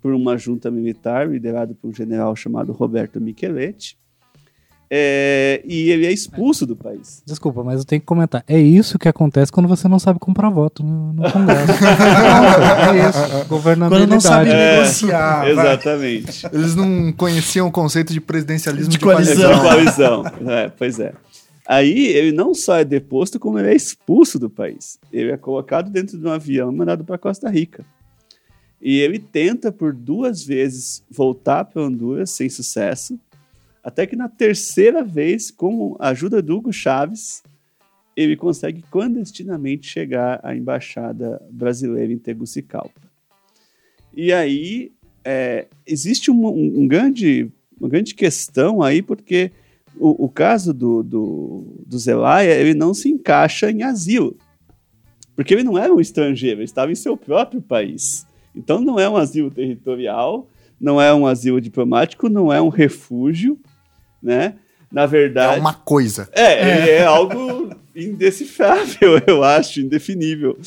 por 0.00 0.12
uma 0.12 0.36
junta 0.38 0.70
militar 0.70 1.28
liderada 1.28 1.74
por 1.74 1.88
um 1.88 1.94
general 1.94 2.34
chamado 2.34 2.72
Roberto 2.72 3.20
Micheletti. 3.20 3.98
É, 4.92 5.62
e 5.64 5.88
ele 5.88 6.04
é 6.04 6.10
expulso 6.10 6.66
do 6.66 6.74
país. 6.74 7.22
Desculpa, 7.24 7.62
mas 7.62 7.78
eu 7.78 7.84
tenho 7.84 8.00
que 8.00 8.06
comentar. 8.06 8.42
É 8.48 8.58
isso 8.58 8.98
que 8.98 9.08
acontece 9.08 9.52
quando 9.52 9.68
você 9.68 9.86
não 9.86 10.00
sabe 10.00 10.18
comprar 10.18 10.50
voto 10.50 10.82
no, 10.82 11.12
no 11.12 11.30
Congresso. 11.30 11.72
é 12.90 13.08
isso. 13.08 13.48
Governabilidade. 13.48 13.88
Quando 13.88 14.10
não 14.10 14.20
sabe 14.20 14.50
é, 14.50 14.78
negociar. 14.78 15.48
Exatamente. 15.48 16.46
Eles 16.52 16.74
não 16.74 17.12
conheciam 17.12 17.68
o 17.68 17.70
conceito 17.70 18.12
de 18.12 18.20
presidencialismo 18.20 18.90
de, 18.90 18.98
de 18.98 19.04
coalizão. 19.04 19.52
De 19.54 19.60
coalizão. 19.60 20.24
É, 20.48 20.68
pois 20.70 20.98
é. 20.98 21.12
Aí 21.68 22.08
ele 22.08 22.32
não 22.32 22.52
só 22.52 22.78
é 22.78 22.84
deposto, 22.84 23.38
como 23.38 23.60
ele 23.60 23.68
é 23.68 23.76
expulso 23.76 24.40
do 24.40 24.50
país. 24.50 24.98
Ele 25.12 25.30
é 25.30 25.36
colocado 25.36 25.88
dentro 25.88 26.18
de 26.18 26.26
um 26.26 26.32
avião 26.32 26.72
e 26.72 26.74
mandado 26.74 27.04
para 27.04 27.16
Costa 27.16 27.48
Rica. 27.48 27.84
E 28.80 28.98
ele 28.98 29.18
tenta 29.18 29.70
por 29.70 29.92
duas 29.92 30.44
vezes 30.44 31.04
voltar 31.10 31.64
para 31.64 31.82
Honduras 31.82 32.30
sem 32.30 32.48
sucesso 32.48 33.18
até 33.82 34.06
que 34.06 34.14
na 34.14 34.28
terceira 34.28 35.02
vez, 35.02 35.50
com 35.50 35.96
a 35.98 36.08
ajuda 36.08 36.42
do 36.42 36.56
Hugo 36.56 36.72
Chaves, 36.72 37.42
ele 38.14 38.36
consegue 38.36 38.82
clandestinamente 38.82 39.88
chegar 39.88 40.40
à 40.42 40.54
embaixada 40.54 41.40
brasileira 41.50 42.12
em 42.12 42.18
Tegucigalpa. 42.18 43.00
E 44.14 44.32
aí 44.32 44.92
é, 45.24 45.66
existe 45.86 46.30
um, 46.30 46.46
um, 46.46 46.86
grande, 46.86 47.50
uma 47.80 47.88
grande 47.88 48.14
questão 48.14 48.82
aí, 48.82 49.00
porque 49.00 49.50
o, 49.96 50.26
o 50.26 50.28
caso 50.28 50.74
do, 50.74 51.02
do, 51.02 51.64
do 51.86 51.98
Zelaya 51.98 52.52
ele 52.54 52.74
não 52.74 52.92
se 52.92 53.08
encaixa 53.08 53.70
em 53.70 53.82
asilo. 53.82 54.36
Porque 55.34 55.54
ele 55.54 55.62
não 55.62 55.78
era 55.78 55.94
um 55.94 56.00
estrangeiro, 56.00 56.58
ele 56.58 56.64
estava 56.64 56.92
em 56.92 56.96
seu 56.96 57.16
próprio 57.16 57.62
país. 57.62 58.26
Então 58.60 58.80
não 58.80 59.00
é 59.00 59.08
um 59.08 59.16
asilo 59.16 59.50
territorial, 59.50 60.46
não 60.80 61.00
é 61.00 61.12
um 61.14 61.26
asilo 61.26 61.60
diplomático, 61.60 62.28
não 62.28 62.52
é 62.52 62.60
um 62.60 62.68
refúgio, 62.68 63.58
né? 64.22 64.56
Na 64.92 65.06
verdade. 65.06 65.56
É 65.56 65.60
uma 65.60 65.72
coisa. 65.74 66.28
É, 66.32 66.42
é, 66.42 66.90
é 66.96 67.04
algo 67.04 67.70
indecifrável, 67.94 69.20
eu 69.26 69.42
acho, 69.42 69.80
indefinível, 69.80 70.58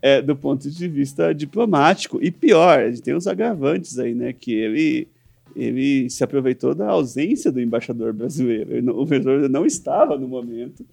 é, 0.00 0.22
do 0.22 0.34
ponto 0.34 0.70
de 0.70 0.88
vista 0.88 1.34
diplomático. 1.34 2.18
E 2.22 2.30
pior, 2.30 2.78
a 2.78 2.88
gente 2.88 3.02
tem 3.02 3.14
os 3.14 3.26
agravantes 3.26 3.98
aí, 3.98 4.14
né? 4.14 4.32
Que 4.32 4.52
ele, 4.52 5.08
ele 5.54 6.08
se 6.08 6.24
aproveitou 6.24 6.74
da 6.74 6.88
ausência 6.88 7.52
do 7.52 7.60
embaixador 7.60 8.12
brasileiro. 8.12 8.72
o 8.94 9.02
embaixador 9.02 9.48
não 9.50 9.66
estava 9.66 10.16
no 10.16 10.28
momento. 10.28 10.84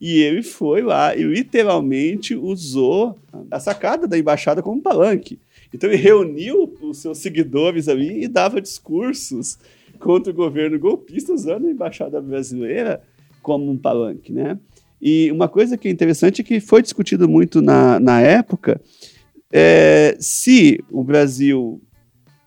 E 0.00 0.20
ele 0.20 0.42
foi 0.42 0.82
lá 0.82 1.16
e 1.16 1.22
literalmente 1.22 2.34
usou 2.34 3.18
a 3.50 3.58
sacada 3.58 4.06
da 4.06 4.18
embaixada 4.18 4.62
como 4.62 4.82
palanque. 4.82 5.38
Então 5.74 5.90
ele 5.90 6.00
reuniu 6.00 6.72
os 6.80 6.98
seus 6.98 7.18
seguidores 7.18 7.88
ali 7.88 8.22
e 8.22 8.28
dava 8.28 8.60
discursos 8.60 9.58
contra 9.98 10.32
o 10.32 10.36
governo 10.36 10.78
golpista 10.78 11.32
usando 11.32 11.66
a 11.66 11.70
embaixada 11.70 12.20
brasileira 12.20 13.02
como 13.42 13.70
um 13.70 13.76
palanque, 13.76 14.32
né? 14.32 14.58
E 15.02 15.30
uma 15.32 15.48
coisa 15.48 15.76
que 15.76 15.88
é 15.88 15.90
interessante 15.90 16.40
é 16.40 16.44
que 16.44 16.60
foi 16.60 16.80
discutido 16.80 17.28
muito 17.28 17.60
na, 17.60 17.98
na 17.98 18.20
época 18.20 18.80
é, 19.52 20.16
se 20.18 20.82
o 20.90 21.04
Brasil, 21.04 21.80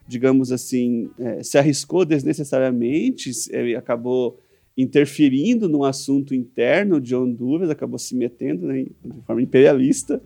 digamos 0.07 0.51
assim, 0.51 1.09
é, 1.19 1.43
se 1.43 1.57
arriscou 1.57 2.03
desnecessariamente, 2.03 3.31
ele 3.49 3.75
acabou 3.75 4.39
interferindo 4.77 5.67
no 5.67 5.83
assunto 5.83 6.35
interno 6.35 6.99
de 7.01 7.15
Honduras, 7.15 7.69
acabou 7.69 7.97
se 7.97 8.15
metendo 8.15 8.67
né, 8.67 8.83
de 8.83 9.21
forma 9.25 9.41
imperialista, 9.41 10.21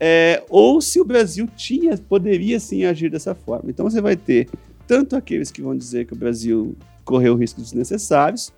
é, 0.00 0.42
ou 0.48 0.80
se 0.80 1.00
o 1.00 1.04
Brasil 1.04 1.48
tinha, 1.56 1.96
poderia 1.96 2.60
sim 2.60 2.84
agir 2.84 3.10
dessa 3.10 3.34
forma. 3.34 3.70
Então 3.70 3.88
você 3.88 4.00
vai 4.00 4.16
ter 4.16 4.48
tanto 4.86 5.16
aqueles 5.16 5.50
que 5.50 5.60
vão 5.60 5.76
dizer 5.76 6.06
que 6.06 6.12
o 6.12 6.16
Brasil 6.16 6.76
correu 7.04 7.34
riscos 7.34 7.64
desnecessários, 7.64 8.52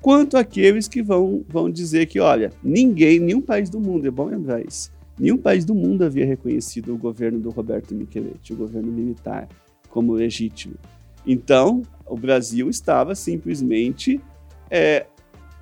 quanto 0.00 0.36
aqueles 0.36 0.86
que 0.86 1.02
vão, 1.02 1.44
vão 1.48 1.70
dizer 1.70 2.06
que, 2.06 2.20
olha, 2.20 2.52
ninguém, 2.62 3.18
nenhum 3.18 3.40
país 3.40 3.70
do 3.70 3.80
mundo, 3.80 4.06
é 4.06 4.10
bom 4.10 4.26
lembrar 4.26 4.64
isso, 4.64 4.90
nenhum 5.18 5.36
país 5.36 5.64
do 5.64 5.74
mundo 5.74 6.04
havia 6.04 6.26
reconhecido 6.26 6.94
o 6.94 6.98
governo 6.98 7.38
do 7.38 7.50
Roberto 7.50 7.94
Micheletti, 7.94 8.52
o 8.52 8.56
governo 8.56 8.92
militar, 8.92 9.48
como 9.88 10.12
legítimo. 10.12 10.74
Então, 11.26 11.82
o 12.06 12.16
Brasil 12.16 12.70
estava 12.70 13.14
simplesmente 13.14 14.20
é, 14.70 15.06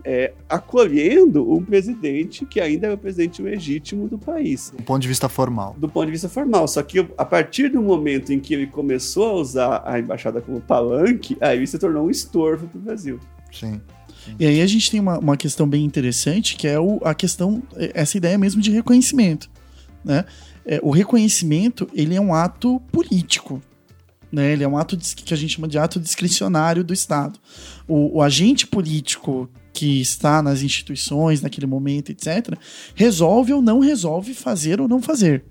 é, 0.05 0.32
acolhendo 0.48 1.52
um 1.52 1.64
presidente 1.64 2.44
que 2.47 2.60
ainda 2.60 2.86
é 2.86 2.93
o 2.93 2.98
presidente 2.98 3.43
legítimo 3.43 4.09
do 4.09 4.18
país. 4.18 4.73
Do 4.77 4.82
ponto 4.82 5.02
de 5.02 5.09
vista 5.09 5.28
formal. 5.28 5.74
Do 5.78 5.89
ponto 5.89 6.06
de 6.06 6.12
vista 6.12 6.28
formal. 6.28 6.68
Só 6.68 6.82
que 6.82 7.06
a 7.18 7.24
partir 7.24 7.68
do 7.68 7.82
momento 7.82 8.32
em 8.32 8.39
que 8.39 8.55
ele 8.55 8.66
começou 8.66 9.27
a 9.27 9.32
usar 9.35 9.82
a 9.85 9.98
embaixada 9.98 10.40
como 10.40 10.60
palanque, 10.60 11.36
aí 11.40 11.66
se 11.66 11.78
tornou 11.78 12.06
um 12.06 12.10
estorvo 12.10 12.68
para 12.68 12.78
o 12.78 12.82
Brasil. 12.82 13.20
Sim. 13.52 13.81
E 14.39 14.47
aí 14.47 14.60
a 14.60 14.66
gente 14.66 14.90
tem 14.90 15.01
uma, 15.01 15.18
uma 15.18 15.36
questão 15.36 15.68
bem 15.68 15.85
interessante, 15.85 16.56
que 16.56 16.66
é 16.66 16.78
o, 16.78 17.01
a 17.05 17.14
questão, 17.14 17.62
essa 17.77 18.16
ideia 18.16 18.36
mesmo 18.36 18.60
de 18.60 18.70
reconhecimento. 18.70 19.48
Né? 20.05 20.24
É, 20.64 20.81
o 20.82 20.90
reconhecimento, 20.90 21.89
ele 21.94 22.14
é 22.14 22.20
um 22.20 22.35
ato 22.35 22.81
político. 22.93 23.62
Né? 24.31 24.52
Ele 24.52 24.64
é 24.64 24.68
um 24.68 24.77
ato 24.77 24.97
de, 24.97 25.14
que 25.14 25.32
a 25.32 25.36
gente 25.36 25.55
chama 25.55 25.68
de 25.68 25.78
ato 25.78 26.01
discricionário 26.01 26.82
do 26.82 26.93
Estado. 26.93 27.39
O, 27.86 28.18
o 28.18 28.23
agente 28.23 28.66
político 28.66 29.48
que 29.76 30.00
está 30.00 30.40
nas 30.40 30.62
instituições 30.62 31.42
naquele 31.42 31.66
momento, 31.66 32.10
etc., 32.10 32.56
resolve 32.94 33.52
ou 33.52 33.60
não 33.60 33.78
resolve 33.78 34.32
fazer 34.32 34.80
ou 34.80 34.88
não 34.88 35.02
fazer. 35.02 35.44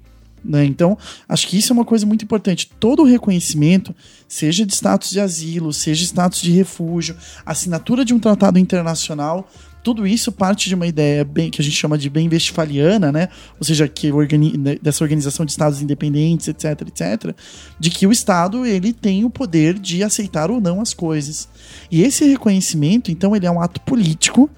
Né? 0.43 0.65
Então, 0.65 0.97
acho 1.29 1.47
que 1.47 1.59
isso 1.59 1.71
é 1.71 1.75
uma 1.75 1.85
coisa 1.85 2.07
muito 2.07 2.25
importante. 2.25 2.71
Todo 2.79 3.03
reconhecimento, 3.03 3.95
seja 4.27 4.65
de 4.65 4.73
status 4.73 5.11
de 5.11 5.19
asilo, 5.19 5.71
seja 5.71 6.03
status 6.03 6.41
de 6.41 6.51
refúgio, 6.51 7.15
assinatura 7.45 8.03
de 8.03 8.15
um 8.15 8.19
tratado 8.19 8.57
internacional, 8.57 9.47
tudo 9.85 10.07
isso 10.07 10.31
parte 10.31 10.67
de 10.67 10.73
uma 10.73 10.87
ideia 10.87 11.23
bem 11.23 11.51
que 11.51 11.61
a 11.61 11.63
gente 11.63 11.77
chama 11.77 11.95
de 11.95 12.09
bem 12.09 12.27
westfaliana, 12.27 13.11
né? 13.11 13.29
Ou 13.59 13.63
seja, 13.63 13.87
que 13.87 14.11
organi 14.11 14.57
né, 14.57 14.77
dessa 14.81 15.03
organização 15.03 15.45
de 15.45 15.51
estados 15.51 15.79
independentes, 15.79 16.47
etc, 16.47 16.81
etc, 16.87 17.35
de 17.79 17.91
que 17.91 18.07
o 18.07 18.11
estado 18.11 18.65
ele 18.65 18.91
tem 18.91 19.23
o 19.23 19.29
poder 19.29 19.77
de 19.77 20.03
aceitar 20.03 20.49
ou 20.49 20.59
não 20.59 20.81
as 20.81 20.91
coisas. 20.91 21.47
E 21.91 22.01
esse 22.01 22.25
reconhecimento, 22.25 23.11
então, 23.11 23.35
ele 23.35 23.45
é 23.45 23.51
um 23.51 23.61
ato 23.61 23.79
político 23.81 24.49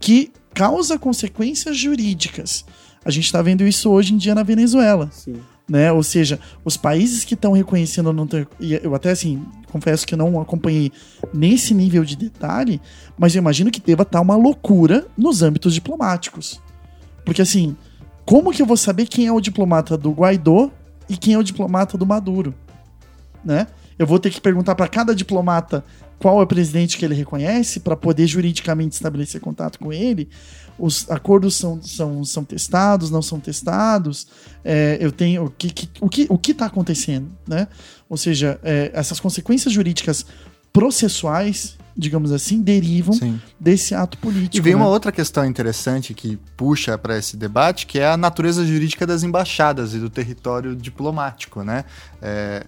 que 0.00 0.32
causa 0.52 0.98
consequências 0.98 1.76
jurídicas. 1.76 2.64
A 3.04 3.10
gente 3.12 3.26
está 3.26 3.40
vendo 3.40 3.64
isso 3.64 3.88
hoje 3.88 4.12
em 4.12 4.16
dia 4.16 4.34
na 4.34 4.42
Venezuela. 4.42 5.08
Sim. 5.12 5.36
Né? 5.72 5.90
Ou 5.90 6.02
seja, 6.02 6.38
os 6.66 6.76
países 6.76 7.24
que 7.24 7.32
estão 7.32 7.52
reconhecendo, 7.52 8.12
não 8.12 8.26
ter, 8.26 8.46
eu 8.60 8.94
até 8.94 9.10
assim, 9.10 9.42
confesso 9.70 10.06
que 10.06 10.14
não 10.14 10.38
acompanhei 10.38 10.92
nesse 11.32 11.72
nível 11.72 12.04
de 12.04 12.14
detalhe, 12.14 12.78
mas 13.18 13.34
eu 13.34 13.38
imagino 13.38 13.70
que 13.70 13.80
deva 13.80 14.02
estar 14.02 14.18
tá 14.18 14.20
uma 14.20 14.36
loucura 14.36 15.06
nos 15.16 15.40
âmbitos 15.40 15.72
diplomáticos. 15.72 16.60
Porque 17.24 17.40
assim, 17.40 17.74
como 18.26 18.52
que 18.52 18.60
eu 18.60 18.66
vou 18.66 18.76
saber 18.76 19.06
quem 19.06 19.26
é 19.26 19.32
o 19.32 19.40
diplomata 19.40 19.96
do 19.96 20.10
Guaidó 20.10 20.70
e 21.08 21.16
quem 21.16 21.32
é 21.32 21.38
o 21.38 21.42
diplomata 21.42 21.96
do 21.96 22.04
Maduro? 22.04 22.54
Né? 23.42 23.66
Eu 23.98 24.06
vou 24.06 24.18
ter 24.18 24.28
que 24.28 24.42
perguntar 24.42 24.74
para 24.74 24.88
cada 24.88 25.14
diplomata 25.14 25.82
qual 26.18 26.38
é 26.38 26.44
o 26.44 26.46
presidente 26.46 26.98
que 26.98 27.04
ele 27.06 27.14
reconhece 27.14 27.80
para 27.80 27.96
poder 27.96 28.26
juridicamente 28.26 28.94
estabelecer 28.94 29.40
contato 29.40 29.78
com 29.78 29.90
ele 29.90 30.28
os 30.78 31.08
acordos 31.10 31.56
são, 31.56 31.80
são, 31.82 32.24
são 32.24 32.44
testados, 32.44 33.10
não 33.10 33.22
são 33.22 33.38
testados, 33.38 34.26
é, 34.64 34.98
eu 35.00 35.12
tenho 35.12 35.44
o 35.44 35.50
que, 35.50 35.70
que, 35.70 35.88
o 36.00 36.08
que 36.08 36.26
o 36.28 36.38
que 36.38 36.52
está 36.52 36.66
acontecendo, 36.66 37.30
né? 37.46 37.68
Ou 38.08 38.16
seja, 38.16 38.58
é, 38.62 38.90
essas 38.94 39.20
consequências 39.20 39.72
jurídicas 39.72 40.26
processuais, 40.72 41.76
digamos 41.96 42.32
assim, 42.32 42.62
derivam 42.62 43.12
Sim. 43.12 43.40
desse 43.60 43.94
ato 43.94 44.16
político. 44.18 44.56
E 44.56 44.60
vem 44.60 44.74
né? 44.74 44.80
uma 44.80 44.88
outra 44.88 45.12
questão 45.12 45.44
interessante 45.44 46.14
que 46.14 46.38
puxa 46.56 46.96
para 46.96 47.18
esse 47.18 47.36
debate, 47.36 47.86
que 47.86 47.98
é 47.98 48.08
a 48.08 48.16
natureza 48.16 48.64
jurídica 48.64 49.06
das 49.06 49.22
embaixadas 49.22 49.94
e 49.94 49.98
do 49.98 50.08
território 50.08 50.74
diplomático, 50.74 51.62
né? 51.62 51.84
É, 52.20 52.66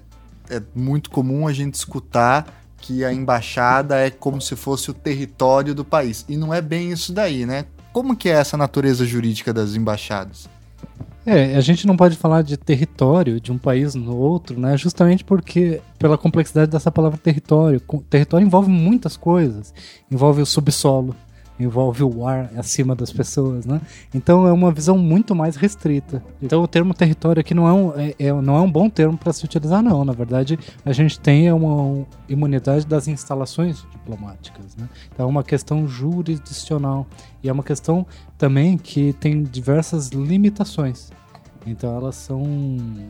é 0.51 0.63
muito 0.75 1.11
comum 1.11 1.49
a 1.49 1.53
gente 1.53 1.75
escutar 1.75 2.63
que 2.79 3.03
a 3.03 3.11
embaixada 3.11 3.99
é 3.99 4.11
como 4.11 4.43
se 4.43 4.55
fosse 4.55 4.91
o 4.91 4.95
território 4.95 5.75
do 5.75 5.87
país. 5.87 6.23
E 6.29 6.37
não 6.37 6.53
é 6.53 6.61
bem 6.61 6.93
isso 6.93 7.15
daí, 7.15 7.47
né? 7.47 7.65
Como 7.95 8.17
que 8.17 8.29
é 8.29 8.33
essa 8.33 8.57
natureza 8.57 9.07
jurídica 9.07 9.53
das 9.53 9.77
embaixadas? 9.77 10.49
É, 11.25 11.55
a 11.55 11.61
gente 11.61 11.87
não 11.87 11.97
pode 11.97 12.17
falar 12.17 12.43
de 12.43 12.57
território 12.57 13.41
de 13.41 13.53
um 13.53 13.57
país 13.57 13.95
no 13.95 14.17
outro, 14.17 14.59
né? 14.59 14.77
Justamente 14.77 15.25
porque, 15.25 15.81
pela 15.97 16.19
complexidade 16.19 16.73
dessa 16.73 16.91
palavra 16.91 17.17
território. 17.17 17.81
Território 18.11 18.45
envolve 18.45 18.69
muitas 18.69 19.17
coisas. 19.17 19.73
Envolve 20.11 20.43
o 20.43 20.47
subsolo, 20.47 21.15
envolve 21.59 22.03
o 22.03 22.27
ar 22.27 22.51
acima 22.57 22.95
das 22.95 23.13
pessoas, 23.13 23.65
né? 23.65 23.81
Então 24.13 24.47
é 24.47 24.53
uma 24.53 24.73
visão 24.73 24.99
muito 24.99 25.35
mais 25.35 25.57
restrita. 25.57 26.23
Então 26.43 26.63
o 26.63 26.69
termo 26.69 26.93
território 26.93 27.41
aqui 27.41 27.55
não 27.55 27.69
é 27.69 27.73
um, 27.73 27.93
é, 27.99 28.15
é 28.19 28.33
não 28.33 28.57
é 28.57 28.61
um 28.61 28.71
bom 28.71 28.91
termo 28.91 29.17
para 29.17 29.33
se 29.33 29.45
utilizar, 29.45 29.83
não. 29.83 30.05
Na 30.05 30.13
verdade, 30.13 30.59
a 30.85 30.93
gente 30.93 31.19
tem 31.21 31.51
uma 31.53 32.05
imunidade 32.29 32.87
das 32.87 33.07
instalações 33.09 33.87
diplomáticas, 33.93 34.75
né? 34.77 34.89
Então 35.13 35.27
é 35.27 35.29
uma 35.29 35.45
questão 35.45 35.87
jurisdicional 35.87 37.07
e 37.43 37.49
é 37.49 37.53
uma 37.53 37.63
questão 37.63 38.07
também 38.37 38.77
que 38.77 39.13
tem 39.15 39.43
diversas 39.43 40.09
limitações. 40.09 41.11
Então 41.67 41.97
elas 41.97 42.17
são, 42.17 42.43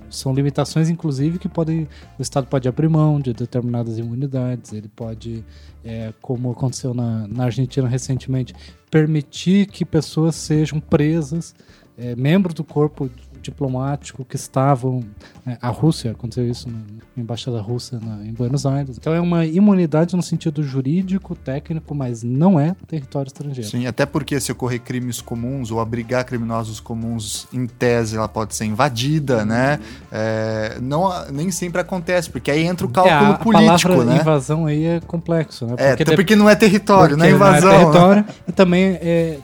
são 0.09 0.35
limitações, 0.35 0.89
inclusive, 0.89 1.39
que 1.39 1.48
podem. 1.48 1.89
O 2.18 2.22
Estado 2.22 2.47
pode 2.47 2.68
abrir 2.68 2.89
mão 2.89 3.20
de 3.20 3.32
determinadas 3.32 3.98
imunidades, 3.98 4.72
ele 4.72 4.89
pode, 4.89 5.44
é, 5.85 6.12
como 6.22 6.51
aconteceu 6.51 6.94
na, 6.94 7.26
na 7.26 7.44
Argentina 7.44 7.89
recentemente, 7.89 8.55
permitir 8.90 9.66
que 9.66 9.85
pessoas 9.85 10.36
sejam 10.36 10.78
presas, 10.81 11.55
é, 11.98 12.14
membros 12.14 12.55
do 12.55 12.64
corpo 12.64 13.10
diplomático 13.44 14.24
que 14.24 14.36
estavam. 14.36 15.04
Né, 15.44 15.58
a 15.60 15.68
Rússia, 15.68 16.12
aconteceu 16.12 16.48
isso 16.48 16.68
na 16.68 16.80
embaixada 17.16 17.60
russa 17.60 18.00
na, 18.00 18.24
em 18.24 18.32
Buenos 18.32 18.66
Aires. 18.66 18.96
Então 18.98 19.14
é 19.14 19.20
uma 19.20 19.46
imunidade 19.46 20.16
no 20.16 20.22
sentido 20.22 20.62
jurídico, 20.62 21.34
técnico, 21.34 21.94
mas 21.94 22.22
não 22.22 22.58
é 22.58 22.74
território 22.86 23.28
estrangeiro. 23.28 23.70
Sim, 23.70 23.86
até 23.86 24.04
porque 24.04 24.40
se 24.40 24.50
ocorrer 24.50 24.80
crimes 24.80 25.20
comuns 25.20 25.70
ou 25.70 25.80
abrigar 25.80 26.24
criminosos 26.24 26.80
comuns, 26.80 27.46
em 27.52 27.66
tese, 27.66 28.16
ela 28.16 28.28
pode 28.28 28.54
ser 28.54 28.64
invadida, 28.64 29.44
né? 29.44 29.78
É, 30.10 30.78
não, 30.80 31.10
nem 31.30 31.50
sempre 31.50 31.80
acontece, 31.80 32.28
porque 32.28 32.50
aí 32.50 32.64
entra 32.64 32.86
o 32.86 32.90
cálculo 32.90 33.14
é, 33.14 33.34
a, 33.34 33.34
político, 33.34 33.92
a 33.92 34.04
né? 34.04 34.16
invasão 34.16 34.66
aí 34.66 34.84
é 34.84 35.00
complexo, 35.00 35.66
né? 35.66 35.70
Porque, 35.72 35.82
é, 35.82 35.92
até 35.92 36.16
porque 36.16 36.34
não 36.34 36.48
é 36.48 36.56
território, 36.56 37.16
não 37.16 37.24
é 37.24 37.30
invasão. 37.30 37.68
Não 37.68 37.74
é 37.74 37.78
território, 37.78 38.22
né? 38.22 38.34
e 38.48 38.52
também 38.52 38.98
é, 39.00 39.38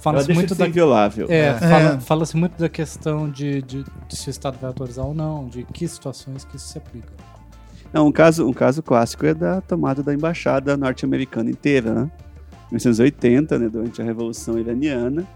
fala-se 0.00 0.32
muito 0.32 0.54
da 0.54 0.66
inviolável. 0.66 1.26
É, 1.28 1.48
é. 1.48 1.54
Fala, 1.54 2.00
fala-se 2.00 2.36
muito 2.36 2.58
da 2.58 2.68
questão 2.68 3.28
de, 3.28 3.62
de, 3.62 3.84
de, 4.08 4.16
se 4.16 4.28
o 4.28 4.30
Estado 4.30 4.58
vai 4.60 4.68
autorizar 4.68 5.04
ou 5.04 5.14
não, 5.14 5.48
de 5.48 5.64
que 5.64 5.86
situações 5.86 6.44
que 6.44 6.56
isso 6.56 6.68
se 6.68 6.78
aplica. 6.78 7.12
Não, 7.92 8.06
um 8.06 8.12
caso, 8.12 8.46
um 8.46 8.52
caso 8.52 8.82
clássico 8.82 9.24
é 9.26 9.34
da 9.34 9.60
tomada 9.60 10.02
da 10.02 10.12
embaixada 10.12 10.76
norte-americana 10.76 11.50
inteira, 11.50 11.94
né? 11.94 12.10
1980, 12.70 13.58
né, 13.58 13.68
durante 13.68 14.02
a 14.02 14.04
Revolução 14.04 14.58
Iraniana, 14.58 15.26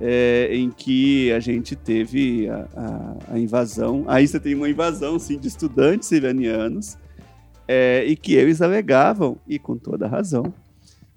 é, 0.00 0.48
em 0.52 0.70
que 0.70 1.32
a 1.32 1.40
gente 1.40 1.74
teve 1.74 2.48
a, 2.48 2.68
a, 2.76 3.34
a, 3.34 3.38
invasão. 3.38 4.04
Aí 4.06 4.26
você 4.26 4.38
tem 4.38 4.54
uma 4.54 4.68
invasão, 4.68 5.18
sim, 5.18 5.36
de 5.38 5.48
estudantes 5.48 6.10
iranianos, 6.12 6.96
é, 7.66 8.04
e 8.04 8.16
que 8.16 8.34
eles 8.34 8.62
alegavam, 8.62 9.36
e 9.46 9.58
com 9.58 9.76
toda 9.76 10.06
razão, 10.06 10.54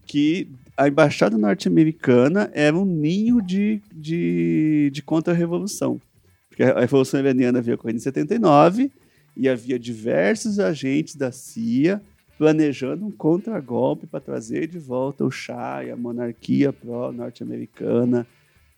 que 0.06 0.50
a 0.76 0.88
embaixada 0.88 1.38
norte-americana 1.38 2.50
era 2.54 2.76
um 2.76 2.86
ninho 2.86 3.42
de, 3.42 3.82
de, 3.92 4.90
de 4.92 5.02
contra-revolução. 5.02 6.02
Porque 6.50 6.64
a 6.64 6.80
Revolução 6.80 7.20
Iraniana 7.20 7.60
havia 7.60 7.76
ocorrido 7.76 7.98
em 7.98 8.02
79 8.02 8.92
e 9.36 9.50
havia 9.50 9.80
diversos 9.80 10.60
agentes 10.60 11.16
da 11.16 11.32
CIA 11.32 12.02
planejando 12.38 13.06
um 13.06 13.12
contragolpe 13.12 14.08
para 14.08 14.20
trazer 14.20 14.68
de 14.68 14.80
volta 14.80 15.24
o 15.24 15.32
Shah 15.32 15.86
e 15.86 15.92
a 15.92 15.96
monarquia 15.96 16.74
pró-norte-americana 16.74 18.28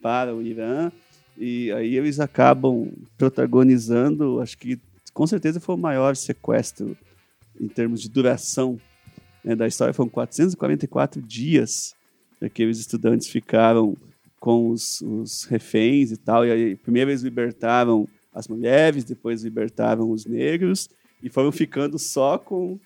para 0.01 0.35
o 0.35 0.41
Irã. 0.41 0.91
E 1.37 1.71
aí 1.71 1.95
eles 1.95 2.19
acabam 2.19 2.91
protagonizando, 3.17 4.39
acho 4.39 4.57
que 4.57 4.79
com 5.13 5.25
certeza 5.25 5.59
foi 5.59 5.75
o 5.75 5.79
maior 5.79 6.15
sequestro 6.15 6.95
em 7.59 7.67
termos 7.67 8.01
de 8.01 8.09
duração 8.09 8.79
né, 9.45 9.55
da 9.55 9.67
história. 9.67 9.93
Foram 9.93 10.09
444 10.09 11.21
dias 11.21 11.95
que 12.39 12.45
aqueles 12.45 12.79
estudantes 12.79 13.27
ficaram 13.27 13.95
com 14.39 14.69
os, 14.69 15.01
os 15.01 15.43
reféns 15.45 16.11
e 16.11 16.17
tal. 16.17 16.45
E 16.45 16.51
aí, 16.51 16.75
primeiro 16.75 17.11
eles 17.11 17.21
libertaram 17.21 18.07
as 18.33 18.47
mulheres, 18.47 19.03
depois 19.03 19.43
libertaram 19.43 20.09
os 20.09 20.25
negros 20.25 20.89
e 21.23 21.29
foram 21.29 21.51
ficando 21.51 21.97
só 21.97 22.37
com 22.37 22.77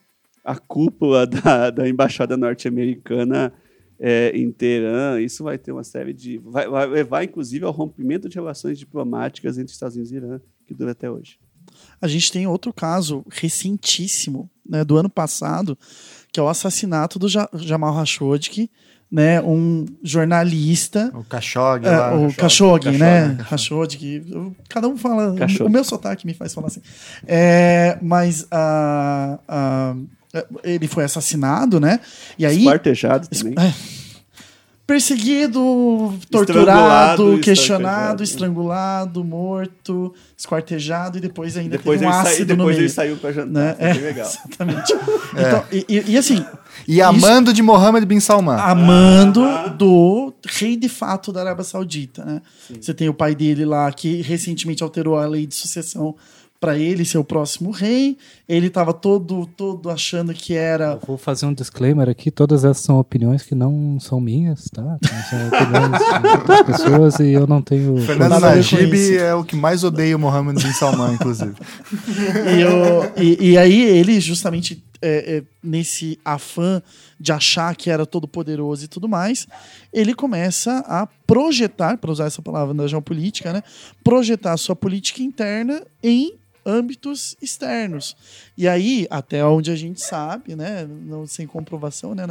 a 0.44 0.56
cúpula 0.58 1.26
da, 1.28 1.70
da 1.70 1.90
embaixada 1.90 2.38
norte-americana 2.38 3.52
é, 4.00 4.32
em 4.36 4.52
Teherã. 4.52 5.20
Isso 5.20 5.44
vai 5.44 5.58
ter 5.58 5.72
uma 5.72 5.84
série 5.84 6.14
de. 6.14 6.38
Vai, 6.38 6.68
vai, 6.68 6.86
levar, 6.88 7.24
inclusive, 7.24 7.66
ao 7.66 7.72
rompimento 7.72 8.30
de 8.30 8.36
relações 8.36 8.78
diplomáticas 8.78 9.58
entre 9.58 9.74
Estados 9.74 9.96
Unidos 9.96 10.12
e 10.12 10.16
Irã, 10.16 10.40
que 10.68 10.74
dura 10.74 10.92
até 10.92 11.10
hoje. 11.10 11.40
A 12.02 12.08
gente 12.08 12.32
tem 12.32 12.48
outro 12.48 12.72
caso 12.72 13.26
recentíssimo, 13.30 14.50
né, 14.68 14.84
do 14.84 14.98
ano 14.98 15.10
passado, 15.10 15.78
que 16.32 16.40
é 16.40 16.44
o 16.44 16.48
assassinato 16.48 17.20
do 17.20 17.28
Jamal 17.28 17.96
Khashoggi, 17.96 18.70
né, 19.12 19.42
um 19.42 19.86
jornalista. 20.04 21.12
O 21.14 21.24
Khashoggi, 21.24 21.88
é, 21.88 21.98
lá, 21.98 22.16
o 22.16 22.32
Khashoggi, 22.32 22.92
né? 22.92 23.38
Khashoggi. 23.50 24.24
Cada 24.70 24.88
um 24.88 24.96
fala. 24.96 25.36
Khashoggi. 25.36 25.64
O 25.64 25.70
meu 25.70 25.84
sotaque 25.84 26.28
me 26.28 26.34
faz 26.34 26.54
falar 26.54 26.68
assim. 26.68 26.82
É, 27.28 27.98
mas 28.02 28.46
a, 28.52 29.40
a, 29.48 29.96
ele 30.64 30.88
foi 30.88 31.04
assassinado, 31.04 31.80
né? 31.80 32.00
E 32.38 32.46
aí. 32.46 32.60
Esquartejado 32.60 33.28
também. 33.28 33.56
É, 33.58 33.74
perseguido, 34.90 36.18
torturado, 36.32 37.38
questionado, 37.38 38.24
estrangulado, 38.24 39.24
morto, 39.24 40.12
esquartejado 40.36 41.20
e 41.20 41.22
depois 41.22 41.56
ainda 41.56 41.78
depois 41.78 42.00
teve 42.00 42.12
um 42.12 42.16
ácido 42.16 42.46
depois 42.46 42.58
no 42.58 42.66
meio. 42.66 42.80
ele 42.80 42.90
saiu 42.90 43.16
pra 43.18 43.32
jantar. 43.32 43.52
Né? 43.52 43.76
É, 43.78 43.94
legal. 43.94 44.28
Exatamente. 44.28 44.94
É. 44.94 45.48
Então, 45.48 45.64
e, 45.72 46.04
e, 46.08 46.18
assim... 46.18 46.44
E 46.88 47.04
amando 47.04 47.52
isso, 47.52 47.58
de 47.58 47.62
Mohammed 47.62 48.04
bin 48.04 48.20
Salman. 48.20 48.58
Amando 48.58 49.44
ah, 49.44 49.68
do 49.68 50.34
rei 50.48 50.76
de 50.76 50.90
fato 50.90 51.32
da 51.32 51.42
Arábia 51.42 51.64
Saudita, 51.64 52.26
né? 52.26 52.42
Você 52.82 52.92
tem 52.92 53.08
o 53.08 53.14
pai 53.14 53.36
dele 53.36 53.66
lá 53.66 53.92
que 53.92 54.24
recentemente 54.24 54.82
alterou 54.82 55.18
a 55.18 55.28
lei 55.28 55.46
de 55.46 55.54
sucessão 55.54 56.16
para 56.60 56.78
ele 56.78 57.06
ser 57.06 57.18
o 57.18 57.24
próximo 57.24 57.72
rei. 57.72 58.18
Ele 58.48 58.68
estava 58.68 58.94
todo 58.94 59.46
todo 59.46 59.90
achando 59.90 60.34
que 60.34 60.54
era. 60.54 61.00
Eu 61.02 61.08
vou 61.08 61.18
fazer 61.18 61.46
um 61.46 61.54
disclaimer 61.54 62.10
aqui: 62.10 62.30
todas 62.30 62.66
essas 62.66 62.84
são 62.84 63.00
opiniões 63.00 63.44
que 63.44 63.56
não 63.56 64.00
são 64.00 64.20
minhas, 64.20 64.66
tá? 64.66 64.98
São 65.30 65.48
opiniões 65.48 66.22
de 66.22 66.28
outras 66.38 66.62
pessoas 66.64 67.20
e 67.20 67.32
eu 67.32 67.48
não 67.48 67.62
tenho. 67.62 67.98
Fernando 67.98 68.40
Najib 68.40 69.18
é 69.18 69.34
o 69.34 69.44
que 69.44 69.56
mais 69.56 69.84
odeia 69.84 70.16
o 70.16 70.20
Mohammed 70.20 70.62
bin 70.62 70.74
Salman, 70.74 71.14
inclusive. 71.14 71.54
e, 72.58 72.62
eu, 72.62 73.12
e, 73.16 73.52
e, 73.52 73.58
aí 73.58 73.82
ele 73.82 74.20
justamente 74.20 74.84
é, 75.02 75.38
é, 75.38 75.44
nesse 75.64 76.20
afã 76.26 76.82
de 77.18 77.32
achar 77.32 77.74
que 77.76 77.90
era 77.90 78.06
todo 78.06 78.28
poderoso 78.28 78.84
e 78.84 78.88
tudo 78.88 79.08
mais, 79.08 79.48
ele 79.94 80.14
começa 80.14 80.80
a 80.88 81.08
projetar, 81.26 81.98
para 81.98 82.12
usar 82.12 82.26
essa 82.26 82.42
palavra 82.42 82.74
da 82.74 82.88
geopolítica, 82.88 83.54
né? 83.54 83.64
Projetar 84.04 84.58
sua 84.58 84.76
política 84.76 85.22
interna 85.22 85.82
em 86.04 86.40
âmbitos 86.70 87.36
externos. 87.42 88.16
E 88.58 88.68
aí, 88.68 89.08
até 89.10 89.44
onde 89.44 89.72
a 89.72 89.76
gente 89.76 90.02
sabe, 90.02 90.56
né, 90.56 90.88
não 90.88 91.26
sem 91.26 91.48
comprovação, 91.48 92.14
né, 92.14 92.26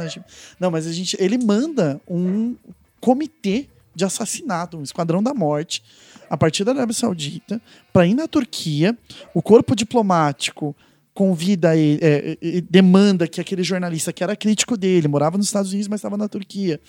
não, 0.59 0.71
mas 0.71 0.87
a 0.87 0.91
gente, 0.91 1.17
ele 1.19 1.37
manda 1.37 1.99
um 2.07 2.55
comitê 2.99 3.67
de 3.93 4.05
assassinato, 4.05 4.77
um 4.77 4.83
esquadrão 4.83 5.21
da 5.21 5.33
morte, 5.33 5.83
a 6.29 6.37
partir 6.37 6.63
da 6.63 6.71
Arábia 6.71 6.93
Saudita, 6.93 7.61
para 7.91 8.05
ir 8.05 8.13
na 8.13 8.27
Turquia. 8.27 8.97
O 9.33 9.41
corpo 9.41 9.75
diplomático 9.75 10.75
convida 11.13 11.75
ele, 11.75 11.99
é, 12.01 12.37
é, 12.41 12.61
demanda 12.61 13.27
que 13.27 13.41
aquele 13.41 13.63
jornalista 13.63 14.13
que 14.13 14.23
era 14.23 14.37
crítico 14.37 14.77
dele, 14.77 15.07
morava 15.07 15.37
nos 15.37 15.47
Estados 15.47 15.71
Unidos, 15.71 15.89
mas 15.89 15.99
estava 15.99 16.15
na 16.15 16.29
Turquia, 16.29 16.79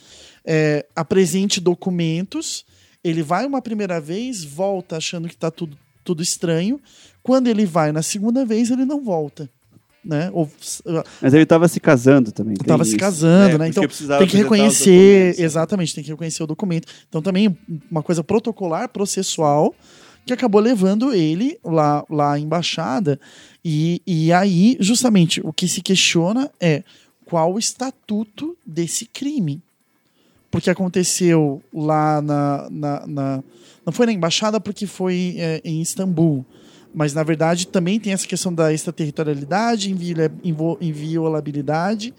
é, 0.44 0.86
apresente 0.94 1.60
documentos. 1.60 2.64
Ele 3.02 3.22
vai 3.22 3.44
uma 3.44 3.60
primeira 3.60 4.00
vez, 4.00 4.44
volta 4.44 4.98
achando 4.98 5.26
que 5.26 5.34
está 5.34 5.50
tudo, 5.50 5.76
tudo 6.04 6.22
estranho, 6.22 6.80
quando 7.22 7.48
ele 7.48 7.66
vai 7.66 7.92
na 7.92 8.02
segunda 8.02 8.44
vez, 8.44 8.70
ele 8.70 8.84
não 8.84 9.02
volta. 9.02 9.48
Né? 10.02 10.30
Ou, 10.32 10.50
Mas 11.20 11.34
ele 11.34 11.42
estava 11.42 11.68
se 11.68 11.78
casando 11.78 12.32
também. 12.32 12.54
Estava 12.54 12.84
se 12.84 12.96
casando, 12.96 13.56
é, 13.56 13.58
né? 13.58 13.68
Então 13.68 13.84
tem 14.18 14.26
que 14.26 14.36
reconhecer, 14.36 15.38
exatamente, 15.38 15.94
tem 15.94 16.02
que 16.02 16.10
reconhecer 16.10 16.42
o 16.42 16.46
documento. 16.46 16.88
Então 17.08 17.20
também 17.20 17.56
uma 17.90 18.02
coisa 18.02 18.24
protocolar, 18.24 18.88
processual, 18.88 19.74
que 20.24 20.32
acabou 20.32 20.60
levando 20.60 21.12
ele 21.12 21.58
lá, 21.62 22.04
lá 22.08 22.32
à 22.32 22.38
embaixada. 22.38 23.20
E, 23.62 24.00
e 24.06 24.32
aí, 24.32 24.76
justamente, 24.80 25.40
o 25.44 25.52
que 25.52 25.68
se 25.68 25.82
questiona 25.82 26.50
é 26.58 26.82
qual 27.26 27.52
o 27.52 27.58
estatuto 27.58 28.56
desse 28.64 29.04
crime. 29.04 29.60
Porque 30.50 30.70
aconteceu 30.70 31.62
lá 31.72 32.22
na. 32.22 32.68
na, 32.70 33.06
na 33.06 33.44
não 33.84 33.92
foi 33.92 34.06
na 34.06 34.12
embaixada, 34.12 34.58
porque 34.58 34.86
foi 34.86 35.36
é, 35.38 35.60
em 35.62 35.80
Istambul 35.80 36.44
mas 36.94 37.14
na 37.14 37.22
verdade 37.22 37.66
também 37.66 38.00
tem 38.00 38.12
essa 38.12 38.26
questão 38.26 38.52
da 38.52 38.72
extraterritorialidade, 38.72 39.90
inviolabilidade. 40.80 42.14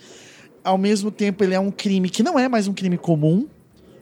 Ao 0.64 0.77
mesmo 0.77 1.11
tempo, 1.11 1.43
ele 1.43 1.53
é 1.53 1.60
um 1.60 1.72
crime 1.72 2.10
que 2.10 2.23
não 2.23 2.38
é 2.38 2.48
mais 2.48 2.68
um 2.68 2.73
crime 2.73 2.98
comum, 2.98 3.48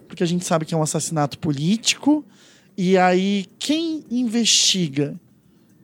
porque 0.07 0.23
a 0.23 0.25
gente 0.25 0.45
sabe 0.45 0.65
que 0.65 0.73
é 0.73 0.77
um 0.77 0.81
assassinato 0.81 1.39
político. 1.39 2.23
E 2.77 2.97
aí, 2.97 3.45
quem 3.57 4.03
investiga 4.11 5.19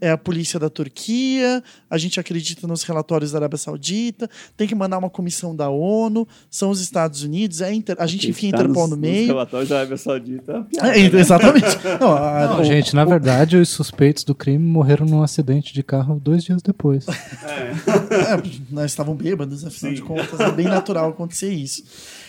é 0.01 0.11
a 0.11 0.17
polícia 0.17 0.59
da 0.59 0.69
Turquia, 0.69 1.63
a 1.89 1.97
gente 1.97 2.19
acredita 2.19 2.67
nos 2.67 2.83
relatórios 2.83 3.31
da 3.31 3.39
Arábia 3.39 3.57
Saudita, 3.57 4.29
tem 4.55 4.67
que 4.67 4.75
mandar 4.75 4.97
uma 4.97 5.09
comissão 5.09 5.55
da 5.55 5.69
ONU, 5.69 6.27
são 6.49 6.69
os 6.69 6.81
Estados 6.81 7.23
Unidos, 7.23 7.61
é 7.61 7.73
inter, 7.73 7.95
a 7.99 8.07
gente 8.07 8.29
enfia 8.29 8.49
Interpol 8.49 8.83
nos, 8.83 8.91
no 8.91 8.97
meio. 8.97 9.23
Os 9.23 9.27
relatórios 9.27 9.69
da 9.69 9.77
Arábia 9.77 9.97
Saudita. 9.97 10.67
É 10.81 10.99
é, 10.99 11.09
né? 11.09 11.19
Exatamente. 11.19 11.77
Não, 11.99 12.15
a, 12.15 12.47
Não, 12.47 12.61
o, 12.61 12.63
gente, 12.63 12.95
na 12.95 13.03
o, 13.03 13.07
verdade, 13.07 13.57
os 13.57 13.69
suspeitos 13.69 14.23
do 14.23 14.35
crime 14.35 14.65
morreram 14.65 15.05
num 15.05 15.23
acidente 15.23 15.73
de 15.73 15.83
carro 15.83 16.19
dois 16.19 16.43
dias 16.43 16.61
depois. 16.61 17.05
É. 17.07 17.71
é 18.35 18.43
nós 18.69 18.91
estavam 18.91 19.15
bêbados, 19.15 19.65
afinal 19.65 19.91
Sim. 19.91 19.95
de 19.95 20.01
contas, 20.01 20.39
é 20.39 20.51
bem 20.51 20.67
natural 20.67 21.09
acontecer 21.09 21.51
isso. 21.51 21.83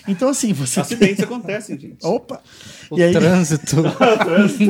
Então, 0.08 0.28
assim, 0.28 0.52
você. 0.52 0.80
Acidentes 0.80 1.22
acontecem, 1.22 1.78
gente. 1.78 2.04
Opa! 2.04 2.40
O 2.90 2.98
e 2.98 3.10
trânsito. 3.12 3.76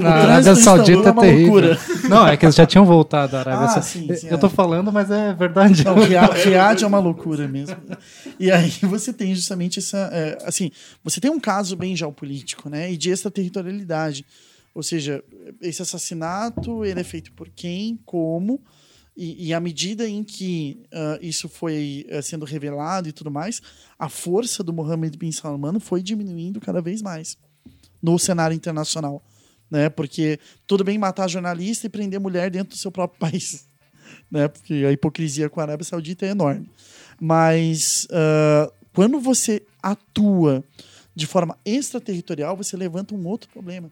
na 0.01 0.11
Arábia 0.11 0.55
Saudita 0.55 1.09
é, 1.09 1.11
é 1.11 1.13
terrível. 1.13 1.53
Loucura. 1.53 1.79
Não, 2.09 2.27
é 2.27 2.37
que 2.37 2.45
eles 2.45 2.55
já 2.55 2.67
tinham 2.67 2.85
voltado 2.85 3.33
da 3.33 3.41
Arábia 3.41 3.67
ah, 3.67 3.83
Saudita. 3.83 4.17
Sim, 4.17 4.29
eu 4.29 4.39
tô 4.39 4.47
é. 4.47 4.51
falando, 4.51 4.93
mas 4.93 5.11
é 5.11 5.33
verdade. 5.35 5.85
Não, 5.85 5.95
Riad 5.95 6.83
é 6.83 6.87
uma 6.87 6.99
loucura 6.99 7.47
mesmo. 7.47 7.77
E 8.39 8.51
aí 8.51 8.71
você 8.83 9.13
tem 9.13 9.35
justamente 9.35 9.79
essa. 9.79 10.11
É, 10.13 10.39
assim, 10.45 10.71
você 11.03 11.21
tem 11.21 11.31
um 11.31 11.41
caso 11.41 11.77
bem 11.77 11.97
geopolítico, 11.97 12.69
né? 12.69 12.93
E 12.93 12.97
de 12.97 13.11
extraterritorialidade. 13.11 14.25
Ou 14.75 14.83
seja, 14.83 15.25
esse 15.61 15.81
assassinato 15.81 16.85
ele 16.85 17.01
é 17.01 17.05
feito 17.05 17.33
por 17.33 17.49
quem, 17.49 17.99
como 18.05 18.61
e, 19.17 19.47
e 19.49 19.55
à 19.55 19.59
medida 19.59 20.07
em 20.07 20.23
que 20.23 20.83
uh, 20.93 21.19
isso 21.23 21.49
foi 21.49 22.07
uh, 22.11 22.23
sendo 22.23 22.45
revelado 22.45 23.09
e 23.09 23.13
tudo 23.13 23.31
mais, 23.31 23.63
a 23.99 24.11
força 24.11 24.63
do 24.63 24.75
Mohammed 24.75 25.17
bin 25.17 25.33
Salman 25.33 25.81
foi 25.81 26.03
diminuindo 26.03 26.61
cada 26.61 26.83
vez 26.83 27.01
mais 27.01 27.39
no 28.07 28.21
cenário 28.21 28.55
internacional. 28.55 29.21
Né? 29.69 29.89
Porque 29.89 30.39
tudo 30.65 30.85
bem 30.85 30.97
matar 30.97 31.29
jornalista 31.29 31.87
e 31.87 31.91
prender 31.91 32.21
mulher 32.21 32.49
dentro 32.49 32.77
do 32.77 32.79
seu 32.79 32.93
próprio 32.93 33.19
país. 33.29 33.67
Né? 34.31 34.47
Porque 34.47 34.85
a 34.89 34.93
hipocrisia 34.93 35.51
com 35.51 35.59
a 35.59 35.65
Arábia 35.65 35.85
Saudita 35.85 36.25
é 36.25 36.31
enorme. 36.31 36.71
Mas 37.21 38.07
uh, 38.07 38.73
quando 38.93 39.19
você 39.19 39.61
atua 39.83 40.63
de 41.17 41.27
forma 41.27 41.59
extraterritorial, 41.65 42.57
você 42.57 42.77
levanta 42.77 43.13
um 43.13 43.27
outro 43.27 43.51
problema. 43.51 43.91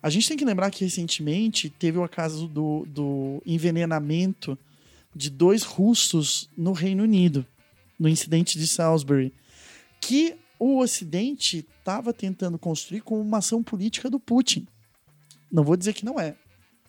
A 0.00 0.08
gente 0.08 0.28
tem 0.28 0.36
que 0.36 0.44
lembrar 0.44 0.70
que 0.70 0.84
recentemente 0.84 1.68
teve 1.68 1.98
o 1.98 2.08
caso 2.08 2.46
do, 2.46 2.86
do 2.86 3.42
envenenamento 3.44 4.56
de 5.14 5.30
dois 5.30 5.64
russos 5.64 6.48
no 6.56 6.72
Reino 6.72 7.02
Unido, 7.02 7.44
no 7.98 8.08
incidente 8.08 8.58
de 8.58 8.66
Salisbury, 8.66 9.32
que 10.00 10.36
o 10.62 10.78
Ocidente 10.78 11.66
estava 11.78 12.12
tentando 12.12 12.58
construir 12.58 13.00
como 13.00 13.20
uma 13.20 13.38
ação 13.38 13.62
política 13.62 14.08
do 14.08 14.20
Putin. 14.20 14.66
Não 15.50 15.64
vou 15.64 15.76
dizer 15.76 15.92
que 15.92 16.04
não 16.04 16.20
é, 16.20 16.34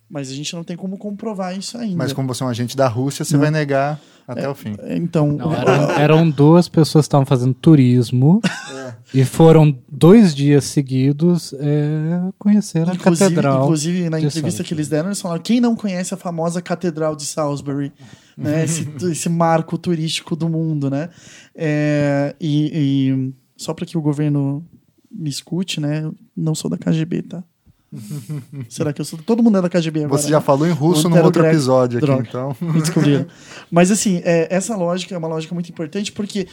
mas 0.09 0.29
a 0.29 0.33
gente 0.33 0.53
não 0.55 0.63
tem 0.63 0.77
como 0.77 0.97
comprovar 0.97 1.57
isso 1.57 1.77
ainda. 1.77 1.97
Mas 1.97 2.13
como 2.13 2.27
você 2.27 2.43
é 2.43 2.45
um 2.45 2.49
agente 2.49 2.77
da 2.77 2.87
Rússia, 2.87 3.25
você 3.25 3.33
não. 3.33 3.41
vai 3.41 3.51
negar 3.51 3.99
até 4.27 4.43
é, 4.43 4.49
o 4.49 4.53
fim. 4.53 4.75
Então, 4.89 5.33
não, 5.33 5.53
eram, 5.53 5.91
eram, 5.91 6.29
duas 6.29 6.69
pessoas 6.69 7.05
que 7.05 7.07
estavam 7.07 7.25
fazendo 7.25 7.53
turismo 7.53 8.39
é. 8.45 8.93
e 9.13 9.25
foram 9.25 9.75
dois 9.91 10.35
dias 10.35 10.65
seguidos 10.65 11.53
é, 11.53 12.31
conhecer 12.37 12.87
a 12.87 12.95
catedral. 12.95 13.63
Inclusive, 13.63 14.09
na 14.09 14.21
entrevista 14.21 14.63
que 14.63 14.73
eles 14.73 14.87
deram, 14.87 15.09
eles 15.09 15.19
falaram: 15.19 15.41
quem 15.41 15.59
não 15.59 15.75
conhece 15.75 16.13
a 16.13 16.17
famosa 16.17 16.61
Catedral 16.61 17.15
de 17.15 17.25
Salisbury? 17.25 17.91
né? 18.37 18.63
esse, 18.63 18.87
esse 19.11 19.29
marco 19.29 19.77
turístico 19.77 20.35
do 20.35 20.47
mundo, 20.47 20.89
né? 20.89 21.09
É, 21.55 22.35
e, 22.39 22.71
e 22.73 23.33
só 23.55 23.73
para 23.73 23.85
que 23.85 23.97
o 23.97 24.01
governo 24.01 24.65
me 25.11 25.29
escute, 25.29 25.79
né? 25.79 26.03
Eu 26.03 26.15
não 26.35 26.55
sou 26.55 26.69
da 26.69 26.77
KGB, 26.77 27.23
tá? 27.23 27.43
Será 28.69 28.91
que 28.91 29.01
eu 29.01 29.05
sou? 29.05 29.19
Todo 29.19 29.43
mundo 29.43 29.57
é 29.57 29.61
da 29.61 29.69
KGB 29.69 30.05
agora. 30.05 30.21
Você 30.21 30.29
já 30.29 30.41
falou 30.41 30.67
em 30.67 30.71
russo 30.71 31.07
num 31.07 31.21
outro 31.21 31.45
episódio 31.45 31.97
aqui, 31.97 32.05
Droga. 32.05 32.27
então. 32.27 32.55
Me 32.59 32.81
descobriram. 32.81 33.27
Mas 33.69 33.91
assim, 33.91 34.21
é, 34.23 34.47
essa 34.53 34.75
lógica 34.75 35.13
é 35.13 35.17
uma 35.17 35.27
lógica 35.27 35.53
muito 35.53 35.69
importante 35.69 36.11
porque 36.11 36.47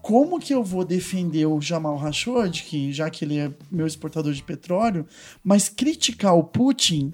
como 0.00 0.38
que 0.38 0.54
eu 0.54 0.62
vou 0.62 0.84
defender 0.84 1.46
o 1.46 1.60
Jamal 1.60 1.98
Khashoggi, 1.98 2.62
que 2.62 2.92
já 2.92 3.10
que 3.10 3.24
ele 3.24 3.38
é 3.38 3.50
meu 3.70 3.86
exportador 3.86 4.32
de 4.32 4.42
petróleo, 4.42 5.04
mas 5.42 5.68
criticar 5.68 6.34
o 6.34 6.44
Putin 6.44 7.12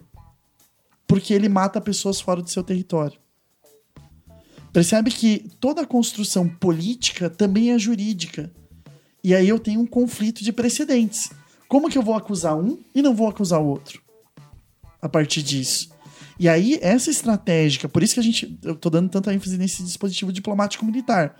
porque 1.06 1.32
ele 1.34 1.48
mata 1.48 1.80
pessoas 1.80 2.20
fora 2.20 2.42
do 2.42 2.50
seu 2.50 2.62
território? 2.62 3.18
Percebe 4.72 5.10
que 5.10 5.50
toda 5.60 5.82
a 5.82 5.86
construção 5.86 6.48
política 6.48 7.28
também 7.28 7.72
é 7.72 7.78
jurídica. 7.78 8.50
E 9.22 9.34
aí 9.34 9.48
eu 9.48 9.58
tenho 9.58 9.80
um 9.80 9.86
conflito 9.86 10.42
de 10.42 10.52
precedentes. 10.52 11.30
Como 11.68 11.88
que 11.88 11.96
eu 11.96 12.02
vou 12.02 12.14
acusar 12.14 12.56
um 12.56 12.78
e 12.94 13.00
não 13.00 13.14
vou 13.14 13.28
acusar 13.28 13.60
o 13.60 13.66
outro? 13.66 14.00
A 15.00 15.08
partir 15.08 15.42
disso. 15.42 15.90
E 16.38 16.48
aí, 16.48 16.78
essa 16.82 17.10
estratégica, 17.10 17.88
por 17.88 18.02
isso 18.02 18.14
que 18.14 18.20
a 18.20 18.22
gente. 18.22 18.58
Eu 18.62 18.74
tô 18.74 18.90
dando 18.90 19.08
tanta 19.08 19.32
ênfase 19.32 19.56
nesse 19.56 19.82
dispositivo 19.82 20.32
diplomático 20.32 20.84
militar. 20.84 21.36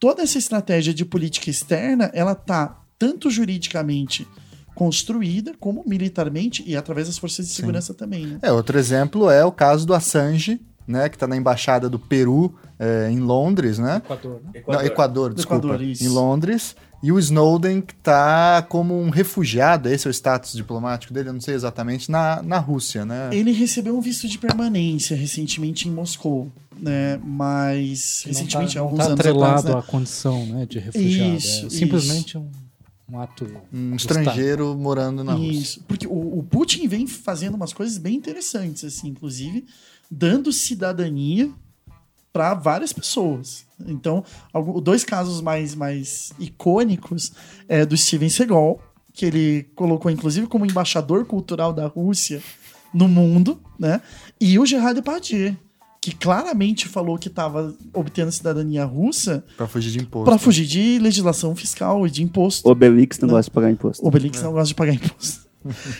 Toda 0.00 0.22
essa 0.22 0.38
estratégia 0.38 0.94
de 0.94 1.04
política 1.04 1.50
externa, 1.50 2.10
ela 2.14 2.34
tá 2.34 2.80
tanto 2.98 3.30
juridicamente 3.30 4.26
construída, 4.74 5.52
como 5.58 5.82
militarmente 5.86 6.62
e 6.66 6.76
através 6.76 7.08
das 7.08 7.18
forças 7.18 7.48
de 7.48 7.52
segurança 7.52 7.92
também, 7.92 8.26
né? 8.26 8.38
É, 8.42 8.52
outro 8.52 8.78
exemplo 8.78 9.28
é 9.28 9.44
o 9.44 9.50
caso 9.50 9.84
do 9.84 9.92
Assange, 9.92 10.60
né? 10.86 11.08
Que 11.08 11.18
tá 11.18 11.26
na 11.26 11.36
embaixada 11.36 11.88
do 11.88 11.98
Peru 11.98 12.54
é, 12.78 13.10
em 13.10 13.18
Londres, 13.18 13.78
né? 13.78 13.96
Equador, 13.96 14.40
né? 14.44 14.62
Não, 14.66 14.82
Equador, 14.82 15.34
desculpa. 15.34 15.66
Equador, 15.66 15.82
isso. 15.82 16.04
em 16.04 16.08
Londres. 16.08 16.76
E 17.02 17.12
o 17.12 17.18
Snowden, 17.18 17.80
que 17.80 17.94
tá 17.94 18.60
como 18.68 19.00
um 19.00 19.08
refugiado, 19.08 19.88
esse 19.88 20.06
é 20.06 20.10
o 20.10 20.12
status 20.12 20.52
diplomático 20.52 21.12
dele, 21.14 21.28
eu 21.28 21.32
não 21.32 21.40
sei 21.40 21.54
exatamente, 21.54 22.10
na, 22.10 22.42
na 22.42 22.58
Rússia, 22.58 23.04
né? 23.04 23.30
Ele 23.32 23.52
recebeu 23.52 23.96
um 23.96 24.00
visto 24.00 24.26
de 24.26 24.36
permanência 24.36 25.16
recentemente 25.16 25.88
em 25.88 25.92
Moscou, 25.92 26.50
né? 26.76 27.20
Mas 27.24 28.24
recentemente, 28.26 28.76
não 28.76 28.82
há 28.82 28.88
tá, 28.88 28.90
alguns 28.90 28.98
não 28.98 29.06
tá 29.06 29.12
anos 29.12 29.20
atrelado 29.20 29.58
atrás, 29.58 29.74
né? 29.74 29.80
à 29.80 29.82
condição 29.82 30.46
né, 30.46 30.66
de 30.66 30.78
refugiado. 30.80 31.36
Isso, 31.36 31.66
é 31.66 31.70
simplesmente 31.70 32.36
um, 32.36 32.50
um 33.12 33.20
ato. 33.20 33.46
Um 33.72 33.94
estrangeiro 33.94 34.76
morando 34.76 35.22
na 35.22 35.34
Rússia. 35.34 35.52
Isso, 35.52 35.84
porque 35.86 36.06
o, 36.06 36.38
o 36.38 36.42
Putin 36.42 36.88
vem 36.88 37.06
fazendo 37.06 37.54
umas 37.54 37.72
coisas 37.72 37.96
bem 37.96 38.16
interessantes, 38.16 38.82
assim, 38.82 39.08
inclusive 39.08 39.64
dando 40.10 40.52
cidadania 40.52 41.50
para 42.32 42.54
várias 42.54 42.92
pessoas. 42.92 43.64
Então, 43.86 44.24
dois 44.82 45.04
casos 45.04 45.40
mais, 45.40 45.74
mais 45.74 46.32
icônicos 46.38 47.32
é 47.68 47.84
do 47.86 47.96
Steven 47.96 48.28
Seagal, 48.28 48.80
que 49.12 49.24
ele 49.26 49.64
colocou 49.74 50.10
inclusive 50.10 50.46
como 50.46 50.66
embaixador 50.66 51.24
cultural 51.24 51.72
da 51.72 51.86
Rússia 51.86 52.42
no 52.94 53.08
mundo, 53.08 53.60
né? 53.78 54.00
E 54.40 54.58
o 54.58 54.64
Gerard 54.66 54.94
Depardieu, 54.94 55.56
que 56.00 56.14
claramente 56.14 56.86
falou 56.88 57.18
que 57.18 57.28
estava 57.28 57.74
obtendo 57.92 58.30
cidadania 58.30 58.84
russa 58.84 59.44
Pra 59.56 59.66
fugir 59.66 59.90
de 59.90 59.98
imposto. 59.98 60.24
para 60.30 60.38
fugir 60.38 60.64
de 60.66 60.98
legislação 61.00 61.54
fiscal 61.56 62.06
e 62.06 62.10
de 62.10 62.22
imposto. 62.22 62.68
Obelix 62.68 63.18
não 63.18 63.26
Não. 63.28 63.34
gosta 63.34 63.50
de 63.50 63.54
pagar 63.54 63.70
imposto. 63.70 64.04
O 64.04 64.08
Obelix 64.08 64.40
não 64.42 64.52
gosta 64.52 64.68
de 64.68 64.74
pagar 64.74 64.94
imposto. 64.94 65.47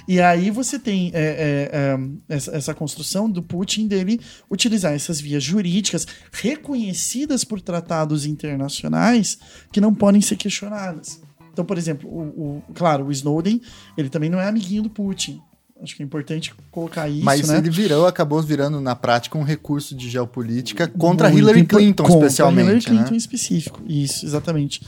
E 0.06 0.20
aí 0.20 0.50
você 0.50 0.78
tem 0.78 1.10
é, 1.12 1.20
é, 1.20 1.70
é, 1.72 1.98
essa, 2.28 2.50
essa 2.56 2.74
construção 2.74 3.28
do 3.30 3.42
Putin 3.42 3.86
dele 3.86 4.20
utilizar 4.50 4.92
essas 4.92 5.20
vias 5.20 5.42
jurídicas 5.42 6.06
reconhecidas 6.32 7.44
por 7.44 7.60
tratados 7.60 8.24
internacionais 8.26 9.38
que 9.72 9.80
não 9.80 9.94
podem 9.94 10.20
ser 10.20 10.36
questionadas. 10.36 11.20
Então, 11.52 11.64
por 11.64 11.76
exemplo, 11.76 12.08
o, 12.08 12.62
o- 12.68 12.72
claro, 12.74 13.06
o 13.06 13.12
Snowden, 13.12 13.60
ele 13.96 14.08
também 14.08 14.30
não 14.30 14.40
é 14.40 14.46
amiguinho 14.46 14.82
do 14.82 14.90
Putin. 14.90 15.40
Acho 15.80 15.94
que 15.94 16.02
é 16.02 16.04
importante 16.04 16.52
colocar 16.72 17.08
isso, 17.08 17.24
Mas 17.24 17.48
né? 17.48 17.58
ele 17.58 17.70
virou, 17.70 18.04
acabou 18.06 18.42
virando 18.42 18.80
na 18.80 18.96
prática 18.96 19.38
um 19.38 19.44
recurso 19.44 19.94
de 19.94 20.10
geopolítica 20.10 20.88
contra 20.88 21.28
Muito 21.28 21.40
Hillary 21.40 21.64
Clinton, 21.64 22.02
contra 22.02 22.26
especialmente. 22.26 22.64
Hillary 22.66 22.84
Clinton 22.84 23.10
né? 23.10 23.14
em 23.14 23.16
específico. 23.16 23.80
Isso, 23.86 24.26
exatamente. 24.26 24.82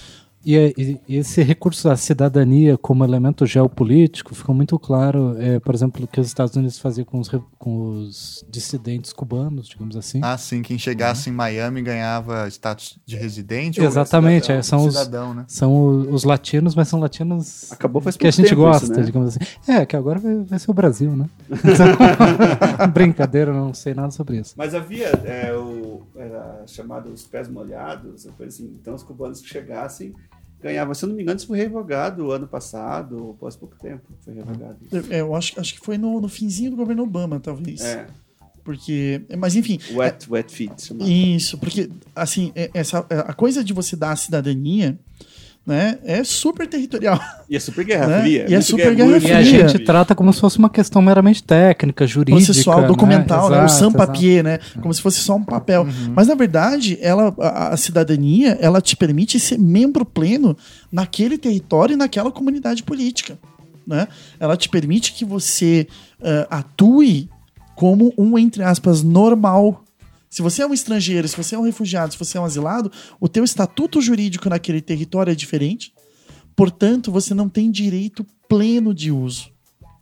E, 0.45 0.57
é- 0.57 0.73
e- 0.77 1.01
e 1.07 1.17
esse 1.17 1.43
recurso 1.43 1.87
da 1.87 1.97
cidadania 1.97 2.79
como 2.79 3.05
elemento 3.05 3.45
geopolítico 3.45 4.35
ficou 4.35 4.55
muito 4.55 4.79
claro, 4.79 5.37
é, 5.39 5.61
por 5.61 5.75
exemplo, 5.75 6.05
o 6.05 6.09
que 6.09 6.19
os 6.19 6.27
Estados 6.27 6.57
Unidos 6.57 6.79
faziam 6.79 7.05
com 7.05 7.19
os, 7.21 7.29
re- 7.29 7.43
com 7.59 7.91
os 7.91 8.43
dissidentes 8.49 9.13
cubanos, 9.13 9.69
digamos 9.69 9.97
assim. 9.97 10.21
Ah, 10.23 10.39
sim, 10.39 10.63
quem 10.63 10.79
chegasse 10.79 11.29
em 11.29 11.33
Miami 11.33 11.83
ganhava 11.83 12.49
status 12.49 12.99
de 13.05 13.17
residente. 13.17 13.81
ou 13.81 13.87
Exatamente, 13.87 14.47
cidadão, 14.47 14.59
é, 14.61 14.63
são 14.63 14.87
os- 14.87 14.95
cidadão, 14.95 15.35
né? 15.35 15.45
São 15.47 16.11
os 16.11 16.25
latinos, 16.25 16.75
mas 16.75 16.89
são 16.89 16.99
latinos 17.01 17.71
Acabou 17.71 18.01
faz 18.01 18.17
que 18.17 18.27
a 18.27 18.31
gente 18.31 18.49
tempo 18.49 18.63
gosta, 18.63 18.85
isso, 18.87 18.95
né? 18.95 19.03
digamos 19.03 19.29
assim. 19.37 19.41
É, 19.71 19.85
que 19.85 19.95
agora 19.95 20.19
vai, 20.19 20.37
vai 20.39 20.59
ser 20.59 20.71
o 20.71 20.75
Brasil, 20.75 21.15
né? 21.15 21.29
Brincadeira, 22.93 23.53
não 23.53 23.75
sei 23.75 23.95
nada 23.95 24.11
sobre 24.11 24.39
isso. 24.39 24.55
Mas 24.57 24.75
havia 24.75 25.09
é, 25.25 25.55
o 25.55 26.03
era 26.17 26.63
chamado 26.67 27.11
os 27.11 27.25
pés 27.25 27.49
molhados, 27.49 28.27
coisa 28.37 28.55
assim. 28.55 28.75
Então 28.81 28.95
os 28.95 29.03
cubanos 29.03 29.41
que 29.41 29.49
chegassem 29.49 30.15
ganhavam, 30.63 30.95
se 30.95 31.05
eu 31.05 31.09
não 31.09 31.17
me 31.17 31.23
engano, 31.23 31.39
isso 31.39 31.47
foi 31.47 31.59
revogado 31.59 32.31
ano 32.31 32.47
passado, 32.47 33.35
após 33.37 33.57
pouco 33.57 33.77
tempo 33.77 34.03
foi 34.25 34.35
revogado. 34.35 34.77
isso. 34.83 35.13
Eu, 35.13 35.35
acho, 35.35 35.59
acho 35.61 35.75
que 35.75 35.81
foi 35.81 35.97
no, 35.99 36.21
no 36.21 36.29
finzinho 36.29 36.71
do 36.71 36.77
governo 36.77 37.03
Obama, 37.03 37.41
talvez. 37.41 37.81
É, 37.83 38.07
Porque. 38.63 39.23
Mas 39.39 39.57
enfim, 39.57 39.79
wet, 39.93 40.31
wet 40.31 40.55
feet, 40.55 40.81
chamado. 40.83 41.11
Isso, 41.11 41.57
porque 41.59 41.91
assim, 42.15 42.53
é- 42.55 42.71
essa, 42.75 43.05
é, 43.09 43.19
a 43.19 43.33
coisa 43.33 43.65
de 43.65 43.73
você 43.73 43.97
dar 43.97 44.13
a 44.13 44.17
cidadania, 44.17 44.99
né, 45.67 45.99
é 46.05 46.25
super 46.25 46.67
territorial. 46.67 47.21
E 47.49 47.55
é 47.57 47.61
super 47.61 47.85
guerra 47.85 48.07
Né? 48.07 48.21
fria. 48.23 48.47
E 48.49 48.55
é 48.55 48.61
super 48.61 48.87
muito 48.97 48.97
guerra 49.23 49.41
E 49.41 49.43
a 49.43 49.47
fria. 49.47 49.69
gente 49.69 49.85
trata 49.85 50.15
como 50.15 50.33
se 50.33 50.41
fosse 50.41 50.59
uma 50.59 50.71
questão 50.71 51.01
meramente 51.03 51.43
técnica, 51.43 52.07
jurídica. 52.07 52.45
processual, 52.45 52.81
né? 52.83 52.87
documental, 52.89 53.51
né? 53.51 53.57
o 53.57 53.65
Exato, 53.65 53.73
sans 53.73 53.95
exato. 53.95 53.97
papier, 53.97 54.43
né? 54.43 54.59
Como 54.81 54.93
se 54.93 55.01
fosse 55.03 55.21
só 55.21 55.37
um 55.37 55.45
papel. 55.45 55.87
Mas 56.15 56.27
na 56.29 56.35
verdade, 56.35 56.99
ela, 57.01 57.35
a, 57.39 57.69
a 57.75 57.77
cidadania, 57.77 58.59
ela 58.61 58.81
te 58.81 58.97
permite 58.97 59.39
ser 59.39 59.59
membro 59.59 60.05
pleno 60.05 60.57
naquele 60.91 61.37
território 61.39 61.93
e 61.93 61.97
naquela 61.97 62.33
comunidade 62.33 62.83
política, 62.83 63.39
né? 63.87 64.09
Ela 64.41 64.57
te 64.57 64.69
permite 64.69 65.13
que 65.13 65.25
você 65.25 65.87
ah, 66.23 66.47
atue 66.59 67.29
como 67.77 68.13
um 68.19 68.37
entre 68.39 68.63
aspas 68.63 69.03
normal. 69.03 69.85
Se 70.31 70.43
você 70.43 70.63
é 70.63 70.67
um 70.67 70.73
estrangeiro, 70.73 71.27
se 71.27 71.37
você 71.37 71.57
é 71.57 71.59
um 71.59 71.63
refugiado, 71.63 72.13
se 72.13 72.19
você 72.19 72.39
é 72.39 72.41
um 72.41 72.45
asilado, 72.45 72.91
o 73.19 73.29
teu 73.29 73.43
estatuto 73.43 74.01
jurídico 74.01 74.49
naquele 74.49 74.81
território 74.81 75.33
é 75.33 75.35
diferente. 75.35 75.93
Portanto, 76.55 77.11
você 77.11 77.35
não 77.35 77.49
tem 77.49 77.69
direito 77.69 78.25
pleno 78.49 78.95
de 78.95 79.11
uso. 79.11 79.51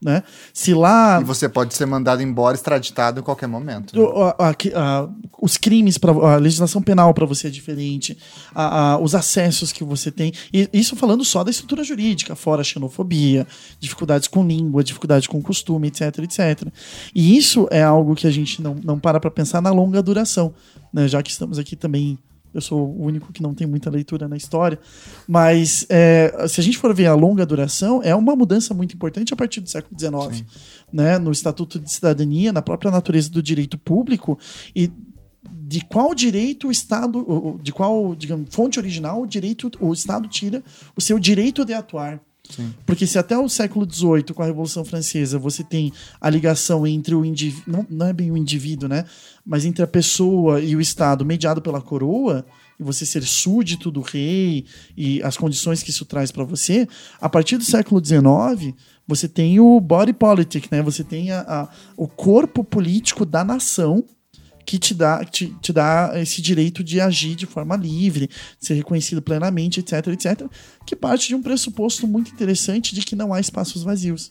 Né? 0.00 0.22
Se 0.54 0.72
lá 0.74 1.20
E 1.20 1.24
você 1.24 1.48
pode 1.48 1.74
ser 1.74 1.84
mandado 1.84 2.22
embora, 2.22 2.54
extraditado 2.54 3.18
em 3.18 3.22
qualquer 3.22 3.48
momento. 3.48 3.98
né? 3.98 4.06
a- 4.38 4.48
a- 4.50 4.50
a- 4.50 5.08
os 5.42 5.56
crimes, 5.56 5.98
pra, 5.98 6.12
a 6.12 6.36
legislação 6.36 6.80
penal 6.80 7.12
para 7.12 7.26
você 7.26 7.48
é 7.48 7.50
diferente, 7.50 8.16
os 9.02 9.14
acessos 9.16 9.72
que 9.72 9.82
você 9.82 10.10
tem. 10.12 10.32
E 10.52 10.68
isso 10.72 10.94
falando 10.94 11.24
só 11.24 11.42
da 11.42 11.50
estrutura 11.50 11.82
jurídica, 11.82 12.36
fora 12.36 12.60
a 12.60 12.64
xenofobia, 12.64 13.44
dificuldades 13.80 14.28
com 14.28 14.46
língua, 14.46 14.84
dificuldade 14.84 15.28
com 15.28 15.42
costume, 15.42 15.88
etc, 15.88 16.18
etc. 16.18 16.68
E 17.12 17.36
isso 17.36 17.66
é 17.70 17.82
algo 17.82 18.14
que 18.14 18.26
a 18.26 18.30
gente 18.30 18.62
não, 18.62 18.76
não 18.84 19.00
para 19.00 19.18
para 19.18 19.30
pensar 19.32 19.60
na 19.60 19.70
longa 19.70 20.00
duração, 20.00 20.54
né? 20.92 21.08
já 21.08 21.20
que 21.24 21.30
estamos 21.32 21.58
aqui 21.58 21.74
também. 21.74 22.16
Eu 22.52 22.60
sou 22.60 22.88
o 22.88 23.04
único 23.04 23.32
que 23.32 23.42
não 23.42 23.54
tem 23.54 23.66
muita 23.66 23.90
leitura 23.90 24.26
na 24.26 24.36
história, 24.36 24.78
mas 25.26 25.86
é, 25.88 26.46
se 26.48 26.60
a 26.60 26.64
gente 26.64 26.78
for 26.78 26.94
ver 26.94 27.06
a 27.06 27.14
longa 27.14 27.44
duração, 27.44 28.02
é 28.02 28.14
uma 28.14 28.34
mudança 28.34 28.72
muito 28.72 28.94
importante 28.94 29.32
a 29.32 29.36
partir 29.36 29.60
do 29.60 29.68
século 29.68 29.98
XIX, 29.98 30.44
né? 30.92 31.18
no 31.18 31.30
Estatuto 31.30 31.78
de 31.78 31.90
Cidadania, 31.90 32.52
na 32.52 32.62
própria 32.62 32.90
natureza 32.90 33.30
do 33.30 33.42
direito 33.42 33.76
público 33.76 34.38
e 34.74 34.90
de 35.68 35.84
qual 35.84 36.14
direito 36.14 36.68
o 36.68 36.70
Estado, 36.70 37.58
de 37.62 37.72
qual 37.72 38.14
digamos, 38.14 38.54
fonte 38.54 38.78
original 38.78 39.22
o 39.22 39.26
direito, 39.26 39.70
o 39.80 39.92
Estado 39.92 40.26
tira 40.26 40.62
o 40.96 41.00
seu 41.00 41.18
direito 41.18 41.64
de 41.64 41.74
atuar. 41.74 42.20
Porque 42.86 43.06
se 43.06 43.18
até 43.18 43.36
o 43.38 43.48
século 43.48 43.86
XVIII, 43.90 44.34
com 44.34 44.42
a 44.42 44.46
Revolução 44.46 44.84
Francesa, 44.84 45.38
você 45.38 45.62
tem 45.62 45.92
a 46.20 46.30
ligação 46.30 46.86
entre 46.86 47.14
o 47.14 47.24
indivíduo, 47.24 47.64
não, 47.66 47.86
não 47.88 48.06
é 48.06 48.12
bem 48.12 48.30
o 48.30 48.36
indivíduo, 48.36 48.88
né? 48.88 49.04
Mas 49.44 49.64
entre 49.64 49.82
a 49.82 49.86
pessoa 49.86 50.60
e 50.60 50.74
o 50.74 50.80
Estado 50.80 51.24
mediado 51.24 51.60
pela 51.60 51.80
coroa, 51.80 52.44
e 52.78 52.82
você 52.82 53.04
ser 53.04 53.24
súdito 53.24 53.90
do 53.90 54.00
rei 54.00 54.64
e 54.96 55.20
as 55.22 55.36
condições 55.36 55.82
que 55.82 55.90
isso 55.90 56.04
traz 56.04 56.30
para 56.30 56.44
você, 56.44 56.86
a 57.20 57.28
partir 57.28 57.56
do 57.56 57.64
século 57.64 58.00
XIX, 58.04 58.72
você 59.06 59.26
tem 59.28 59.58
o 59.58 59.80
body 59.80 60.12
politic, 60.12 60.68
né? 60.70 60.80
Você 60.82 61.02
tem 61.02 61.30
a- 61.32 61.40
a- 61.40 61.68
o 61.96 62.06
corpo 62.06 62.62
político 62.62 63.24
da 63.26 63.42
nação 63.42 64.04
que 64.68 64.78
te 64.78 64.92
dá, 64.92 65.24
te, 65.24 65.46
te 65.62 65.72
dá 65.72 66.12
esse 66.16 66.42
direito 66.42 66.84
de 66.84 67.00
agir 67.00 67.34
de 67.34 67.46
forma 67.46 67.74
livre, 67.74 68.28
ser 68.60 68.74
reconhecido 68.74 69.22
plenamente, 69.22 69.80
etc, 69.80 70.08
etc, 70.08 70.42
que 70.84 70.94
parte 70.94 71.28
de 71.28 71.34
um 71.34 71.40
pressuposto 71.40 72.06
muito 72.06 72.30
interessante 72.30 72.94
de 72.94 73.00
que 73.00 73.16
não 73.16 73.32
há 73.32 73.40
espaços 73.40 73.82
vazios. 73.82 74.30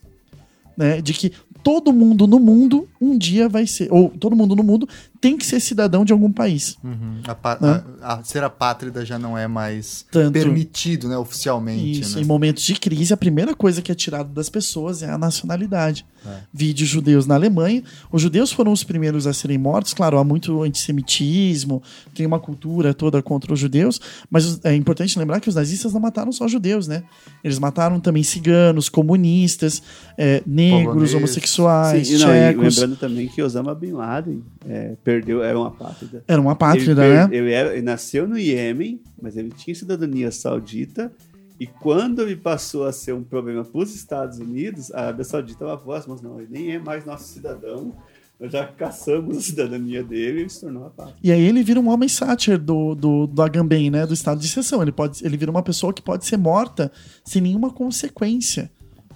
Né? 0.77 1.01
De 1.01 1.11
que 1.11 1.31
todo 1.63 1.91
mundo 1.91 2.27
no 2.27 2.39
mundo 2.39 2.87
um 3.01 3.17
dia 3.17 3.49
vai 3.49 3.65
ser, 3.65 3.91
ou 3.91 4.11
todo 4.11 4.35
mundo 4.35 4.55
no 4.55 4.61
mundo 4.61 4.87
tem 5.19 5.37
que 5.37 5.45
ser 5.45 5.59
cidadão 5.59 6.05
de 6.05 6.13
algum 6.13 6.31
país. 6.31 6.77
Uhum. 6.83 7.19
A 7.27 7.35
pa- 7.35 7.57
Né? 7.59 7.83
a- 8.01 8.13
a- 8.15 8.23
ser 8.23 8.43
apátrida 8.43 9.05
já 9.05 9.17
não 9.19 9.37
é 9.37 9.47
mais 9.47 10.05
Tanto- 10.11 10.33
permitido, 10.33 11.07
né, 11.09 11.17
oficialmente. 11.17 12.01
Isso, 12.01 12.15
né? 12.17 12.21
em 12.21 12.25
momentos 12.25 12.63
de 12.63 12.75
crise, 12.75 13.13
a 13.13 13.17
primeira 13.17 13.55
coisa 13.55 13.81
que 13.81 13.91
é 13.91 13.95
tirada 13.95 14.29
das 14.29 14.49
pessoas 14.49 15.01
é 15.03 15.09
a 15.09 15.17
nacionalidade. 15.17 16.05
É. 16.25 16.39
Vídeo 16.53 16.85
judeus 16.85 17.25
na 17.25 17.35
Alemanha. 17.35 17.81
Os 18.11 18.21
judeus 18.21 18.51
foram 18.51 18.71
os 18.71 18.83
primeiros 18.83 19.25
a 19.27 19.33
serem 19.33 19.57
mortos. 19.57 19.93
Claro, 19.93 20.17
há 20.17 20.23
muito 20.23 20.61
antissemitismo, 20.61 21.81
tem 22.13 22.25
uma 22.25 22.39
cultura 22.39 22.93
toda 22.93 23.21
contra 23.21 23.53
os 23.53 23.59
judeus, 23.59 23.99
mas 24.29 24.59
é 24.65 24.75
importante 24.75 25.17
lembrar 25.17 25.39
que 25.39 25.49
os 25.49 25.55
nazistas 25.55 25.93
não 25.93 25.99
mataram 26.01 26.31
só 26.31 26.47
judeus, 26.47 26.87
né? 26.87 27.03
Eles 27.43 27.59
mataram 27.59 27.99
também 27.99 28.23
ciganos, 28.23 28.89
comunistas, 28.89 29.81
é, 30.17 30.41
negros, 30.45 30.85
Poloneses. 30.85 31.15
homossexuais, 31.15 32.07
Sim, 32.07 32.15
e 32.15 32.17
não, 32.19 32.35
e 32.35 32.55
lembrando 32.55 32.95
também 32.97 33.27
que 33.27 33.41
Osama 33.41 33.73
Bin 33.73 33.91
Laden 33.93 34.43
é, 34.67 34.95
perdeu, 35.07 35.41
era 35.41 35.57
uma 35.57 35.69
apátrida. 35.69 36.21
Era 36.27 36.41
uma 36.41 36.51
Ele, 36.51 36.57
pátria, 36.59 36.95
per- 36.95 37.29
né? 37.29 37.37
ele, 37.37 37.51
era- 37.53 37.73
ele 37.73 37.81
nasceu 37.81 38.27
no 38.27 38.37
Iêmen, 38.37 38.99
mas 39.21 39.37
ele 39.37 39.51
tinha 39.51 39.73
cidadania 39.73 40.29
saudita. 40.31 41.11
E 41.57 41.65
quando 41.65 42.21
ele 42.23 42.35
passou 42.35 42.85
a 42.85 42.91
ser 42.91 43.13
um 43.13 43.23
problema 43.23 43.63
para 43.63 43.79
os 43.81 43.95
Estados 43.95 44.37
Unidos, 44.37 44.91
a 44.93 45.03
Arábia 45.03 45.23
Saudita 45.23 45.63
lavou 45.65 45.93
as 45.93 46.05
mãos. 46.05 46.21
Não, 46.21 46.39
ele 46.39 46.49
nem 46.51 46.71
é 46.73 46.77
mais 46.79 47.05
nosso 47.05 47.29
cidadão. 47.33 47.93
Nós 48.39 48.51
já 48.51 48.67
caçamos 48.67 49.37
a 49.37 49.41
cidadania 49.41 50.03
dele 50.03 50.39
e 50.39 50.41
ele 50.41 50.49
se 50.49 50.61
tornou 50.61 50.85
apátrida. 50.85 51.17
E 51.23 51.31
aí 51.31 51.41
ele 51.41 51.63
vira 51.63 51.79
um 51.79 51.87
homem 51.89 52.07
sátiro 52.09 52.59
do, 52.59 52.93
do, 52.93 53.25
do 53.27 53.41
Agamben, 53.41 53.89
né? 53.89 54.05
Do 54.05 54.13
estado 54.13 54.39
de 54.39 54.45
exceção. 54.45 54.81
Ele, 54.83 54.91
pode, 54.91 55.25
ele 55.25 55.35
vira 55.37 55.49
uma 55.49 55.63
pessoa 55.63 55.91
que 55.93 56.01
pode 56.01 56.25
ser 56.25 56.37
morta 56.37 56.91
sem 57.25 57.41
nenhuma 57.41 57.71
consequência 57.71 58.69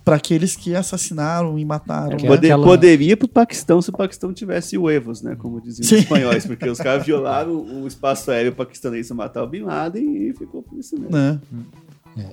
para 0.04 0.16
aqueles 0.16 0.56
que 0.56 0.76
assassinaram 0.76 1.58
e 1.60 1.64
mataram. 1.66 2.18
É 2.18 2.22
né? 2.22 2.28
Poder, 2.28 2.48
aquela- 2.48 2.66
Poderia 2.66 3.16
para 3.18 3.26
o 3.26 3.30
Paquistão 3.30 3.82
se 3.82 3.90
o 3.90 3.94
Paquistão 3.94 4.34
tivesse 4.34 4.78
huevos, 4.78 5.22
né? 5.22 5.36
Como 5.36 5.62
diziam 5.62 5.88
Sim. 5.88 5.96
os 5.96 6.02
espanhóis, 6.02 6.46
porque 6.46 6.68
os 6.70 6.80
caras 6.80 7.06
violaram 7.06 7.52
o 7.84 7.88
espaço 7.88 8.32
aéreo 8.32 8.54
paquistanês 8.54 9.08
para 9.08 9.16
matar 9.18 9.44
o 9.44 9.48
Bin 9.48 9.62
Laden 9.62 10.30
e 10.30 10.34
ficou 10.34 10.64
por 10.64 10.78
isso 10.80 10.96
mesmo. 11.00 11.16
Né? 11.16 11.40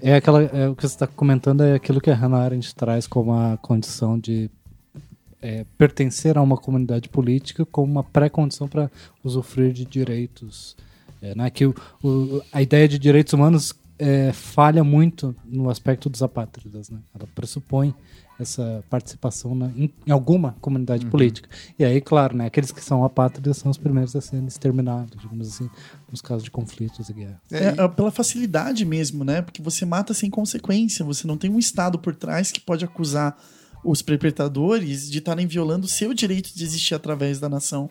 É, 0.03 0.15
aquela, 0.17 0.43
é, 0.43 0.69
o 0.69 0.75
que 0.75 0.83
você 0.83 0.95
está 0.95 1.07
comentando 1.07 1.63
é 1.63 1.75
aquilo 1.75 2.01
que 2.01 2.11
a 2.11 2.15
Hannah 2.15 2.39
Arendt 2.43 2.75
traz 2.75 3.07
como 3.07 3.33
a 3.33 3.57
condição 3.59 4.19
de 4.19 4.51
é, 5.41 5.65
pertencer 5.77 6.37
a 6.37 6.43
uma 6.43 6.57
comunidade 6.57 7.09
política 7.09 7.65
como 7.65 7.93
uma 7.93 8.03
pré-condição 8.03 8.67
para 8.67 8.91
usufruir 9.23 9.73
de 9.73 9.85
direitos. 9.85 10.77
É, 11.23 11.35
né, 11.35 11.49
que 11.51 11.67
o, 11.67 11.75
o- 12.03 12.41
a 12.53 12.61
ideia 12.63 12.89
de 12.89 12.99
direitos 12.99 13.33
humanos 13.33 13.73
é, 13.99 14.33
falha 14.33 14.85
muito 14.85 15.35
no 15.45 15.69
aspecto 15.71 16.09
dos 16.09 16.23
apátridas. 16.23 16.89
Né? 16.91 16.99
Ela 17.15 17.29
pressupõe 17.35 17.95
essa 18.39 18.85
participação 18.89 19.53
na- 19.55 19.67
em, 19.77 19.93
em 20.07 20.13
alguma 20.13 20.55
comunidade 20.61 21.05
política. 21.07 21.49
E 21.77 21.85
aí, 21.85 22.01
claro, 22.01 22.37
né, 22.37 22.47
aqueles 22.47 22.71
que 22.71 22.81
são 22.85 23.03
apátridas 23.05 23.57
são 23.57 23.69
os 23.69 23.77
primeiros 23.77 24.15
a 24.15 24.21
serem 24.21 24.47
exterminados, 24.47 25.19
digamos 25.21 25.49
assim, 25.49 25.69
nos 26.09 26.21
casos 26.23 26.45
de 26.45 26.51
conflitos 26.51 27.09
e 27.09 27.13
guerra. 27.13 27.41
É, 27.51 27.65
É, 27.65 27.75
é 27.85 27.89
pela 27.89 28.13
facilidade 28.13 28.85
mesmo, 28.85 29.25
né? 29.25 29.43
Porque 29.43 29.61
você 29.61 29.85
mata 29.85 30.15
sem 30.15 30.31
consequência. 30.31 31.05
Você 31.05 31.27
não 31.27 31.37
tem 31.37 31.51
um 31.51 31.59
Estado 31.59 31.99
por 31.99 32.15
trás 32.15 32.53
que 32.53 32.61
pode 32.61 32.85
acusar 32.85 33.37
os 33.85 34.03
perpetradores 34.03 35.11
de 35.11 35.19
estarem 35.19 35.47
violando 35.47 35.87
o 35.87 35.89
seu 35.89 36.15
direito 36.15 36.55
de 36.55 36.63
existir 36.65 36.95
através 36.95 37.41
da 37.41 37.49
nação. 37.49 37.91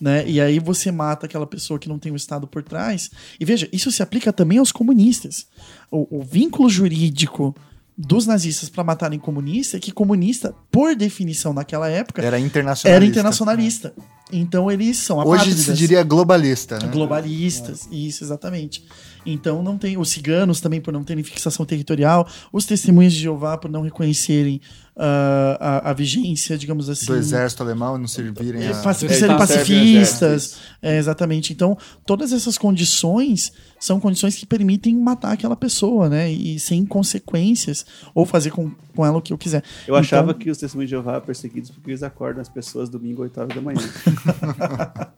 Né? 0.00 0.28
E 0.28 0.40
aí 0.40 0.58
você 0.58 0.92
mata 0.92 1.26
aquela 1.26 1.46
pessoa 1.46 1.78
que 1.78 1.88
não 1.88 1.98
tem 1.98 2.12
o 2.12 2.16
Estado 2.16 2.46
por 2.46 2.62
trás. 2.62 3.10
E 3.40 3.44
veja, 3.44 3.68
isso 3.72 3.90
se 3.90 4.02
aplica 4.02 4.32
também 4.32 4.58
aos 4.58 4.70
comunistas. 4.70 5.46
O, 5.90 6.18
o 6.18 6.22
vínculo 6.22 6.68
jurídico 6.68 7.54
dos 7.96 8.26
nazistas 8.26 8.68
para 8.68 8.84
matarem 8.84 9.18
comunista 9.18 9.78
é 9.78 9.80
que 9.80 9.90
comunista, 9.90 10.54
por 10.70 10.94
definição 10.94 11.54
naquela 11.54 11.88
época, 11.88 12.20
Era 12.20 12.38
internacionalista. 12.38 12.88
era 12.90 13.04
internacionalista. 13.04 13.94
Então 14.30 14.70
eles 14.70 14.98
são 14.98 15.18
Hoje 15.18 15.54
se 15.54 15.72
diria 15.72 16.02
globalista, 16.02 16.78
né? 16.78 16.88
Globalistas, 16.88 17.88
isso, 17.92 18.24
exatamente. 18.24 18.84
Então 19.24 19.62
não 19.62 19.78
tem. 19.78 19.96
Os 19.96 20.10
ciganos 20.10 20.60
também 20.60 20.80
por 20.80 20.92
não 20.92 21.04
terem 21.04 21.22
fixação 21.22 21.64
territorial, 21.64 22.28
os 22.52 22.66
testemunhos 22.66 23.14
de 23.14 23.20
Jeová 23.20 23.56
por 23.56 23.70
não 23.70 23.82
reconhecerem 23.82 24.60
ah, 24.98 25.58
a, 25.60 25.90
a 25.90 25.92
vigência, 25.92 26.56
digamos 26.56 26.88
assim. 26.88 27.04
Do 27.04 27.16
exército 27.16 27.62
alemão 27.62 27.98
não 27.98 28.08
servirem 28.08 28.62
é, 28.62 28.68
a... 28.68 28.96
Eles 29.02 29.18
serem 29.18 29.36
pacifistas. 29.36 30.56
É, 30.80 30.96
exatamente. 30.96 31.52
Então, 31.52 31.76
todas 32.06 32.32
essas 32.32 32.56
condições 32.56 33.52
são 33.78 34.00
condições 34.00 34.34
que 34.36 34.46
permitem 34.46 34.96
matar 34.96 35.32
aquela 35.32 35.54
pessoa, 35.54 36.08
né? 36.08 36.30
E 36.30 36.58
sem 36.58 36.86
consequências, 36.86 37.84
ou 38.14 38.24
fazer 38.24 38.50
com, 38.50 38.70
com 38.94 39.04
ela 39.04 39.18
o 39.18 39.22
que 39.22 39.34
eu 39.34 39.38
quiser. 39.38 39.62
Eu 39.86 39.94
achava 39.94 40.30
Então- 40.30 40.40
que 40.40 40.50
os 40.50 40.56
testemunhos 40.56 40.88
de 40.88 40.96
Jeová 40.96 41.16
eram 41.16 41.26
perseguidos 41.26 41.70
porque 41.70 41.90
eles 41.90 42.02
acordam 42.02 42.40
as 42.40 42.48
pessoas 42.48 42.88
domingo 42.88 43.20
8 43.22 43.38
horas 43.40 43.54
da 43.54 43.60
manhã. 43.60 43.80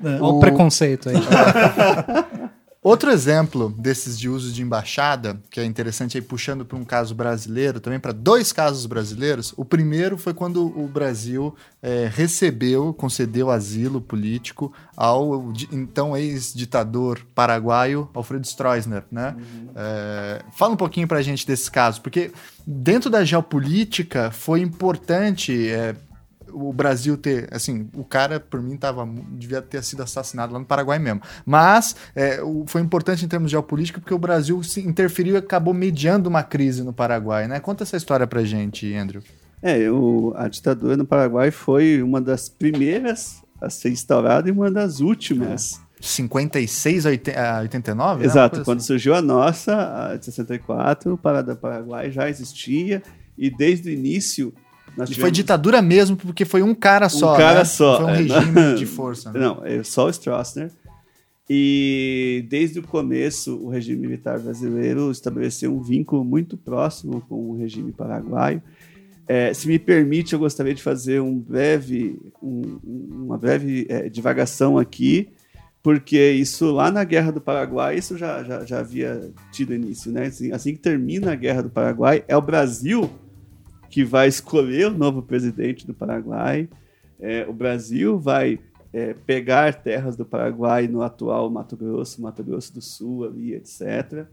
Né? 0.00 0.18
Olha 0.20 0.22
o 0.22 0.38
preconceito 0.40 1.08
aí. 1.08 1.16
Outro 2.80 3.10
exemplo 3.10 3.74
desses 3.76 4.16
de 4.16 4.28
uso 4.28 4.52
de 4.52 4.62
embaixada, 4.62 5.42
que 5.50 5.58
é 5.58 5.64
interessante 5.64 6.16
aí 6.16 6.22
puxando 6.22 6.64
para 6.64 6.78
um 6.78 6.84
caso 6.84 7.12
brasileiro, 7.12 7.80
também 7.80 7.98
para 7.98 8.12
dois 8.12 8.52
casos 8.52 8.86
brasileiros. 8.86 9.52
O 9.56 9.64
primeiro 9.64 10.16
foi 10.16 10.32
quando 10.32 10.64
o 10.64 10.86
Brasil 10.86 11.56
eh, 11.82 12.08
recebeu, 12.14 12.94
concedeu 12.94 13.50
asilo 13.50 14.00
político 14.00 14.72
ao 14.96 15.52
então 15.72 16.16
ex-ditador 16.16 17.26
paraguaio 17.34 18.08
Alfredo 18.14 18.46
Stroessner, 18.46 19.02
né? 19.10 19.34
Eh, 19.74 20.42
fala 20.56 20.74
um 20.74 20.76
pouquinho 20.76 21.08
para 21.08 21.18
a 21.18 21.22
gente 21.22 21.44
desse 21.44 21.68
caso, 21.68 22.00
porque 22.00 22.30
dentro 22.64 23.10
da 23.10 23.24
geopolítica 23.24 24.30
foi 24.30 24.60
importante 24.60 25.68
eh, 25.68 25.96
o 26.60 26.72
Brasil 26.72 27.16
ter, 27.16 27.48
assim, 27.52 27.88
o 27.94 28.04
cara, 28.04 28.40
por 28.40 28.60
mim, 28.62 28.76
tava, 28.76 29.06
devia 29.32 29.60
ter 29.62 29.82
sido 29.82 30.02
assassinado 30.02 30.52
lá 30.52 30.58
no 30.58 30.64
Paraguai 30.64 30.98
mesmo. 30.98 31.20
Mas 31.44 31.94
é, 32.14 32.42
o- 32.42 32.64
foi 32.66 32.80
importante 32.80 33.24
em 33.24 33.28
termos 33.28 33.48
de 33.50 33.52
geopolítica 33.52 34.00
porque 34.00 34.14
o 34.14 34.18
Brasil 34.18 34.62
se 34.62 34.80
interferiu 34.80 35.34
e 35.34 35.38
acabou 35.38 35.72
mediando 35.74 36.28
uma 36.28 36.42
crise 36.42 36.82
no 36.82 36.92
Paraguai, 36.92 37.46
né? 37.48 37.60
Conta 37.60 37.82
essa 37.84 37.96
história 37.96 38.26
pra 38.26 38.42
gente, 38.44 38.92
Andrew. 38.94 39.22
É, 39.62 39.90
o- 39.90 40.32
a 40.36 40.48
ditadura 40.48 40.96
no 40.96 41.04
Paraguai 41.04 41.50
foi 41.50 42.02
uma 42.02 42.20
das 42.20 42.48
primeiras 42.48 43.42
a 43.60 43.68
ser 43.68 43.90
instaurada 43.90 44.48
e 44.48 44.52
uma 44.52 44.70
das 44.70 45.00
últimas. 45.00 45.80
56 46.00 47.06
a 47.06 47.08
80 47.10 47.40
a 47.40 47.60
89? 47.60 48.20
né? 48.20 48.26
Exato, 48.26 48.62
quando 48.64 48.78
assim. 48.78 48.86
surgiu 48.86 49.14
a 49.14 49.20
nossa, 49.22 50.10
a 50.12 50.16
de 50.16 50.24
64, 50.26 51.14
o 51.14 51.18
Parada 51.18 51.56
Paraguai 51.56 52.10
já 52.12 52.28
existia 52.30 53.02
e 53.36 53.50
desde 53.50 53.88
o 53.88 53.92
início 53.92 54.54
E 55.04 55.06
foi 55.06 55.14
tivemos- 55.14 55.32
ditadura 55.36 55.82
mesmo, 55.82 56.16
porque 56.16 56.44
foi 56.44 56.62
um 56.62 56.74
cara 56.74 57.08
só. 57.08 57.36
cara 57.36 57.60
né? 57.60 57.64
só, 57.64 57.96
Foi 57.98 58.04
um 58.06 58.10
é, 58.10 58.16
regime 58.16 58.50
não- 58.52 58.74
de 58.74 58.86
força. 58.86 59.32
né? 59.32 59.40
Não, 59.40 59.64
é 59.64 59.82
só 59.82 60.06
o 60.06 60.10
Stroessner. 60.10 60.70
E 61.50 62.44
desde 62.50 62.78
o 62.78 62.82
começo, 62.82 63.56
o 63.56 63.70
regime 63.70 64.02
militar 64.06 64.38
brasileiro 64.38 65.10
estabeleceu 65.10 65.74
um 65.74 65.80
vínculo 65.80 66.22
muito 66.24 66.56
próximo 66.58 67.22
com 67.28 67.50
o 67.50 67.56
regime 67.56 67.90
paraguaio. 67.90 68.62
É, 69.26 69.52
se 69.54 69.66
me 69.68 69.78
permite, 69.78 70.32
eu 70.34 70.38
gostaria 70.38 70.74
de 70.74 70.82
fazer 70.82 71.20
um 71.20 71.38
breve, 71.38 72.18
um- 72.42 72.78
uma 72.84 73.38
breve 73.38 73.86
é, 73.88 74.08
divagação 74.10 74.76
aqui, 74.78 75.28
porque 75.82 76.32
isso 76.32 76.70
lá 76.70 76.90
na 76.90 77.02
Guerra 77.04 77.30
do 77.32 77.40
Paraguai, 77.40 77.96
isso 77.96 78.16
já, 78.18 78.42
já, 78.42 78.64
já 78.64 78.80
havia 78.80 79.30
tido 79.50 79.74
início. 79.74 80.10
Né? 80.12 80.26
Assim, 80.26 80.52
assim 80.52 80.72
que 80.74 80.80
termina 80.80 81.32
a 81.32 81.36
Guerra 81.36 81.62
do 81.62 81.70
Paraguai, 81.70 82.22
é 82.28 82.36
o 82.36 82.42
Brasil 82.42 83.08
que 83.88 84.04
vai 84.04 84.28
escolher 84.28 84.88
o 84.88 84.96
novo 84.96 85.22
presidente 85.22 85.86
do 85.86 85.94
Paraguai. 85.94 86.68
É, 87.20 87.46
o 87.48 87.52
Brasil 87.52 88.18
vai 88.18 88.58
é, 88.92 89.14
pegar 89.14 89.74
terras 89.74 90.16
do 90.16 90.24
Paraguai 90.24 90.86
no 90.86 91.02
atual 91.02 91.50
Mato 91.50 91.76
Grosso, 91.76 92.22
Mato 92.22 92.42
Grosso 92.42 92.74
do 92.74 92.80
Sul, 92.80 93.24
ali, 93.24 93.54
etc. 93.54 94.26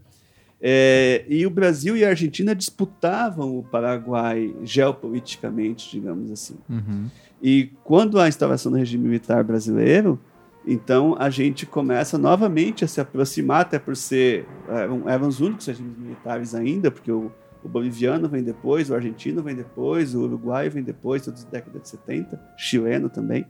É, 0.60 1.24
e 1.28 1.46
o 1.46 1.50
Brasil 1.50 1.96
e 1.96 2.04
a 2.04 2.08
Argentina 2.08 2.54
disputavam 2.54 3.58
o 3.58 3.62
Paraguai 3.62 4.54
geopoliticamente, 4.62 5.90
digamos 5.90 6.30
assim. 6.30 6.56
Uhum. 6.68 7.06
E 7.42 7.70
quando 7.84 8.18
a 8.18 8.28
instauração 8.28 8.72
do 8.72 8.78
regime 8.78 9.04
militar 9.04 9.44
brasileiro, 9.44 10.18
então 10.66 11.14
a 11.18 11.28
gente 11.28 11.66
começa 11.66 12.16
novamente 12.16 12.84
a 12.84 12.88
se 12.88 13.00
aproximar, 13.00 13.60
até 13.62 13.78
por 13.78 13.96
ser. 13.96 14.46
Eram, 14.68 15.08
eram 15.08 15.28
os 15.28 15.40
únicos 15.40 15.66
regimes 15.66 15.96
militares 15.96 16.54
ainda, 16.54 16.90
porque 16.90 17.12
o, 17.12 17.30
o 17.66 17.68
boliviano 17.68 18.28
vem 18.28 18.44
depois, 18.44 18.88
o 18.88 18.94
argentino 18.94 19.42
vem 19.42 19.56
depois, 19.56 20.14
o 20.14 20.22
uruguaio 20.22 20.70
vem 20.70 20.84
depois, 20.84 21.22
todos 21.22 21.42
da 21.42 21.50
década 21.50 21.80
de 21.80 21.88
70, 21.88 22.40
chileno 22.56 23.10
também. 23.10 23.44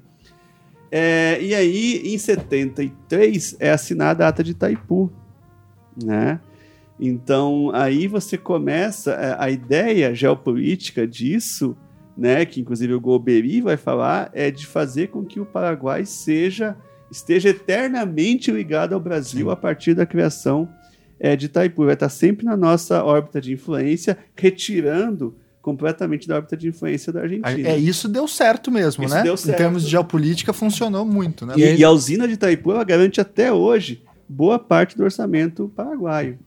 É, 0.90 1.38
e 1.42 1.54
aí, 1.54 2.14
em 2.14 2.16
73, 2.16 3.56
é 3.60 3.70
assinada 3.70 4.24
a 4.24 4.28
Ata 4.28 4.42
de 4.42 4.52
Itaipu, 4.52 5.12
né? 6.02 6.40
Então, 6.98 7.70
aí 7.74 8.06
você 8.08 8.38
começa 8.38 9.12
é, 9.12 9.36
a 9.38 9.50
ideia 9.50 10.14
geopolítica 10.14 11.06
disso, 11.06 11.76
né, 12.16 12.46
que 12.46 12.62
inclusive 12.62 12.94
o 12.94 13.00
Golbery 13.00 13.60
vai 13.60 13.76
falar, 13.76 14.30
é 14.32 14.50
de 14.50 14.66
fazer 14.66 15.08
com 15.08 15.22
que 15.22 15.38
o 15.38 15.44
Paraguai 15.44 16.06
seja 16.06 16.74
esteja 17.10 17.50
eternamente 17.50 18.50
ligado 18.50 18.94
ao 18.94 19.00
Brasil 19.00 19.46
Sim. 19.46 19.52
a 19.52 19.56
partir 19.56 19.94
da 19.94 20.06
criação 20.06 20.68
é, 21.18 21.36
de 21.36 21.46
Itaipu. 21.46 21.84
Vai 21.84 21.94
estar 21.94 22.08
sempre 22.08 22.44
na 22.44 22.56
nossa 22.56 23.04
órbita 23.04 23.40
de 23.40 23.52
influência, 23.52 24.16
retirando 24.34 25.34
completamente 25.60 26.28
da 26.28 26.36
órbita 26.36 26.56
de 26.56 26.68
influência 26.68 27.12
da 27.12 27.22
Argentina. 27.22 27.68
É, 27.68 27.76
isso 27.76 28.08
deu 28.08 28.28
certo 28.28 28.70
mesmo, 28.70 29.04
Isso 29.04 29.14
né? 29.14 29.24
deu 29.24 29.34
Em 29.34 29.36
certo. 29.36 29.58
termos 29.58 29.82
de 29.82 29.90
geopolítica, 29.90 30.52
funcionou 30.52 31.04
muito, 31.04 31.44
né? 31.44 31.54
E, 31.56 31.78
e 31.78 31.84
a 31.84 31.90
usina 31.90 32.28
de 32.28 32.34
Itaipu 32.34 32.70
ela 32.70 32.84
garante 32.84 33.20
até 33.20 33.52
hoje 33.52 34.00
boa 34.28 34.58
parte 34.58 34.96
do 34.96 35.02
orçamento 35.02 35.70
paraguaio. 35.74 36.38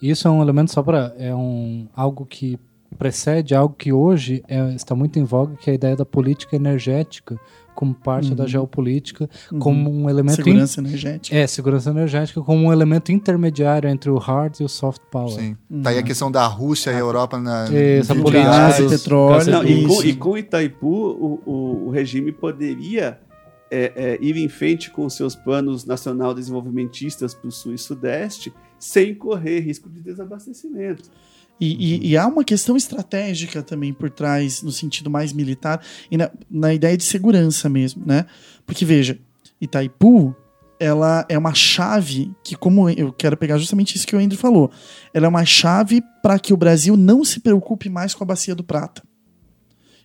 Isso 0.00 0.28
é 0.28 0.30
um 0.30 0.40
elemento 0.40 0.72
só 0.72 0.82
para 0.82 1.12
é 1.18 1.34
um 1.34 1.88
algo 1.94 2.24
que 2.24 2.58
precede 2.96 3.54
algo 3.54 3.74
que 3.76 3.92
hoje 3.92 4.42
é- 4.48 4.74
está 4.74 4.94
muito 4.94 5.18
em 5.18 5.24
voga, 5.24 5.56
que 5.56 5.68
é 5.70 5.72
a 5.72 5.74
ideia 5.74 5.96
da 5.96 6.04
política 6.06 6.56
energética 6.56 7.38
como 7.74 7.94
parte 7.94 8.34
da 8.34 8.44
geopolítica, 8.44 9.30
como 9.60 9.88
um 9.88 10.10
elemento 10.10 10.40
in- 10.40 10.44
Segurança 10.44 10.80
energética. 10.80 11.36
é 11.36 11.46
segurança 11.46 11.90
energética 11.90 12.40
como 12.42 12.64
um 12.66 12.72
elemento 12.72 13.12
intermediário 13.12 13.88
entre 13.88 14.10
o 14.10 14.18
hard 14.18 14.56
e 14.58 14.64
o 14.64 14.68
soft 14.68 15.00
power. 15.12 15.30
Sim. 15.30 15.56
Tá 15.80 15.90
aí 15.90 15.98
a 15.98 16.02
questão 16.02 16.28
da 16.28 16.44
Rússia 16.46 16.90
e 16.90 16.94
a 16.94 16.98
Europa 16.98 17.38
na 17.38 17.66
Essa 17.72 18.14
no 18.14 18.22
política. 18.24 18.50
Gás, 18.50 18.76
petróleo. 18.84 19.50
Não, 19.52 19.64
e, 19.64 19.86
com, 19.86 20.02
e 20.02 20.16
com 20.16 20.36
Itaipu, 20.36 20.88
o, 20.88 21.40
o- 21.46 21.86
o 21.86 21.90
regime 21.90 22.32
poderia 22.32 23.20
é, 23.70 23.92
é, 23.94 24.18
ir 24.20 24.36
em 24.38 24.48
frente 24.48 24.90
com 24.90 25.08
seus 25.08 25.36
planos 25.36 25.84
nacional 25.84 26.34
desenvolvimentistas 26.34 27.32
para 27.34 27.46
o 27.48 27.52
sul 27.52 27.74
e 27.74 27.78
sudeste, 27.78 28.52
sem 28.78 29.14
correr 29.14 29.60
risco 29.60 29.88
de 29.88 30.00
desabastecimento. 30.00 31.10
E, 31.60 31.66
e- 32.06 32.08
e 32.10 32.16
há 32.16 32.26
uma 32.26 32.44
questão 32.44 32.76
estratégica 32.76 33.62
também 33.62 33.92
por 33.92 34.10
trás, 34.10 34.62
no 34.62 34.70
sentido 34.70 35.10
mais 35.10 35.32
militar, 35.32 35.80
e 36.10 36.16
na, 36.16 36.30
na 36.50 36.72
ideia 36.72 36.96
de 36.96 37.04
segurança 37.04 37.68
mesmo, 37.68 38.04
né? 38.06 38.26
Porque, 38.64 38.84
veja, 38.84 39.18
Itaipu, 39.60 40.34
ela 40.80 41.26
é 41.28 41.36
uma 41.36 41.52
chave 41.54 42.30
que, 42.44 42.54
como 42.54 42.88
eu 42.88 43.12
quero 43.12 43.36
pegar 43.36 43.58
justamente 43.58 43.96
isso 43.96 44.06
que 44.06 44.14
o 44.14 44.18
Andrew 44.20 44.38
falou, 44.38 44.70
ela 45.12 45.26
é 45.26 45.28
uma 45.28 45.44
chave 45.44 46.00
para 46.22 46.38
que 46.38 46.52
o 46.52 46.56
Brasil 46.56 46.96
não 46.96 47.24
se 47.24 47.40
preocupe 47.40 47.88
mais 47.88 48.14
com 48.14 48.22
a 48.22 48.26
Bacia 48.26 48.54
do 48.54 48.62
Prata. 48.62 49.02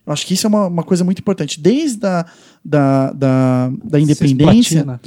Eu 0.04 0.12
acho 0.12 0.26
que 0.26 0.34
isso 0.34 0.46
é 0.46 0.48
uma, 0.48 0.66
uma 0.66 0.82
coisa 0.82 1.02
muito 1.04 1.20
importante. 1.20 1.60
Desde 1.60 2.04
a 2.04 2.26
da, 2.64 3.12
da, 3.12 3.72
da 3.84 4.00
independência, 4.00 4.62
Cisplatina. 4.80 5.00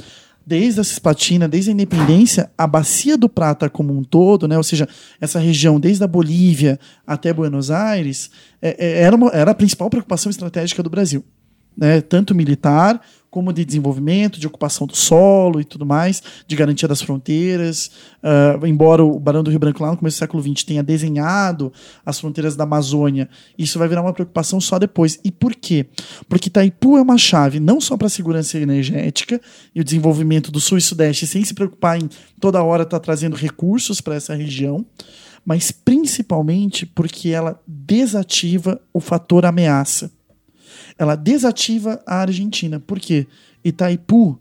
Desde 0.48 0.80
a 0.80 0.84
Cisplatina, 0.84 1.46
desde 1.46 1.70
a 1.70 1.74
independência, 1.74 2.50
a 2.56 2.66
bacia 2.66 3.18
do 3.18 3.28
Prata 3.28 3.68
como 3.68 3.94
um 3.94 4.02
todo, 4.02 4.48
né, 4.48 4.56
ou 4.56 4.62
seja, 4.62 4.88
essa 5.20 5.38
região 5.38 5.78
desde 5.78 6.02
a 6.02 6.06
Bolívia 6.06 6.80
até 7.06 7.34
Buenos 7.34 7.70
Aires, 7.70 8.30
é- 8.62 8.74
é- 8.78 9.02
era, 9.02 9.14
uma- 9.14 9.30
era 9.30 9.50
a 9.50 9.54
principal 9.54 9.90
preocupação 9.90 10.30
estratégica 10.30 10.82
do 10.82 10.88
Brasil. 10.88 11.22
Né, 11.76 12.00
tanto 12.00 12.34
militar 12.34 13.00
como 13.30 13.52
de 13.52 13.64
desenvolvimento, 13.64 14.40
de 14.40 14.46
ocupação 14.46 14.86
do 14.86 14.96
solo 14.96 15.60
e 15.60 15.64
tudo 15.64 15.84
mais, 15.84 16.22
de 16.46 16.56
garantia 16.56 16.88
das 16.88 17.02
fronteiras. 17.02 17.90
Ah, 18.22 18.58
embora 18.64 19.04
o 19.04 19.18
Barão 19.18 19.42
do 19.42 19.50
Rio 19.50 19.58
Branco 19.58 19.82
lá 19.82 19.90
no 19.90 19.96
começo 19.96 20.16
do 20.16 20.20
século 20.20 20.42
XX 20.42 20.64
tenha 20.64 20.82
desenhado 20.82 21.72
as 22.04 22.18
fronteiras 22.18 22.56
da 22.56 22.64
Amazônia, 22.64 23.28
isso 23.56 23.78
vai 23.78 23.88
virar 23.88 24.02
uma 24.02 24.12
preocupação 24.12 24.60
só 24.60 24.78
depois. 24.78 25.18
E 25.24 25.30
por 25.30 25.54
quê? 25.54 25.86
Porque 26.28 26.48
Itaipu 26.48 26.96
é 26.96 27.02
uma 27.02 27.18
chave 27.18 27.60
não 27.60 27.80
só 27.80 27.96
para 27.96 28.06
a 28.06 28.10
segurança 28.10 28.58
energética 28.58 29.40
e 29.74 29.80
o 29.80 29.84
desenvolvimento 29.84 30.50
do 30.50 30.60
sul 30.60 30.78
e 30.78 30.82
sudeste, 30.82 31.26
sem 31.26 31.44
se 31.44 31.54
preocupar 31.54 32.00
em 32.00 32.08
toda 32.40 32.62
hora 32.62 32.82
estar 32.82 33.00
trazendo 33.00 33.36
recursos 33.36 34.00
para 34.00 34.14
essa 34.14 34.34
região, 34.34 34.84
mas 35.44 35.70
principalmente 35.70 36.84
porque 36.84 37.30
ela 37.30 37.60
desativa 37.66 38.80
o 38.92 39.00
fator 39.00 39.46
ameaça. 39.46 40.17
Ela 40.98 41.14
desativa 41.14 42.02
a 42.06 42.16
Argentina. 42.16 42.80
Por 42.80 42.98
quê? 42.98 43.26
Itaipu 43.64 44.38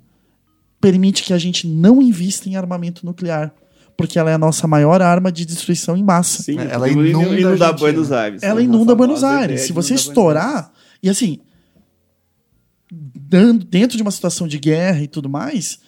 permite 0.81 1.23
que 1.23 1.34
a 1.34 1.38
gente 1.38 1.67
não 1.67 2.01
invista 2.01 2.49
em 2.49 2.55
armamento 2.55 3.05
nuclear, 3.05 3.53
porque 3.95 4.17
ela 4.17 4.29
é 4.29 4.34
a 4.34 4.38
nossa 4.38 4.67
maior 4.67 5.01
arma 5.01 5.31
de 5.31 5.45
destruição 5.45 5.95
em 5.95 6.03
massa. 6.03 6.43
Sim, 6.43 6.57
Ela 6.59 6.89
inunda, 6.89 7.39
inunda. 7.39 7.73
Buenos 7.73 8.11
Aires. 8.11 8.43
Ela 8.43 8.61
inunda 8.61 8.95
Buenos 8.95 9.23
Aires. 9.23 9.61
Se 9.61 9.73
você 9.73 9.93
estourar, 9.93 10.71
e 11.01 11.09
assim, 11.09 11.39
dentro 12.91 13.97
de 13.97 14.01
uma 14.01 14.11
situação 14.11 14.47
de 14.47 14.57
guerra 14.57 15.01
e 15.01 15.07
tudo 15.07 15.29
mais, 15.29 15.79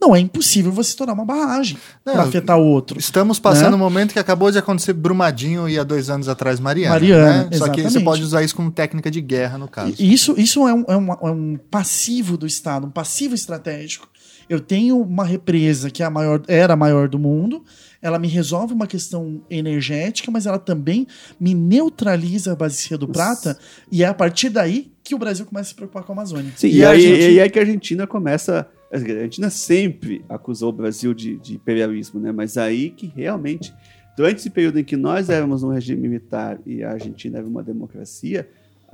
não 0.00 0.16
é 0.16 0.20
impossível 0.20 0.72
você 0.72 0.90
estourar 0.90 1.14
uma 1.14 1.24
barragem 1.24 1.76
para 2.04 2.22
afetar 2.22 2.58
o 2.58 2.64
outro. 2.64 2.98
Estamos 2.98 3.38
passando 3.38 3.70
Né? 3.70 3.76
um 3.76 3.78
momento 3.78 4.12
que 4.12 4.18
acabou 4.18 4.50
de 4.50 4.58
acontecer 4.58 4.92
Brumadinho 4.94 5.68
e 5.68 5.78
há 5.78 5.84
dois 5.84 6.08
anos 6.08 6.28
atrás 6.28 6.58
Mariana. 6.58 6.94
Mariana, 6.94 7.48
né? 7.50 7.56
Só 7.58 7.68
que 7.68 7.82
você 7.82 8.00
pode 8.00 8.22
usar 8.22 8.42
isso 8.42 8.56
como 8.56 8.70
técnica 8.70 9.10
de 9.10 9.20
guerra, 9.20 9.58
no 9.58 9.68
caso. 9.68 9.94
E 9.98 10.12
Isso, 10.12 10.34
isso 10.38 10.66
é, 10.66 10.72
um, 10.74 10.84
é 10.88 10.96
um- 10.96 11.12
é 11.12 11.30
um 11.30 11.58
passivo 11.70 12.36
do 12.36 12.46
Estado, 12.46 12.86
um 12.86 12.90
passivo 12.90 13.34
estratégico. 13.34 14.08
Eu 14.48 14.58
tenho 14.58 15.00
uma 15.00 15.24
represa 15.24 15.90
que 15.90 16.02
é 16.02 16.06
a 16.06 16.10
maior, 16.10 16.42
era 16.48 16.72
a 16.72 16.76
maior 16.76 17.08
do 17.08 17.18
mundo, 17.20 17.62
ela 18.02 18.18
me 18.18 18.26
resolve 18.26 18.72
uma 18.74 18.86
questão 18.86 19.42
energética, 19.48 20.28
mas 20.30 20.44
ela 20.46 20.58
também 20.58 21.06
me 21.38 21.54
neutraliza 21.54 22.52
a 22.52 22.56
bacia 22.56 22.98
do 22.98 23.06
Prata, 23.06 23.56
e 23.92 24.02
é 24.02 24.06
a 24.06 24.14
partir 24.14 24.48
daí 24.48 24.90
que 25.04 25.14
o 25.14 25.18
Brasil 25.18 25.44
começa 25.46 25.68
a 25.68 25.70
se 25.70 25.74
preocupar 25.74 26.02
com 26.02 26.12
a 26.12 26.16
Amazônia. 26.16 26.52
Sim, 26.56 26.66
e 26.68 26.76
e, 26.78 26.84
a 26.84 26.90
aí, 26.90 26.96
Argentina- 27.06 27.30
e 27.32 27.40
aí 27.40 27.50
que 27.50 27.58
a 27.58 27.62
Argentina 27.62 28.06
começa. 28.06 28.66
A 28.92 28.96
Argentina 28.96 29.50
sempre 29.50 30.24
acusou 30.28 30.70
o 30.70 30.72
Brasil 30.72 31.14
de, 31.14 31.36
de 31.38 31.54
imperialismo, 31.54 32.18
né? 32.20 32.32
Mas 32.32 32.56
aí 32.56 32.90
que 32.90 33.06
realmente, 33.06 33.72
durante 34.16 34.38
esse 34.38 34.50
período 34.50 34.78
em 34.78 34.84
que 34.84 34.96
nós 34.96 35.30
éramos 35.30 35.62
um 35.62 35.68
regime 35.68 36.00
militar 36.08 36.58
e 36.66 36.82
a 36.82 36.92
Argentina 36.92 37.38
era 37.38 37.46
uma 37.46 37.62
democracia, 37.62 38.48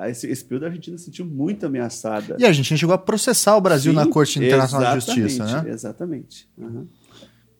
esse, 0.05 0.29
esse 0.29 0.45
período 0.45 0.65
a 0.65 0.67
Argentina 0.67 0.99
se 0.99 1.05
sentiu 1.05 1.25
muito 1.25 1.65
ameaçada. 1.65 2.37
E 2.39 2.45
a 2.45 2.53
gente 2.53 2.77
chegou 2.77 2.95
a 2.95 2.99
processar 2.99 3.57
o 3.57 3.61
Brasil 3.61 3.93
Sim, 3.93 3.97
na 3.97 4.07
Corte 4.07 4.39
Internacional 4.39 4.99
de 4.99 5.05
Justiça, 5.05 5.63
né? 5.63 5.71
Exatamente. 5.71 6.47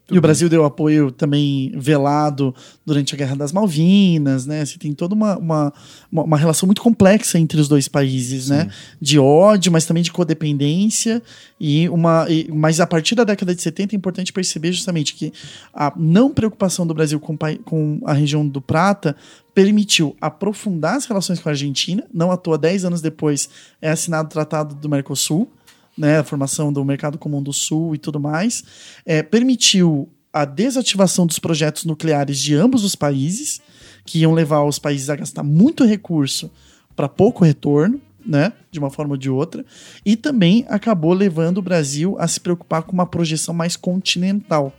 Aham. 0.09 0.15
E 0.15 0.19
o 0.19 0.23
Brasil 0.23 0.49
deu 0.49 0.65
apoio 0.65 1.11
também 1.11 1.73
velado 1.77 2.55
durante 2.85 3.15
a 3.15 3.19
Guerra 3.19 3.35
das 3.35 3.53
Malvinas, 3.53 4.47
né? 4.47 4.65
Você 4.65 4.79
tem 4.79 4.93
toda 4.93 5.15
uma, 5.15 5.37
uma, 5.37 5.73
uma, 6.13 6.37
relação 6.37 6.67
muito 6.67 6.81
complexa 6.81 7.39
entre 7.39 7.61
os 7.61 7.67
dois 7.67 7.89
países, 7.89 8.49
né? 8.49 8.71
De 9.01 9.19
ódio, 9.19 9.73
mas 9.73 9.85
também 9.85 10.05
de 10.05 10.13
codependência. 10.13 11.21
E 11.59 11.89
uma, 11.89 12.27
e- 12.29 12.49
mas 12.53 12.79
a 12.79 12.87
partir 12.87 13.17
da 13.17 13.25
década 13.25 13.53
de 13.53 13.61
70 13.61 13.95
é 13.95 13.97
importante 13.97 14.33
perceber 14.33 14.73
justamente 14.73 15.15
que 15.15 15.33
a 15.75 15.93
não 15.97 16.33
preocupação 16.33 16.87
do 16.87 16.95
Brasil 16.95 17.19
com, 17.19 17.37
com 17.65 18.01
a 18.05 18.13
região 18.13 18.47
do 18.47 18.61
Prata 18.61 19.17
permitiu 19.53 20.15
aprofundar 20.21 20.97
as 20.97 21.07
relações 21.07 21.41
com 21.41 21.49
a 21.49 21.53
Argentina. 21.53 22.05
Não 22.15 22.31
à 22.31 22.37
toa, 22.37 22.57
10 22.57 22.85
anos 22.85 23.01
depois, 23.01 23.49
é 23.83 23.91
assinado 23.91 24.29
o 24.29 24.31
Tratado 24.31 24.75
do 24.75 24.89
Mercosul 24.89 25.51
né, 25.97 26.19
a 26.19 26.25
formação 26.25 26.73
do 26.73 26.85
Mercado 26.85 27.19
Comum 27.19 27.43
do 27.43 27.53
Sul 27.53 27.95
e 27.95 27.99
tudo 27.99 28.21
mais, 28.21 28.63
é, 29.05 29.23
permitiu 29.23 30.09
a 30.33 30.45
desativação 30.45 31.27
dos 31.27 31.39
projetos 31.39 31.85
nucleares 31.85 32.39
de 32.39 32.55
ambos 32.55 32.85
os 32.85 32.95
países, 32.95 33.61
que 34.05 34.21
iam 34.21 34.33
levar 34.33 34.65
os 34.65 34.79
países 34.79 35.09
a 35.09 35.17
gastar 35.17 35.43
muito 35.43 35.85
recurso 35.85 36.51
para 36.95 37.09
pouco 37.09 37.45
retorno, 37.45 38.01
né, 38.25 38.53
de 38.71 38.79
uma 38.79 38.91
forma 38.91 39.13
ou 39.13 39.17
de 39.17 39.31
outra, 39.31 39.65
e 40.05 40.17
também 40.17 40.67
acabou 40.69 41.13
levando 41.13 41.59
o 41.59 41.63
Brasil 41.63 42.17
a 42.19 42.27
se 42.27 42.41
preocupar 42.41 42.83
com 42.83 42.93
uma 42.93 43.07
projeção 43.07 43.55
mais 43.55 43.77
continental. 43.77 44.75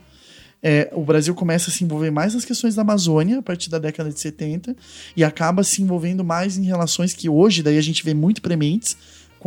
É, 0.61 0.91
o 0.93 1.03
Brasil 1.03 1.33
começa 1.33 1.69
a 1.69 1.73
se 1.73 1.83
envolver 1.83 2.11
mais 2.11 2.33
nas 2.33 2.43
questões 2.43 2.75
da 2.75 2.81
Amazônia 2.81 3.39
a 3.39 3.41
partir 3.41 3.69
da 3.69 3.77
década 3.77 4.09
de 4.11 4.19
70 4.19 4.75
e 5.15 5.23
acaba 5.23 5.63
se 5.63 5.81
envolvendo 5.81 6.23
mais 6.23 6.57
em 6.57 6.63
relações 6.63 7.13
que 7.13 7.29
hoje 7.29 7.61
daí 7.61 7.77
a 7.77 7.81
gente 7.81 8.03
vê 8.03 8.13
muito 8.13 8.41
prementes 8.41 8.97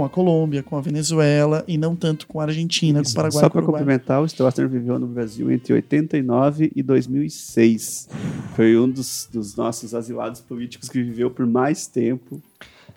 com 0.00 0.04
a 0.06 0.08
Colômbia, 0.08 0.62
com 0.62 0.78
a 0.78 0.80
Venezuela 0.80 1.62
e 1.68 1.76
não 1.76 1.94
tanto 1.94 2.26
com 2.26 2.40
a 2.40 2.44
Argentina, 2.44 3.02
com 3.02 3.08
o 3.08 3.14
Paraguai. 3.14 3.42
Só 3.42 3.50
para 3.50 3.62
complementar, 3.62 4.22
o 4.22 4.24
Stroessner 4.24 4.66
viveu 4.66 4.98
no 4.98 5.06
Brasil 5.06 5.50
entre 5.50 5.74
89 5.74 6.72
e 6.74 6.82
2006. 6.82 8.08
Foi 8.56 8.78
um 8.78 8.88
dos, 8.88 9.28
dos 9.30 9.54
nossos 9.56 9.94
asilados 9.94 10.40
políticos 10.40 10.88
que 10.88 11.02
viveu 11.02 11.30
por 11.30 11.46
mais 11.46 11.86
tempo 11.86 12.40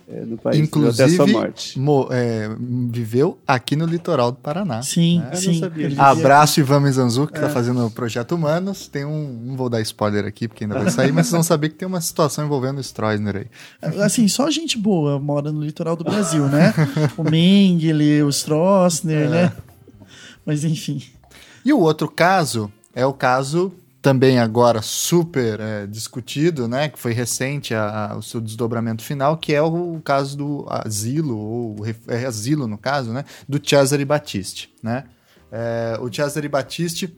é, 0.08 0.26
no 0.26 0.38
país, 0.38 0.58
viveu 0.58 0.90
até 0.90 1.04
a 1.04 1.08
sua 1.08 1.14
Inclusive, 1.16 1.32
morte. 1.34 1.80
mo- 1.80 2.08
é, 2.12 2.50
viveu 2.92 3.38
aqui 3.48 3.76
no 3.76 3.86
litoral 3.86 4.32
do 4.32 4.38
Paraná. 4.38 4.82
Sim, 4.82 5.22
É, 5.28 5.30
não 5.32 5.36
sim. 5.36 5.60
sabia 5.60 5.90
Abraço 6.02 6.60
Ivan 6.60 6.82
Mizanzuki, 6.82 7.32
que 7.34 7.40
É. 7.40 7.42
tá 7.42 7.50
fazendo 7.50 7.86
o 7.86 7.90
Projeto 7.92 8.34
Humanos. 8.36 8.88
Tem 8.88 9.06
um. 9.06 9.42
Não 9.46 9.56
vou 9.56 9.70
dar 9.70 9.80
spoiler 9.82 10.26
aqui, 10.26 10.48
porque 10.48 10.66
ainda 10.66 10.78
vai 10.80 10.90
sair, 10.92 11.12
mas 11.14 11.28
vocês 11.28 11.32
vão 11.34 11.44
saber 11.44 11.70
que 11.70 11.76
tem 11.76 11.88
uma 11.88 12.02
situação 12.02 12.46
envolvendo 12.46 12.78
o 12.80 12.82
Stroessner 12.82 13.36
aí. 13.82 13.92
Assim, 14.02 14.28
só 14.28 14.50
gente 14.52 14.78
boa 14.78 15.20
mora 15.20 15.52
no 15.52 15.62
litoral 15.64 15.96
do 15.96 16.04
Brasil, 16.04 16.48
né? 16.48 16.74
o 17.18 17.24
Mengele, 17.24 18.22
o 18.24 18.30
Stroessner, 18.30 19.30
né? 19.30 19.54
Mas 20.46 20.64
enfim. 20.66 21.02
E 21.64 21.72
o 21.72 21.80
outro 21.80 22.10
caso 22.10 22.70
é 22.94 23.06
o 23.06 23.14
caso 23.14 23.72
também 24.04 24.38
agora 24.38 24.82
super 24.82 25.62
é, 25.62 25.88
discutido, 25.88 26.68
né, 26.68 26.90
que 26.90 27.00
foi 27.00 27.14
recente 27.14 27.74
a- 27.74 28.12
a- 28.12 28.18
o 28.18 28.22
seu 28.22 28.42
desdobramento 28.42 29.02
final, 29.02 29.38
que 29.38 29.54
é 29.54 29.62
o, 29.62 30.02
caso 30.04 30.38
do 30.38 30.66
asilo, 30.70 31.38
ou 31.38 31.76
é 32.10 32.26
asilo 32.26 32.68
no 32.68 32.78
caso, 32.78 33.14
né, 33.14 33.24
do 33.48 33.60
Cesare 33.66 34.04
Battisti, 34.04 34.70
né. 34.84 35.06
É, 35.50 35.98
o 36.02 36.14
Cesare 36.14 36.50
Battisti, 36.50 37.16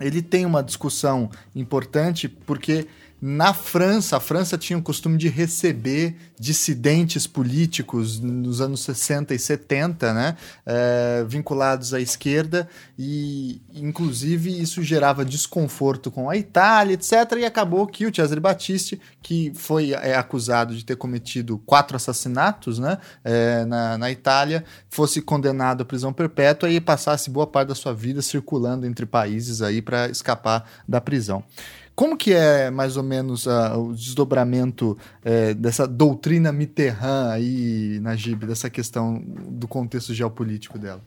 ele 0.00 0.22
tem 0.22 0.46
uma 0.46 0.62
discussão 0.62 1.28
importante 1.54 2.28
porque 2.28 2.86
na 3.26 3.54
França, 3.54 4.18
a 4.18 4.20
França 4.20 4.58
tinha 4.58 4.78
o 4.78 4.82
costume 4.82 5.16
de 5.16 5.30
receber 5.30 6.14
dissidentes 6.38 7.26
políticos 7.26 8.20
nos 8.20 8.60
anos 8.60 8.80
60 8.80 9.34
e 9.34 9.38
70, 9.38 10.12
né? 10.12 10.36
É, 10.66 11.24
vinculados 11.26 11.94
à 11.94 12.02
esquerda, 12.02 12.68
e 12.98 13.62
inclusive 13.72 14.60
isso 14.60 14.82
gerava 14.82 15.24
desconforto 15.24 16.10
com 16.10 16.28
a 16.28 16.36
Itália, 16.36 16.92
etc. 16.92 17.12
E 17.38 17.46
acabou 17.46 17.86
que 17.86 18.04
o 18.04 18.14
Cesare 18.14 18.40
Battisti, 18.40 19.00
que 19.22 19.50
foi 19.54 19.92
é, 19.92 20.14
acusado 20.16 20.76
de 20.76 20.84
ter 20.84 20.96
cometido 20.96 21.56
quatro 21.64 21.96
assassinatos 21.96 22.78
né? 22.78 22.98
É, 23.24 23.64
na, 23.64 23.96
na 23.96 24.10
Itália, 24.10 24.66
fosse 24.90 25.22
condenado 25.22 25.80
à 25.80 25.84
prisão 25.86 26.12
perpétua 26.12 26.68
e 26.68 26.78
passasse 26.78 27.30
boa 27.30 27.46
parte 27.46 27.68
da 27.68 27.74
sua 27.74 27.94
vida 27.94 28.20
circulando 28.20 28.84
entre 28.84 29.06
países 29.06 29.62
aí 29.62 29.80
para 29.80 30.10
escapar 30.10 30.68
da 30.86 31.00
prisão. 31.00 31.42
Como 31.94 32.16
que 32.16 32.32
é 32.32 32.70
mais 32.70 32.96
ou 32.96 33.02
menos 33.02 33.46
uh, 33.46 33.78
o 33.78 33.94
desdobramento 33.94 34.98
uh, 35.24 35.54
dessa 35.54 35.86
doutrina 35.86 36.52
Mitterrand 36.52 37.30
aí, 37.30 38.00
Najib, 38.00 38.46
dessa 38.46 38.68
questão 38.68 39.22
do 39.48 39.68
contexto 39.68 40.12
geopolítico 40.12 40.76
dela? 40.76 41.00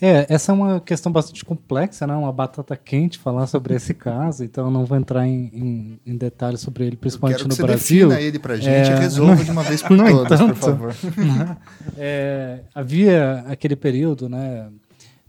É, 0.00 0.26
essa 0.32 0.52
é 0.52 0.54
uma 0.54 0.80
questão 0.80 1.10
bastante 1.10 1.44
complexa, 1.44 2.06
né? 2.06 2.14
Uma 2.14 2.32
batata 2.32 2.76
quente 2.76 3.18
falar 3.18 3.48
sobre 3.48 3.74
esse 3.74 3.92
caso, 3.92 4.44
então 4.44 4.66
eu 4.66 4.70
não 4.70 4.84
vou 4.84 4.96
entrar 4.96 5.26
em, 5.26 5.50
em, 5.52 6.00
em 6.06 6.16
detalhes 6.16 6.60
sobre 6.60 6.86
ele, 6.86 6.96
principalmente 6.96 7.42
no 7.42 7.54
você 7.54 7.62
Brasil. 7.62 8.08
Defina 8.08 8.24
ele 8.24 8.38
pra 8.38 8.56
gente 8.56 8.90
é, 8.90 8.96
e 8.96 8.98
resolva 9.00 9.34
não, 9.34 9.44
de 9.44 9.50
uma 9.50 9.62
vez 9.64 9.82
por 9.82 9.96
todas, 9.98 10.40
por 10.40 10.54
favor. 10.54 10.94
É, 11.96 12.60
havia 12.72 13.44
aquele 13.48 13.74
período, 13.74 14.28
né? 14.28 14.68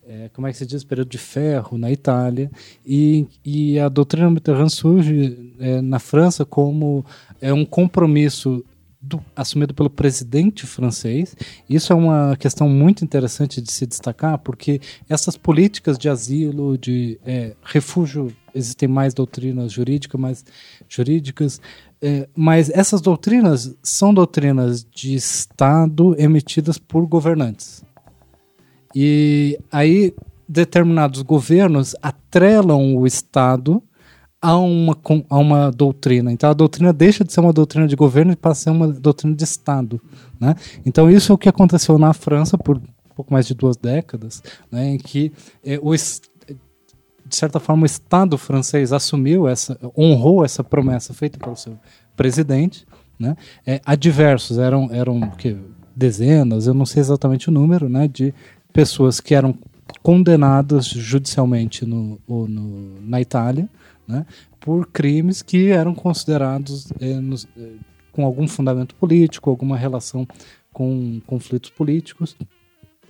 É, 0.10 0.28
como 0.34 0.48
é 0.48 0.52
que 0.52 0.58
se 0.58 0.66
diz, 0.66 0.84
período 0.84 1.10
de 1.10 1.20
ferro 1.20 1.78
na 1.78 1.92
Itália, 1.92 2.50
e, 2.84 3.28
e 3.46 3.78
a 3.78 3.88
doutrina 3.88 4.30
Mitterrand 4.32 4.70
surge 4.70 5.54
é, 5.60 5.82
na 5.82 6.00
França 6.00 6.44
como 6.44 7.06
é, 7.40 7.54
um 7.54 7.64
compromisso 7.64 8.66
do, 9.00 9.24
assumido 9.36 9.74
pelo 9.74 9.90
presidente 9.90 10.66
francês. 10.66 11.36
Isso 11.70 11.94
é 11.94 11.96
uma 11.96 12.36
questão 12.38 12.68
muito 12.68 13.06
interessante 13.06 13.62
de 13.62 13.72
se 13.72 13.86
destacar, 13.86 14.40
porque 14.40 14.82
essas 15.08 15.38
políticas 15.38 15.98
de 15.98 16.10
asilo, 16.10 16.76
de 16.76 17.20
é, 17.24 17.56
refúgio, 17.64 18.36
existem 18.54 18.90
mais 18.90 19.14
doutrinas 19.14 19.72
jurídicas, 19.72 20.20
mais 20.20 20.46
jurídicas, 20.90 21.62
é, 22.02 22.28
mas 22.36 22.70
essas 22.72 23.00
doutrinas 23.00 23.76
são 23.84 24.12
doutrinas 24.12 24.84
de 24.84 25.14
Estado 25.14 26.16
emitidas 26.18 26.80
por 26.80 27.06
governantes. 27.06 27.84
E 28.96 29.60
aí 29.72 30.14
determinados 30.48 31.22
governos 31.22 31.96
atrelam 32.02 32.96
o 32.96 33.06
Estado 33.06 33.84
a 34.42 34.58
uma, 34.58 34.98
a 35.30 35.38
uma 35.38 35.72
doutrina. 35.72 36.32
Então 36.32 36.50
a 36.50 36.54
doutrina 36.54 36.94
deixa 36.94 37.24
de 37.24 37.32
ser 37.32 37.42
uma 37.42 37.54
doutrina 37.54 37.88
de 37.88 37.96
governo 37.96 38.32
e 38.32 38.36
passa 38.36 38.62
a 38.62 38.64
ser 38.64 38.70
uma 38.72 38.88
doutrina 38.88 39.36
de 39.36 39.44
Estado. 39.44 40.02
Né? 40.40 40.56
Então 40.86 41.10
isso 41.10 41.32
é 41.32 41.36
o 41.36 41.38
que 41.38 41.50
aconteceu 41.50 41.98
na 41.98 42.14
França 42.14 42.58
por 42.58 42.82
pouco 43.20 43.34
mais 43.34 43.46
de 43.46 43.54
duas 43.54 43.76
décadas, 43.76 44.42
né, 44.72 44.92
em 44.92 44.98
que 44.98 45.34
é, 45.62 45.78
o, 45.82 45.94
de 45.94 47.36
certa 47.36 47.60
forma 47.60 47.84
o 47.84 47.86
Estado 47.86 48.38
francês 48.38 48.94
assumiu 48.94 49.46
essa, 49.46 49.78
honrou 49.98 50.46
essa 50.46 50.64
promessa 50.64 51.14
feita 51.14 51.38
pelo 51.38 51.58
seu 51.58 51.78
presidente. 52.16 52.88
Né? 53.20 53.36
É, 53.68 53.82
adversos 53.86 54.58
eram 54.58 54.88
eram 54.94 55.20
que 55.32 55.58
dezenas, 55.94 56.66
eu 56.66 56.74
não 56.74 56.86
sei 56.86 57.02
exatamente 57.02 57.50
o 57.50 57.52
número, 57.52 57.90
né, 57.90 58.08
de 58.08 58.34
pessoas 58.72 59.20
que 59.20 59.34
eram 59.34 59.58
condenadas 60.02 60.86
judicialmente 60.86 61.86
no, 61.86 62.20
no 62.28 63.02
na 63.02 63.20
Itália, 63.20 63.70
né, 64.08 64.26
por 64.60 64.88
crimes 64.88 65.42
que 65.42 65.70
eram 65.70 65.94
considerados 65.94 66.92
é, 67.00 67.16
nos, 67.16 67.48
é, 67.58 67.72
com 68.12 68.26
algum 68.26 68.48
fundamento 68.48 68.96
político, 68.96 69.50
alguma 69.50 69.78
relação 69.78 70.28
com 70.72 71.22
conflitos 71.26 71.70
políticos. 71.70 72.36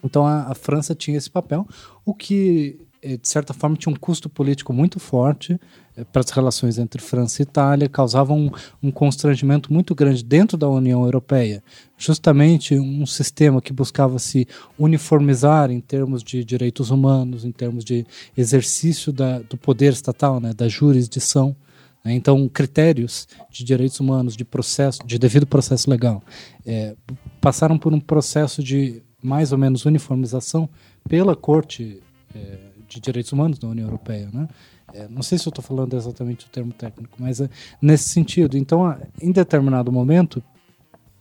Então 0.04 0.26
a, 0.26 0.52
a 0.52 0.56
França 0.56 0.96
tinha 0.96 1.18
esse 1.18 1.30
papel, 1.30 1.68
o 2.06 2.14
que 2.14 2.80
eh, 2.82 2.86
de 3.02 3.28
certa 3.28 3.54
forma, 3.54 3.78
tinha 3.78 3.94
um 3.94 3.96
custo 3.96 4.28
político 4.30 4.74
muito 4.74 5.00
forte 5.00 5.60
eh, 5.96 6.04
para 6.04 6.22
as 6.22 6.30
relações 6.32 6.78
entre 6.78 7.02
França 7.02 7.42
e 7.42 7.44
Itália, 7.44 7.88
causava 7.88 8.34
um, 8.34 8.52
um, 8.84 8.92
constrangimento 8.92 9.72
muito 9.72 9.96
grande 9.96 10.24
dentro 10.24 10.58
da 10.58 10.68
União 10.68 11.04
Europeia. 11.04 11.64
Justamente 11.98 12.78
um 12.78 13.06
sistema 13.06 13.62
que 13.62 13.72
buscava 13.72 14.20
se 14.20 14.48
uniformizar 14.78 15.72
em 15.72 15.80
termos 15.80 16.24
de 16.24 16.44
direitos 16.44 16.92
humanos, 16.92 17.46
em 17.46 17.52
termos 17.52 17.86
de 17.86 18.06
exercício 18.36 19.14
da, 19.14 19.40
do 19.40 19.58
poder 19.58 19.94
estatal, 19.94 20.40
né, 20.42 20.54
da 20.54 20.68
jurisdição. 20.68 21.56
Né. 22.04 22.14
Então, 22.14 22.50
critérios 22.50 23.28
de 23.50 23.64
direitos 23.64 24.00
humanos, 24.00 24.36
de 24.36 24.44
processo, 24.44 25.00
de 25.06 25.18
devido 25.18 25.48
processo 25.48 25.90
legal, 25.90 26.22
é, 26.66 26.96
passaram 27.40 27.78
por 27.78 27.94
um 27.94 28.00
processo 28.00 28.62
de 28.62 29.02
mais 29.22 29.52
ou 29.52 29.58
menos 29.58 29.86
uniformização 29.86 30.70
pela 31.08 31.36
Corte 31.36 32.02
é, 32.34 32.69
de 32.90 33.00
Direitos 33.00 33.32
Humanos 33.32 33.60
da 33.60 33.68
União 33.68 33.88
Europeia, 33.88 34.30
né? 34.34 34.48
É, 34.94 35.08
não 35.08 35.22
sei 35.22 35.38
se 35.38 35.48
eu 35.48 35.52
estou 35.52 35.64
falando 35.64 35.96
exatamente 35.96 36.48
o 36.48 36.50
termo 36.50 36.74
técnico, 36.74 37.16
mas 37.20 37.40
é 37.40 37.50
nesse 37.80 38.10
sentido. 38.10 38.58
Então, 38.58 38.98
em 39.22 39.32
determinado 39.32 39.92
momento, 39.92 40.44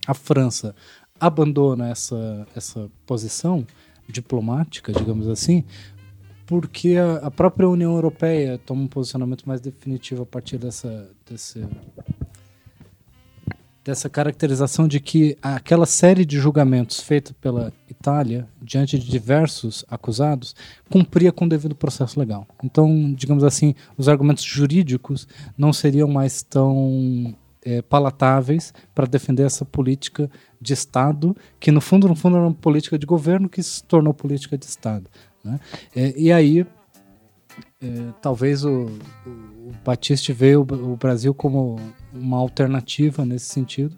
a 0.07 0.15
França 0.15 0.74
abandona 1.20 1.90
essa, 1.90 2.47
essa 2.57 2.90
posição 3.05 3.66
diplomática, 4.09 4.90
digamos 4.93 5.28
assim, 5.28 5.65
porque 6.47 6.97
a, 6.97 7.27
a, 7.27 7.31
própria 7.31 7.69
União 7.69 7.93
Europeia 7.93 8.59
toma 8.65 8.82
um 8.82 8.86
posicionamento 8.86 9.47
mais 9.47 9.61
definitivo 9.61 10.23
a 10.23 10.27
partir 10.27 10.57
dessa, 10.57 11.11
desse, 11.28 11.62
dessa 13.89 14.10
caracterização 14.10 14.86
de 14.86 15.01
que 15.01 15.35
aquela 15.40 15.86
série 15.86 16.27
de 16.27 16.39
julgamentos 16.39 17.01
feita 17.01 17.35
pela 17.40 17.73
Itália 17.89 18.47
diante 18.60 18.98
de 18.98 19.10
diversos 19.10 19.82
acusados 19.89 20.55
cumpria 20.90 21.32
com 21.32 21.47
o 21.47 21.48
devido 21.48 21.74
processo 21.74 22.20
legal. 22.20 22.47
Então, 22.62 23.15
digamos 23.15 23.43
assim, 23.43 23.74
os 23.97 24.06
argumentos 24.06 24.44
jurídicos 24.44 25.27
não 25.56 25.73
seriam 25.73 26.06
mais 26.06 26.43
tão 26.43 27.35
é, 27.65 27.81
palatáveis 27.81 28.74
para 28.94 29.06
defender 29.06 29.44
essa 29.44 29.65
política 29.65 30.31
de 30.60 30.74
Estado, 30.74 31.35
que 31.59 31.73
no 31.73 31.81
fundo, 31.81 32.06
no 32.09 32.15
fundo 32.15 32.36
era 32.36 32.44
uma 32.47 32.52
política 32.52 32.98
de 32.98 33.06
governo 33.06 33.48
que 33.48 33.62
se 33.62 33.82
tornou 33.82 34.12
política 34.12 34.59
de 34.59 34.66
Estado. 34.66 35.09
Né? 35.43 35.59
É, 35.97 36.12
e 36.15 36.31
aí, 36.31 36.66
é, 37.82 38.12
talvez 38.20 38.64
o, 38.64 38.86
o 39.26 39.72
Batiste 39.85 40.32
veio 40.32 40.62
o 40.62 40.97
Brasil 40.97 41.32
como 41.32 41.76
uma 42.12 42.39
alternativa 42.39 43.24
nesse 43.24 43.47
sentido, 43.47 43.97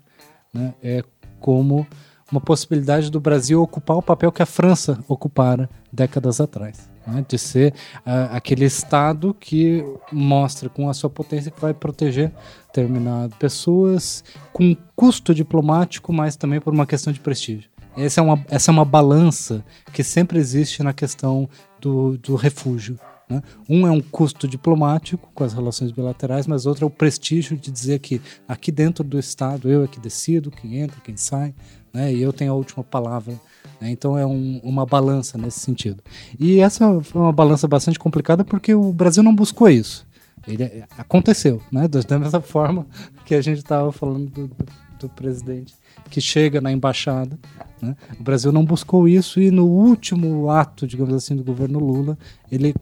né? 0.52 0.74
é 0.82 1.02
como 1.38 1.86
uma 2.30 2.40
possibilidade 2.40 3.10
do 3.10 3.20
Brasil 3.20 3.60
ocupar 3.60 3.96
o 3.96 4.02
papel 4.02 4.30
que 4.30 4.42
a 4.42 4.46
França 4.46 5.02
ocupara 5.08 5.68
décadas 5.92 6.40
atrás. 6.40 6.88
Né? 7.06 7.24
De 7.26 7.38
ser 7.38 7.72
uh, 8.06 8.30
aquele 8.32 8.64
Estado 8.64 9.34
que 9.34 9.84
mostra 10.12 10.68
com 10.68 10.88
a 10.88 10.94
sua 10.94 11.10
potência 11.10 11.50
que 11.50 11.60
vai 11.60 11.74
proteger 11.74 12.32
determinadas 12.66 13.36
pessoas 13.36 14.22
com 14.52 14.76
custo 14.94 15.34
diplomático, 15.34 16.12
mas 16.12 16.36
também 16.36 16.60
por 16.60 16.72
uma 16.72 16.86
questão 16.86 17.12
de 17.12 17.18
prestígio. 17.18 17.68
Essa 17.96 18.20
é 18.20 18.24
uma, 18.24 18.44
essa 18.48 18.70
é 18.70 18.72
uma 18.72 18.84
balança 18.84 19.64
que 19.92 20.04
sempre 20.04 20.38
existe 20.38 20.82
na 20.82 20.92
questão 20.92 21.48
do, 21.80 22.16
do 22.18 22.36
refúgio. 22.36 22.98
Né? 23.30 23.40
Um 23.68 23.86
é 23.86 23.90
um 23.92 24.00
custo 24.00 24.48
diplomático 24.48 25.30
com 25.32 25.44
as 25.44 25.52
relações 25.52 25.92
bilaterais, 25.92 26.48
mas 26.48 26.66
outro 26.66 26.84
é 26.84 26.86
o 26.88 26.90
prestígio 26.90 27.56
de 27.56 27.70
dizer 27.70 28.00
que 28.00 28.20
aqui 28.48 28.72
dentro 28.72 29.04
do 29.04 29.18
Estado 29.18 29.70
eu 29.70 29.84
é 29.84 29.86
que 29.86 30.00
decido 30.00 30.50
quem 30.50 30.78
entra, 30.78 31.00
quem 31.00 31.16
sai, 31.16 31.54
né? 31.94 32.12
e 32.12 32.20
eu 32.20 32.32
tenho 32.32 32.50
a 32.50 32.56
última 32.56 32.82
palavra. 32.82 33.34
Né? 33.80 33.90
Então 33.90 34.18
é 34.18 34.26
um, 34.26 34.60
uma 34.64 34.84
balança 34.84 35.38
nesse 35.38 35.60
sentido. 35.60 36.02
E 36.38 36.58
essa 36.58 37.00
foi 37.02 37.22
uma 37.22 37.32
balança 37.32 37.68
bastante 37.68 37.98
complicada 37.98 38.44
porque 38.44 38.74
o 38.74 38.92
Brasil 38.92 39.22
não 39.22 39.34
buscou 39.34 39.68
isso. 39.68 40.04
Ele 40.48 40.84
aconteceu, 40.98 41.62
né? 41.70 41.86
da 41.86 42.18
mesma 42.18 42.40
forma 42.40 42.86
que 43.24 43.34
a 43.34 43.42
gente 43.42 43.58
estava 43.58 43.92
falando 43.92 44.28
do, 44.30 44.48
do, 44.48 44.66
do 45.00 45.08
presidente 45.10 45.74
que 46.10 46.20
chega 46.20 46.60
na 46.60 46.72
embaixada. 46.72 47.38
Né? 47.80 47.94
O 48.18 48.22
Brasil 48.22 48.50
não 48.50 48.64
buscou 48.64 49.06
isso 49.06 49.40
e 49.40 49.50
no 49.50 49.66
último 49.66 50.50
ato, 50.50 50.86
digamos 50.86 51.14
assim, 51.14 51.36
do 51.36 51.44
governo 51.44 51.78
Lula, 51.78 52.18
ele 52.50 52.74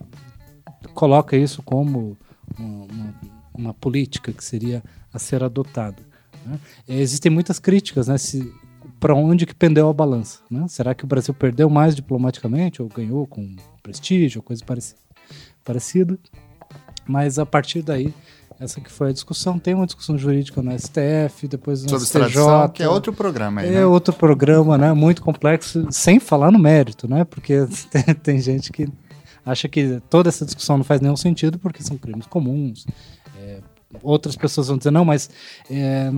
coloca 0.99 1.37
isso 1.37 1.63
como 1.63 2.19
uma, 2.59 3.15
uma, 3.55 3.75
política 3.75 4.33
que 4.33 4.43
seria 4.43 4.83
a 5.15 5.19
ser 5.21 5.45
adotada. 5.45 6.03
Né? 6.45 6.59
Existem 6.89 7.31
muitas 7.31 7.61
críticas, 7.61 8.09
né? 8.09 8.17
para 8.99 9.15
onde 9.15 9.47
que 9.47 9.55
pendeu 9.55 9.89
a 9.89 9.93
balança? 9.93 10.41
Né? 10.51 10.67
Será 10.67 10.97
que 10.97 11.05
o 11.05 11.07
Brasil 11.07 11.33
perdeu 11.33 11.71
mais 11.71 11.95
diplomaticamente 11.95 12.83
ou 12.83 12.89
ganhou 12.89 13.29
com 13.29 13.55
prestígio, 13.81 14.41
ou 14.41 14.43
coisa 14.43 14.65
parecida? 15.65 16.19
Mas 17.07 17.39
a 17.39 17.47
partir 17.47 17.81
daí, 17.83 18.13
essa 18.59 18.81
que 18.81 18.91
foi 18.91 19.11
a 19.11 19.13
discussão. 19.13 19.57
Tem 19.57 19.75
uma 19.75 19.87
discussão 19.87 20.19
jurídica 20.19 20.61
no 20.61 20.77
STF, 20.77 21.47
depois 21.47 21.85
no 21.85 21.91
Sobre 21.91 22.27
STJ. 22.27 22.73
Que 22.75 22.83
é 22.83 22.89
outro 22.89 23.13
programa 23.13 23.61
aí, 23.61 23.69
É 23.69 23.71
né? 23.71 23.87
outro 23.87 24.13
programa, 24.13 24.77
né? 24.77 24.93
Muito 24.93 25.23
complexo, 25.23 25.87
sem 25.93 26.19
falar 26.19 26.51
no 26.51 26.59
mérito, 26.59 27.07
né? 27.09 27.25
Porque 27.25 27.69
tem, 27.89 28.03
tem 28.17 28.41
gente 28.41 28.73
que 28.73 28.89
acha 29.51 29.69
que 29.69 30.01
toda 30.11 30.29
essa 30.29 30.45
discussão 30.45 30.77
não 30.77 30.85
faz 30.85 31.01
nenhum 31.01 31.17
sentido 31.17 31.59
porque 31.59 31.83
são 31.83 31.97
crimes 31.97 32.27
comuns, 32.27 32.87
é, 33.37 33.61
outras 34.03 34.37
pessoas 34.37 34.69
vão 34.69 34.77
dizer, 34.77 34.91
não, 34.91 35.05
mas 35.05 35.31
é, 35.71 36.11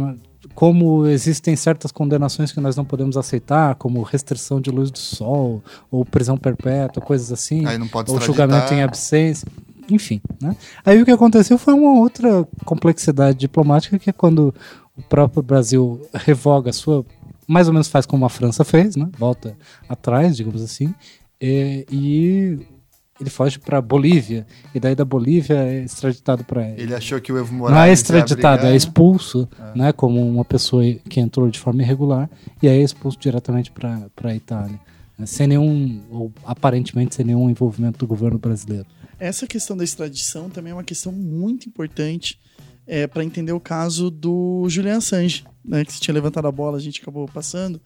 como 0.54 1.06
existem 1.06 1.54
certas 1.54 1.92
condenações 1.92 2.50
que 2.50 2.60
nós 2.60 2.74
não 2.74 2.84
podemos 2.84 3.16
aceitar, 3.16 3.74
como 3.76 4.02
restrição 4.02 4.60
de 4.60 4.70
luz 4.70 4.90
do 4.90 4.98
sol, 4.98 5.62
ou 5.90 6.04
prisão 6.04 6.36
perpétua, 6.36 7.02
coisas 7.02 7.30
assim, 7.30 7.62
ou 8.08 8.20
julgamento 8.20 8.74
em 8.74 8.82
absência, 8.82 9.46
enfim. 9.88 10.20
Né? 10.40 10.56
Aí 10.84 11.00
o 11.00 11.04
que 11.04 11.10
aconteceu 11.10 11.58
foi 11.58 11.74
uma 11.74 12.00
outra 12.00 12.46
complexidade 12.64 13.38
diplomática, 13.38 13.98
que 13.98 14.10
é 14.10 14.12
quando 14.12 14.54
o 14.96 15.02
próprio 15.02 15.42
Brasil 15.42 16.00
revoga 16.12 16.70
a 16.70 16.72
sua. 16.72 17.04
Mais 17.46 17.66
ou 17.66 17.72
menos 17.72 17.88
faz 17.88 18.06
como 18.06 18.24
a 18.24 18.28
França 18.28 18.64
fez, 18.64 18.94
né? 18.94 19.08
volta 19.18 19.56
atrás, 19.88 20.36
digamos 20.36 20.62
assim, 20.62 20.94
e, 21.40 21.84
e 21.90 22.79
ele 23.20 23.28
foge 23.30 23.58
para 23.58 23.80
Bolívia, 23.80 24.46
e 24.74 24.80
daí 24.80 24.94
da 24.94 25.04
Bolívia 25.04 25.56
é 25.56 25.84
extraditado 25.84 26.42
para 26.42 26.66
Ele 26.70 26.94
achou 26.94 27.20
que 27.20 27.30
o 27.30 27.38
Evo 27.38 27.52
Morales 27.52 27.78
não 27.78 27.84
é 27.84 27.92
extraditado, 27.92 28.66
é 28.66 28.74
expulso, 28.74 29.48
né? 29.74 29.92
Como 29.92 30.26
uma 30.26 30.44
pessoa 30.44 30.82
que 31.08 31.20
entrou 31.20 31.50
de 31.50 31.58
forma 31.58 31.82
irregular 31.82 32.30
e 32.62 32.68
aí 32.68 32.80
é 32.80 32.82
expulso 32.82 33.18
diretamente 33.18 33.70
para 33.70 34.08
a 34.24 34.34
Itália, 34.34 34.80
né, 35.18 35.26
sem 35.26 35.46
nenhum, 35.46 36.00
ou 36.10 36.32
aparentemente 36.44 37.14
sem 37.14 37.24
nenhum 37.24 37.50
envolvimento 37.50 37.98
do 37.98 38.06
governo 38.06 38.38
brasileiro. 38.38 38.86
Essa 39.18 39.46
questão 39.46 39.76
da 39.76 39.84
extradição 39.84 40.48
também 40.48 40.70
é 40.70 40.74
uma 40.74 40.84
questão 40.84 41.12
muito 41.12 41.68
importante 41.68 42.38
é, 42.86 43.06
para 43.06 43.22
entender 43.22 43.52
o 43.52 43.60
caso 43.60 44.10
do 44.10 44.66
Julian 44.68 44.96
Assange, 44.96 45.44
né, 45.64 45.84
que 45.84 45.92
você 45.92 46.00
tinha 46.00 46.14
levantado 46.14 46.48
a 46.48 46.52
bola, 46.52 46.78
a 46.78 46.80
gente 46.80 47.00
acabou 47.00 47.28
passando. 47.28 47.80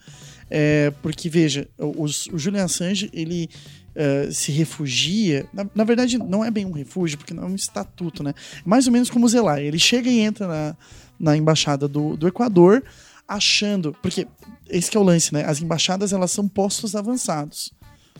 É, 0.48 0.93
porque, 1.02 1.28
veja, 1.28 1.69
o, 1.78 2.05
o 2.05 2.39
Julian 2.39 2.65
Assange, 2.65 3.11
ele 3.12 3.51
é, 3.95 4.31
se 4.31 4.51
refugia. 4.51 5.47
Na, 5.53 5.66
na, 5.75 5.85
verdade, 5.85 6.19
não 6.19 6.45
é 6.45 6.51
bem 6.51 6.66
um 6.66 6.73
refúgio, 6.73 7.16
porque 7.16 7.35
não 7.35 7.45
é 7.45 7.47
um 7.47 7.55
estatuto, 7.55 8.23
né? 8.23 8.35
Mais 8.65 8.87
ou 8.87 8.93
menos 8.93 9.11
como 9.11 9.27
o 9.27 9.29
Zelay. 9.29 9.66
Ele 9.66 9.79
chega 9.79 10.11
e 10.11 10.21
entra 10.21 10.47
na, 10.47 10.77
na 11.19 11.37
embaixada 11.37 11.87
do, 11.87 12.16
do 12.16 12.27
Equador, 12.27 12.83
achando. 13.27 13.97
Porque 14.03 14.27
esse 14.69 14.97
é 14.97 15.01
o 15.01 15.03
lance, 15.03 15.33
né? 15.33 15.45
As 15.45 15.61
embaixadas, 15.61 16.12
elas 16.12 16.31
são 16.31 16.49
postos 16.49 16.97
avançados. 16.97 17.73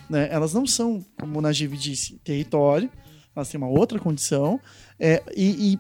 Né? 0.09 0.29
Elas 0.31 0.53
não 0.53 0.67
são, 0.67 1.05
como 1.19 1.39
o 1.39 1.43
Najib 1.43 1.77
disse, 1.77 2.19
território, 2.25 2.91
elas 3.35 3.49
têm 3.49 3.59
uma 3.59 3.69
outra 3.69 3.99
condição. 3.99 4.61
É, 4.99 5.23
e, 5.37 5.73
e, 5.73 5.79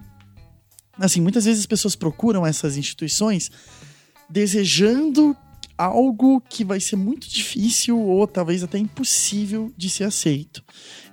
assim, 0.99 1.21
muitas 1.21 1.45
vezes 1.45 1.61
as 1.61 1.66
pessoas 1.66 1.95
procuram 1.95 2.47
essas 2.47 2.77
instituições 2.77 3.51
desejando 4.29 5.37
algo 5.76 6.40
que 6.40 6.64
vai 6.64 6.80
ser 6.80 6.96
muito 6.96 7.28
difícil 7.28 7.98
ou 7.98 8.26
talvez 8.26 8.62
até 8.62 8.78
impossível 8.78 9.72
de 9.76 9.90
ser 9.90 10.05
aceito. 10.05 10.62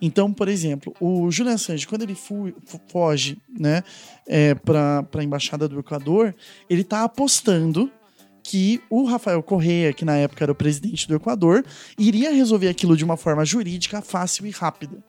Então, 0.01 0.31
por 0.31 0.47
exemplo, 0.47 0.93
o 0.99 1.31
Julian 1.31 1.55
Assange, 1.55 1.88
quando 1.88 2.03
ele 2.03 2.15
fu 2.15 2.53
foge 2.88 3.38
né, 3.57 3.83
é, 4.27 4.53
para 4.53 5.05
a 5.13 5.23
Embaixada 5.23 5.67
do 5.67 5.79
Equador, 5.79 6.35
ele 6.69 6.81
está 6.81 7.03
apostando 7.03 7.91
que 8.43 8.81
o 8.89 9.05
Rafael 9.05 9.41
Correa, 9.43 9.93
que 9.93 10.05
na 10.05 10.15
época 10.17 10.43
era 10.43 10.51
o 10.51 10.55
presidente 10.55 11.07
do 11.07 11.15
Equador, 11.15 11.63
iria 11.97 12.33
resolver 12.33 12.69
aquilo 12.69 12.97
de 12.97 13.03
uma 13.03 13.17
forma 13.17 13.45
jurídica 13.45 14.01
fácil 14.01 14.45
e 14.45 14.51
rápida. 14.51 15.03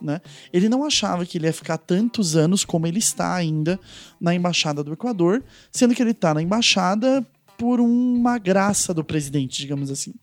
Né? 0.00 0.20
Ele 0.52 0.68
não 0.68 0.84
achava 0.84 1.26
que 1.26 1.38
ele 1.38 1.46
ia 1.46 1.52
ficar 1.52 1.76
tantos 1.76 2.36
anos 2.36 2.64
como 2.64 2.86
ele 2.86 2.98
está 2.98 3.34
ainda 3.34 3.78
na 4.20 4.34
embaixada 4.34 4.82
do 4.82 4.92
Equador, 4.92 5.42
sendo 5.72 5.94
que 5.94 6.02
ele 6.02 6.12
está 6.12 6.32
na 6.32 6.42
embaixada 6.42 7.26
por 7.58 7.80
uma 7.80 8.38
graça 8.38 8.94
do 8.94 9.04
presidente, 9.04 9.58
digamos 9.58 9.90
assim. 9.90 10.14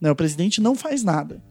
Né? 0.00 0.10
O 0.10 0.16
presidente 0.16 0.60
não 0.60 0.76
faz 0.76 1.02
nada. 1.02 1.42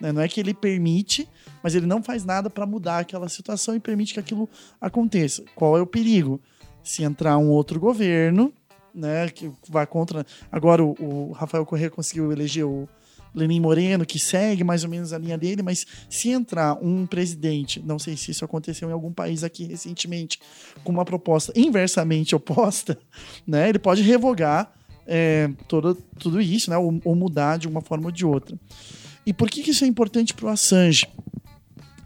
Né? 0.00 0.12
Não 0.12 0.20
é 0.20 0.28
que 0.28 0.38
ele 0.38 0.54
permite, 0.54 1.26
mas 1.62 1.74
ele 1.74 1.86
não 1.86 2.02
faz 2.02 2.24
nada 2.24 2.50
para 2.50 2.66
mudar 2.66 2.98
aquela 2.98 3.28
situação 3.28 3.74
e 3.74 3.80
permite 3.80 4.14
que 4.14 4.20
aquilo 4.20 4.48
aconteça. 4.80 5.42
Qual 5.54 5.76
é 5.76 5.80
o 5.80 5.86
perigo? 5.86 6.40
Se 6.82 7.02
entrar 7.02 7.36
um 7.38 7.48
outro 7.48 7.80
governo, 7.80 8.52
né, 8.94 9.28
que 9.28 9.50
vai 9.68 9.86
contra. 9.86 10.26
Agora 10.50 10.84
o, 10.84 10.94
o 10.98 11.32
Rafael 11.32 11.64
Correa 11.64 11.90
conseguiu 11.90 12.32
eleger 12.32 12.64
o 12.64 12.88
Lenin 13.34 13.60
Moreno, 13.60 14.04
que 14.04 14.18
segue 14.18 14.64
mais 14.64 14.82
ou 14.82 14.90
menos 14.90 15.12
a 15.12 15.18
linha 15.18 15.38
dele, 15.38 15.62
mas 15.62 15.86
se 16.08 16.30
entrar 16.30 16.74
um 16.82 17.06
presidente, 17.06 17.80
não 17.80 17.98
sei 17.98 18.16
se 18.16 18.32
isso 18.32 18.44
aconteceu 18.44 18.88
em 18.88 18.92
algum 18.92 19.12
país 19.12 19.44
aqui 19.44 19.64
recentemente, 19.64 20.40
com 20.82 20.90
uma 20.90 21.04
proposta 21.04 21.52
inversamente 21.54 22.34
oposta, 22.34 22.98
né, 23.46 23.68
ele 23.68 23.78
pode 23.78 24.02
revogar 24.02 24.72
é, 25.12 25.50
todo, 25.66 25.96
tudo 26.18 26.40
isso, 26.40 26.70
né, 26.70 26.78
ou, 26.78 27.00
ou, 27.04 27.16
mudar 27.16 27.58
de 27.58 27.66
uma 27.66 27.80
forma 27.80 28.06
ou 28.06 28.12
de 28.12 28.24
outra. 28.24 28.56
E 29.26 29.32
por 29.32 29.50
que, 29.50 29.62
que 29.62 29.72
isso 29.72 29.84
é 29.84 29.88
importante 29.88 30.32
para 30.32 30.46
o 30.46 30.48
Assange? 30.48 31.04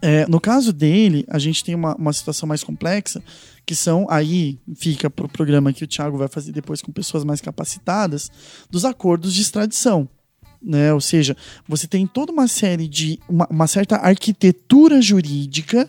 É, 0.01 0.25
no 0.27 0.41
caso 0.41 0.73
dele, 0.73 1.23
a 1.29 1.37
gente 1.37 1.63
tem 1.63 1.75
uma, 1.75 1.95
uma 1.95 2.11
situação 2.11 2.49
mais 2.49 2.63
complexa, 2.63 3.23
que 3.63 3.75
são, 3.75 4.07
aí 4.09 4.59
fica 4.75 5.09
para 5.09 5.25
o 5.25 5.29
programa 5.29 5.71
que 5.71 5.83
o 5.83 5.87
Thiago 5.87 6.17
vai 6.17 6.27
fazer 6.27 6.51
depois 6.51 6.81
com 6.81 6.91
pessoas 6.91 7.23
mais 7.23 7.41
capacitadas, 7.41 8.31
dos 8.69 8.83
acordos 8.83 9.33
de 9.33 9.41
extradição 9.41 10.09
né? 10.65 10.91
Ou 10.91 10.99
seja, 10.99 11.37
você 11.67 11.87
tem 11.87 12.07
toda 12.07 12.31
uma 12.31 12.47
série 12.47 12.87
de 12.87 13.19
uma, 13.29 13.47
uma, 13.51 13.67
certa 13.67 13.97
arquitetura 13.97 14.99
jurídica 14.99 15.87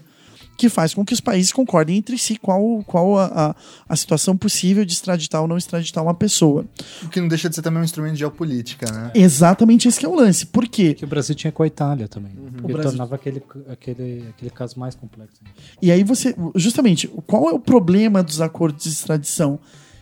que 0.56 0.68
faz 0.68 0.94
com 0.94 1.04
que 1.04 1.12
os 1.12 1.20
países 1.20 1.52
concordem 1.52 1.98
entre 1.98 2.16
si 2.18 2.36
qual, 2.36 2.82
qual 2.86 3.18
a, 3.18 3.26
a, 3.26 3.56
a 3.88 3.96
situação 3.96 4.36
possível 4.36 4.84
de 4.84 4.92
extraditar 4.92 5.42
ou 5.42 5.48
não 5.48 5.56
extraditar 5.56 6.02
uma 6.02 6.14
pessoa. 6.14 6.64
O 7.02 7.08
que 7.08 7.20
não 7.20 7.28
deixa 7.28 7.48
de 7.48 7.54
ser 7.54 7.62
também 7.62 7.80
um 7.80 7.84
instrumento 7.84 8.14
de 8.14 8.20
geopolítica, 8.20 8.90
né? 8.90 9.10
Exatamente 9.14 9.88
esse 9.88 10.04
é 10.04 10.08
o 10.08 10.14
lance. 10.14 10.46
Por 10.46 10.66
quê? 10.66 10.94
Que 10.94 11.04
o 11.04 11.08
Brasil 11.08 11.34
tinha 11.34 11.52
com 11.52 11.62
a 11.62 11.66
Itália 11.66 12.08
também. 12.08 12.32
Uhum. 12.32 12.64
O 12.64 12.68
Brasil... 12.68 12.90
tornava 12.90 13.14
aquele, 13.14 13.42
aquele, 13.68 14.28
aquele 14.30 14.50
caso 14.50 14.78
mais 14.78 14.94
complexo. 14.94 15.40
E 15.80 15.90
aí 15.90 16.02
você, 16.02 16.34
justamente, 16.54 17.08
qual 17.26 17.48
é 17.48 17.52
o 17.52 17.58
problema 17.58 18.22
dos 18.22 18.40
acordos 18.40 18.84
de 18.84 18.90
extradição? 18.90 19.58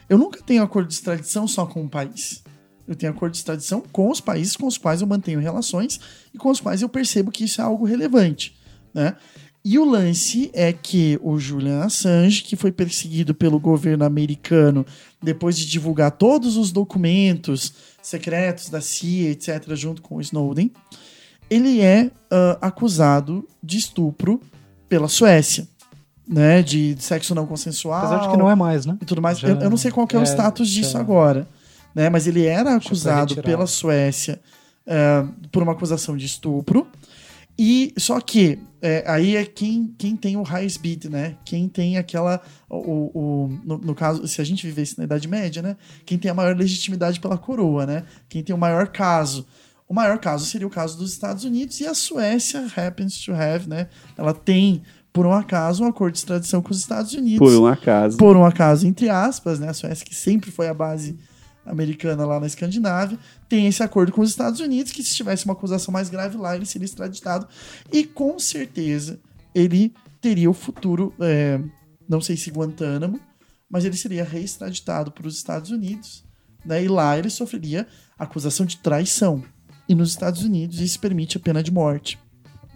Eu 0.09 0.19
nunca 0.19 0.43
tenho 0.43 0.63
acordo 0.63 0.89
de 0.89 0.95
extradição 0.95 1.49
só 1.49 1.67
com 1.67 1.83
um 1.83 1.89
país. 1.89 2.43
Eu 2.87 2.95
tenho 2.95 3.13
acordo 3.13 3.33
de 3.33 3.39
extradição 3.39 3.83
com 3.93 4.11
os 4.11 4.21
países 4.21 4.57
com 4.57 4.67
os 4.67 4.77
quais 4.77 5.01
eu 5.01 5.07
mantenho 5.07 5.41
relações 5.41 5.99
e 6.33 6.39
com 6.39 6.51
os 6.51 6.61
quais 6.61 6.83
eu 6.83 6.89
percebo 6.89 7.31
que 7.31 7.45
isso 7.45 7.61
é 7.61 7.65
algo 7.65 7.85
relevante, 7.87 8.55
né? 8.93 9.17
E 9.65 9.79
o 9.79 9.85
lance 9.85 10.51
é 10.53 10.73
que 10.73 11.19
o 11.23 11.39
Julian 11.39 11.85
Assange, 11.85 12.43
que 12.43 12.55
foi 12.55 12.71
perseguido 12.71 13.35
pelo 13.35 13.59
governo 13.59 14.05
americano 14.05 14.85
depois 15.23 15.57
de 15.57 15.65
divulgar 15.65 16.11
todos 16.11 16.57
os 16.59 16.71
documentos 16.71 17.73
secretos 18.03 18.69
da 18.69 18.83
CIA, 18.83 19.31
etc., 19.31 19.75
junto 19.75 20.03
com 20.03 20.17
o 20.17 20.21
Snowden, 20.21 20.71
ele 21.49 21.81
é 21.81 22.05
uh, 22.05 22.59
acusado 22.61 23.49
de 23.63 23.79
estupro 23.79 24.41
pela 24.89 25.09
Suécia. 25.09 25.67
Né, 26.27 26.63
de 26.63 26.97
sexo 27.01 27.35
não 27.35 27.47
consensual. 27.47 27.99
Apesar 27.99 28.23
de 28.23 28.31
que 28.31 28.37
não 28.39 28.51
é 28.51 28.55
mais, 28.55 28.87
né? 28.87 28.97
E 28.99 29.05
tudo 29.05 29.21
mais. 29.21 29.39
Já, 29.39 29.49
eu, 29.49 29.61
eu, 29.61 29.69
não 29.69 29.77
sei 29.77 29.91
qual 29.91 30.09
é, 30.11 30.17
é 30.17 30.19
o 30.19 30.23
status 30.23 30.71
disso 30.71 30.93
já... 30.93 30.99
agora 30.99 31.47
né? 31.95 32.11
Mas 32.11 32.27
ele 32.27 32.45
era 32.45 32.75
acusado 32.75 33.41
pela 33.43 33.67
Suécia 33.67 34.41
uh, 34.87 35.49
por 35.51 35.63
uma 35.63 35.73
acusação 35.73 36.17
de 36.17 36.27
estupro. 36.27 36.87
E 37.59 37.95
só 37.97 38.21
que 38.21 38.59
é, 38.83 39.05
aí 39.07 39.37
é 39.37 39.47
quem, 39.47 39.95
quem 39.97 40.17
tem 40.17 40.37
o 40.37 40.43
highest 40.43 40.81
bid, 40.81 41.09
né? 41.09 41.37
Quem 41.45 41.69
tem 41.69 41.97
aquela. 41.97 42.41
O, 42.69 43.11
o, 43.15 43.59
no, 43.65 43.79
no, 43.79 43.95
caso, 43.95 44.27
se 44.27 44.41
a 44.41 44.45
gente 44.45 44.67
vivesse 44.67 44.99
na 44.99 45.05
Idade 45.05 45.29
Média, 45.29 45.63
né? 45.63 45.77
Quem 46.05 46.19
tem 46.19 46.31
a 46.31 46.35
maior 46.35 46.57
legitimidade 46.57 47.21
pela 47.21 47.39
coroa, 47.39 47.87
né? 47.87 48.05
Quem 48.29 48.43
tem 48.43 48.55
o 48.55 48.59
maior 48.59 48.89
caso. 48.89 49.47
O 49.89 49.95
maior 49.95 50.19
caso 50.19 50.45
seria 50.47 50.67
o 50.67 50.71
caso 50.71 50.99
dos 50.99 51.13
Estados 51.13 51.45
Unidos 51.45 51.81
e 51.81 51.87
a 51.87 51.95
Suécia 51.95 52.67
happens 52.77 53.19
to 53.25 53.33
have, 53.33 53.69
né? 53.69 53.89
Ela 54.17 54.35
tem, 54.35 54.83
por 55.13 55.25
um 55.25 55.33
acaso, 55.33 55.85
um 55.85 55.87
acordo 55.87 56.13
de 56.13 56.19
extradição 56.19 56.61
com 56.61 56.71
os 56.71 56.79
Estados 56.79 57.13
Unidos. 57.13 57.39
Por 57.39 57.57
um 57.57 57.67
acaso. 57.67 58.17
Por 58.17 58.37
um 58.37 58.45
acaso, 58.45 58.87
entre 58.87 59.09
aspas, 59.09 59.61
né? 59.61 59.69
A 59.69 59.75
Suécia 59.75 60.05
que 60.05 60.15
sempre 60.15 60.51
foi 60.51 60.69
a 60.69 60.75
base 60.75 61.17
americana 61.65 62.25
lá 62.25 62.39
na 62.39 62.47
Escandinávia, 62.47 63.19
tem 63.49 63.67
esse 63.67 63.83
acordo 63.83 64.13
com 64.13 64.21
os 64.21 64.31
Estados 64.31 64.61
Unidos, 64.61 64.93
que 64.93 65.03
se 65.03 65.15
tivesse 65.15 65.45
uma 65.45 65.55
acusação 65.55 65.93
mais 65.93 66.09
grave 66.09 66.37
lá, 66.37 66.55
ele 66.55 66.67
seria 66.67 66.85
extraditado. 66.85 67.47
E 67.93 68.05
com 68.05 68.39
certeza 68.39 69.19
ele 69.55 69.95
teria 70.21 70.51
o 70.51 70.55
futuro, 70.55 71.13
é, 71.21 71.61
não 72.09 72.21
sei 72.21 72.37
se 72.37 72.51
Guantánamo, 72.51 73.21
mas 73.69 73.85
ele 73.85 73.97
seria 73.97 74.25
reextraditado 74.25 75.11
para 75.11 75.27
os 75.27 75.37
Estados 75.37 75.71
Unidos. 75.71 76.25
Né? 76.65 76.85
E 76.85 76.89
lá 76.89 77.19
ele 77.19 77.31
sofreria 77.31 77.87
acusação 78.19 78.65
de 78.65 78.77
traição. 78.79 79.43
E 79.89 79.95
nos 79.95 80.11
Estados 80.11 80.43
Unidos 80.43 80.81
isso 80.81 80.99
permite 80.99 81.37
a 81.37 81.41
pena 81.41 81.63
de 81.63 81.71
morte. 81.71 82.19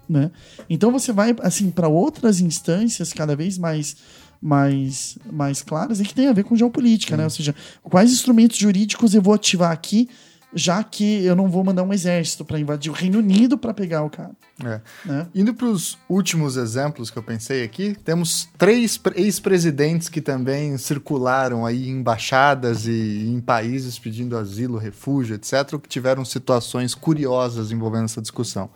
Né? 0.08 0.30
Então 0.68 0.90
você 0.90 1.12
vai 1.12 1.36
assim 1.42 1.70
para 1.70 1.88
outras 1.88 2.40
instâncias 2.40 3.12
cada 3.12 3.36
vez 3.36 3.58
mais 3.58 3.96
mais, 4.40 5.18
mais 5.30 5.62
claras 5.62 6.00
e 6.00 6.04
que 6.04 6.14
tem 6.14 6.28
a 6.28 6.32
ver 6.32 6.44
com 6.44 6.56
geopolítica, 6.56 7.16
né? 7.16 7.24
Ou 7.24 7.30
seja, 7.30 7.54
quais 7.82 8.12
instrumentos 8.12 8.56
jurídicos 8.56 9.14
eu 9.14 9.22
vou 9.22 9.34
ativar 9.34 9.72
aqui, 9.72 10.08
já 10.54 10.82
que 10.82 11.24
eu 11.24 11.36
não 11.36 11.48
vou 11.48 11.62
mandar 11.62 11.82
um 11.82 11.92
exército 11.92 12.44
para 12.44 12.58
invadir 12.58 12.90
o 12.90 12.94
Reino 12.94 13.18
Unido 13.18 13.58
para 13.58 13.74
pegar 13.74 14.02
o 14.02 14.10
cara. 14.10 14.30
É. 14.64 14.80
Né? 15.04 15.26
Indo 15.34 15.54
para 15.54 15.66
os 15.66 15.98
últimos 16.08 16.56
exemplos 16.56 17.10
que 17.10 17.18
eu 17.18 17.22
pensei 17.22 17.62
aqui, 17.62 17.96
temos 18.04 18.48
três 18.56 18.98
ex-presidentes 19.14 20.08
que 20.08 20.20
também 20.20 20.76
circularam 20.78 21.66
aí 21.66 21.88
em 21.88 21.98
embaixadas 21.98 22.86
e 22.86 23.26
em 23.28 23.40
países 23.40 23.98
pedindo 23.98 24.36
asilo, 24.36 24.78
refúgio, 24.78 25.34
etc., 25.34 25.78
que 25.80 25.88
tiveram 25.88 26.24
situações 26.24 26.94
curiosas 26.94 27.70
envolvendo 27.70 28.06
essa 28.06 28.22
discussão. 28.22 28.70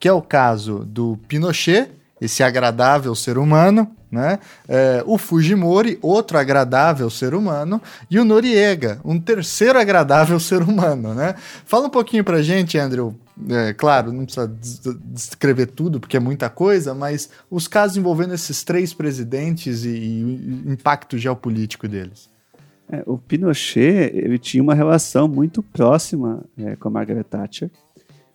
Que 0.00 0.08
é 0.08 0.12
o 0.12 0.22
caso 0.22 0.84
do 0.84 1.18
Pinochet 1.28 1.90
esse 2.20 2.42
agradável 2.42 3.14
ser 3.14 3.38
humano, 3.38 3.90
né? 4.10 4.38
É, 4.68 5.02
o 5.06 5.18
Fujimori, 5.18 5.98
outro 6.00 6.38
agradável 6.38 7.08
ser 7.10 7.34
humano, 7.34 7.80
e 8.10 8.18
o 8.18 8.24
Noriega, 8.24 9.00
um 9.04 9.20
terceiro 9.20 9.78
agradável 9.78 10.38
ser 10.40 10.62
humano, 10.62 11.14
né? 11.14 11.34
Fala 11.64 11.86
um 11.86 11.90
pouquinho 11.90 12.24
pra 12.24 12.42
gente, 12.42 12.78
Andrew. 12.78 13.14
É, 13.48 13.72
claro, 13.72 14.12
não 14.12 14.24
precisa 14.24 14.52
descrever 15.04 15.66
tudo, 15.66 16.00
porque 16.00 16.16
é 16.16 16.20
muita 16.20 16.50
coisa, 16.50 16.94
mas 16.94 17.30
os 17.48 17.68
casos 17.68 17.96
envolvendo 17.96 18.34
esses 18.34 18.64
três 18.64 18.92
presidentes 18.92 19.84
e, 19.84 19.90
e 19.90 20.64
o 20.66 20.72
impacto 20.72 21.16
geopolítico 21.16 21.86
deles. 21.86 22.28
É, 22.90 23.02
o 23.06 23.18
Pinochet 23.18 24.10
ele 24.14 24.38
tinha 24.38 24.62
uma 24.62 24.74
relação 24.74 25.28
muito 25.28 25.62
próxima 25.62 26.42
é, 26.56 26.74
com 26.74 26.88
a 26.88 26.90
Margaret 26.90 27.24
Thatcher, 27.24 27.70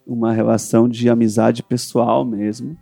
uma 0.05 0.31
relação 0.31 0.87
de 0.87 1.09
amizade 1.09 1.63
pessoal 1.63 2.23
mesmo. 2.23 2.77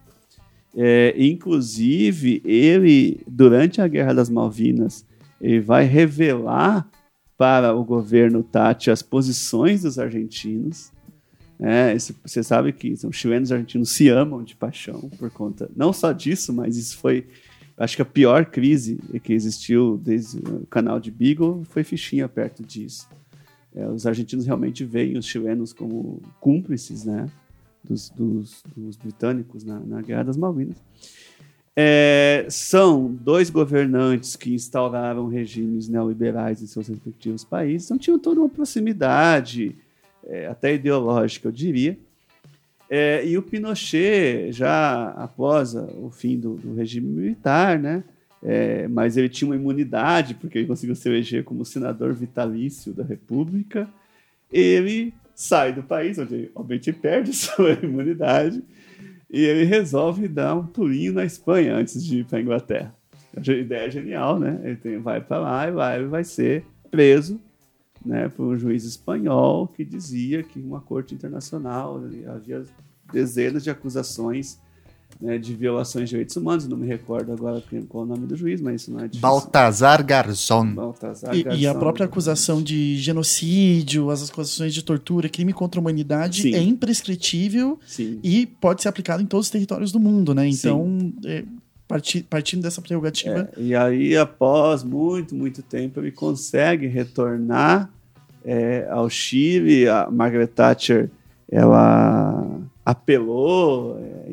É, 0.76 1.14
inclusive, 1.18 2.42
ele, 2.46 3.20
durante 3.28 3.82
a 3.82 3.88
Guerra 3.88 4.14
das 4.14 4.30
Malvinas, 4.30 5.06
ele 5.40 5.60
vai 5.60 5.86
revelar 5.86 6.90
para 7.38 7.74
o 7.74 7.84
governo 7.84 8.44
Thatcher 8.44 8.94
as 8.94 9.02
posições 9.02 9.82
dos 9.82 9.98
argentinos. 9.98 10.92
É, 11.60 11.94
esse, 11.94 12.16
você 12.24 12.42
sabe 12.42 12.72
que 12.72 12.94
os 12.94 13.16
chilenos 13.16 13.50
e 13.50 13.54
argentinos 13.54 13.92
se 13.92 14.10
amam 14.10 14.44
de 14.44 14.56
paixão 14.56 15.10
por 15.20 15.30
conta, 15.30 15.70
não 15.76 15.92
só 15.94 16.12
disso, 16.12 16.54
mas 16.54 16.78
isso 16.78 16.98
foi 16.98 17.28
Acho 17.82 17.96
que 17.96 18.02
a 18.04 18.06
pior 18.06 18.46
crise 18.46 19.00
que 19.24 19.34
existiu 19.34 19.98
desde 19.98 20.38
o 20.38 20.68
canal 20.68 21.00
de 21.00 21.10
Beagle 21.10 21.64
foi 21.66 21.84
fichinha 21.84 22.30
perto 22.30 22.62
disso. 22.62 23.10
É, 23.74 23.88
os 23.88 24.06
argentinos 24.06 24.46
realmente 24.46 24.86
veem 24.86 25.18
os 25.18 25.26
chilenos 25.26 25.74
como 25.74 26.22
cúmplices 26.40 27.06
né, 27.06 27.26
dos, 27.84 28.10
dos, 28.10 28.64
dos 28.76 28.98
britânicos 28.98 29.64
na, 29.64 29.80
na, 29.80 30.02
Guerra 30.02 30.24
das 30.24 30.38
Malvinas. 30.38 30.78
É, 31.76 32.46
são 32.50 33.14
dois 33.14 33.50
governantes 33.50 34.36
que 34.36 34.54
instauraram 34.54 35.28
regimes 35.28 35.88
neoliberais 35.88 36.62
em 36.62 36.68
seus 36.68 36.88
respectivos 36.88 37.44
países, 37.44 37.88
então 37.88 37.98
tinham 37.98 38.20
toda 38.20 38.42
uma 38.42 38.50
proximidade, 38.50 39.76
é, 40.28 40.48
até 40.48 40.74
ideológica, 40.74 41.48
eu 41.48 41.52
diria. 41.52 41.98
É, 42.90 43.26
e 43.26 43.38
o 43.38 43.42
Pinochet, 43.42 44.52
já 44.52 45.12
após 45.12 45.74
o 45.76 46.12
fim 46.12 46.38
do, 46.38 46.56
do 46.56 46.76
regime 46.76 47.08
militar, 47.08 47.80
né, 47.80 48.04
é, 48.44 48.88
mas 48.88 49.16
ele 49.16 49.30
tinha 49.30 49.48
uma 49.50 49.56
imunidade, 49.56 50.34
porque 50.34 50.58
ele 50.58 50.68
conseguiu 50.68 50.96
se 50.96 51.08
eleger 51.08 51.44
como 51.44 51.64
senador 51.64 52.14
vitalício 52.14 52.92
da 52.92 53.04
República, 53.04 53.88
ele 54.52 55.14
sai 55.36 55.74
do 55.74 55.84
país, 55.84 56.18
onde 56.18 56.52
obviamente 56.56 56.92
perde 56.94 57.34
sua 57.34 57.74
imunidade, 57.74 58.64
e 59.30 59.42
ele 59.42 59.64
resolve 59.64 60.28
dar 60.28 60.56
um 60.56 60.66
pulinho 60.66 61.14
na 61.14 61.24
Espanha 61.24 61.76
antes 61.76 62.04
de 62.04 62.20
ir 62.20 62.26
para 62.26 62.40
a 62.40 62.42
Inglaterra. 62.42 62.96
A 63.36 63.52
ideia 63.52 63.88
é 63.88 63.92
genial, 63.92 64.38
né? 64.38 64.60
Ele 64.64 64.76
tem, 64.76 64.98
vai 65.00 65.22
para 65.22 65.40
lá 65.40 65.68
e 65.68 65.72
lá 65.72 65.96
ele 65.98 66.08
vai 66.08 66.24
ser 66.24 66.66
preso 66.90 67.40
né, 68.06 68.28
por 68.30 68.46
um 68.46 68.58
juiz 68.58 68.84
espanhol 68.84 69.68
que 69.68 69.86
dizia 69.86 70.44
que 70.44 70.60
uma 70.60 70.82
corte 70.82 71.14
internacional 71.16 72.02
havia 72.28 72.64
dezenas 73.12 73.64
de 73.64 73.70
acusações 73.70 74.60
né, 75.20 75.38
de 75.38 75.54
violações 75.56 76.06
de 76.06 76.12
direitos 76.12 76.36
humanos. 76.36 76.68
Não 76.68 76.78
me 76.78 76.88
recordo 76.88 77.32
agora 77.32 77.64
qual 77.90 78.04
é 78.04 78.06
o 78.06 78.10
nome 78.10 78.28
do 78.28 78.36
juiz, 78.36 78.62
mas 78.62 78.82
isso 78.82 78.92
não 78.92 79.00
é 79.00 79.04
difícil. 79.04 79.22
Baltazar 79.22 80.06
Garzon. 80.06 80.74
Baltazar 80.74 81.36
e, 81.36 81.44
Garzon. 81.44 81.60
E 81.60 81.68
a 81.68 81.74
própria 81.74 82.06
acusação 82.06 82.62
de 82.62 82.98
genocídio, 82.98 84.10
as 84.10 84.30
acusações 84.30 84.74
de 84.74 84.84
tortura, 84.84 85.28
crime 85.30 85.54
contra 85.54 85.80
a 85.80 85.82
humanidade 85.82 86.44
Sim. 86.44 86.56
é 86.56 86.62
imprescritível 86.62 87.80
Sim. 87.86 88.20
e 88.24 88.46
pode 88.46 88.82
ser 88.82 88.90
aplicado 88.90 89.22
em 89.22 89.26
todos 89.26 89.48
os 89.48 89.52
territórios 89.52 89.92
do 89.92 90.00
mundo, 90.00 90.34
né? 90.34 90.48
Então, 90.48 91.12
é, 91.26 91.44
partindo 92.30 92.62
dessa 92.62 92.82
prerrogativa. 92.82 93.50
É, 93.58 93.62
e 93.62 93.76
aí, 93.76 94.16
após 94.16 94.84
muito, 94.84 95.36
muito 95.36 95.62
tempo, 95.62 96.00
ele 96.00 96.12
consegue 96.12 96.88
retornar 96.88 97.90
é, 98.46 98.88
ao 98.90 99.10
Chile. 99.10 99.88
A 99.88 100.10
Margaret 100.10 100.48
Thatcher 100.48 101.10
ela 101.52 102.62
apelou 102.86 104.00
é, 104.00 104.32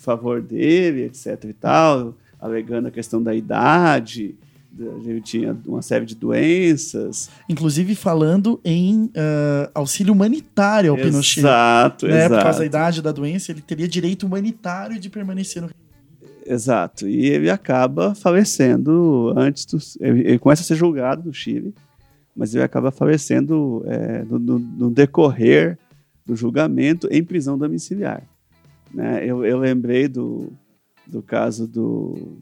favor 0.00 0.40
dele, 0.40 1.04
etc. 1.04 1.44
e 1.44 1.52
tal, 1.52 2.14
alegando 2.40 2.88
a 2.88 2.90
questão 2.90 3.22
da 3.22 3.34
idade. 3.34 4.34
Ele 4.78 5.20
tinha 5.20 5.56
uma 5.66 5.82
série 5.82 6.06
de 6.06 6.14
doenças. 6.14 7.28
Inclusive 7.48 7.94
falando 7.94 8.60
em 8.64 9.06
uh, 9.06 9.70
auxílio 9.74 10.12
humanitário 10.12 10.92
ao 10.92 10.96
exato, 10.96 11.10
Pinochet. 11.10 11.40
Exato, 11.40 12.06
né? 12.06 12.18
exato. 12.18 12.34
Por 12.34 12.42
causa 12.42 12.58
da 12.60 12.66
idade 12.66 13.02
da 13.02 13.12
doença, 13.12 13.50
ele 13.50 13.60
teria 13.60 13.88
direito 13.88 14.26
humanitário 14.26 14.98
de 14.98 15.10
permanecer 15.10 15.60
no 15.60 15.68
Exato. 16.46 17.06
E 17.06 17.26
ele 17.26 17.50
acaba 17.50 18.14
falecendo 18.14 19.32
antes 19.36 19.64
do. 19.66 19.78
Ele, 20.00 20.20
ele 20.20 20.38
começa 20.38 20.62
a 20.62 20.64
ser 20.64 20.74
julgado 20.74 21.24
no 21.26 21.32
Chile, 21.32 21.74
mas 22.34 22.54
ele 22.54 22.64
acaba 22.64 22.90
falecendo 22.90 23.84
é, 23.86 24.24
no, 24.24 24.38
no, 24.38 24.58
no, 24.58 24.90
decorrer 24.90 25.78
do 26.24 26.34
julgamento 26.34 27.06
em 27.10 27.22
prisão 27.22 27.58
domiciliar. 27.58 28.22
Né? 28.92 29.24
Eu, 29.24 29.44
eu 29.44 29.58
lembrei 29.58 30.08
do, 30.08 30.52
do 31.06 31.22
caso 31.22 31.66
do. 31.66 32.38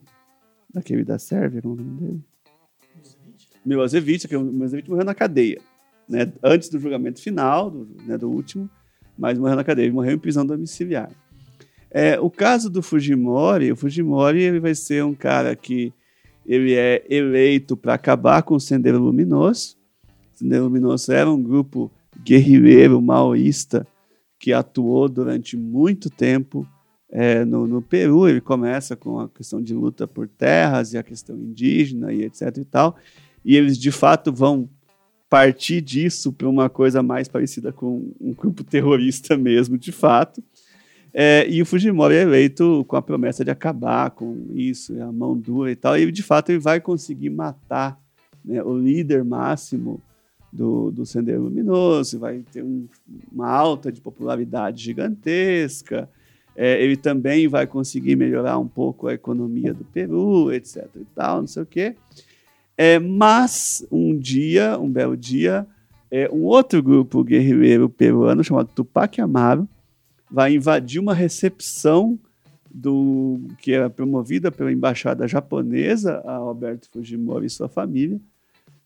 daquele 0.72 1.04
da 1.04 1.18
Sérvia, 1.18 1.60
não 1.62 1.74
lembro 1.74 1.94
dele. 1.94 2.24
Milosevic, 3.64 4.26
que 4.26 4.36
o 4.36 4.40
Milosevic 4.42 4.88
morreu 4.88 5.04
na 5.04 5.14
cadeia. 5.14 5.60
Né? 6.08 6.32
Antes 6.42 6.68
do 6.68 6.78
julgamento 6.78 7.20
final, 7.20 7.70
do, 7.70 7.86
né, 8.06 8.16
do 8.16 8.30
último, 8.30 8.68
mas 9.16 9.38
morreu 9.38 9.56
na 9.56 9.64
cadeia. 9.64 9.86
Ele 9.86 9.94
morreu 9.94 10.14
em 10.14 10.18
prisão 10.18 10.46
domiciliar. 10.46 11.10
É, 11.90 12.18
o 12.20 12.30
caso 12.30 12.70
do 12.70 12.82
Fujimori, 12.82 13.72
o 13.72 13.76
Fujimori 13.76 14.42
ele 14.42 14.60
vai 14.60 14.74
ser 14.74 15.04
um 15.04 15.14
cara 15.14 15.54
que 15.56 15.92
ele 16.46 16.74
é 16.74 17.04
eleito 17.10 17.76
para 17.76 17.94
acabar 17.94 18.42
com 18.42 18.54
o 18.54 18.60
Sendeiro 18.60 18.98
Luminoso. 18.98 19.76
O 20.34 20.38
Sendeiro 20.38 20.64
Luminoso 20.64 21.12
era 21.12 21.30
um 21.30 21.42
grupo 21.42 21.90
guerrilheiro 22.22 23.00
maoísta 23.00 23.86
que 24.38 24.52
atuou 24.52 25.08
durante 25.08 25.56
muito 25.56 26.08
tempo 26.08 26.66
é, 27.10 27.44
no, 27.44 27.66
no, 27.66 27.82
Peru. 27.82 28.28
Ele 28.28 28.40
começa 28.40 28.94
com 28.94 29.18
a 29.20 29.28
questão 29.28 29.62
de 29.62 29.74
luta 29.74 30.06
por 30.06 30.28
terras 30.28 30.92
e 30.92 30.98
a 30.98 31.02
questão 31.02 31.36
indígena 31.36 32.12
e 32.12 32.24
etc 32.24 32.56
e 32.58 32.64
tal. 32.64 32.96
E 33.44 33.56
eles 33.56 33.78
de 33.78 33.90
fato 33.90 34.32
vão 34.32 34.68
partir 35.28 35.80
disso 35.80 36.32
para 36.32 36.48
uma 36.48 36.70
coisa 36.70 37.02
mais 37.02 37.28
parecida 37.28 37.72
com 37.72 38.12
um 38.20 38.32
grupo 38.32 38.64
terrorista 38.64 39.36
mesmo, 39.36 39.76
de 39.76 39.92
fato. 39.92 40.42
É, 41.12 41.46
e 41.48 41.60
o 41.60 41.66
Fujimori 41.66 42.14
é 42.14 42.22
eleito 42.22 42.84
com 42.86 42.96
a 42.96 43.02
promessa 43.02 43.44
de 43.44 43.50
acabar 43.50 44.10
com 44.10 44.46
isso, 44.54 45.00
a 45.02 45.10
mão 45.10 45.36
dura 45.36 45.70
e 45.70 45.76
tal. 45.76 45.98
E 45.98 46.10
de 46.12 46.22
fato 46.22 46.50
ele 46.50 46.58
vai 46.58 46.80
conseguir 46.80 47.30
matar 47.30 47.98
né, 48.44 48.62
o 48.62 48.76
líder 48.76 49.24
máximo 49.24 50.00
do, 50.52 50.90
do 50.90 51.04
Sendero 51.04 51.42
Luminoso, 51.42 52.18
vai 52.18 52.42
ter 52.52 52.62
um, 52.62 52.86
uma 53.32 53.48
alta 53.48 53.92
de 53.92 54.00
popularidade 54.00 54.82
gigantesca. 54.82 56.08
É, 56.56 56.82
ele 56.82 56.96
também 56.96 57.46
vai 57.46 57.66
conseguir 57.66 58.16
melhorar 58.16 58.58
um 58.58 58.66
pouco 58.66 59.06
a 59.06 59.14
economia 59.14 59.72
do 59.72 59.84
Peru, 59.84 60.52
etc. 60.52 60.88
e 60.96 61.04
tal, 61.14 61.40
não 61.40 61.46
sei 61.46 61.62
o 61.62 61.66
quê. 61.66 61.94
É, 62.76 62.98
mas 62.98 63.86
um 63.90 64.16
dia, 64.16 64.78
um 64.78 64.90
belo 64.90 65.16
dia, 65.16 65.66
é, 66.10 66.28
um 66.30 66.44
outro 66.44 66.82
grupo 66.82 67.22
guerrilheiro 67.22 67.88
peruano 67.88 68.42
chamado 68.42 68.70
Tupac 68.74 69.20
Amaro 69.20 69.68
vai 70.30 70.54
invadir 70.54 71.00
uma 71.00 71.14
recepção 71.14 72.18
do 72.70 73.40
que 73.58 73.72
era 73.72 73.88
promovida 73.90 74.52
pela 74.52 74.72
embaixada 74.72 75.26
japonesa 75.26 76.22
a 76.24 76.34
Alberto 76.34 76.88
Fujimori 76.90 77.46
e 77.46 77.50
sua 77.50 77.68
família, 77.68 78.20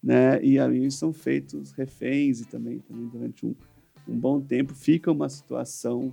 né? 0.03 0.43
E 0.43 0.59
ali 0.59 0.91
são 0.91 1.13
feitos 1.13 1.73
reféns 1.73 2.41
e 2.41 2.45
também, 2.47 2.79
também 2.81 3.07
durante 3.07 3.47
um, 3.47 3.55
um 4.09 4.17
bom 4.17 4.41
tempo 4.41 4.75
fica 4.75 5.13
uma 5.13 5.29
situação 5.29 6.13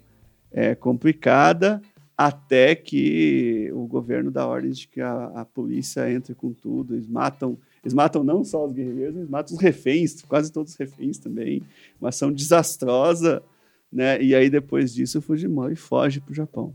é, 0.52 0.76
complicada 0.76 1.82
até 2.16 2.76
que 2.76 3.72
o 3.74 3.88
governo 3.88 4.30
dá 4.30 4.46
ordens 4.46 4.80
de 4.80 4.90
que 4.90 5.00
a, 5.00 5.32
a, 5.36 5.46
polícia 5.46 6.12
entre 6.12 6.36
com 6.36 6.52
tudo, 6.52 6.94
eles 6.94 7.08
matam, 7.08 7.58
eles 7.82 7.94
matam 7.94 8.26
não 8.26 8.44
só 8.44 8.66
os 8.66 8.74
guerreiros, 8.74 9.16
eles 9.16 9.30
matam 9.30 9.56
os 9.56 9.62
reféns, 9.62 10.22
quase 10.24 10.52
todos 10.52 10.74
os 10.74 10.78
reféns 10.78 11.18
também, 11.18 11.64
uma 12.00 12.10
ação 12.10 12.30
desastrosa, 12.30 13.42
né? 13.92 14.22
E 14.22 14.36
aí, 14.36 14.50
depois 14.50 14.94
disso, 14.94 15.20
o 15.20 15.22
Fujimori 15.22 15.78
foge 15.78 16.20
para 16.20 16.32
o 16.32 16.36
Japão. 16.36 16.74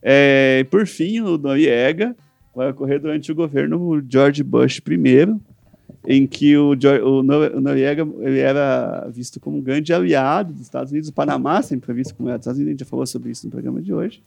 É, 0.00 0.64
por 0.70 0.86
fim, 0.86 1.20
o 1.20 1.36
Noriega 1.36 2.16
vai 2.54 2.70
ocorrer 2.70 3.00
durante 3.00 3.30
o 3.30 3.34
governo 3.34 4.02
George 4.08 4.42
Bush 4.42 4.78
I, 4.78 5.38
em 6.10 6.26
que 6.26 6.56
o, 6.56 6.70
o, 6.70 7.22
Noriega 7.22 8.08
ele 8.20 8.38
era 8.38 9.06
visto 9.10 9.38
como 9.38 9.58
um 9.58 9.60
grande 9.60 9.92
aliado 9.92 10.54
dos 10.54 10.62
Estados 10.62 10.90
Unidos. 10.90 11.10
O 11.10 11.12
Panamá 11.12 11.60
sempre 11.60 11.84
foi 11.84 11.94
visto 11.96 12.14
como 12.14 12.30
aliado 12.30 12.38
dos 12.38 12.44
Estados 12.46 12.58
Unidos, 12.58 12.70
a 12.70 12.72
gente 12.72 12.80
já 12.80 12.86
falou 12.86 13.06
sobre 13.06 13.30
isso 13.30 13.44
no 13.44 13.50
programa 13.50 13.82
de 13.82 13.92
hoje. 13.92 14.22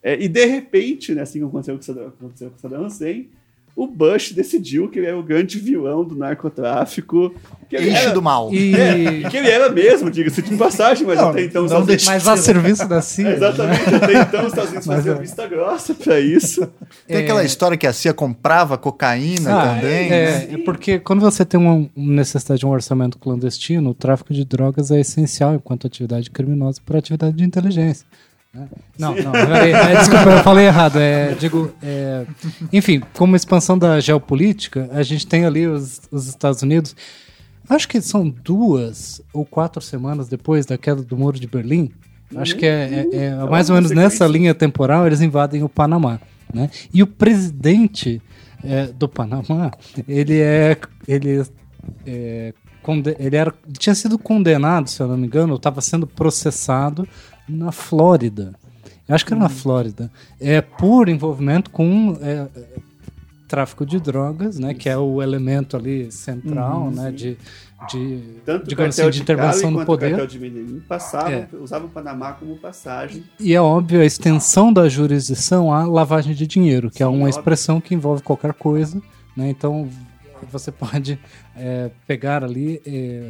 É, 0.00 0.22
e, 0.22 0.28
de 0.28 0.44
repente, 0.44 1.12
né, 1.12 1.22
assim 1.22 1.40
como 1.40 1.58
aconteceu 1.58 2.12
com, 2.20 2.28
com 2.28 2.58
Saddam 2.58 2.86
Hussein, 2.86 3.28
o 3.74 3.86
Bush 3.86 4.32
decidiu 4.32 4.88
que 4.88 4.98
ele 4.98 5.06
era 5.06 5.18
o 5.18 5.22
grande 5.22 5.58
vilão 5.58 6.04
do 6.04 6.14
narcotráfico. 6.14 7.34
Que 7.68 7.76
ele 7.76 7.90
era, 7.90 8.10
do 8.12 8.20
mal. 8.20 8.52
E... 8.52 8.74
É, 8.74 9.28
que 9.30 9.36
ele 9.36 9.48
era 9.48 9.70
mesmo, 9.70 10.10
diga-se 10.10 10.42
de 10.42 10.54
passagem, 10.56 11.06
mas 11.06 11.16
Não, 11.18 11.30
até 11.30 11.42
então... 11.44 11.64
os 11.64 11.70
não 11.72 11.80
Estados 11.80 12.06
Unidos- 12.06 12.24
Mas 12.26 12.28
a 12.28 12.36
serviço 12.36 12.86
da 12.88 13.00
CIA. 13.02 13.24
né? 13.24 13.34
Exatamente, 13.36 13.94
até 13.94 14.12
então 14.20 14.40
os 14.42 14.46
Estados 14.48 14.70
Unidos 14.70 14.86
Mas 14.86 14.96
faziam 14.96 15.16
é. 15.16 15.20
vista 15.20 15.46
grossa 15.46 15.94
pra 15.94 16.20
isso. 16.20 16.68
Tem 17.06 17.16
aquela 17.18 17.42
É. 17.42 17.46
história 17.46 17.76
que 17.78 17.86
a 17.86 17.92
CIA 17.94 18.12
comprava 18.12 18.76
cocaína 18.76 19.54
Ah, 19.54 19.74
também. 19.74 20.10
né? 20.10 20.44
É, 20.44 20.48
é 20.54 20.58
porque 20.58 20.98
quando 20.98 21.20
você 21.20 21.44
tem 21.44 21.58
uma 21.58 21.72
uma 21.96 22.14
necessidade 22.16 22.60
de 22.60 22.66
um 22.66 22.70
orçamento 22.70 23.16
clandestino, 23.18 23.90
o 23.90 23.94
tráfico 23.94 24.34
de 24.34 24.44
drogas 24.44 24.90
é 24.90 25.00
essencial 25.00 25.54
enquanto 25.54 25.86
atividade 25.86 26.30
criminosa 26.30 26.78
para 26.84 26.98
atividade 26.98 27.34
de 27.36 27.44
inteligência. 27.44 28.06
Né? 28.54 28.68
Não, 28.98 29.14
não, 29.14 29.32
peraí, 29.32 29.72
é, 29.72 29.96
desculpa, 29.96 30.30
eu 30.30 30.42
falei 30.42 30.66
errado. 30.66 30.98
É, 30.98 31.34
digo, 31.34 31.72
é, 31.82 32.26
enfim, 32.72 33.00
como 33.14 33.34
expansão 33.34 33.78
da 33.78 33.98
geopolítica, 33.98 34.88
a 34.92 35.02
gente 35.02 35.26
tem 35.26 35.44
ali 35.44 35.66
os, 35.66 36.02
os 36.10 36.28
Estados 36.28 36.62
Unidos. 36.62 36.94
Acho 37.68 37.88
que 37.88 38.00
são 38.00 38.28
duas 38.28 39.22
ou 39.32 39.44
quatro 39.46 39.80
semanas 39.80 40.28
depois 40.28 40.66
da 40.66 40.76
queda 40.76 41.02
do 41.02 41.16
Muro 41.16 41.40
de 41.40 41.46
Berlim. 41.46 41.90
Acho 42.36 42.56
que 42.56 42.66
é, 42.66 43.06
é- 43.12 43.16
é 43.26 43.34
mais 43.44 43.68
ou 43.70 43.74
menos 43.76 43.90
nessa 43.90 44.26
linha 44.26 44.54
temporal 44.54 45.06
eles 45.06 45.20
invadem 45.20 45.62
o 45.62 45.68
Panamá. 45.68 46.20
Né? 46.52 46.70
E 46.92 47.02
o 47.02 47.06
presidente 47.06 48.20
é, 48.62 48.86
do 48.86 49.08
Panamá, 49.08 49.70
ele 50.06 50.38
é. 50.40 50.76
Ele, 51.08 51.42
é, 52.06 52.52
ele 53.18 53.36
era, 53.36 53.54
tinha 53.78 53.94
sido 53.94 54.18
condenado, 54.18 54.88
se 54.88 55.00
eu 55.00 55.08
não 55.08 55.16
me 55.16 55.26
engano, 55.26 55.54
estava 55.54 55.80
sendo 55.80 56.06
processado 56.06 57.06
na 57.48 57.72
Flórida. 57.72 58.52
Eu 59.08 59.14
acho 59.14 59.26
que 59.26 59.32
era 59.32 59.42
na 59.42 59.48
Flórida. 59.48 60.10
É, 60.40 60.60
por 60.60 61.08
envolvimento 61.08 61.70
com 61.70 62.16
é, 62.20 62.46
é, 62.54 62.64
tráfico 63.48 63.84
de 63.84 63.98
drogas, 64.00 64.58
né? 64.58 64.74
Que 64.74 64.88
é 64.88 64.96
o 64.96 65.22
elemento 65.22 65.76
ali 65.76 66.10
central, 66.10 66.90
né? 66.90 67.10
De, 67.10 67.36
de, 67.90 68.22
Tanto 68.46 68.68
digamos 68.68 68.98
assim, 68.98 69.10
de 69.10 69.16
de 69.16 69.22
intervenção 69.22 69.72
Cali 69.74 69.86
poder. 69.86 70.06
o 70.06 70.10
cartel 70.10 70.26
de 70.26 70.38
Medellín 70.38 70.80
passavam, 70.88 71.32
É. 71.32 71.48
usavam 71.60 71.88
o 71.88 71.90
Panamá 71.90 72.32
como 72.32 72.56
passagem. 72.56 73.24
E 73.40 73.54
é 73.54 73.60
óbvio 73.60 74.00
a 74.00 74.04
extensão 74.04 74.72
da 74.72 74.88
jurisdição 74.88 75.72
à 75.74 75.84
lavagem 75.84 76.34
de 76.34 76.46
dinheiro, 76.46 76.90
que 76.90 77.02
é 77.02 77.06
Sim, 77.06 77.12
uma 77.12 77.24
óbvio. 77.26 77.28
expressão 77.30 77.80
que 77.80 77.94
envolve 77.94 78.22
qualquer 78.22 78.54
coisa, 78.54 79.02
né? 79.36 79.50
Então 79.50 79.88
você 80.50 80.70
pode 80.72 81.18
é, 81.56 81.90
pegar 82.06 82.42
ali 82.44 82.80
é, 82.86 83.22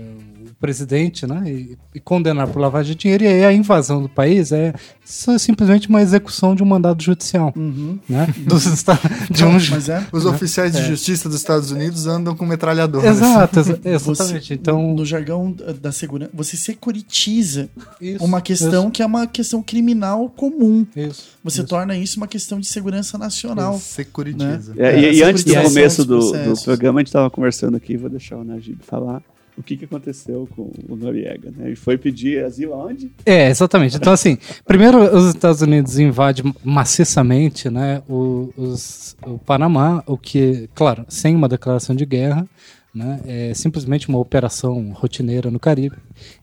o 0.50 0.54
presidente, 0.60 1.26
né? 1.26 1.42
E, 1.46 1.78
e 1.94 2.00
condenar 2.00 2.46
por 2.48 2.60
lavagem 2.60 2.92
de 2.94 2.98
dinheiro 3.02 3.24
e 3.24 3.26
aí 3.26 3.44
a 3.44 3.52
invasão 3.52 4.00
do 4.02 4.08
país 4.08 4.52
é 4.52 4.72
simplesmente 5.04 5.88
uma 5.88 6.00
execução 6.00 6.54
de 6.54 6.62
um 6.62 6.66
mandado 6.66 7.02
judicial, 7.02 7.52
Uhum. 7.56 7.98
né? 8.08 8.32
Dos 8.38 8.66
Estados 8.66 9.02
de 9.30 9.44
um 9.44 9.58
ju- 9.58 9.74
Mas 9.74 9.88
é. 9.88 10.06
Os 10.12 10.24
oficiais 10.24 10.72
de 10.72 10.82
justiça 10.84 11.28
dos 11.28 11.38
Estados 11.38 11.70
Unidos 11.70 12.06
andam 12.06 12.34
com 12.36 12.46
metralhadoras. 12.46 13.16
Exato, 13.16 13.60
exa- 13.60 13.72
Você, 13.82 13.88
exatamente. 14.12 14.54
Então 14.54 14.94
no 14.94 15.04
jargão 15.04 15.52
da- 15.80 15.92
segurança, 15.92 16.30
você 16.34 16.56
securitiza 16.56 17.68
isso, 18.00 18.24
uma 18.24 18.40
questão 18.40 18.90
que 18.90 19.02
é 19.02 19.06
uma 19.06 19.26
questão 19.26 19.62
criminal 19.62 20.28
comum. 20.30 20.86
isso, 20.96 21.08
isso, 21.10 21.28
Você 21.44 21.60
isso. 21.60 21.68
torna 21.68 21.96
isso 21.96 22.16
uma 22.16 22.26
questão 22.28 22.58
de 22.60 22.66
segurança 22.66 23.18
nacional. 23.18 23.78
Securitiza. 23.78 24.74
É, 24.76 24.88
É, 24.92 24.98
e, 25.00 25.14
e 25.16 25.22
essa 25.22 25.30
antes 25.30 25.44
do 25.44 25.54
começo 25.62 26.04
do, 26.04 26.32
do 26.32 26.62
programa, 26.62 27.01
a 27.02 27.04
gente 27.04 27.08
estava 27.08 27.30
conversando 27.30 27.76
aqui, 27.76 27.96
vou 27.96 28.08
deixar 28.10 28.36
o 28.38 28.44
Najib 28.44 28.78
falar 28.82 29.22
o 29.56 29.62
que, 29.62 29.76
que 29.76 29.84
aconteceu 29.84 30.48
com 30.56 30.70
o 30.88 30.96
Noriega. 30.96 31.50
Né? 31.50 31.66
Ele 31.66 31.76
foi 31.76 31.98
pedir 31.98 32.42
asilo 32.42 32.72
aonde? 32.72 33.10
É, 33.26 33.50
exatamente. 33.50 33.96
Então, 33.96 34.10
assim, 34.12 34.38
primeiro 34.66 34.98
os 35.14 35.26
Estados 35.34 35.60
Unidos 35.60 35.98
invadem 35.98 36.54
maciçamente 36.64 37.68
né, 37.68 38.02
o, 38.08 38.50
os- 38.56 39.14
o 39.26 39.38
Panamá, 39.38 40.02
o 40.06 40.16
que, 40.16 40.70
claro, 40.74 41.04
sem 41.08 41.36
uma 41.36 41.48
declaração 41.48 41.94
de 41.94 42.06
guerra, 42.06 42.46
né, 42.94 43.20
é 43.26 43.52
simplesmente 43.54 44.08
uma 44.08 44.18
operação 44.18 44.90
rotineira 44.92 45.50
no 45.50 45.58
Caribe. 45.60 45.96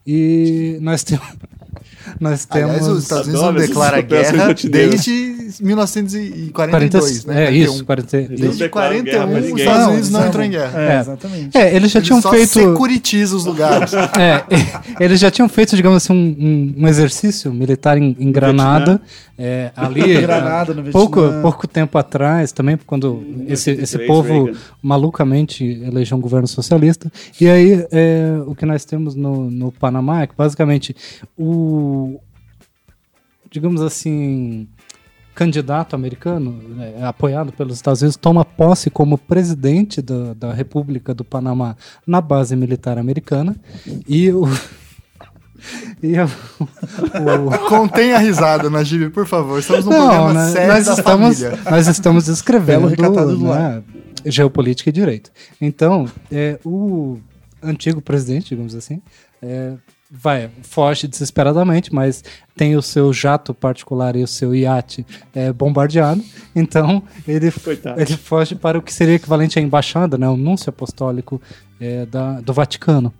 E 0.06 0.78
nós 0.80 1.02
temos. 1.04 1.26
Nós 2.18 2.44
temos. 2.44 2.70
Aliás, 2.70 2.88
os 2.88 3.02
Estados 3.04 3.26
Unidos 3.28 3.42
não 3.42 3.50
operações 3.50 4.04
guerra 4.06 4.54
desde 4.70 5.10
1942, 5.60 7.24
40, 7.24 7.32
né? 7.32 7.44
é 7.46 7.52
isso, 7.52 7.84
40, 7.84 8.16
Desde 8.16 8.46
Não 8.46 8.56
declaram 8.56 9.02
guerra 9.02 9.18
pra 9.18 9.26
41 9.28 9.54
os. 9.54 9.60
Estados 9.60 9.86
Unidos 9.86 10.10
não 10.10 10.20
não. 10.20 10.28
entrou 10.28 10.44
em 10.44 10.50
guerra. 10.50 10.80
É, 10.80 10.96
É. 10.96 11.00
exatamente. 11.00 11.56
É, 11.58 11.76
eles 11.76 11.90
já 11.90 11.98
Eles 11.98 12.06
tinham 12.08 12.22
só 12.22 12.30
feito. 12.30 12.48
securitiza 12.48 13.36
os 13.36 13.44
lugares. 13.44 13.92
É, 14.18 14.44
eles 15.04 15.20
já 15.20 15.30
tinham 15.30 15.48
feito, 15.48 15.76
digamos 15.76 15.98
assim, 16.02 16.12
um, 16.12 16.16
um- 16.16 16.74
um 16.84 16.88
exercício 16.88 17.52
militar 17.52 17.96
em, 17.96 18.16
em 18.18 18.32
Granada. 18.32 19.00
é, 19.38 19.70
ali. 19.76 20.20
Granada, 20.20 20.74
no 20.74 20.82
pouco, 20.90 21.20
pouco 21.42 21.66
tempo 21.68 21.96
atrás, 21.96 22.52
também, 22.52 22.78
quando 22.86 23.22
esse, 23.48 23.70
esse 23.70 23.96
83, 23.96 24.06
povo 24.06 24.44
Reagan. 24.44 24.58
malucamente 24.82 25.64
elegeu 25.64 26.16
um 26.16 26.20
governo 26.20 26.46
socialista. 26.48 27.10
E 27.40 27.48
aí, 27.48 27.86
é, 27.90 28.38
o 28.46 28.54
que 28.54 28.66
nós 28.66 28.84
temos 28.84 29.14
no, 29.14 29.50
no 29.50 29.69
Panamá 29.72 30.22
é 30.22 30.26
que, 30.26 30.34
basicamente, 30.36 30.94
o. 31.38 32.20
Digamos 33.50 33.80
assim. 33.80 34.68
Candidato 35.32 35.94
americano, 35.94 36.52
né, 36.52 37.02
apoiado 37.02 37.50
pelos 37.52 37.76
Estados 37.76 38.02
Unidos, 38.02 38.16
toma 38.16 38.44
posse 38.44 38.90
como 38.90 39.16
presidente 39.16 40.02
da, 40.02 40.34
da 40.34 40.52
República 40.52 41.14
do 41.14 41.24
Panamá 41.24 41.76
na 42.06 42.20
base 42.20 42.54
militar 42.54 42.98
americana. 42.98 43.56
E 44.06 44.30
o. 44.30 44.44
E 46.02 46.18
o, 46.18 46.24
o, 46.24 47.58
Contém 47.68 48.14
a 48.14 48.18
risada, 48.18 48.70
Najib, 48.70 49.10
por 49.10 49.26
favor. 49.26 49.58
Estamos 49.58 49.84
num 49.84 49.90
não, 49.90 50.08
programa 50.08 50.32
né, 50.32 50.52
sério 50.52 50.72
nós, 50.72 50.86
da 50.86 50.92
estamos, 50.94 51.38
família. 51.38 51.70
nós 51.70 51.86
estamos 51.86 52.28
escrevendo 52.28 52.88
né, 52.88 53.82
geopolítica 54.24 54.88
e 54.88 54.92
direito. 54.92 55.30
Então, 55.60 56.06
é, 56.30 56.58
o 56.64 57.18
antigo 57.62 58.00
presidente, 58.00 58.50
digamos 58.50 58.74
assim, 58.74 59.02
é, 59.42 59.74
vai, 60.10 60.50
foge 60.62 61.06
desesperadamente, 61.06 61.94
mas 61.94 62.24
tem 62.56 62.76
o 62.76 62.82
seu 62.82 63.12
jato 63.12 63.54
particular 63.54 64.16
e 64.16 64.22
o 64.22 64.26
seu 64.26 64.54
iate 64.54 65.06
é, 65.34 65.52
bombardeado. 65.52 66.22
Então, 66.54 67.02
ele, 67.26 67.50
Coitado. 67.52 68.00
ele 68.00 68.16
foge 68.16 68.54
para 68.54 68.78
o 68.78 68.82
que 68.82 68.92
seria 68.92 69.14
equivalente 69.14 69.58
à 69.58 69.62
embaixada, 69.62 70.18
né, 70.18 70.28
o 70.28 70.36
núncio 70.36 70.70
apostólico 70.70 71.40
é, 71.80 72.04
da, 72.06 72.40
do 72.40 72.52
Vaticano 72.52 73.12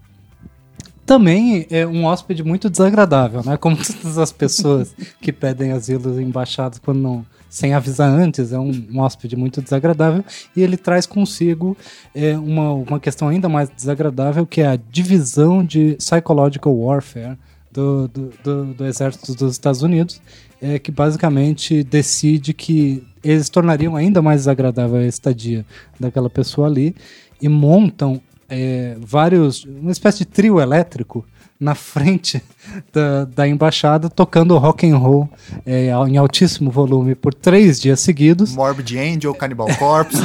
também 1.10 1.66
é 1.72 1.84
um 1.84 2.04
hóspede 2.04 2.44
muito 2.44 2.70
desagradável, 2.70 3.42
né? 3.44 3.56
Como 3.56 3.74
todas 3.82 4.16
as 4.16 4.30
pessoas 4.30 4.94
que 5.20 5.32
pedem 5.32 5.72
asilo 5.72 6.20
em 6.20 6.24
embaixadas 6.24 6.78
quando 6.78 7.00
não, 7.00 7.26
sem 7.48 7.74
avisar 7.74 8.08
antes, 8.08 8.52
é 8.52 8.58
um, 8.60 8.70
um 8.92 9.00
hóspede 9.00 9.34
muito 9.34 9.60
desagradável. 9.60 10.24
E 10.54 10.62
ele 10.62 10.76
traz 10.76 11.06
consigo 11.06 11.76
é, 12.14 12.38
uma, 12.38 12.74
uma 12.74 13.00
questão 13.00 13.26
ainda 13.26 13.48
mais 13.48 13.68
desagradável, 13.68 14.46
que 14.46 14.60
é 14.60 14.68
a 14.68 14.76
divisão 14.76 15.64
de 15.64 15.96
psychological 15.96 16.72
warfare 16.72 17.36
do, 17.72 18.06
do, 18.06 18.30
do, 18.44 18.64
do 18.74 18.86
exército 18.86 19.34
dos 19.34 19.50
Estados 19.50 19.82
Unidos, 19.82 20.22
é, 20.62 20.78
que 20.78 20.92
basicamente 20.92 21.82
decide 21.82 22.54
que 22.54 23.04
eles 23.24 23.48
tornariam 23.48 23.96
ainda 23.96 24.22
mais 24.22 24.42
desagradável 24.42 25.00
a 25.00 25.06
estadia 25.06 25.66
daquela 25.98 26.30
pessoa 26.30 26.68
ali 26.68 26.94
e 27.42 27.48
montam 27.48 28.22
é, 28.50 28.96
vários, 28.98 29.64
uma 29.64 29.92
espécie 29.92 30.18
de 30.18 30.26
trio 30.26 30.60
elétrico 30.60 31.24
na 31.60 31.74
frente 31.74 32.42
da, 32.90 33.26
da 33.26 33.46
embaixada 33.46 34.08
tocando 34.08 34.56
rock 34.56 34.88
and 34.90 34.96
roll 34.96 35.28
é, 35.66 35.90
em 36.08 36.16
altíssimo 36.16 36.70
volume 36.70 37.14
por 37.14 37.34
três 37.34 37.78
dias 37.78 38.00
seguidos, 38.00 38.54
Morbid 38.56 38.96
Angel, 38.98 39.34
Cannibal 39.34 39.68
Corpse. 39.76 40.16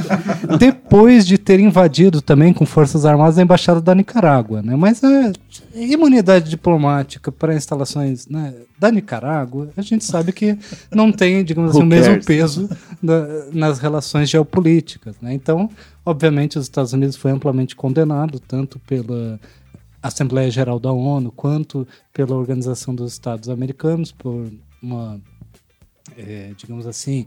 depois 0.58 1.26
de 1.26 1.36
ter 1.38 1.60
invadido 1.60 2.22
também 2.22 2.52
com 2.52 2.64
forças 2.64 3.04
armadas 3.04 3.38
a 3.38 3.42
embaixada 3.42 3.80
da 3.80 3.94
Nicarágua, 3.94 4.62
né? 4.62 4.74
Mas 4.74 5.02
a 5.04 5.32
imunidade 5.74 6.48
diplomática 6.48 7.30
para 7.30 7.54
instalações 7.54 8.26
né, 8.26 8.54
da 8.78 8.90
Nicarágua, 8.90 9.70
a 9.76 9.82
gente 9.82 10.04
sabe 10.04 10.32
que 10.32 10.56
não 10.90 11.12
tem, 11.12 11.44
digamos 11.44 11.72
assim, 11.72 11.82
o 11.82 11.86
mesmo 11.86 12.24
peso 12.24 12.68
da- 13.02 13.26
nas 13.52 13.78
relações 13.78 14.30
geopolíticas, 14.30 15.16
né? 15.20 15.34
Então, 15.34 15.68
obviamente, 16.04 16.58
os 16.58 16.64
Estados 16.64 16.92
Unidos 16.94 17.16
foi 17.16 17.30
amplamente 17.30 17.76
condenado 17.76 18.40
tanto 18.40 18.78
pela 18.80 19.38
Assembleia 20.02 20.50
Geral 20.50 20.78
da 20.78 20.92
ONU 20.92 21.30
quanto 21.32 21.86
pela 22.12 22.34
Organização 22.34 22.94
dos 22.94 23.12
Estados 23.12 23.48
Americanos 23.48 24.12
por 24.12 24.50
uma, 24.82 25.20
é, 26.16 26.52
digamos 26.56 26.86
assim, 26.86 27.26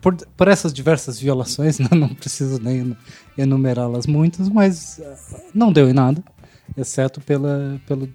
por, 0.00 0.16
por 0.36 0.48
essas 0.48 0.72
diversas 0.72 1.18
violações, 1.18 1.78
né? 1.80 1.88
não 1.92 2.08
preciso 2.08 2.60
nem 2.60 2.96
enumerá-las 3.36 4.06
muitas, 4.06 4.48
mas 4.48 5.00
ah, 5.00 5.40
não 5.54 5.72
deu 5.72 5.88
em 5.88 5.92
nada, 5.92 6.22
exceto 6.76 7.20
pela, 7.20 7.80
pelo, 7.86 8.08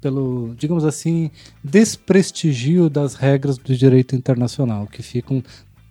pelo, 0.00 0.54
digamos 0.56 0.84
assim, 0.84 1.30
desprestigio 1.62 2.88
das 2.88 3.14
regras 3.14 3.58
do 3.58 3.76
direito 3.76 4.14
internacional, 4.14 4.86
que 4.86 5.02
ficam 5.02 5.42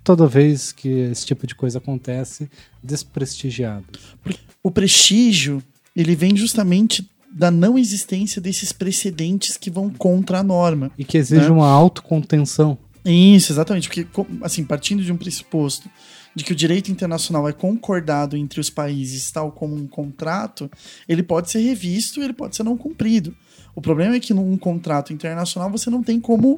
toda 0.03 0.27
vez 0.27 0.72
que 0.72 0.90
esse 0.90 1.26
tipo 1.26 1.48
de 1.48 1.56
coisa 1.56 1.77
acontece 1.77 2.49
desprestigiadas. 2.84 4.15
O 4.61 4.69
prestígio, 4.69 5.64
ele 5.95 6.15
vem 6.15 6.36
justamente 6.36 7.07
da 7.32 7.49
não 7.49 7.78
existência 7.78 8.41
desses 8.41 8.72
precedentes 8.72 9.57
que 9.57 9.72
vão 9.72 9.90
contra 9.90 10.40
a 10.40 10.44
norma. 10.44 10.91
E 10.98 11.03
que 11.03 11.18
exige 11.18 11.45
Né? 11.45 11.49
uma 11.49 11.68
autocontenção. 11.68 12.78
Isso, 13.03 13.52
exatamente. 13.52 13.88
Porque, 13.88 14.07
assim, 14.41 14.64
partindo 14.64 15.03
de 15.03 15.11
um 15.11 15.18
pressuposto 15.18 15.90
de 16.36 16.44
que 16.44 16.52
o 16.52 16.56
direito 16.56 16.91
internacional 16.91 17.48
é 17.48 17.53
concordado 17.53 18.38
entre 18.38 18.60
os 18.60 18.70
países 18.70 19.30
tal 19.32 19.52
como 19.52 19.76
um 19.76 19.88
contrato, 19.88 20.70
ele 21.07 21.22
pode 21.22 21.52
ser 21.52 21.60
revisto 21.60 22.20
e 22.20 22.24
ele 22.24 22.34
pode 22.34 22.56
ser 22.56 22.64
não 22.64 22.78
cumprido. 22.78 23.36
O 23.76 23.82
problema 23.82 24.15
é 24.15 24.20
que 24.20 24.34
num 24.34 24.57
contrato 24.57 25.11
internacional 25.11 25.70
você 25.70 25.90
não 25.90 26.02
tem 26.02 26.20
como 26.20 26.53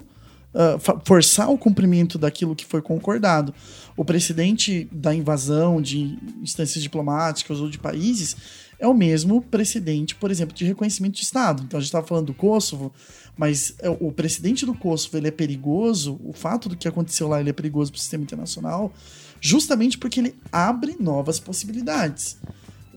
uh, 0.54 1.02
forçar 1.04 1.50
o 1.50 1.58
cumprimento 1.58 2.18
daquilo 2.18 2.56
que 2.56 2.66
foi 2.66 2.82
concordado. 2.82 3.54
O 3.98 4.06
precedente 4.06 4.88
da 4.92 5.14
invasão 5.16 5.82
de 5.82 6.18
instâncias 6.42 6.84
diplomáticas 6.84 7.60
ou 7.60 7.70
de 7.70 7.78
países 7.78 8.36
é 8.80 8.88
o 8.88 8.94
mesmo 8.94 9.42
precedente, 9.42 10.16
por 10.16 10.32
exemplo, 10.32 10.56
de 10.56 10.66
reconhecimento 10.66 11.16
de 11.16 11.24
Estado. 11.24 11.64
Então 11.64 11.78
a 11.78 11.82
gente 11.82 11.88
estava 11.88 12.06
falando 12.06 12.28
do 12.28 12.34
Kosovo, 12.34 12.94
mas 13.38 13.76
é, 13.80 13.90
o 13.90 14.12
precedente 14.12 14.66
do 14.66 14.74
Kosovo 14.74 15.18
ele 15.18 15.28
é 15.28 15.32
perigoso, 15.32 16.20
o 16.24 16.34
fato 16.34 16.70
do 16.70 16.76
que 16.76 16.88
aconteceu 16.88 17.28
lá 17.28 17.40
ele 17.40 17.50
é 17.50 17.54
perigoso 17.54 17.92
para 17.92 17.98
o 17.98 18.02
sistema 18.02 18.24
internacional, 18.24 18.94
justamente 19.40 19.98
porque 19.98 20.20
ele 20.20 20.36
abre 20.52 20.96
novas 21.00 21.40
possibilidades. 21.40 22.38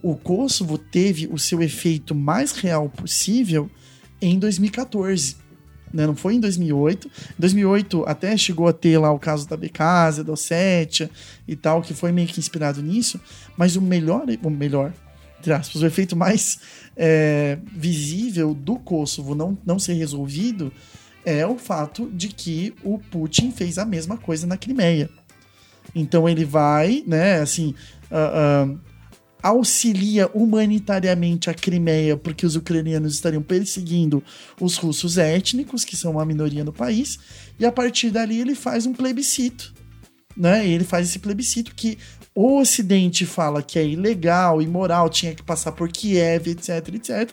O 0.03 0.15
Kosovo 0.15 0.79
teve 0.79 1.29
o 1.31 1.39
seu 1.39 1.61
efeito 1.61 2.15
mais 2.15 2.53
real 2.53 2.89
possível 2.89 3.71
em 4.21 4.39
2014. 4.39 5.49
Né? 5.93 6.07
Não 6.07 6.15
foi 6.15 6.35
em 6.35 6.41
2008. 6.41 7.09
Em 7.09 7.41
2008 7.41 8.05
até 8.07 8.37
chegou 8.37 8.69
a 8.69 8.73
ter 8.73 8.99
lá 8.99 9.11
o 9.11 9.19
caso 9.19 9.49
da 9.49 9.57
Becasa, 9.57 10.23
da 10.23 10.33
Ossétia 10.33 11.11
e 11.47 11.57
tal, 11.57 11.83
que 11.83 11.95
foi 11.95 12.13
meio 12.13 12.29
que 12.29 12.39
inspirado 12.39 12.83
nisso. 12.83 13.21
Mas 13.57 13.77
o 13.77 13.83
melhor, 13.83 14.27
o 14.43 14.51
melhor, 14.51 14.93
aspas, 15.47 15.83
o 15.83 15.87
efeito 15.87 16.17
mais 16.17 16.59
é, 16.97 17.59
visível 17.73 18.55
do 18.55 18.77
Kosovo 18.77 19.35
não, 19.35 19.57
não 19.65 19.79
ser 19.79 19.95
resolvido 19.95 20.73
é 21.25 21.47
o 21.47 21.59
fato 21.59 22.11
de 22.11 22.29
que 22.29 22.75
o 22.83 22.99
Putin 22.99 23.53
fez 23.53 23.79
a 23.79 23.85
mesma 23.85 24.17
coisa 24.17 24.47
na 24.47 24.57
Crimeia. 24.57 25.11
Então 25.95 26.29
ele 26.29 26.45
vai, 26.45 27.03
né, 27.07 27.41
assim, 27.41 27.75
uh, 28.11 28.73
uh, 28.73 28.81
auxilia 29.43 30.29
humanitariamente 30.35 31.51
a 31.51 31.55
Crimeia 31.55 32.17
porque 32.17 32.45
os 32.45 32.57
ucranianos 32.57 33.15
estariam 33.15 33.43
perseguindo 33.43 34.23
os 34.61 34.77
russos 34.77 35.19
étnicos, 35.19 35.85
que 35.85 35.97
são 35.97 36.13
uma 36.13 36.25
minoria 36.25 36.65
no 36.65 36.73
país, 36.73 37.19
e 37.59 37.67
a 37.67 37.73
partir 37.73 38.11
dali 38.11 38.41
ele 38.41 38.55
faz 38.55 38.87
um 38.87 38.93
plebiscito. 38.93 39.75
Né? 40.37 40.67
Ele 40.69 40.85
faz 40.85 41.09
esse 41.09 41.19
plebiscito 41.19 41.75
que 41.75 41.99
o 42.41 42.61
Ocidente 42.61 43.27
fala 43.27 43.65
que 43.65 43.81
é 43.81 43.85
ilegal, 43.85 44.63
imoral, 44.63 45.11
tinha 45.11 45.35
que 45.35 45.43
passar 45.43 45.73
por 45.73 45.89
Kiev, 45.89 46.47
etc, 46.47 46.95
etc. 46.95 47.33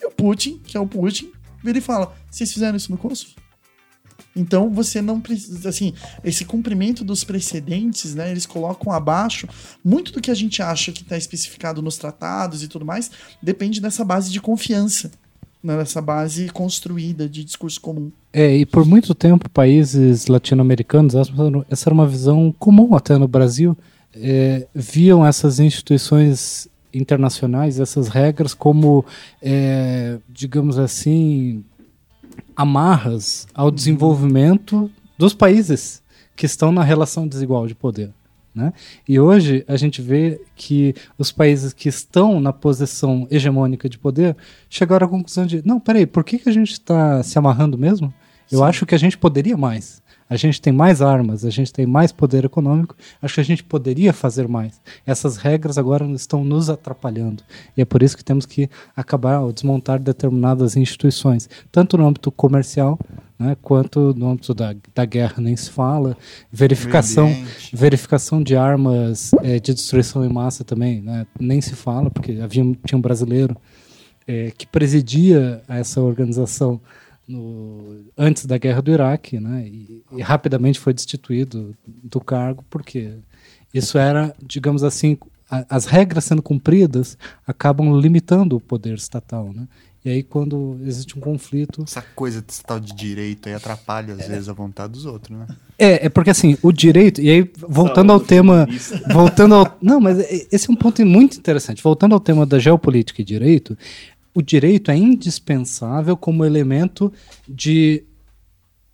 E 0.00 0.06
o 0.06 0.12
Putin, 0.12 0.60
que 0.64 0.76
é 0.76 0.80
o 0.80 0.86
Putin, 0.86 1.32
ele 1.64 1.80
fala: 1.80 2.14
vocês 2.30 2.52
fizeram 2.52 2.76
isso 2.76 2.92
no 2.92 2.96
Kosovo? 2.96 3.32
Então 4.36 4.70
você 4.70 5.02
não 5.02 5.20
precisa, 5.20 5.68
assim, 5.68 5.92
esse 6.22 6.44
cumprimento 6.44 7.02
dos 7.02 7.24
precedentes, 7.24 8.14
né? 8.14 8.30
Eles 8.30 8.46
colocam 8.46 8.92
abaixo 8.92 9.48
muito 9.84 10.12
do 10.12 10.20
que 10.20 10.30
a 10.30 10.34
gente 10.34 10.62
acha 10.62 10.92
que 10.92 11.02
está 11.02 11.18
especificado 11.18 11.82
nos 11.82 11.96
tratados 11.96 12.62
e 12.62 12.68
tudo 12.68 12.84
mais, 12.84 13.10
depende 13.42 13.80
dessa 13.80 14.04
base 14.04 14.30
de 14.30 14.40
confiança, 14.40 15.10
né, 15.60 15.76
dessa 15.76 16.00
base 16.00 16.48
construída 16.50 17.28
de 17.28 17.42
discurso 17.42 17.80
comum. 17.80 18.12
É, 18.32 18.56
e 18.56 18.64
por 18.64 18.84
muito 18.84 19.16
tempo 19.16 19.50
países 19.50 20.28
latino-americanos, 20.28 21.14
essa 21.68 21.88
era 21.88 21.94
uma 21.94 22.06
visão 22.06 22.54
comum 22.56 22.94
até 22.94 23.18
no 23.18 23.26
Brasil, 23.26 23.76
é, 24.16 24.66
viam 24.74 25.24
essas 25.24 25.58
instituições 25.60 26.68
internacionais, 26.92 27.80
essas 27.80 28.08
regras 28.08 28.54
como, 28.54 29.04
é, 29.42 30.18
digamos 30.28 30.78
assim, 30.78 31.64
amarras 32.56 33.46
ao 33.54 33.70
desenvolvimento 33.70 34.90
dos 35.18 35.34
países 35.34 36.02
que 36.36 36.46
estão 36.46 36.72
na 36.72 36.82
relação 36.82 37.26
desigual 37.26 37.66
de 37.66 37.74
poder. 37.74 38.12
Né? 38.54 38.72
E 39.08 39.18
hoje 39.18 39.64
a 39.66 39.76
gente 39.76 40.00
vê 40.00 40.40
que 40.54 40.94
os 41.18 41.32
países 41.32 41.72
que 41.72 41.88
estão 41.88 42.40
na 42.40 42.52
posição 42.52 43.26
hegemônica 43.28 43.88
de 43.88 43.98
poder 43.98 44.36
chegaram 44.70 45.06
à 45.06 45.10
conclusão 45.10 45.44
de: 45.44 45.60
não, 45.66 45.80
peraí, 45.80 46.06
por 46.06 46.22
que, 46.22 46.38
que 46.38 46.48
a 46.48 46.52
gente 46.52 46.70
está 46.70 47.20
se 47.24 47.36
amarrando 47.36 47.76
mesmo? 47.76 48.14
Eu 48.52 48.60
Sim. 48.60 48.64
acho 48.64 48.86
que 48.86 48.94
a 48.94 48.98
gente 48.98 49.18
poderia 49.18 49.56
mais 49.56 50.00
a 50.28 50.36
gente 50.36 50.60
tem 50.60 50.72
mais 50.72 51.02
armas, 51.02 51.44
a 51.44 51.50
gente 51.50 51.72
tem 51.72 51.86
mais 51.86 52.10
poder 52.12 52.44
econômico, 52.44 52.96
acho 53.20 53.34
que 53.34 53.40
a 53.40 53.44
gente 53.44 53.62
poderia 53.62 54.12
fazer 54.12 54.48
mais. 54.48 54.80
Essas 55.06 55.36
regras 55.36 55.76
agora 55.76 56.04
estão 56.12 56.44
nos 56.44 56.70
atrapalhando. 56.70 57.42
E 57.76 57.82
é 57.82 57.84
por 57.84 58.02
isso 58.02 58.16
que 58.16 58.24
temos 58.24 58.46
que 58.46 58.68
acabar 58.96 59.40
ou 59.40 59.52
desmontar 59.52 59.98
determinadas 59.98 60.76
instituições, 60.76 61.48
tanto 61.70 61.98
no 61.98 62.06
âmbito 62.06 62.30
comercial, 62.32 62.98
né, 63.38 63.56
quanto 63.60 64.14
no 64.16 64.30
âmbito 64.30 64.54
da, 64.54 64.74
da 64.94 65.04
guerra, 65.04 65.34
nem 65.38 65.56
se 65.56 65.70
fala. 65.70 66.16
Verificação, 66.50 67.34
verificação 67.72 68.42
de 68.42 68.56
armas 68.56 69.32
é, 69.42 69.58
de 69.58 69.74
destruição 69.74 70.24
em 70.24 70.32
massa 70.32 70.64
também, 70.64 71.00
né, 71.00 71.26
nem 71.38 71.60
se 71.60 71.74
fala, 71.74 72.10
porque 72.10 72.40
havia, 72.40 72.64
tinha 72.84 72.96
um 72.96 73.02
brasileiro 73.02 73.56
é, 74.26 74.50
que 74.56 74.66
presidia 74.66 75.62
essa 75.68 76.00
organização 76.00 76.80
no, 77.26 78.04
antes 78.16 78.46
da 78.46 78.58
guerra 78.58 78.82
do 78.82 78.90
Iraque, 78.90 79.40
né? 79.40 79.66
E, 79.66 80.02
e, 80.12 80.22
rapidamente 80.22 80.78
foi 80.78 80.92
destituído 80.92 81.74
do 81.86 82.20
cargo 82.20 82.64
porque 82.68 83.12
isso 83.72 83.98
era, 83.98 84.34
digamos 84.42 84.84
assim, 84.84 85.16
a, 85.50 85.64
as 85.68 85.86
regras 85.86 86.24
sendo 86.24 86.42
cumpridas 86.42 87.16
acabam 87.46 87.98
limitando 87.98 88.56
o 88.56 88.60
poder 88.60 88.94
estatal, 88.94 89.52
né? 89.52 89.66
E 90.04 90.10
aí 90.10 90.22
quando 90.22 90.78
existe 90.84 91.16
um 91.16 91.20
conflito, 91.20 91.82
essa 91.82 92.02
coisa 92.02 92.42
de 92.42 92.52
estatal 92.52 92.78
de 92.78 92.92
direito 92.92 93.48
aí 93.48 93.54
atrapalha 93.54 94.12
às 94.12 94.20
é. 94.20 94.28
vezes 94.28 94.50
a 94.50 94.52
vontade 94.52 94.92
dos 94.92 95.06
outros, 95.06 95.38
né? 95.38 95.46
É, 95.78 96.06
é 96.06 96.08
porque 96.10 96.28
assim, 96.28 96.58
o 96.62 96.70
direito, 96.70 97.22
e 97.22 97.30
aí 97.30 97.50
voltando 97.56 98.12
ao 98.12 98.20
tema, 98.20 98.68
voltando 99.10 99.54
ao, 99.54 99.78
não, 99.80 100.00
mas 100.00 100.18
esse 100.52 100.68
é 100.68 100.72
um 100.72 100.76
ponto 100.76 101.04
muito 101.06 101.38
interessante. 101.38 101.82
Voltando 101.82 102.12
ao 102.12 102.20
tema 102.20 102.44
da 102.44 102.58
geopolítica 102.58 103.22
e 103.22 103.24
direito, 103.24 103.78
o 104.34 104.42
direito 104.42 104.90
é 104.90 104.96
indispensável 104.96 106.16
como 106.16 106.44
elemento 106.44 107.12
de 107.48 108.04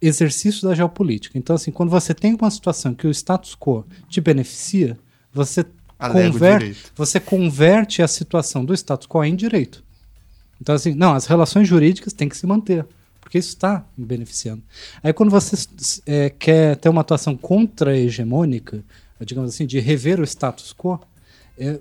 exercício 0.00 0.68
da 0.68 0.74
geopolítica. 0.74 1.38
Então, 1.38 1.56
assim, 1.56 1.70
quando 1.70 1.90
você 1.90 2.14
tem 2.14 2.34
uma 2.34 2.50
situação 2.50 2.94
que 2.94 3.06
o 3.06 3.10
status 3.10 3.54
quo 3.54 3.84
te 4.08 4.20
beneficia, 4.20 4.98
você, 5.32 5.64
converte, 5.98 6.76
você 6.94 7.20
converte 7.20 8.02
a 8.02 8.08
situação 8.08 8.64
do 8.64 8.74
status 8.74 9.06
quo 9.06 9.24
em 9.24 9.34
direito. 9.34 9.82
Então, 10.60 10.74
assim, 10.74 10.94
não, 10.94 11.14
as 11.14 11.26
relações 11.26 11.66
jurídicas 11.66 12.12
têm 12.12 12.28
que 12.28 12.36
se 12.36 12.46
manter, 12.46 12.86
porque 13.20 13.38
isso 13.38 13.48
está 13.48 13.84
me 13.96 14.04
beneficiando. 14.04 14.62
Aí, 15.02 15.12
quando 15.12 15.30
você 15.30 15.56
é, 16.06 16.30
quer 16.30 16.76
ter 16.76 16.88
uma 16.88 17.00
atuação 17.00 17.36
contra-hegemônica, 17.36 18.84
digamos 19.20 19.54
assim, 19.54 19.66
de 19.66 19.78
rever 19.80 20.20
o 20.20 20.24
status 20.24 20.74
quo, 20.76 21.00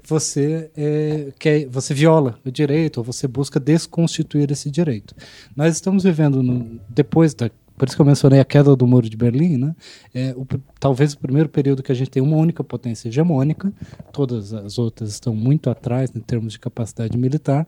você 0.06 0.70
é, 0.76 1.32
quer, 1.40 1.68
você 1.68 1.94
viola 1.94 2.40
o 2.46 2.52
direito 2.52 2.98
ou 2.98 3.04
você 3.04 3.28
busca 3.28 3.60
desconstituir 3.60 4.52
esse 4.52 4.70
direito. 4.70 5.16
Nós 5.56 5.74
estamos 5.74 6.04
vivendo 6.04 6.44
no, 6.44 6.80
depois 6.90 7.34
da 7.34 7.50
por 7.80 7.88
isso 7.88 7.96
que 7.96 8.02
eu 8.02 8.06
mencionei 8.06 8.42
a 8.42 8.46
queda 8.46 8.76
do 8.76 8.86
muro 8.86 9.10
de 9.10 9.16
Berlim, 9.16 9.56
né? 9.56 9.74
É, 10.14 10.34
o, 10.36 10.46
talvez 10.82 11.14
o 11.14 11.18
primeiro 11.18 11.48
período 11.48 11.82
que 11.82 11.94
a 11.94 11.96
gente 11.96 12.12
tem 12.12 12.22
uma 12.22 12.36
única 12.36 12.62
potência 12.62 13.08
hegemônica, 13.08 13.72
todas 14.12 14.54
as 14.54 14.78
outras 14.78 15.12
estão 15.12 15.34
muito 15.34 15.70
atrás 15.70 16.12
em 16.14 16.20
termos 16.20 16.52
de 16.52 16.60
capacidade 16.60 17.18
militar, 17.18 17.66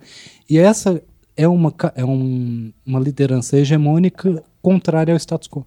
e 0.49 0.57
essa 0.57 1.01
é 1.37 1.47
uma, 1.47 1.73
é 1.95 2.03
um, 2.03 2.73
uma 2.85 2.99
liderança 2.99 3.57
hegemônica 3.57 4.43
contrária 4.61 5.13
ao 5.13 5.17
status 5.17 5.47
quo. 5.47 5.65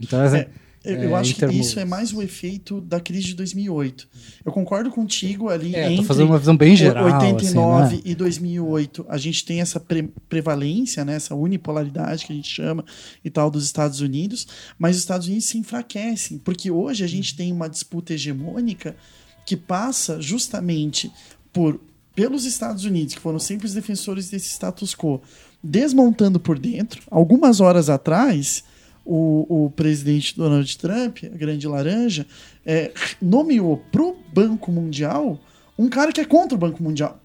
Então, 0.00 0.18
é, 0.24 0.48
eu, 0.84 1.16
é, 1.16 1.20
acho 1.20 1.36
que 1.36 1.44
isso 1.46 1.78
é 1.78 1.84
mais 1.84 2.12
o 2.12 2.20
efeito 2.20 2.80
da 2.80 3.00
crise 3.00 3.26
de 3.26 3.34
2008. 3.34 4.08
Eu 4.44 4.50
concordo 4.50 4.90
contigo 4.90 5.48
ali 5.48 5.74
é, 5.74 5.92
entre 5.92 6.04
fazendo 6.04 6.28
uma 6.28 6.38
visão 6.38 6.56
bem 6.56 6.74
geral, 6.74 7.04
89 7.04 7.84
assim, 7.84 7.96
né? 7.96 8.02
e 8.04 8.14
2008. 8.14 9.06
A 9.08 9.16
gente 9.16 9.44
tem 9.44 9.60
essa 9.60 9.78
pre 9.78 10.02
prevalência, 10.28 11.04
né, 11.04 11.14
essa 11.14 11.34
unipolaridade 11.34 12.26
que 12.26 12.32
a 12.32 12.36
gente 12.36 12.48
chama 12.48 12.84
e 13.24 13.30
tal 13.30 13.50
dos 13.50 13.64
Estados 13.64 14.00
Unidos, 14.00 14.46
mas 14.78 14.96
os 14.96 15.02
Estados 15.02 15.28
Unidos 15.28 15.46
se 15.46 15.58
enfraquecem, 15.58 16.38
porque 16.38 16.70
hoje 16.70 17.04
a 17.04 17.08
gente 17.08 17.36
tem 17.36 17.52
uma 17.52 17.68
disputa 17.68 18.14
hegemônica 18.14 18.96
que 19.46 19.56
passa 19.56 20.20
justamente 20.20 21.12
por 21.52 21.80
pelos 22.14 22.44
Estados 22.44 22.84
Unidos, 22.84 23.14
que 23.14 23.20
foram 23.20 23.38
sempre 23.38 23.66
os 23.66 23.72
defensores 23.72 24.28
desse 24.28 24.48
status 24.48 24.94
quo, 24.94 25.22
desmontando 25.62 26.38
por 26.38 26.58
dentro. 26.58 27.02
Algumas 27.10 27.60
horas 27.60 27.88
atrás, 27.88 28.64
o, 29.04 29.66
o 29.66 29.70
presidente 29.70 30.36
Donald 30.36 30.78
Trump, 30.78 31.18
a 31.24 31.36
grande 31.36 31.66
laranja, 31.66 32.26
é, 32.64 32.92
nomeou 33.20 33.78
para 33.90 34.02
o 34.02 34.16
Banco 34.32 34.70
Mundial 34.70 35.38
um 35.78 35.88
cara 35.88 36.12
que 36.12 36.20
é 36.20 36.24
contra 36.24 36.54
o 36.54 36.58
Banco 36.58 36.82
Mundial. 36.82 37.20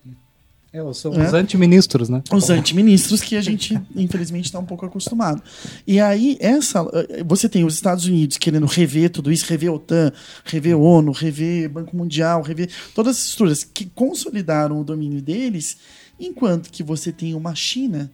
É, 0.74 0.94
são 0.94 1.14
é. 1.14 1.26
os 1.26 1.34
antiministros, 1.34 2.10
né? 2.10 2.22
Os 2.32 2.50
antiministros 2.50 3.22
que 3.22 3.36
a 3.36 3.42
gente, 3.42 3.80
infelizmente, 3.96 4.46
está 4.46 4.60
um 4.60 4.66
pouco 4.66 4.86
acostumado. 4.86 5.42
E 5.86 6.00
aí, 6.00 6.38
essa. 6.40 6.86
Você 7.26 7.48
tem 7.48 7.64
os 7.64 7.76
Estados 7.76 8.06
Unidos 8.06 8.38
querendo 8.38 8.66
rever 8.66 9.10
tudo 9.10 9.32
isso, 9.32 9.46
rever 9.48 9.70
a 9.70 9.74
OTAN, 9.74 10.12
rever 10.44 10.78
ONU, 10.78 11.12
rever 11.12 11.70
Banco 11.70 11.96
Mundial, 11.96 12.42
rever 12.42 12.70
todas 12.94 13.18
as 13.18 13.26
estruturas 13.26 13.64
que 13.64 13.86
consolidaram 13.86 14.80
o 14.80 14.84
domínio 14.84 15.22
deles, 15.22 15.78
enquanto 16.20 16.70
que 16.70 16.84
você 16.84 17.12
tem 17.12 17.34
uma 17.34 17.56
China 17.56 18.12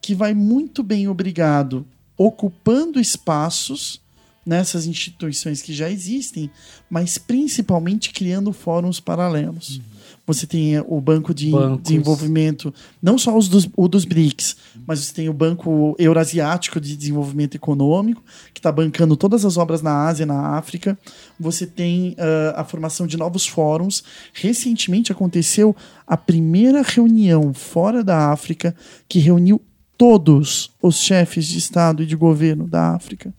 que 0.00 0.14
vai 0.14 0.34
muito 0.34 0.82
bem 0.82 1.08
obrigado 1.08 1.86
ocupando 2.16 3.00
espaços 3.00 4.00
nessas 4.46 4.86
instituições 4.86 5.60
que 5.60 5.74
já 5.74 5.90
existem, 5.90 6.48
mas 6.88 7.18
principalmente 7.18 8.12
criando 8.12 8.52
fóruns 8.52 9.00
paralelos. 9.00 9.80
Você 10.24 10.46
tem 10.46 10.78
o 10.86 11.00
Banco 11.00 11.34
de 11.34 11.50
Bancos. 11.50 11.82
Desenvolvimento, 11.82 12.74
não 13.02 13.16
só 13.18 13.36
os 13.36 13.48
dos, 13.48 13.68
o 13.76 13.88
dos 13.88 14.04
BRICS, 14.04 14.56
mas 14.86 15.00
você 15.00 15.12
tem 15.12 15.28
o 15.28 15.32
Banco 15.32 15.96
Eurasiático 15.98 16.80
de 16.80 16.96
Desenvolvimento 16.96 17.56
Econômico, 17.56 18.22
que 18.52 18.58
está 18.60 18.70
bancando 18.70 19.16
todas 19.16 19.44
as 19.44 19.56
obras 19.56 19.82
na 19.82 20.06
Ásia 20.06 20.22
e 20.22 20.26
na 20.26 20.56
África. 20.56 20.98
Você 21.38 21.66
tem 21.66 22.16
ah, 22.18 22.60
a 22.60 22.64
formação 22.64 23.06
de 23.06 23.16
novos 23.16 23.46
fóruns. 23.46 24.02
Recentemente 24.32 25.10
aconteceu 25.12 25.74
a 26.06 26.16
primeira 26.16 26.82
reunião 26.82 27.52
fora 27.52 28.02
da 28.02 28.30
África 28.30 28.74
que 29.08 29.18
reuniu 29.18 29.60
todos 29.96 30.74
os 30.80 31.00
chefes 31.00 31.46
de 31.46 31.58
Estado 31.58 32.02
e 32.02 32.06
de 32.06 32.16
governo 32.16 32.66
da 32.66 32.94
África. 32.94 33.32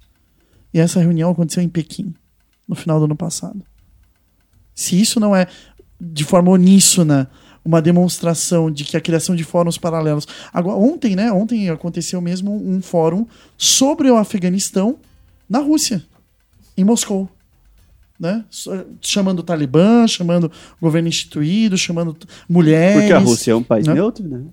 E 0.74 0.80
essa 0.80 1.00
reunião 1.00 1.32
aconteceu 1.32 1.64
em 1.64 1.70
Pequim, 1.70 2.14
no 2.68 2.76
final 2.76 3.00
do 3.00 3.06
ano 3.06 3.16
passado. 3.16 3.62
Se 4.76 5.00
isso 5.00 5.20
não 5.20 5.36
é 5.36 5.48
de 6.00 6.24
forma 6.24 6.52
uníssona 6.52 7.30
uma 7.68 7.82
demonstração 7.82 8.72
de 8.72 8.86
que 8.86 8.96
a 8.96 9.02
criação 9.02 9.36
de 9.36 9.44
fóruns 9.44 9.78
paralelos. 9.78 10.26
Agora, 10.54 10.78
ontem, 10.78 11.18
né? 11.18 11.30
Ontem 11.34 11.70
aconteceu 11.70 12.22
mesmo 12.22 12.56
um 12.56 12.82
fórum 12.82 13.28
sobre 13.58 14.10
o 14.10 14.16
Afeganistão 14.16 14.98
na 15.50 15.60
Rússia, 15.60 16.02
em 16.78 16.86
Moscou. 16.86 17.30
Né? 18.18 18.44
Chamando 19.02 19.40
o 19.40 19.44
Talibã, 19.44 20.08
chamando 20.08 20.46
o 20.46 20.52
governo 20.82 21.10
instituído, 21.10 21.78
chamando 21.78 22.16
mulheres. 22.48 23.02
Porque 23.02 23.14
a 23.14 23.20
Rússia 23.20 23.52
é 23.52 23.56
um 23.56 23.62
país 23.62 23.86
né? 23.86 23.94
neutro, 23.94 24.26
né? 24.26 24.46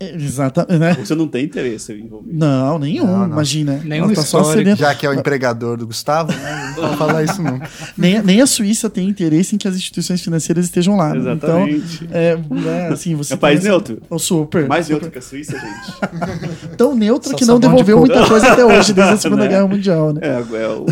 É, 0.00 0.14
Exatamente. 0.14 0.78
Né? 0.78 0.92
Rússia 0.92 1.14
não 1.16 1.28
tem 1.28 1.44
interesse 1.44 1.92
em 1.92 2.04
envolver. 2.04 2.32
Não, 2.32 2.78
nenhum, 2.78 3.06
Não, 3.06 3.18
não. 3.20 3.26
imagina. 3.26 3.80
Nenhum 3.84 4.08
tá 4.08 4.16
só 4.22 4.40
histórico. 4.40 4.52
cedendo- 4.58 4.76
Já 4.78 4.94
que 4.94 5.06
é 5.06 5.10
o 5.10 5.14
empregador 5.14 5.76
do 5.76 5.86
Gustavo, 5.86 6.32
né? 6.32 6.74
Não 6.76 6.82
pode 6.82 6.96
falar 6.98 7.22
isso 7.22 7.42
nunca. 7.42 7.68
nem, 7.96 8.20
nem 8.22 8.40
a 8.40 8.46
Suíça 8.46 8.90
tem 8.90 9.08
interesse 9.08 9.54
em 9.54 9.58
que 9.58 9.68
as 9.68 9.76
instituições 9.76 10.20
financeiras 10.20 10.64
estejam 10.64 10.96
lá. 10.96 11.10
né? 11.14 11.18
Exatamente. 11.20 12.04
Então, 12.04 12.16
é, 12.18 12.36
né, 12.36 12.88
assim, 12.88 13.14
você 13.14 13.34
É 13.34 13.36
um 13.36 13.38
país 13.38 13.60
tem- 13.60 13.70
neutro. 13.70 14.02
Oh, 14.10 14.18
super. 14.18 14.66
Mais 14.66 14.86
super. 14.86 14.94
neutro 14.96 15.10
que 15.12 15.18
a 15.18 15.22
Suíça, 15.22 15.52
gente. 15.58 16.74
Tão 16.76 16.94
neutro 16.96 17.30
Só 17.30 17.36
que 17.36 17.44
não 17.44 17.60
de 17.60 17.68
devolveu 17.68 17.98
coco. 17.98 18.08
muita 18.12 18.28
coisa 18.28 18.52
até 18.52 18.64
hoje, 18.64 18.92
desde 18.92 19.12
a 19.14 19.16
Segunda 19.18 19.42
Né? 19.44 19.48
Guerra 19.48 19.66
Mundial, 19.68 20.12
né? 20.12 20.20
É, 20.22 20.38
é 20.62 20.68
o 20.68 20.86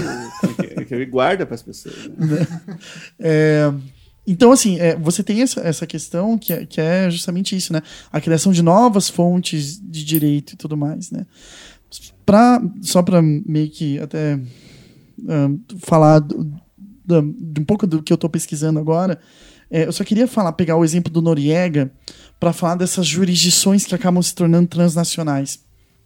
é 0.79 0.85
que 0.85 0.95
ele 0.95 1.07
guarda 1.07 1.45
para 1.45 1.55
as 1.57 1.63
pessoas. 1.63 1.95
Né? 2.17 2.47
É, 3.19 3.73
então, 4.27 4.51
assim, 4.53 4.79
é, 4.81 4.97
você 4.97 5.23
tem 5.23 5.41
essa, 5.43 5.61
essa 5.61 5.87
questão 5.87 6.37
que 6.37 6.53
é, 6.53 6.67
que 6.67 6.81
é 6.81 7.09
justamente 7.11 7.55
isso, 7.57 7.73
né? 7.73 7.81
A 8.13 8.21
criação 8.21 8.53
de 8.53 8.63
novas 8.63 9.09
fontes 9.09 9.81
de 9.81 10.05
direito 10.05 10.53
e 10.55 10.57
tudo 10.57 10.77
mais, 10.77 11.11
né? 11.11 11.25
Pra, 12.25 12.61
só 12.83 13.03
para 13.03 13.23
meio 13.23 13.71
que 13.71 13.99
até 14.01 14.39
ahn, 15.29 15.59
falar 15.79 16.19
do- 16.19 16.45
da- 17.05 17.21
de 17.21 17.61
um 17.61 17.65
pouco 17.65 17.87
do 17.87 18.03
que 18.03 18.13
eu 18.13 18.17
estou 18.17 18.29
pesquisando 18.29 18.81
agora, 18.81 19.19
é, 19.71 19.87
eu 19.87 19.93
só 19.93 20.03
queria 20.03 20.27
falar, 20.27 20.53
pegar 20.53 20.77
o 20.77 20.85
exemplo 20.85 21.13
do 21.13 21.23
Noriega 21.23 21.91
para 22.41 22.53
falar 22.53 22.75
dessas 22.75 23.07
jurisdições 23.07 23.85
que 23.85 23.95
acabam 23.95 24.21
se 24.23 24.35
tornando 24.35 24.67
transnacionais, 24.69 25.61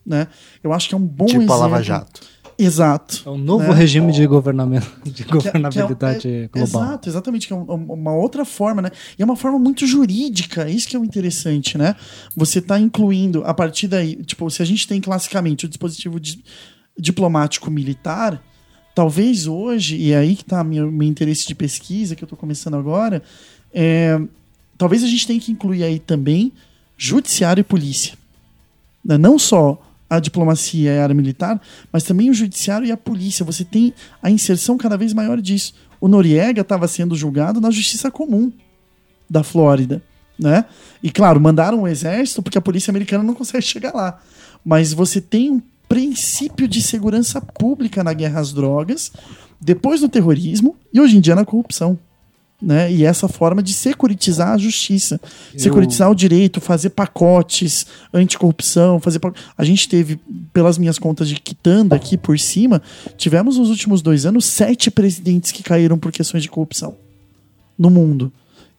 né? 0.05 0.29
Eu 0.63 0.73
acho 0.75 0.89
que 0.91 0.95
é 0.95 0.99
um 0.99 1.07
bom 1.07 1.25
tipo 1.25 1.39
exemplo. 1.39 1.55
a 1.55 1.59
Lava 1.59 1.83
Jato. 1.83 2.21
Exato. 2.63 3.23
É 3.27 3.31
um 3.31 3.39
novo 3.39 3.65
Né? 3.69 3.75
regime 3.75 4.13
de, 4.13 4.27
governamento, 4.27 4.87
de 5.05 5.13
Que 5.13 5.23
é- 5.23 5.25
que 5.25 5.33
é- 5.33 5.35
governabilidade 5.53 6.29
é- 6.29 6.49
global. 6.49 6.83
Exato, 6.85 7.09
exatamente, 7.09 7.47
que 7.47 7.53
é 7.53 7.57
um- 7.57 7.65
uma 7.93 8.13
outra 8.15 8.45
forma, 8.45 8.83
né? 8.83 8.91
E 9.19 9.23
é 9.23 9.25
uma 9.25 9.37
forma 9.37 9.59
muito 9.59 9.87
jurídica, 9.87 10.69
isso 10.69 10.87
que 10.89 10.95
é 10.95 10.99
o 10.99 11.05
interessante, 11.05 11.79
né? 11.79 11.97
Você 12.37 12.59
está 12.59 12.79
incluindo, 12.79 13.43
a 13.45 13.55
partir 13.55 13.89
daí, 13.89 14.17
tipo, 14.25 14.49
se 14.51 14.61
a 14.63 14.65
gente 14.67 14.87
tem 14.87 15.01
classicamente 15.01 15.65
o 15.65 15.69
dispositivo 15.69 16.21
di- 16.21 16.45
diplomático 16.99 17.71
militar, 17.71 18.43
talvez 18.95 19.47
hoje, 19.47 19.97
e 19.97 20.13
é 20.13 20.19
aí 20.19 20.37
que 20.37 20.43
está 20.43 20.63
meu, 20.63 20.91
meu 20.93 21.09
interesse 21.09 21.47
de 21.47 21.55
pesquisa, 21.55 22.15
que 22.15 22.23
eu 22.23 22.27
estou 22.27 22.39
começando 22.39 22.75
agora, 22.75 23.23
é, 23.73 24.21
talvez 24.77 25.03
a 25.03 25.07
gente 25.07 25.27
tenha 25.27 25.41
que 25.41 25.53
incluir 25.53 25.83
aí 25.85 25.99
também 25.99 26.53
judiciário 26.99 27.61
e 27.63 27.65
polícia. 27.65 28.15
Né? 29.03 29.17
Não 29.17 29.39
só 29.39 29.81
a 30.11 30.19
diplomacia 30.19 30.93
e 30.93 30.99
a 30.99 31.03
área 31.05 31.15
militar, 31.15 31.61
mas 31.93 32.03
também 32.03 32.29
o 32.29 32.35
judiciário 32.35 32.85
e 32.85 32.91
a 32.91 32.97
polícia. 32.97 33.45
Você 33.45 33.65
tem 33.65 33.95
a 34.21 34.29
inserção 34.29 34.77
cada 34.77 34.97
vez 34.97 35.15
maior 35.15 35.41
disso. 35.41 35.73
O 36.01 36.09
Noriega 36.09 36.63
estava 36.63 36.89
sendo 36.89 37.15
julgado 37.15 37.61
na 37.61 37.71
justiça 37.71 38.11
comum 38.11 38.53
da 39.29 39.45
Flórida, 39.45 40.03
né? 40.37 40.65
E 41.01 41.11
claro, 41.13 41.41
mandaram 41.41 41.83
o 41.83 41.89
exército 41.89 42.43
porque 42.43 42.59
a 42.59 42.63
polícia 42.63 42.91
americana 42.91 43.23
não 43.23 43.35
consegue 43.35 43.65
chegar 43.65 43.95
lá. 43.95 44.21
Mas 44.65 44.93
você 44.93 45.21
tem 45.21 45.53
um 45.53 45.63
princípio 45.89 46.67
de 46.67 46.83
segurança 46.83 47.41
pública 47.41 48.03
na 48.03 48.13
guerra 48.13 48.41
às 48.41 48.53
drogas, 48.53 49.13
depois 49.61 50.01
no 50.01 50.09
terrorismo 50.09 50.77
e 50.93 51.01
hoje 51.01 51.17
em 51.17 51.21
dia 51.21 51.37
na 51.37 51.45
corrupção. 51.45 51.99
Né? 52.61 52.93
E 52.93 53.05
essa 53.05 53.27
forma 53.27 53.63
de 53.63 53.73
securitizar 53.73 54.51
a 54.51 54.59
justiça, 54.59 55.19
securitizar 55.57 56.11
o 56.11 56.15
direito, 56.15 56.61
fazer 56.61 56.91
pacotes 56.91 57.87
anticorrupção, 58.13 59.01
fazer 59.01 59.19
a 59.57 59.65
gente 59.65 59.89
teve, 59.89 60.21
pelas 60.53 60.77
minhas 60.77 60.99
contas 60.99 61.29
de 61.29 61.37
quitanda 61.37 61.97
aqui 61.97 62.19
por 62.19 62.39
cima, 62.39 62.83
tivemos 63.17 63.57
nos 63.57 63.71
últimos 63.71 64.03
dois 64.03 64.27
anos 64.27 64.45
sete 64.45 64.91
presidentes 64.91 65.53
que 65.53 65.63
caíram 65.63 65.99
por 65.99 66.13
questões 66.13 66.43
de 66.43 66.51
corrupção 66.51 66.97
no 67.79 67.89
mundo. 67.89 68.31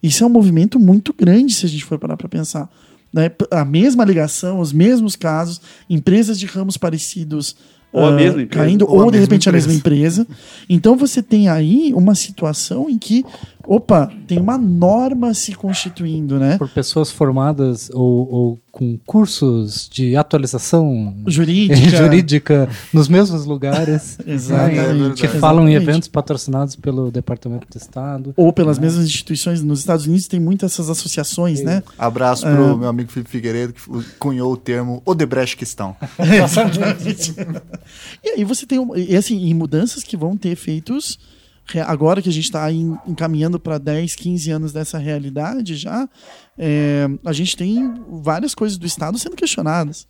Isso 0.02 0.22
é 0.22 0.26
um 0.26 0.30
movimento 0.30 0.78
muito 0.78 1.12
grande 1.12 1.52
se 1.54 1.66
a 1.66 1.68
gente 1.68 1.84
for 1.84 1.98
parar 1.98 2.16
para 2.16 2.28
pensar. 2.28 2.68
Né? 3.12 3.30
A 3.50 3.64
mesma 3.64 4.04
ligação, 4.04 4.58
os 4.58 4.72
mesmos 4.72 5.14
casos, 5.14 5.60
empresas 5.88 6.38
de 6.38 6.46
ramos 6.46 6.76
parecidos 6.76 7.54
Ou 7.92 8.06
a 8.06 8.08
ah, 8.08 8.12
mesma 8.12 8.42
empresa. 8.42 8.64
caindo, 8.64 8.88
Ou 8.88 9.04
ou, 9.04 9.10
de 9.10 9.18
repente 9.18 9.48
a 9.48 9.52
mesma 9.52 9.72
empresa. 9.72 10.26
Então 10.68 10.96
você 10.96 11.22
tem 11.22 11.48
aí 11.48 11.92
uma 11.94 12.14
situação 12.14 12.88
em 12.88 12.98
que, 12.98 13.24
opa, 13.66 14.10
tem 14.26 14.38
uma 14.38 14.58
norma 14.58 15.34
se 15.34 15.54
constituindo, 15.54 16.38
né? 16.38 16.58
Por 16.58 16.68
pessoas 16.68 17.10
formadas 17.10 17.90
ou, 17.92 18.32
ou 18.32 18.58
com 18.70 18.98
cursos 19.06 19.88
de 19.92 20.16
atualização 20.16 21.14
Jurídica. 21.26 21.76
jurídica 21.96 22.68
nos 22.92 23.08
mesmos 23.08 23.44
lugares, 23.44 24.18
Exatamente. 24.26 24.98
né, 24.98 25.08
É 25.10 25.14
que 25.14 25.28
falam 25.28 25.68
em 25.68 25.74
eventos 25.74 26.08
patrocinados 26.08 26.74
pelo 26.74 27.10
Departamento 27.10 27.66
de 27.70 27.76
Estado. 27.76 28.32
Ou 28.36 28.52
pelas 28.52 28.78
mesmas 28.78 29.04
instituições. 29.04 29.62
Nos 29.62 29.80
Estados 29.80 30.06
Unidos 30.06 30.26
tem 30.26 30.40
muitas 30.40 30.72
essas 30.72 30.88
associações, 30.88 31.62
né? 31.62 31.82
Abraço 31.98 32.46
pro 32.46 32.78
meu 32.78 32.88
amigo 32.88 33.10
Felipe 33.10 33.30
Figueiredo, 33.30 33.74
que 33.74 33.80
cunhou 34.18 34.52
o 34.52 34.56
termo 34.56 35.02
Odebrecht 35.04 35.56
questão. 35.56 35.94
Exatamente. 36.18 37.34
e 38.24 38.28
aí 38.30 38.44
você 38.44 38.64
tem 38.64 38.78
um, 38.78 38.96
e 38.96 39.14
assim, 39.14 39.52
mudanças 39.52 40.02
que 40.02 40.16
vão 40.16 40.36
ter 40.36 40.48
efeitos 40.50 41.18
agora 41.86 42.20
que 42.20 42.28
a 42.28 42.32
gente 42.32 42.44
está 42.44 42.70
encaminhando 42.70 43.58
para 43.58 43.78
10, 43.78 44.14
15 44.14 44.50
anos 44.50 44.72
dessa 44.72 44.98
realidade 44.98 45.76
já, 45.76 46.08
é, 46.58 47.08
a 47.24 47.32
gente 47.32 47.56
tem 47.56 47.94
várias 48.22 48.54
coisas 48.54 48.76
do 48.76 48.86
Estado 48.86 49.18
sendo 49.18 49.36
questionadas. 49.36 50.06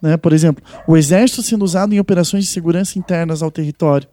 Né? 0.00 0.16
Por 0.16 0.32
exemplo, 0.32 0.64
o 0.86 0.96
exército 0.96 1.42
sendo 1.42 1.64
usado 1.64 1.94
em 1.94 2.00
operações 2.00 2.44
de 2.44 2.50
segurança 2.50 2.98
internas 2.98 3.42
ao 3.42 3.50
território. 3.50 4.08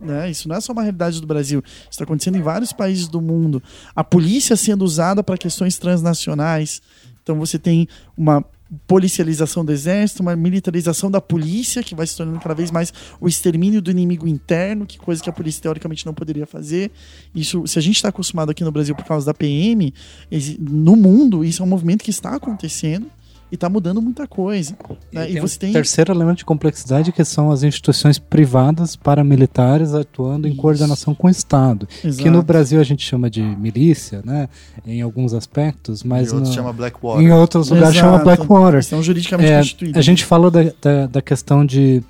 Né? 0.00 0.30
Isso 0.30 0.48
não 0.48 0.56
é 0.56 0.60
só 0.60 0.72
uma 0.72 0.82
realidade 0.82 1.20
do 1.20 1.26
Brasil, 1.26 1.62
isso 1.64 1.90
está 1.90 2.04
acontecendo 2.04 2.36
em 2.36 2.42
vários 2.42 2.72
países 2.72 3.06
do 3.06 3.20
mundo. 3.20 3.62
A 3.94 4.02
polícia 4.02 4.56
sendo 4.56 4.84
usada 4.84 5.22
para 5.22 5.36
questões 5.36 5.78
transnacionais. 5.78 6.80
Então 7.22 7.38
você 7.38 7.58
tem 7.58 7.86
uma 8.16 8.44
policialização 8.86 9.64
do 9.64 9.72
exército, 9.72 10.22
uma 10.22 10.36
militarização 10.36 11.10
da 11.10 11.20
polícia, 11.20 11.82
que 11.82 11.94
vai 11.94 12.06
se 12.06 12.16
tornando 12.16 12.38
cada 12.40 12.54
vez 12.54 12.70
mais 12.70 12.92
o 13.20 13.28
extermínio 13.28 13.82
do 13.82 13.90
inimigo 13.90 14.28
interno, 14.28 14.86
que 14.86 14.98
coisa 14.98 15.22
que 15.22 15.28
a 15.28 15.32
polícia 15.32 15.62
teoricamente 15.62 16.06
não 16.06 16.14
poderia 16.14 16.46
fazer. 16.46 16.90
Isso, 17.34 17.66
se 17.66 17.78
a 17.78 17.82
gente 17.82 17.96
está 17.96 18.08
acostumado 18.08 18.50
aqui 18.50 18.62
no 18.62 18.70
Brasil 18.70 18.94
por 18.94 19.04
causa 19.04 19.26
da 19.26 19.34
PM, 19.34 19.92
no 20.58 20.96
mundo 20.96 21.44
isso 21.44 21.62
é 21.62 21.64
um 21.64 21.68
movimento 21.68 22.04
que 22.04 22.10
está 22.10 22.36
acontecendo 22.36 23.06
e 23.50 23.54
está 23.56 23.68
mudando 23.68 24.00
muita 24.00 24.26
coisa. 24.26 24.76
né? 25.12 25.28
E, 25.28 25.32
tem 25.34 25.40
você 25.42 25.56
um 25.56 25.58
tem 25.60 25.72
terceiro 25.72 26.12
elemento 26.12 26.38
de 26.38 26.44
complexidade 26.44 27.10
que 27.12 27.24
são 27.24 27.50
as 27.50 27.62
instituições 27.62 28.18
privadas 28.18 28.94
paramilitares 28.96 29.92
atuando 29.94 30.46
em 30.46 30.52
Isso. 30.52 30.60
coordenação 30.60 31.14
com 31.14 31.26
o 31.26 31.30
Estado. 31.30 31.86
Que 31.86 32.06
Exato. 32.08 32.30
no 32.30 32.42
Brasil 32.42 32.80
a 32.80 32.84
gente 32.84 33.04
chama 33.04 33.28
de 33.28 33.42
milícia, 33.42 34.22
né? 34.24 34.48
Em 34.86 35.00
alguns 35.02 35.34
aspectos, 35.34 36.02
mas 36.02 36.28
e 36.28 36.34
outros 36.34 36.48
no- 36.50 36.54
chama 36.54 36.72
Blackwater. 36.72 37.22
em 37.26 37.30
outros 37.32 37.70
lugares 37.70 37.94
chama 37.96 38.08
Exato. 38.16 38.24
Blackwater. 38.24 38.78
Questão 38.78 39.02
juridicamente 39.02 39.50
É, 39.52 39.56
constituída. 39.58 39.98
a 39.98 40.02
gente 40.02 40.24
falou 40.24 40.50
da, 40.50 40.62
da, 40.80 41.06
da 41.06 41.22
questão 41.22 41.64
de 41.66 42.02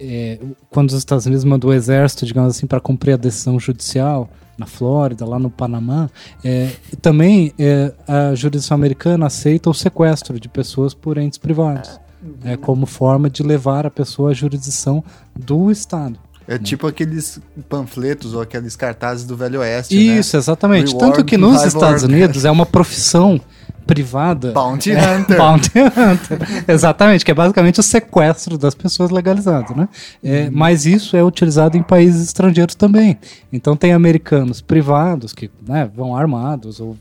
é, 0.00 0.38
quando 0.70 0.88
os 0.90 0.94
Estados 0.96 1.26
Unidos 1.26 1.44
mandou 1.44 1.70
o 1.70 1.74
exército, 1.74 2.24
digamos 2.24 2.56
assim, 2.56 2.66
para 2.66 2.80
cumprir 2.80 3.12
a 3.12 3.16
decisão 3.16 3.60
judicial 3.60 4.28
na 4.60 4.66
Flórida, 4.66 5.24
lá 5.24 5.38
no 5.38 5.48
Panamá, 5.48 6.10
é, 6.44 6.70
também 7.00 7.52
é, 7.58 7.92
a 8.06 8.34
jurisdição 8.34 8.74
americana 8.74 9.26
aceita 9.26 9.70
o 9.70 9.74
sequestro 9.74 10.38
de 10.38 10.50
pessoas 10.50 10.92
por 10.92 11.16
entes 11.16 11.38
privados, 11.38 11.98
é, 12.44 12.58
como 12.58 12.84
forma 12.84 13.30
de 13.30 13.42
levar 13.42 13.86
a 13.86 13.90
pessoa 13.90 14.32
à 14.32 14.34
jurisdição 14.34 15.02
do 15.34 15.70
Estado. 15.70 16.20
É 16.50 16.58
tipo 16.58 16.84
aqueles 16.88 17.38
panfletos 17.68 18.34
ou 18.34 18.42
aqueles 18.42 18.74
cartazes 18.74 19.24
do 19.24 19.36
Velho 19.36 19.60
Oeste, 19.60 19.94
Isso, 19.96 20.36
exatamente. 20.36 20.92
Reward 20.92 21.12
Tanto 21.12 21.24
que 21.24 21.38
nos 21.38 21.62
Estados. 21.62 22.02
Unidos 22.02 22.44
é 22.44 22.50
uma 22.50 22.66
profissão 22.66 23.40
privada. 23.86 24.48
né? 24.48 24.54
Bounty 24.54 24.90
Hunter. 24.92 25.36
Bounty 25.38 25.78
Hunter. 25.78 26.64
Exatamente, 26.66 27.24
que 27.24 27.30
é 27.30 27.34
basicamente 27.34 27.78
o 27.78 27.82
sequestro 27.84 28.58
das 28.58 28.74
pessoas 28.74 29.10
legalizado, 29.10 29.76
né? 29.76 29.88
É, 30.24 30.40
Uhum. 30.46 30.50
Mas 30.52 30.86
isso 30.86 31.16
é 31.16 31.22
utilizado 31.22 31.76
em 31.76 31.82
países 31.84 32.22
estrangeiros 32.26 32.74
também. 32.74 33.16
Então 33.52 33.76
tem 33.76 33.92
americanos 33.92 34.60
privados 34.60 35.32
que 35.32 35.48
né, 35.64 35.88
vão 35.94 36.16
armados 36.16 36.80
ou 36.80 36.96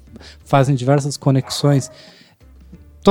fazem 0.46 0.76
diversas 0.76 1.18
conexões 1.18 1.90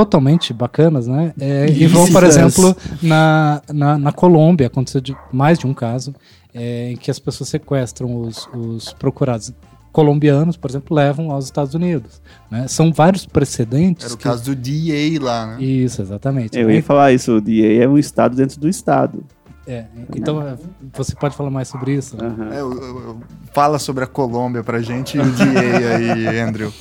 totalmente 0.05 0.53
bacanas, 0.53 1.07
né? 1.07 1.33
É, 1.41 1.67
e 1.71 1.87
vão, 1.87 2.07
por 2.13 2.23
exemplo, 2.25 2.77
na, 3.03 3.61
na, 3.73 3.99
na 3.99 4.13
Colômbia, 4.13 4.67
aconteceu 4.69 5.01
de, 5.01 5.17
mais 5.33 5.59
de 5.59 5.67
um 5.67 5.75
caso, 5.75 6.15
é, 6.55 6.93
em 6.93 6.97
que 6.97 7.11
as 7.11 7.19
pessoas 7.19 7.49
sequestram 7.51 8.21
os, 8.21 8.49
os 8.55 8.93
procurados 8.93 9.53
colombianos, 9.93 10.57
por 10.57 10.71
exemplo, 10.71 10.95
levam 10.97 11.31
aos 11.33 11.47
Estados 11.47 11.75
Unidos. 11.75 12.21
né? 12.51 12.69
São 12.69 12.93
vários 12.93 13.27
precedentes. 13.27 14.05
Era 14.05 14.15
o 14.15 14.17
que- 14.17 14.23
caso 14.25 14.45
do 14.45 14.55
DEA 14.55 15.21
lá, 15.21 15.47
né? 15.57 15.63
Isso, 15.65 16.01
exatamente. 16.03 16.57
Eu 16.59 16.71
ia 16.71 16.83
falar 16.83 17.13
isso, 17.13 17.33
o 17.37 17.41
DA 17.41 17.83
é 17.83 17.89
um 17.89 17.99
estado 17.99 18.37
dentro 18.37 18.61
do 18.61 18.69
estado. 18.69 19.25
É, 19.67 19.85
então, 20.17 20.41
é, 20.41 20.57
você 20.95 21.15
pode 21.15 21.37
falar 21.37 21.51
mais 21.51 21.69
sobre 21.69 21.93
isso? 21.95 22.17
né? 22.17 22.27
Aham. 22.27 22.49
É, 22.55 22.61
eu- 22.61 22.73
eu- 22.73 22.81
eu- 23.01 23.21
fala 23.53 23.79
sobre 23.79 24.05
a 24.05 24.07
Colômbia 24.07 24.63
pra 24.63 24.81
gente 24.81 25.19
e 25.19 25.21
o 25.21 25.25
DEA 25.31 25.97
aí, 25.97 26.41
Andrew. 26.41 26.73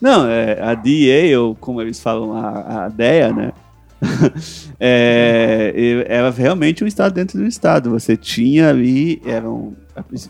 Não, 0.00 0.26
é, 0.28 0.60
a 0.60 0.74
DEA, 0.74 1.40
ou 1.40 1.54
como 1.54 1.80
eles 1.80 2.00
falam, 2.00 2.32
a, 2.34 2.84
a 2.84 2.88
DEA, 2.88 3.32
né? 3.32 3.52
é, 4.78 6.04
era 6.08 6.30
realmente 6.30 6.84
um 6.84 6.86
estado 6.86 7.14
dentro 7.14 7.38
do 7.38 7.46
estado. 7.46 7.90
Você 7.90 8.16
tinha 8.16 8.68
ali, 8.68 9.20
eram 9.24 9.74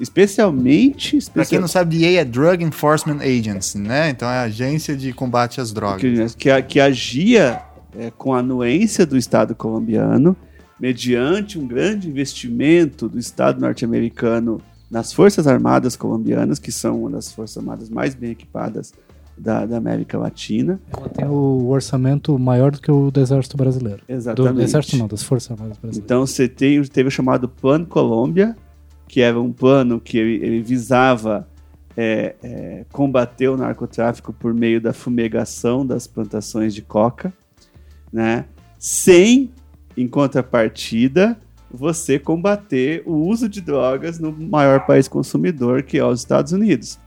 especialmente... 0.01 1.11
Pra 1.11 1.19
especial- 1.19 1.47
quem 1.49 1.59
não 1.61 1.69
sabe, 1.69 1.99
DEA 1.99 2.21
é 2.21 2.25
Drug 2.25 2.63
Enforcement 2.65 3.19
Agency, 3.21 3.79
né? 3.79 4.11
Então 4.11 4.29
é 4.29 4.39
a 4.39 4.43
agência 4.43 4.97
de 4.97 5.13
combate 5.13 5.61
às 5.61 5.73
drogas. 5.73 6.35
que, 6.35 6.51
a- 6.51 6.63
que 6.63 6.81
agia 6.81 7.61
é, 7.99 8.11
com 8.11 8.35
a 8.35 8.39
anuência 8.39 9.05
do 9.05 9.17
Estado 9.17 9.55
colombiano, 9.55 10.37
mediante 10.81 11.59
um 11.59 11.67
grande 11.67 12.09
investimento 12.09 13.09
do 13.09 13.19
Estado 13.19 13.61
norte-americano 13.61 14.61
nas 14.91 15.13
Forças 15.13 15.47
Armadas 15.47 15.97
colombianas, 15.97 16.59
que 16.59 16.73
são 16.73 17.01
uma 17.03 17.11
das 17.11 17.31
Forças 17.33 17.59
Armadas 17.59 17.91
mais 17.91 18.15
bem 18.15 18.31
equipadas 18.31 18.95
da, 19.39 19.65
da 19.65 19.77
América 19.77 20.19
Latina. 20.19 20.81
Ela 20.97 21.09
tem 21.09 21.27
o 21.27 21.69
orçamento 21.69 22.39
maior 22.39 22.71
do 22.73 22.81
que 22.81 22.91
o 22.91 23.11
do 23.11 23.21
Exército 23.21 23.57
Brasileiro. 23.57 24.03
Do 24.07 24.13
Exatamente. 24.13 24.63
Exército 24.63 24.97
não, 24.97 25.07
das 25.07 25.23
Forças 25.23 25.51
Armadas 25.51 25.79
Brasileiras. 25.79 26.05
Então 26.05 26.27
você 26.27 26.49
tem, 26.49 26.83
teve 26.83 27.09
o 27.09 27.11
chamado 27.11 27.49
Plano 27.49 27.87
Colômbia, 27.87 28.57
que 29.07 29.21
era 29.21 29.41
um 29.41 29.53
plano 29.53 30.01
que 30.01 30.19
ele, 30.19 30.45
ele 30.45 30.61
visava 30.61 31.49
é, 31.97 32.35
é, 32.43 32.85
combater 32.93 33.49
o 33.49 33.57
narcotráfico 33.57 34.33
por 34.33 34.55
meio 34.55 34.81
da 34.81 34.93
fumegação 34.93 35.85
das 35.85 36.07
plantações 36.07 36.75
de 36.75 36.83
coca, 36.83 37.33
né? 38.13 38.45
sem, 38.79 39.51
em 39.97 40.07
contrapartida, 40.07 41.37
você 41.71 42.19
combater 42.19 43.03
o 43.05 43.15
uso 43.15 43.49
de 43.49 43.61
drogas 43.61 44.19
no 44.19 44.33
maior 44.33 44.87
país 44.87 45.09
consumidor, 45.09 45.83
que 45.83 45.99
é 45.99 46.05
os 46.05 46.21
Estados 46.21 46.53
Unidos. 46.53 46.99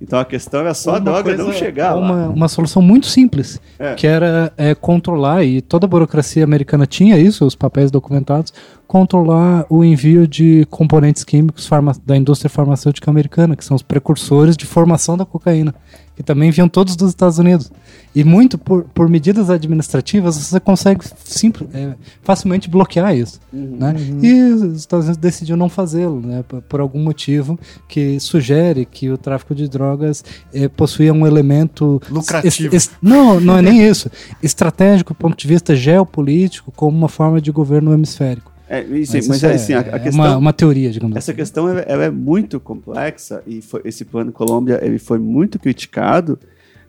Então 0.00 0.18
a 0.18 0.24
questão 0.24 0.60
era 0.60 0.72
só 0.74 0.90
a 0.90 0.92
Uma 0.94 1.00
droga 1.00 1.36
não 1.36 1.52
chegar 1.52 1.94
lá. 1.94 2.00
uma, 2.00 2.28
uma 2.28 2.48
solução 2.48 2.80
muito 2.80 3.06
simples, 3.06 3.60
É. 3.78 3.94
que 3.94 4.06
era 4.06 4.52
é, 4.56 4.74
controlar, 4.74 5.42
e 5.44 5.60
toda 5.60 5.86
a 5.86 5.88
burocracia 5.88 6.44
americana 6.44 6.86
tinha 6.86 7.18
isso, 7.18 7.44
os 7.44 7.56
papéis 7.56 7.90
documentados, 7.90 8.52
controlar 8.86 9.66
o 9.68 9.84
envio 9.84 10.26
de 10.26 10.66
componentes 10.70 11.24
químicos 11.24 11.68
da 12.06 12.16
indústria 12.16 12.48
farmacêutica 12.48 13.10
americana, 13.10 13.56
que 13.56 13.64
são 13.64 13.74
os 13.74 13.82
precursores 13.82 14.56
de 14.56 14.66
formação 14.66 15.16
da 15.16 15.24
cocaína, 15.26 15.74
que 16.16 16.22
também 16.22 16.50
vinham 16.50 16.68
todos 16.68 16.94
dos 16.96 17.08
Estados 17.10 17.38
Unidos. 17.38 17.70
E 18.14 18.24
muito 18.24 18.56
por, 18.58 18.84
por 18.84 19.08
medidas 19.08 19.50
administrativas, 19.50 20.36
você 20.36 20.58
consegue 20.58 21.04
simples, 21.24 21.68
é, 21.74 21.94
facilmente 22.22 22.68
bloquear 22.68 23.14
isso. 23.16 23.38
Né? 23.52 23.94
E 24.22 24.42
os 24.54 24.78
Estados 24.80 25.06
Unidos 25.06 25.20
decidiu 25.20 25.56
não 25.56 25.68
fazê-lo, 25.68 26.20
né? 26.20 26.42
por, 26.48 26.62
por 26.62 26.80
algum 26.80 27.02
motivo 27.02 27.58
que 27.86 28.18
sugere 28.18 28.84
que 28.86 29.10
o 29.10 29.18
tráfico 29.18 29.54
de 29.54 29.68
drogas 29.68 30.24
eh, 30.52 30.68
possuía 30.68 31.12
um 31.12 31.26
elemento 31.26 32.00
Lucrativo. 32.10 32.74
es- 32.74 32.86
es- 32.88 32.90
não, 33.00 33.38
não 33.40 33.56
é 33.58 33.62
nem 33.62 33.86
isso. 33.86 34.10
Estratégico 34.42 35.12
do 35.12 35.16
ponto 35.16 35.36
de 35.36 35.46
vista 35.46 35.76
geopolítico, 35.76 36.72
como 36.72 36.96
uma 36.96 37.08
forma 37.08 37.40
de 37.40 37.50
governo 37.52 37.92
hemisférico. 37.92 38.52
É, 38.70 38.82
isso, 38.82 39.12
Mas, 39.16 39.28
mas, 39.28 39.44
é, 39.44 39.52
é, 39.52 39.54
assim, 39.54 39.72
a, 39.72 39.78
a 39.78 39.80
é 39.80 39.98
questão... 39.98 40.24
uma, 40.24 40.36
uma 40.36 40.52
teoria, 40.52 40.90
digamos 40.90 41.16
Essa 41.16 41.30
assim. 41.30 41.38
questão 41.38 41.68
ela, 41.68 41.80
ela 41.80 42.04
é 42.04 42.10
muito 42.10 42.60
complexa 42.60 43.42
e 43.46 43.62
foi- 43.62 43.80
esse 43.84 44.04
plano 44.04 44.30
Colômbia 44.30 44.78
ele 44.82 44.98
foi 44.98 45.18
muito 45.18 45.58
criticado 45.58 46.38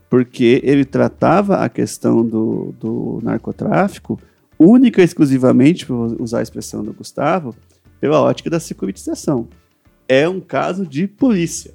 porque 0.09 0.61
ele 0.63 0.83
tratava 0.83 1.57
a 1.57 1.69
questão 1.69 2.25
do, 2.25 2.73
do 2.79 3.19
narcotráfico 3.21 4.19
única 4.57 5.01
e 5.01 5.05
exclusivamente, 5.05 5.85
por 5.85 6.21
usar 6.21 6.39
a 6.39 6.43
expressão 6.43 6.83
do 6.83 6.91
Gustavo, 6.91 7.55
pela 8.01 8.21
ótica 8.21 8.49
da 8.49 8.59
securitização. 8.59 9.47
É 10.07 10.27
um 10.27 10.41
caso 10.41 10.85
de 10.85 11.07
polícia, 11.07 11.73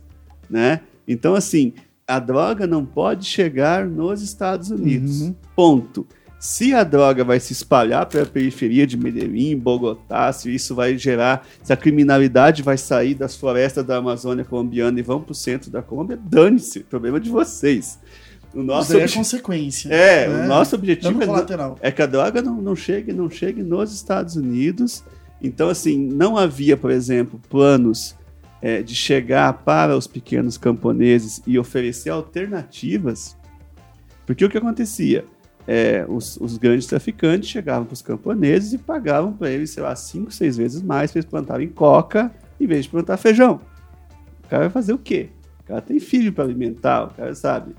né? 0.51 0.81
Então, 1.07 1.35
assim, 1.35 1.73
a 2.07 2.19
droga 2.19 2.67
não 2.67 2.85
pode 2.85 3.25
chegar 3.25 3.87
nos 3.87 4.21
Estados 4.21 4.71
Unidos. 4.71 5.33
Ponto. 5.57 6.07
Se 6.39 6.75
a 6.75 6.85
droga 6.85 7.25
vai 7.25 7.41
se 7.41 7.55
espalhar 7.55 8.05
pela 8.05 8.27
periferia 8.27 8.87
de 8.87 8.99
Medellín, 8.99 9.57
Bogotá, 9.57 10.31
se 10.31 10.55
isso 10.55 10.75
vai 10.75 10.99
gerar, 10.99 11.47
se 11.63 11.73
a 11.73 11.77
criminalidade 11.77 12.63
vai 12.63 12.77
sair 12.77 13.15
das 13.15 13.35
florestas 13.35 13.83
da 13.83 13.97
Amazônia 13.97 14.45
colombiana 14.45 15.01
e 15.01 15.03
vão 15.03 15.23
para 15.23 15.33
o 15.33 15.35
centro 15.35 15.71
da 15.71 15.81
Colômbia, 15.81 16.19
dane-se, 16.23 16.81
problema 16.81 17.19
de 17.19 17.31
vocês. 17.31 17.99
O 18.55 18.59
Isso 18.59 18.67
nosso, 18.67 18.93
daí 18.93 19.01
é 19.01 19.05
obje- 19.05 19.17
consequência. 19.17 19.89
é, 19.93 20.29
né? 20.29 20.45
o 20.45 20.49
nosso 20.49 20.75
objetivo 20.77 21.21
é, 21.83 21.89
é 21.89 21.91
que 21.91 22.01
a 22.03 22.07
droga 22.07 22.41
não, 22.41 22.63
não 22.63 22.77
chegue, 22.77 23.13
não 23.13 23.29
chegue 23.29 23.63
nos 23.63 23.93
Estados 23.93 24.37
Unidos. 24.37 25.03
Então, 25.43 25.69
assim, 25.69 25.99
não 25.99 26.39
havia, 26.39 26.77
por 26.77 26.91
exemplo, 26.91 27.41
planos 27.51 28.15
é, 28.63 28.83
de 28.83 28.95
chegar 28.95 29.53
para 29.65 29.97
os 29.97 30.07
pequenos 30.07 30.57
camponeses 30.57 31.43
e 31.47 31.59
oferecer 31.59 32.11
alternativas, 32.11 33.37
porque 34.25 34.45
o 34.45 34.49
que 34.49 34.57
acontecia? 34.57 35.25
É, 35.67 36.05
os, 36.09 36.37
os 36.39 36.57
grandes 36.59 36.87
traficantes 36.87 37.49
chegavam 37.49 37.85
para 37.87 37.95
os 37.95 38.03
camponeses 38.03 38.73
e 38.75 38.79
pagavam 38.79 39.33
para 39.33 39.51
eles, 39.51 39.71
sei 39.71 39.83
lá, 39.83 39.97
cinco, 39.97 40.31
seis 40.31 40.57
vezes 40.57 40.83
mais 40.83 41.11
para 41.11 41.21
eles 41.21 41.31
plantarem 41.31 41.69
coca 41.69 42.31
em 42.61 42.67
vez 42.67 42.85
de 42.85 42.91
plantar 42.91 43.17
feijão. 43.17 43.61
O 44.45 44.49
cara 44.49 44.63
vai 44.65 44.71
fazer 44.71 44.93
o 44.93 44.99
quê? 44.99 45.31
O 45.61 45.65
cara 45.65 45.81
tem 45.81 45.99
filho 45.99 46.33
para 46.33 46.45
alimentar, 46.45 47.05
o 47.05 47.11
cara 47.15 47.35
sabe. 47.35 47.75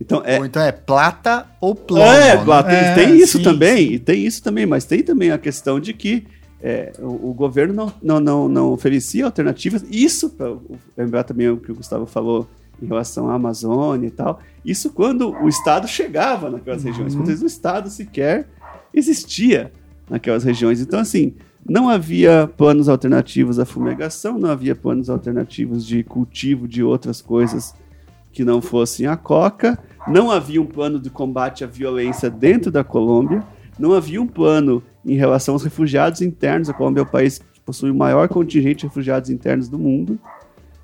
Então, 0.00 0.22
é, 0.24 0.38
Ou 0.38 0.46
então 0.46 0.62
é 0.62 0.72
plata 0.72 1.46
ou 1.60 1.74
plomo. 1.74 2.02
é, 2.04 2.36
né? 2.36 2.44
tem, 2.62 2.74
É, 2.74 2.94
tem 2.94 3.16
isso 3.18 3.38
sim, 3.38 3.44
também, 3.44 3.88
sim. 3.88 3.92
e 3.94 3.98
tem 3.98 4.24
isso 4.24 4.42
também, 4.42 4.64
mas 4.64 4.84
tem 4.84 5.02
também 5.02 5.30
a 5.30 5.38
questão 5.38 5.78
de 5.78 5.92
que 5.92 6.26
é, 6.62 6.92
o, 6.98 7.30
o 7.30 7.34
governo 7.34 7.74
não, 7.74 7.92
não, 8.02 8.20
não, 8.20 8.48
não 8.48 8.72
oferecia 8.72 9.24
alternativas. 9.26 9.84
Isso, 9.90 10.30
para 10.30 10.56
lembrar 10.96 11.24
também 11.24 11.48
o 11.50 11.58
que 11.58 11.70
o 11.70 11.74
Gustavo 11.74 12.06
falou 12.06 12.48
em 12.82 12.86
relação 12.86 13.28
à 13.28 13.34
Amazônia 13.34 14.06
e 14.06 14.10
tal, 14.10 14.40
isso 14.64 14.90
quando 14.90 15.30
o 15.30 15.48
Estado 15.48 15.86
chegava 15.86 16.48
naquelas 16.48 16.82
regiões, 16.82 17.14
quando 17.14 17.28
o 17.28 17.46
Estado 17.46 17.90
sequer 17.90 18.48
existia 18.94 19.70
naquelas 20.08 20.44
regiões. 20.44 20.80
Então, 20.80 20.98
assim, 20.98 21.34
não 21.68 21.88
havia 21.88 22.50
planos 22.56 22.88
alternativos 22.88 23.58
à 23.58 23.64
fumegação, 23.64 24.38
não 24.38 24.50
havia 24.50 24.74
planos 24.74 25.10
alternativos 25.10 25.86
de 25.86 26.02
cultivo 26.02 26.66
de 26.66 26.82
outras 26.82 27.20
coisas 27.20 27.74
que 28.32 28.44
não 28.44 28.62
fossem 28.62 29.06
a 29.06 29.16
coca, 29.16 29.78
não 30.08 30.30
havia 30.30 30.60
um 30.60 30.66
plano 30.66 30.98
de 30.98 31.10
combate 31.10 31.64
à 31.64 31.66
violência 31.66 32.30
dentro 32.30 32.70
da 32.70 32.82
Colômbia, 32.84 33.42
não 33.78 33.92
havia 33.94 34.20
um 34.20 34.26
plano 34.26 34.82
em 35.04 35.14
relação 35.14 35.54
aos 35.54 35.64
refugiados 35.64 36.20
internos. 36.20 36.68
A 36.68 36.74
Colômbia 36.74 37.00
é 37.00 37.04
o 37.04 37.06
país 37.06 37.38
que 37.38 37.60
possui 37.60 37.90
o 37.90 37.94
maior 37.94 38.28
contingente 38.28 38.80
de 38.80 38.86
refugiados 38.86 39.30
internos 39.30 39.68
do 39.68 39.78
mundo, 39.78 40.18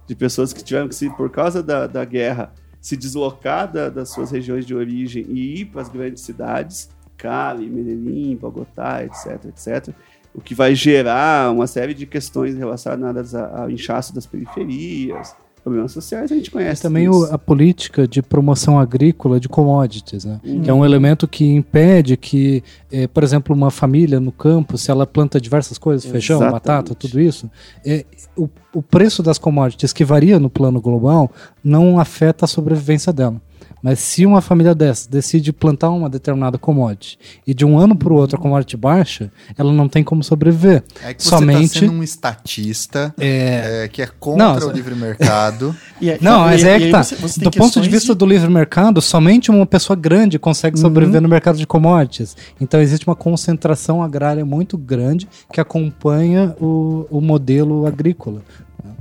de 0.07 0.15
pessoas 0.15 0.53
que 0.53 0.63
tiveram 0.63 0.89
que, 0.89 0.95
se, 0.95 1.11
por 1.11 1.29
causa 1.31 1.63
da, 1.63 1.87
da 1.87 2.05
guerra, 2.05 2.53
se 2.81 2.97
deslocar 2.97 3.71
da- 3.71 3.89
das 3.89 4.11
suas 4.11 4.31
regiões 4.31 4.65
de 4.65 4.75
origem 4.75 5.27
e 5.29 5.61
ir 5.61 5.65
para 5.67 5.83
as 5.83 5.89
grandes 5.89 6.23
cidades, 6.23 6.89
Cali, 7.17 7.69
Medellín, 7.69 8.37
Bogotá, 8.37 9.03
etc, 9.05 9.47
etc. 9.47 9.95
O 10.35 10.41
que 10.41 10.55
vai 10.55 10.75
gerar 10.75 11.51
uma 11.51 11.67
série 11.67 11.95
de 11.95 12.07
questões 12.07 12.55
relacionadas 12.57 13.35
ao 13.35 13.71
inchaço 13.71 14.15
das 14.15 14.27
periferias, 14.27 15.35
problemas 15.67 15.91
sociais, 15.91 16.31
a 16.31 16.35
gente 16.37 16.49
conhece. 16.51 16.81
também 16.81 17.05
isso. 17.09 17.19
o- 17.29 17.35
a 17.35 17.37
política 17.37 18.07
de 18.07 18.23
promoção 18.23 18.79
agrícola 18.79 19.41
de 19.41 19.49
commodities, 19.49 20.25
né? 20.25 20.41
que 20.63 20.71
é 20.71 20.73
um 20.73 20.85
elemento 20.85 21.27
que 21.27 21.45
impede 21.45 22.17
que, 22.17 22.63
eh, 22.93 23.09
por 23.09 23.25
exemplo, 23.25 23.55
uma 23.55 23.71
família 23.71 24.21
no 24.21 24.31
campo, 24.31 24.79
se 24.79 24.91
ela 24.93 25.05
planta 25.05 25.41
diversas 25.41 25.77
coisas, 25.77 26.09
feijão, 26.09 26.37
Exatamente. 26.37 26.53
batata, 26.63 26.95
tudo 26.95 27.21
isso, 27.21 27.51
eh, 27.85 28.05
o, 28.37 28.49
o 28.73 28.81
preço 28.81 29.23
das 29.25 29.39
commodities, 29.39 29.93
que 29.93 30.05
varia 30.05 30.39
no 30.39 30.49
plano 30.49 30.81
global, 30.81 31.31
não 31.65 31.99
afeta 31.99 32.45
a 32.45 32.49
sobrevivência 32.49 33.13
dela. 33.13 33.41
Mas 33.87 34.01
se 34.01 34.27
uma 34.27 34.41
família 34.41 34.75
dessa 34.75 35.09
decide 35.09 35.53
plantar 35.53 35.91
uma 35.91 36.11
determinada 36.11 36.59
commodity 36.59 37.17
e 37.47 37.55
de 37.55 37.65
um 37.65 37.79
ano 37.79 37.95
para 37.95 38.13
o 38.13 38.17
outro 38.17 38.37
a 38.37 38.41
commodity 38.43 38.77
baixa, 38.77 39.31
ela 39.57 39.73
não 39.73 39.89
tem 39.89 40.03
como 40.03 40.25
sobreviver. 40.25 40.83
É 41.05 41.15
que 41.15 41.23
você 41.23 41.29
Somente 41.29 41.75
tá 41.75 41.79
sendo 41.79 41.93
um 41.93 42.03
estatista 42.03 43.15
é, 43.17 43.85
é, 43.85 43.89
que 43.89 44.03
é 44.03 44.09
contra 44.19 44.59
Não, 44.59 44.69
o 44.69 44.73
livre 44.73 44.97
mercado. 44.97 45.73
E 46.01 46.11
aí- 46.11 46.19
Não, 46.21 46.41
mas 46.41 46.63
e 46.63 46.67
é 46.69 46.75
aí 46.75 46.81
que 46.87 46.91
tá. 46.91 47.03
você- 47.05 47.15
você 47.15 47.41
Do 47.41 47.51
ponto 47.53 47.81
de 47.81 47.89
vista 47.89 48.13
do 48.13 48.27
livre 48.27 48.51
mercado, 48.51 49.01
somente 49.01 49.53
uma 49.53 49.65
pessoa 49.65 49.97
grande 49.97 50.37
consegue 50.37 50.77
sobreviver 50.79 51.23
no 51.23 51.29
mercado 51.29 51.57
de 51.57 51.67
commodities. 51.67 52.37
Então 52.61 52.81
existe 52.81 53.07
uma 53.07 53.15
concentração 53.15 54.03
agrária 54.03 54.45
muito 54.45 54.77
grande 54.77 55.29
que 55.53 55.61
acompanha 55.61 56.57
o, 56.61 57.07
o 57.09 57.21
modelo 57.21 57.87
agrícola. 57.87 58.43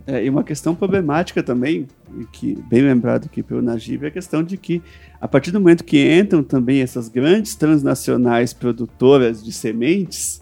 É, 0.07 0.23
e 0.23 0.30
uma 0.30 0.44
questão 0.44 0.76
problemática 0.76 1.41
também, 1.41 1.88
que 2.32 2.56
bem 2.69 2.82
lembrado 2.84 3.26
aqui 3.26 3.41
pelo 3.41 3.61
Najib, 3.61 4.03
é 4.03 4.07
a 4.07 4.11
questão 4.11 4.44
de 4.44 4.56
que, 4.56 4.82
a 5.19 5.27
partir 5.27 5.49
do 5.52 5.60
momento 5.60 5.84
que 5.84 5.98
entram 6.19 6.44
também 6.44 6.82
essas 6.82 7.10
grandes 7.10 7.56
transnacionais 7.56 8.53
produtoras 8.53 9.44
de 9.44 9.52
sementes, 9.52 10.41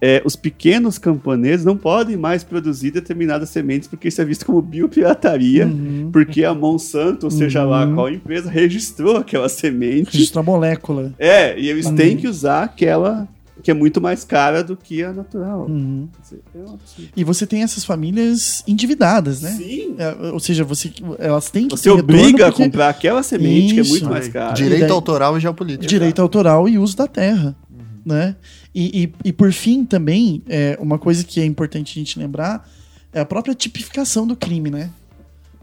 é, 0.00 0.22
os 0.24 0.34
pequenos 0.36 0.96
camponeses 0.98 1.64
não 1.64 1.76
podem 1.76 2.16
mais 2.16 2.42
produzir 2.44 2.90
determinadas 2.90 3.50
sementes, 3.50 3.86
porque 3.88 4.08
isso 4.08 4.20
é 4.20 4.24
visto 4.24 4.44
como 4.46 4.60
biopirataria, 4.62 5.66
Uhum. 5.66 6.10
porque 6.12 6.44
a 6.44 6.54
Monsanto, 6.54 7.24
ou 7.26 7.30
seja 7.30 7.64
lá 7.64 7.86
qual 7.94 8.08
empresa, 8.10 8.50
registrou 8.50 9.16
aquela 9.16 9.48
semente. 9.48 10.12
Registrar 10.12 10.40
a 10.40 10.44
molécula. 10.44 11.12
É, 11.18 11.58
e 11.58 11.68
eles 11.68 11.86
Uhum. 11.86 11.96
têm 11.96 12.16
que 12.16 12.28
usar 12.28 12.62
aquela 12.64 13.28
que 13.66 13.70
é 13.72 13.74
muito 13.74 14.00
mais 14.00 14.22
cara 14.22 14.62
do 14.62 14.76
que 14.76 15.02
a 15.02 15.12
natural. 15.12 15.66
Uhum. 15.68 16.08
Dizer, 16.22 16.40
É. 16.54 17.02
E 17.16 17.24
você 17.24 17.44
tem 17.48 17.64
essas 17.64 17.84
famílias 17.84 18.62
endividadas, 18.64 19.42
né? 19.42 19.50
Sim. 19.50 19.96
É, 19.98 20.30
ou 20.32 20.38
seja, 20.38 20.62
você, 20.62 20.92
elas 21.18 21.50
têm 21.50 21.66
que 21.66 21.76
Você 21.76 21.90
obriga 21.90 22.46
a 22.46 22.52
porque 22.52 22.62
comprar 22.62 22.88
aquela 22.90 23.24
semente 23.24 23.74
que 23.74 23.80
é 23.80 23.82
Isso. 23.82 23.90
muito 23.90 24.08
mais 24.08 24.28
cara. 24.28 24.52
Direito 24.52 24.82
E 24.84 24.86
daí- 24.86 24.90
autoral 24.92 25.36
e 25.36 25.40
geopolítica. 25.40 25.84
direito 25.84 26.22
autoral 26.22 26.68
e 26.68 26.78
uso 26.78 26.96
da 26.96 27.08
terra, 27.08 27.56
né? 28.04 28.36
E, 28.72 29.02
e, 29.24 29.28
e 29.30 29.32
por 29.32 29.52
fim 29.52 29.84
também 29.84 30.42
é, 30.48 30.78
uma 30.80 30.96
coisa 30.96 31.24
que 31.24 31.40
é 31.40 31.44
importante 31.44 31.98
a 31.98 31.98
gente 31.98 32.16
lembrar 32.20 32.70
é 33.12 33.18
a 33.18 33.24
própria 33.26 33.52
tipificação 33.52 34.28
do 34.28 34.36
crime, 34.36 34.70
né? 34.70 34.90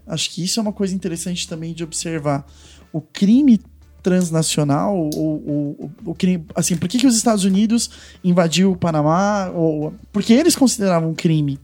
Acho 0.05 0.29
que 0.29 0.43
isso 0.43 0.59
é 0.59 0.61
uma 0.61 0.73
coisa 0.73 0.93
interessante 0.93 1.47
também 1.47 1.73
de 1.73 1.85
observar. 1.85 2.45
O 2.91 2.99
crime 2.99 3.61
transnacional, 4.03 4.95
ou, 5.15 5.89
o 6.05 6.13
crime, 6.13 6.45
assim, 6.53 6.75
por 6.75 6.89
que, 6.89 6.99
que 6.99 7.07
os 7.07 7.15
Estados 7.15 7.45
Unidos 7.45 7.89
invadiu 8.23 8.73
o 8.73 8.77
Panamá? 8.77 9.49
Ou, 9.55 9.93
porque 10.11 10.33
eles 10.33 10.55
consideravam 10.55 11.11
um 11.11 11.15
crime, 11.15 11.57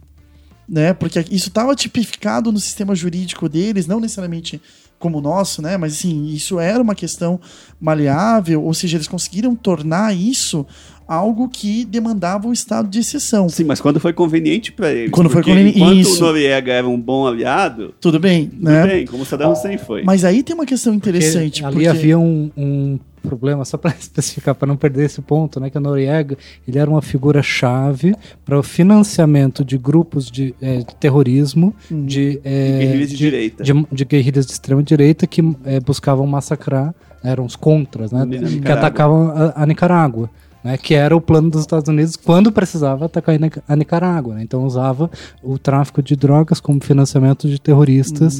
né? 0.67 0.93
Porque 0.93 1.19
isso 1.29 1.49
estava 1.49 1.75
tipificado 1.75 2.51
no 2.51 2.59
sistema 2.59 2.95
jurídico 2.95 3.49
deles, 3.49 3.85
não 3.85 3.99
necessariamente 3.99 4.61
como 4.97 5.17
o 5.17 5.21
nosso, 5.21 5.61
né? 5.61 5.77
Mas 5.77 5.93
assim, 5.93 6.27
isso 6.27 6.59
era 6.59 6.81
uma 6.81 6.95
questão 6.95 7.39
maleável, 7.79 8.63
ou 8.63 8.73
seja, 8.73 8.97
eles 8.97 9.07
conseguiram 9.07 9.55
tornar 9.55 10.15
isso 10.15 10.65
algo 11.09 11.49
que 11.49 11.83
demandava 11.85 12.47
o 12.47 12.53
estado 12.53 12.87
de 12.87 12.99
exceção. 12.99 13.49
Sim, 13.49 13.63
mas 13.63 13.81
quando 13.81 13.99
foi 13.99 14.13
conveniente 14.13 14.71
para 14.71 14.91
eles. 14.93 15.09
Quando 15.11 15.29
foi 15.29 15.41
porque 15.41 15.49
conveniente- 15.51 15.79
Enquanto 15.79 15.97
isso. 15.97 16.23
o 16.23 16.27
Noriega 16.27 16.71
era 16.71 16.87
um 16.87 16.99
bom 16.99 17.25
aliado, 17.25 17.93
Tudo 17.99 18.19
bem, 18.19 18.47
tudo 18.47 18.63
né? 18.63 18.85
bem, 18.87 19.05
como 19.07 19.25
Saddam 19.25 19.51
Hussein 19.51 19.77
foi. 19.79 20.03
Mas 20.03 20.23
aí 20.23 20.43
tem 20.43 20.53
uma 20.55 20.65
questão 20.65 20.93
Porque 20.93 21.09
interessante, 21.09 21.65
ali 21.65 21.73
porque 21.73 21.87
havia 21.87 22.17
um, 22.19 22.51
um 22.55 22.99
problema, 23.23 23.65
só 23.65 23.75
para 23.77 23.91
especificar, 23.99 24.53
para 24.55 24.67
não 24.67 24.77
perder 24.77 25.05
esse 25.05 25.21
ponto, 25.21 25.59
né, 25.59 25.69
que 25.69 25.77
o 25.77 25.81
Noriega 25.81 26.37
ele 26.67 26.77
era 26.79 26.89
uma 26.89 27.01
figura-chave 27.01 28.15
para 28.45 28.57
o 28.59 28.63
financiamento 28.63 29.63
de 29.65 29.77
grupos 29.77 30.29
de, 30.29 30.53
eh, 30.61 30.77
de 30.77 30.95
terrorismo, 30.95 31.73
Hum. 31.91 32.05
de, 32.05 32.39
eh, 32.43 32.77
guerrilhas 32.79 33.09
de 33.09 33.17
direita. 33.17 33.63
de, 33.63 33.73
de 33.91 34.05
guerrilhas 34.05 34.45
de 34.45 34.51
extrema 34.53 34.83
direita 34.83 35.25
que 35.27 35.41
eh, 35.65 35.79
buscavam 35.79 36.25
massacrar, 36.27 36.93
eram 37.23 37.45
os 37.45 37.55
contras, 37.55 38.11
né, 38.11 38.25
que 38.63 38.71
atacavam 38.71 39.29
a, 39.35 39.63
a 39.63 39.65
Nicarágua. 39.65 40.29
Né, 40.63 40.77
que 40.77 40.93
era 40.93 41.15
o 41.15 41.21
plano 41.21 41.49
dos 41.49 41.61
Estados 41.61 41.87
Unidos 41.87 42.17
quando 42.17 42.51
precisava 42.51 43.05
atacar 43.05 43.33
a 43.35 43.37
Nica- 43.37 43.63
a 43.65 43.75
Nicarágua. 43.77 44.35
né? 44.35 44.43
Então 44.43 44.65
usava 44.65 45.09
o 45.41 45.57
tráfico 45.57 46.03
de 46.03 46.17
drogas 46.17 46.59
como 46.59 46.83
financiamento 46.83 47.47
de 47.47 47.59
terroristas. 47.61 48.39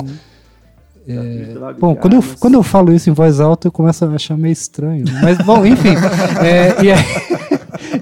É, 1.08 1.54
Drogas, 1.54 1.80
Bom, 1.80 1.96
quando 1.96 2.14
eu, 2.18 2.24
quando 2.40 2.54
eu 2.56 2.62
falo 2.64 2.94
isso 2.94 3.10
em 3.10 3.14
voz 3.14 3.40
alta, 3.40 3.68
eu 3.68 3.72
começo 3.72 4.04
a 4.06 4.10
achar 4.10 4.38
meio 4.38 4.52
estranho. 4.52 5.06
Mas, 5.24 5.38
bom, 5.40 5.66
enfim. 5.66 5.96
é, 6.44 6.84
e 6.84 6.91
aí, 6.91 7.00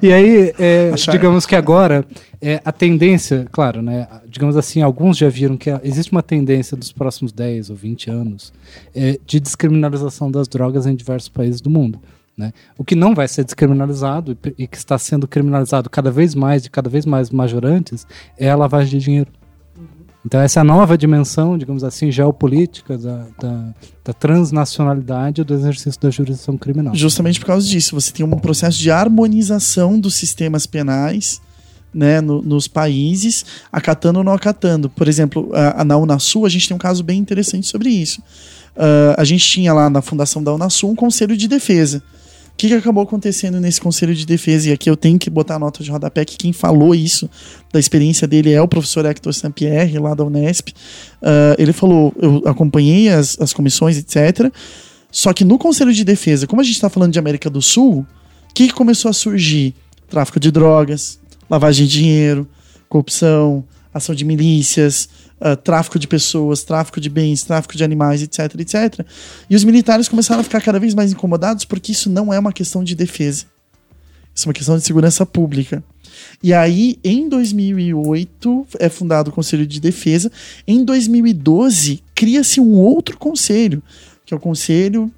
e 0.02 0.12
aí, 0.14 0.54
é, 0.60 0.92
digamos 1.12 1.46
que 1.46 1.56
agora, 1.56 2.04
é, 2.42 2.60
a 2.66 2.72
tendência, 2.72 3.46
claro, 3.52 3.82
né? 3.82 4.08
Digamos 4.28 4.58
assim, 4.58 4.82
alguns 4.82 5.16
já 5.18 5.30
viram 5.30 5.56
que 5.56 5.70
existe 5.84 6.12
uma 6.12 6.24
tendência 6.24 6.76
dos 6.76 6.92
próximos 6.92 7.32
10 7.32 7.70
ou 7.70 7.76
20 7.76 8.10
anos 8.10 8.52
é, 8.94 9.18
de 9.26 9.40
descriminalização 9.40 10.30
das 10.30 10.48
drogas 10.48 10.86
em 10.86 10.96
diversos 10.96 11.30
países 11.30 11.62
do 11.62 11.70
mundo. 11.70 12.00
Né? 12.38 12.54
O 12.78 12.84
que 12.84 12.94
não 12.96 13.16
vai 13.16 13.28
ser 13.28 13.44
descriminalizado 13.44 14.38
e 14.60 14.68
que 14.68 14.78
está 14.78 14.96
sendo 15.00 15.28
criminalizado 15.28 15.90
cada 15.90 16.12
vez 16.12 16.36
mais 16.36 16.66
e 16.66 16.70
cada 16.70 16.88
vez 16.90 17.04
mais 17.06 17.32
majorantes 17.32 18.06
é 18.38 18.48
a 18.50 18.56
lavagem 18.56 19.00
de 19.00 19.04
dinheiro. 19.06 19.32
Então 20.24 20.40
essa 20.42 20.60
é 20.60 20.62
a 20.62 20.64
nova 20.64 20.98
dimensão, 20.98 21.58
digamos 21.58 21.84
assim, 21.84 22.12
geopolítica 22.12 22.98
da, 22.98 23.26
da, 23.40 23.74
da 24.06 24.14
transnacionalidade 24.14 25.44
do 25.44 25.54
exercício 25.54 26.00
da 26.02 26.10
jurisdição 26.10 26.58
criminal. 26.58 26.94
justamente 26.96 27.40
por 27.40 27.46
causa 27.48 27.66
disso, 27.68 27.96
você 27.96 28.12
tem 28.12 28.26
um 28.26 28.30
processo 28.38 28.78
de 28.78 28.92
harmonização 28.92 30.00
dos 30.00 30.16
sistemas 30.16 30.66
penais 30.66 31.42
né, 31.94 32.20
no- 32.22 32.42
nos 32.42 32.68
países, 32.68 33.46
acatando 33.72 34.20
ou 34.20 34.24
não 34.26 34.34
acatando. 34.34 34.90
Por 34.90 35.08
exemplo, 35.08 35.50
a, 35.54 35.82
a- 35.82 35.86
na 35.86 35.98
Unasul, 35.98 36.46
a 36.46 36.50
gente 36.50 36.68
tem 36.68 36.76
um 36.76 36.80
caso 36.80 37.04
bem 37.04 37.18
interessante 37.20 37.66
sobre 37.66 37.90
isso. 37.90 38.22
Ah, 38.76 39.16
a 39.18 39.24
gente 39.24 39.44
tinha 39.48 39.74
lá 39.74 39.90
na 39.90 40.02
fundação 40.02 40.44
da 40.44 40.54
Unasul 40.54 40.92
um 40.92 40.96
conselho 40.96 41.36
de 41.36 41.48
defesa. 41.48 42.04
O 42.58 42.60
que, 42.60 42.70
que 42.70 42.74
acabou 42.74 43.04
acontecendo 43.04 43.62
nesse 43.62 43.80
conselho 43.80 44.16
de 44.16 44.26
defesa? 44.26 44.70
E 44.70 44.72
aqui 44.72 44.90
eu 44.90 44.98
tenho 44.98 45.20
que 45.20 45.30
botar 45.30 45.58
a 45.58 45.60
nota 45.60 45.84
de 45.84 45.92
rodapé 45.92 46.26
que 46.26 46.36
quem 46.36 46.52
falou 46.52 46.96
isso, 46.96 47.30
da 47.72 47.80
experiência 47.80 48.28
dele, 48.28 48.52
é 48.52 48.60
o 48.60 48.68
professor 48.68 49.06
Hector 49.06 49.32
Sampierre, 49.32 50.00
lá 50.00 50.16
da 50.16 50.24
Unesp. 50.24 50.70
Ah, 51.22 51.56
ele 51.60 51.72
falou: 51.72 52.12
eu 52.20 52.42
acompanhei 52.48 53.10
as, 53.10 53.40
as 53.40 53.54
comissões, 53.54 53.96
etc. 53.96 54.52
Só 55.12 55.34
que 55.34 55.46
no 55.46 55.60
Conselho 55.60 55.94
de 55.94 56.04
Defesa, 56.04 56.48
como 56.48 56.60
a 56.60 56.64
gente 56.64 56.74
está 56.74 56.90
falando 56.90 57.14
de 57.14 57.20
América 57.20 57.48
do 57.48 57.62
Sul, 57.62 58.00
o 58.50 58.54
que, 58.56 58.70
que 58.70 58.74
começou 58.74 59.10
a 59.10 59.14
surgir? 59.14 59.76
Tráfico 60.10 60.40
de 60.40 60.50
drogas, 60.50 61.20
lavagem 61.48 61.86
de 61.86 61.92
dinheiro, 61.92 62.48
corrupção, 62.90 63.64
ação 63.94 64.16
de 64.16 64.26
milícias, 64.26 65.08
ah, 65.40 65.56
tráfico 65.56 66.00
de 66.00 66.08
pessoas, 66.08 66.64
tráfico 66.64 67.00
de 67.00 67.10
bens, 67.10 67.44
tráfico 67.44 67.78
de 67.78 67.84
animais, 67.84 68.22
etc, 68.22 68.40
etc. 68.60 69.06
E 69.50 69.56
os 69.56 69.64
militares 69.64 70.08
começaram 70.08 70.42
a 70.42 70.44
ficar 70.44 70.62
cada 70.62 70.80
vez 70.80 70.94
mais 70.94 71.12
incomodados 71.12 71.66
porque 71.66 71.92
isso 71.92 72.10
não 72.10 72.34
é 72.34 72.40
uma 72.40 72.52
questão 72.52 72.84
de 72.84 72.96
defesa. 72.96 73.46
Isso 74.34 74.46
é 74.46 74.50
uma 74.50 74.54
questão 74.54 74.78
de 74.78 74.84
segurança 74.84 75.26
pública. 75.26 75.84
E 76.42 76.54
aí, 76.54 77.00
em 77.04 77.28
2008, 77.28 78.68
é 78.80 78.90
fundado 78.90 79.30
o 79.30 79.34
Conselho 79.34 79.66
de 79.66 79.80
Defesa. 79.80 80.32
Em 80.68 80.84
2012, 80.84 82.04
cria-se 82.14 82.60
um 82.60 82.76
outro 82.76 83.18
conselho, 83.18 83.82
que 84.26 84.34
é 84.34 84.38
o 84.38 84.40
Conselho 84.40 85.12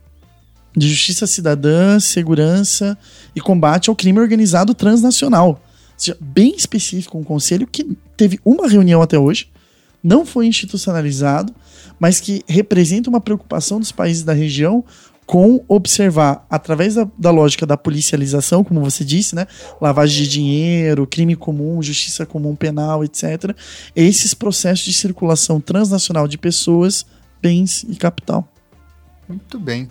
de 0.76 0.88
Justiça 0.88 1.28
Cidadã, 1.28 2.00
Segurança 2.00 2.98
e 3.36 3.42
Combate 3.42 3.90
ao 3.90 3.96
Crime 3.96 4.20
Organizado 4.20 4.74
Transnacional. 4.74 5.50
Ou 5.50 5.60
seja, 5.98 6.18
bem 6.20 6.56
específico, 6.56 7.18
um 7.18 7.24
conselho 7.24 7.68
que 7.68 7.98
teve 8.16 8.40
uma 8.46 8.68
reunião 8.68 9.02
até 9.02 9.18
hoje, 9.20 9.50
não 10.04 10.26
foi 10.26 10.48
institucionalizado, 10.48 11.54
mas 12.00 12.20
que 12.20 12.44
representa 12.48 13.10
uma 13.10 13.22
preocupação 13.22 13.80
dos 13.80 13.92
países 13.92 14.24
da 14.24 14.34
região 14.34 14.84
com 15.26 15.64
observar, 15.68 16.44
através 16.50 16.96
da, 16.96 17.08
da 17.16 17.30
lógica 17.30 17.64
da 17.64 17.78
policialização, 17.78 18.64
como 18.64 18.82
você 18.82 19.06
disse, 19.06 19.36
né? 19.36 19.46
Lavagem 19.80 20.24
de 20.24 20.28
dinheiro, 20.28 21.06
crime 21.06 21.36
comum, 21.36 21.84
justiça 21.84 22.26
comum 22.26 22.56
penal, 22.56 23.04
etc. 23.04 23.56
Esses 23.96 24.34
processos 24.34 24.86
de 24.86 24.94
circulação 24.94 25.62
transnacional 25.62 26.28
de 26.28 26.36
pessoas, 26.36 27.06
bens 27.40 27.84
e 27.84 27.96
capital. 27.96 28.52
Muito 29.28 29.60
bem. 29.60 29.88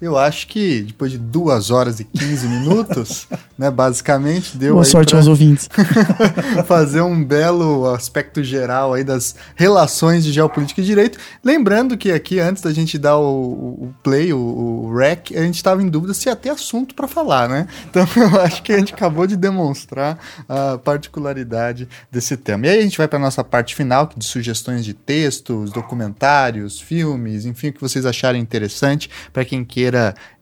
Eu 0.00 0.16
acho 0.16 0.46
que 0.46 0.80
depois 0.80 1.12
de 1.12 1.18
duas 1.18 1.70
horas 1.70 2.00
e 2.00 2.04
15 2.04 2.48
minutos, 2.48 3.28
né, 3.58 3.70
basicamente, 3.70 4.56
deu 4.56 4.72
Boa 4.72 4.84
sorte 4.84 5.14
aos 5.14 5.26
ouvintes. 5.26 5.68
fazer 6.66 7.02
um 7.02 7.22
belo 7.22 7.86
aspecto 7.92 8.42
geral 8.42 8.94
aí 8.94 9.04
das 9.04 9.34
relações 9.54 10.24
de 10.24 10.32
geopolítica 10.32 10.80
e 10.80 10.84
direito. 10.84 11.18
Lembrando 11.44 11.98
que 11.98 12.10
aqui, 12.12 12.40
antes 12.40 12.62
da 12.62 12.72
gente 12.72 12.96
dar 12.96 13.18
o, 13.18 13.24
o 13.26 13.94
play, 14.02 14.32
o, 14.32 14.38
o 14.38 14.96
rec, 14.96 15.32
a 15.36 15.42
gente 15.42 15.56
estava 15.56 15.82
em 15.82 15.88
dúvida 15.88 16.14
se 16.14 16.30
ia 16.30 16.36
ter 16.36 16.48
assunto 16.48 16.94
para 16.94 17.06
falar, 17.06 17.46
né? 17.46 17.68
Então 17.90 18.08
eu 18.16 18.40
acho 18.40 18.62
que 18.62 18.72
a 18.72 18.78
gente 18.78 18.94
acabou 18.94 19.26
de 19.26 19.36
demonstrar 19.36 20.18
a 20.48 20.78
particularidade 20.78 21.86
desse 22.10 22.38
tema. 22.38 22.66
E 22.66 22.70
aí 22.70 22.78
a 22.78 22.82
gente 22.82 22.96
vai 22.96 23.06
para 23.06 23.18
nossa 23.18 23.44
parte 23.44 23.74
final, 23.74 24.08
que 24.08 24.18
de 24.18 24.24
sugestões 24.24 24.82
de 24.82 24.94
textos, 24.94 25.70
documentários, 25.72 26.80
filmes, 26.80 27.44
enfim, 27.44 27.68
o 27.68 27.72
que 27.74 27.80
vocês 27.82 28.06
acharem 28.06 28.40
interessante 28.40 29.10
para 29.30 29.44
quem 29.44 29.62
queira 29.62 29.89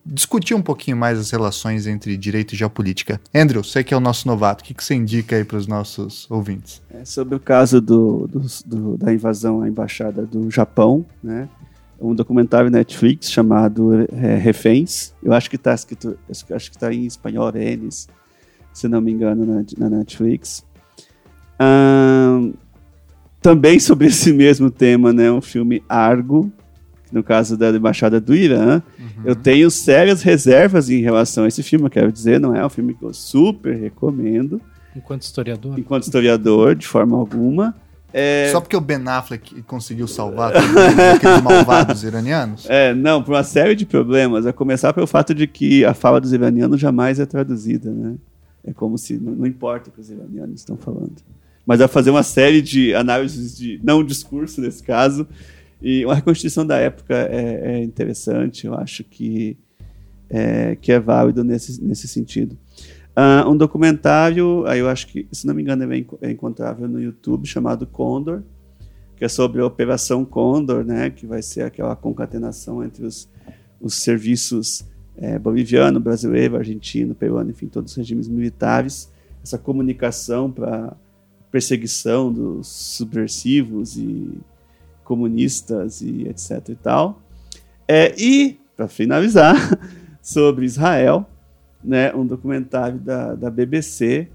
discutir 0.05 0.53
um 0.53 0.61
pouquinho 0.61 0.97
mais 0.97 1.17
as 1.19 1.31
relações 1.31 1.85
entre 1.87 2.15
direito 2.17 2.53
e 2.53 2.57
geopolítica. 2.57 3.19
Andrew, 3.33 3.63
você 3.63 3.83
que 3.83 3.93
é 3.93 3.97
o 3.97 3.99
nosso 3.99 4.27
novato, 4.27 4.63
o 4.63 4.67
que, 4.67 4.73
que 4.73 4.83
você 4.83 4.95
indica 4.95 5.35
aí 5.35 5.43
para 5.43 5.57
os 5.57 5.67
nossos 5.67 6.25
ouvintes? 6.29 6.81
É 6.89 7.05
sobre 7.05 7.35
o 7.35 7.39
caso 7.39 7.79
do, 7.81 8.27
do- 8.27 8.41
do- 8.65 8.97
da 8.97 9.13
invasão 9.13 9.61
à 9.61 9.67
embaixada 9.67 10.25
do 10.25 10.49
Japão, 10.49 11.05
né? 11.23 11.47
um 12.01 12.15
documentário 12.15 12.69
Netflix 12.69 13.29
chamado 13.29 14.07
é, 14.13 14.35
Reféns. 14.35 15.13
Eu 15.21 15.33
acho 15.33 15.49
que 15.49 15.57
está 15.57 15.73
escrito, 15.73 16.17
acho 16.29 16.45
que 16.71 16.77
está 16.77 16.93
em 16.93 17.05
espanhol 17.05 17.51
Renes, 17.51 18.07
se 18.73 18.87
não 18.87 19.01
me 19.01 19.11
engano, 19.11 19.45
na, 19.45 19.65
na 19.77 19.97
Netflix. 19.97 20.63
Um, 21.61 22.53
também 23.41 23.79
sobre 23.79 24.07
esse 24.07 24.31
mesmo 24.31 24.69
tema, 24.71 25.11
né, 25.11 25.29
um 25.31 25.41
filme 25.41 25.83
Argo, 25.89 26.51
no 27.11 27.23
caso 27.23 27.57
da 27.57 27.69
embaixada 27.69 28.19
do 28.19 28.35
Irã. 28.35 28.81
Uhum. 28.99 29.23
Eu 29.25 29.35
tenho 29.35 29.69
sérias 29.69 30.21
reservas 30.21 30.89
em 30.89 31.01
relação 31.01 31.45
a 31.45 31.47
esse 31.47 31.63
filme, 31.63 31.85
eu 31.85 31.89
quero 31.89 32.11
dizer, 32.11 32.39
não 32.39 32.55
é 32.55 32.65
um 32.65 32.69
filme 32.69 32.93
que 32.93 33.03
eu 33.03 33.13
super 33.13 33.75
recomendo. 33.75 34.61
Enquanto 34.95 35.23
historiador? 35.23 35.79
Enquanto 35.79 36.03
historiador, 36.03 36.75
de 36.75 36.87
forma 36.87 37.17
alguma. 37.17 37.75
É... 38.11 38.49
Só 38.51 38.59
porque 38.59 38.75
o 38.75 38.81
Ben 38.81 39.01
Affleck 39.07 39.61
conseguiu 39.63 40.07
salvar 40.07 40.51
aqueles 40.55 41.41
malvados 41.41 42.03
iranianos? 42.03 42.65
É, 42.67 42.93
não, 42.93 43.21
por 43.21 43.33
uma 43.33 43.43
série 43.43 43.75
de 43.75 43.85
problemas. 43.85 44.45
A 44.45 44.53
começar 44.53 44.93
pelo 44.93 45.05
fato 45.05 45.33
de 45.33 45.45
que 45.45 45.85
a 45.85 45.93
fala 45.93 46.19
dos 46.19 46.33
iranianos 46.33 46.79
jamais 46.79 47.19
é 47.19 47.25
traduzida, 47.25 47.91
né? 47.91 48.15
É 48.65 48.73
como 48.73 48.97
se 48.97 49.13
não, 49.17 49.33
não 49.33 49.45
importa 49.45 49.89
o 49.89 49.93
que 49.93 50.01
os 50.01 50.09
iranianos 50.09 50.59
estão 50.59 50.75
falando. 50.75 51.15
Mas 51.65 51.79
vai 51.79 51.87
fazer 51.87 52.09
uma 52.09 52.23
série 52.23 52.61
de 52.61 52.95
análises 52.95 53.55
de 53.55 53.79
não 53.83 54.03
discurso 54.03 54.59
nesse 54.59 54.81
caso. 54.81 55.27
E 55.81 56.05
uma 56.05 56.15
reconstituição 56.15 56.65
da 56.65 56.77
época 56.77 57.15
é, 57.15 57.73
é 57.73 57.83
interessante, 57.83 58.67
eu 58.67 58.73
acho 58.73 59.03
que 59.03 59.57
é, 60.29 60.75
que 60.75 60.91
é 60.91 60.99
válido 60.99 61.43
nesse, 61.43 61.81
nesse 61.83 62.07
sentido. 62.07 62.57
Uh, 63.17 63.49
um 63.49 63.57
documentário, 63.57 64.65
aí 64.67 64.79
eu 64.79 64.87
acho 64.87 65.07
que, 65.07 65.27
se 65.31 65.47
não 65.47 65.53
me 65.53 65.61
engano, 65.61 65.91
é, 65.91 66.05
é 66.21 66.31
encontrável 66.31 66.87
no 66.87 67.01
YouTube, 67.01 67.47
chamado 67.47 67.87
Condor, 67.87 68.43
que 69.17 69.25
é 69.25 69.27
sobre 69.27 69.59
a 69.61 69.65
Operação 69.65 70.23
Condor, 70.23 70.85
né, 70.85 71.09
que 71.09 71.25
vai 71.25 71.41
ser 71.41 71.63
aquela 71.63 71.95
concatenação 71.95 72.83
entre 72.83 73.05
os, 73.05 73.29
os 73.81 73.95
serviços 73.95 74.85
é, 75.17 75.37
boliviano, 75.37 75.99
brasileiro, 75.99 76.55
argentino, 76.55 77.13
peruano, 77.13 77.49
enfim, 77.49 77.67
todos 77.67 77.91
os 77.91 77.97
regimes 77.97 78.29
militares, 78.29 79.11
essa 79.43 79.57
comunicação 79.57 80.49
para 80.49 80.95
perseguição 81.51 82.31
dos 82.31 82.67
subversivos 82.67 83.97
e 83.97 84.39
comunistas 85.09 86.01
e 86.01 86.27
etc 86.27 86.69
e 86.69 86.75
tal. 86.75 87.19
É, 87.87 88.13
e, 88.15 88.59
para 88.77 88.87
finalizar, 88.87 89.55
sobre 90.21 90.65
Israel, 90.65 91.27
né, 91.83 92.13
um 92.13 92.27
documentário 92.27 92.99
da, 92.99 93.33
da 93.33 93.49
BBC 93.49 94.27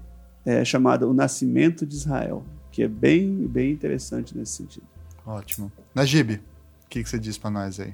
é, 0.45 0.65
chamado 0.65 1.09
O 1.09 1.13
Nascimento 1.13 1.85
de 1.85 1.95
Israel, 1.95 2.43
que 2.73 2.83
é 2.83 2.89
bem, 2.89 3.47
bem 3.47 3.71
interessante 3.71 4.37
nesse 4.37 4.57
sentido. 4.57 4.85
Ótimo. 5.25 5.71
Najib, 5.95 6.33
o 6.33 6.39
que, 6.89 7.01
que 7.01 7.09
você 7.09 7.17
diz 7.17 7.37
para 7.37 7.49
nós 7.49 7.79
aí? 7.79 7.93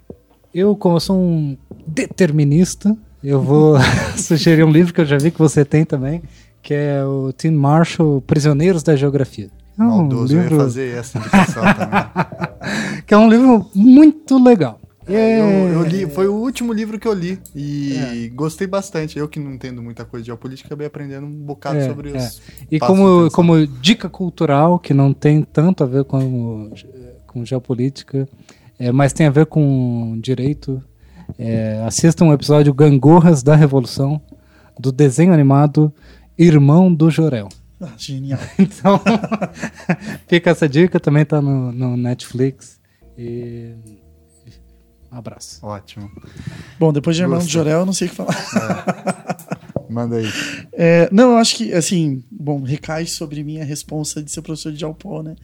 Eu, 0.52 0.76
como 0.76 0.96
eu 0.96 1.00
sou 1.00 1.16
um 1.16 1.56
determinista, 1.86 2.98
eu 3.24 3.44
vou 3.44 3.76
sugerir 4.18 4.64
um 4.64 4.72
livro 4.72 4.92
que 4.92 5.02
eu 5.02 5.06
já 5.06 5.20
vi 5.20 5.30
que 5.30 5.38
você 5.38 5.64
tem 5.64 5.86
também, 5.86 6.24
que 6.64 6.74
é 6.74 7.06
o 7.06 7.32
Tim 7.32 7.52
Marshall, 7.52 8.22
Prisioneiros 8.22 8.82
da 8.82 8.96
Geografia. 8.96 9.52
É 9.78 9.84
um 9.84 9.88
Maldoso, 9.88 10.34
livro... 10.34 10.56
eu 10.56 10.58
ia 10.58 10.64
fazer 10.64 10.98
essa 10.98 11.18
indicação 11.18 11.64
também. 11.64 13.02
que 13.08 13.14
é 13.14 13.18
um 13.18 13.30
livro 13.30 13.70
muito 13.74 14.38
legal. 14.44 14.80
É, 15.08 15.42
eu, 15.42 15.74
eu, 15.74 15.84
li, 15.84 16.08
foi 16.08 16.28
o 16.28 16.34
último 16.34 16.72
livro 16.72 17.00
que 17.00 17.08
eu 17.08 17.14
li 17.14 17.40
e 17.56 17.98
é. 17.98 18.30
gostei 18.30 18.68
bastante. 18.68 19.18
Eu 19.18 19.28
que 19.28 19.40
não 19.40 19.52
entendo 19.52 19.82
muita 19.82 20.06
coisa 20.06 20.24
de 20.24 20.28
geopolítica, 20.28 20.68
acabei 20.68 20.88
aprendendo 20.88 21.26
um 21.26 21.32
bocado 21.32 21.80
é, 21.80 21.88
sobre. 21.88 22.16
É. 22.16 22.30
E 22.70 22.80
como, 22.80 23.30
como 23.32 23.66
dica 23.66 24.08
cultural, 24.08 24.78
que 24.78 24.94
não 24.94 25.12
tem 25.12 25.42
tanto 25.42 25.84
a 25.84 25.88
ver 25.88 26.04
com, 26.04 26.72
com 27.26 27.44
geopolítica, 27.44 28.28
é, 28.78 28.92
mas 28.92 29.12
tem 29.12 29.26
a 29.26 29.32
ver 29.32 29.48
com 29.48 30.18
direito, 30.22 30.82
é, 31.38 31.84
assista 31.86 32.24
um 32.24 32.32
episódio 32.32 32.74
Gangorras 32.74 33.42
da 33.42 33.56
Revolução, 33.56 34.22
do 34.80 34.92
desenho 34.92 35.34
animado 35.34 35.92
Irmão 36.38 36.94
do 36.94 37.10
Jorel. 37.10 37.50
Ah, 37.82 37.94
genial. 37.98 38.40
então, 38.60 39.02
fica 40.28 40.52
essa 40.52 40.70
dica, 40.70 41.00
também 41.00 41.26
tá 41.26 41.42
no, 41.42 41.72
no 41.72 41.98
Netflix. 41.98 42.80
E 43.18 43.74
um 45.12 45.18
abraço. 45.18 45.60
Ótimo. 45.66 46.10
Bom, 46.80 46.94
depois 46.94 47.18
de 47.18 47.22
Irmão 47.24 47.40
do 47.40 47.48
Jorel, 47.48 47.80
eu 47.80 47.86
não 47.86 47.92
sei 47.92 48.08
o 48.08 48.10
que 48.10 48.16
falar. 48.16 48.36
É. 49.58 49.92
Manda 49.92 50.16
aí. 50.16 50.26
É, 50.72 51.10
não, 51.12 51.32
eu 51.32 51.38
acho 51.38 51.58
que, 51.58 51.74
assim, 51.74 52.24
bom, 52.32 52.62
recai 52.62 53.06
sobre 53.06 53.44
mim 53.44 53.60
a 53.60 53.66
responsa 53.66 54.24
de 54.24 54.32
ser 54.32 54.42
professor 54.42 54.72
de 54.72 54.86
Alpó, 54.86 55.22
né? 55.22 55.36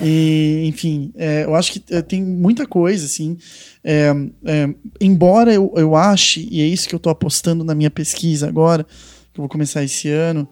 E, 0.00 0.62
enfim, 0.64 1.12
é, 1.16 1.44
eu 1.44 1.54
acho 1.54 1.72
que 1.72 1.84
é, 1.94 2.00
tem 2.00 2.24
muita 2.24 2.66
coisa, 2.66 3.04
assim. 3.04 3.36
É, 3.84 4.10
é, 4.46 4.74
embora 4.98 5.52
eu, 5.52 5.70
eu 5.76 5.94
ache, 5.94 6.48
e 6.50 6.62
é 6.62 6.64
isso 6.64 6.88
que 6.88 6.94
eu 6.94 6.98
estou 6.98 7.12
apostando 7.12 7.62
na 7.62 7.74
minha 7.74 7.90
pesquisa 7.90 8.48
agora, 8.48 8.84
que 9.34 9.38
eu 9.38 9.42
vou 9.42 9.50
começar 9.50 9.84
esse 9.84 10.08
ano, 10.08 10.48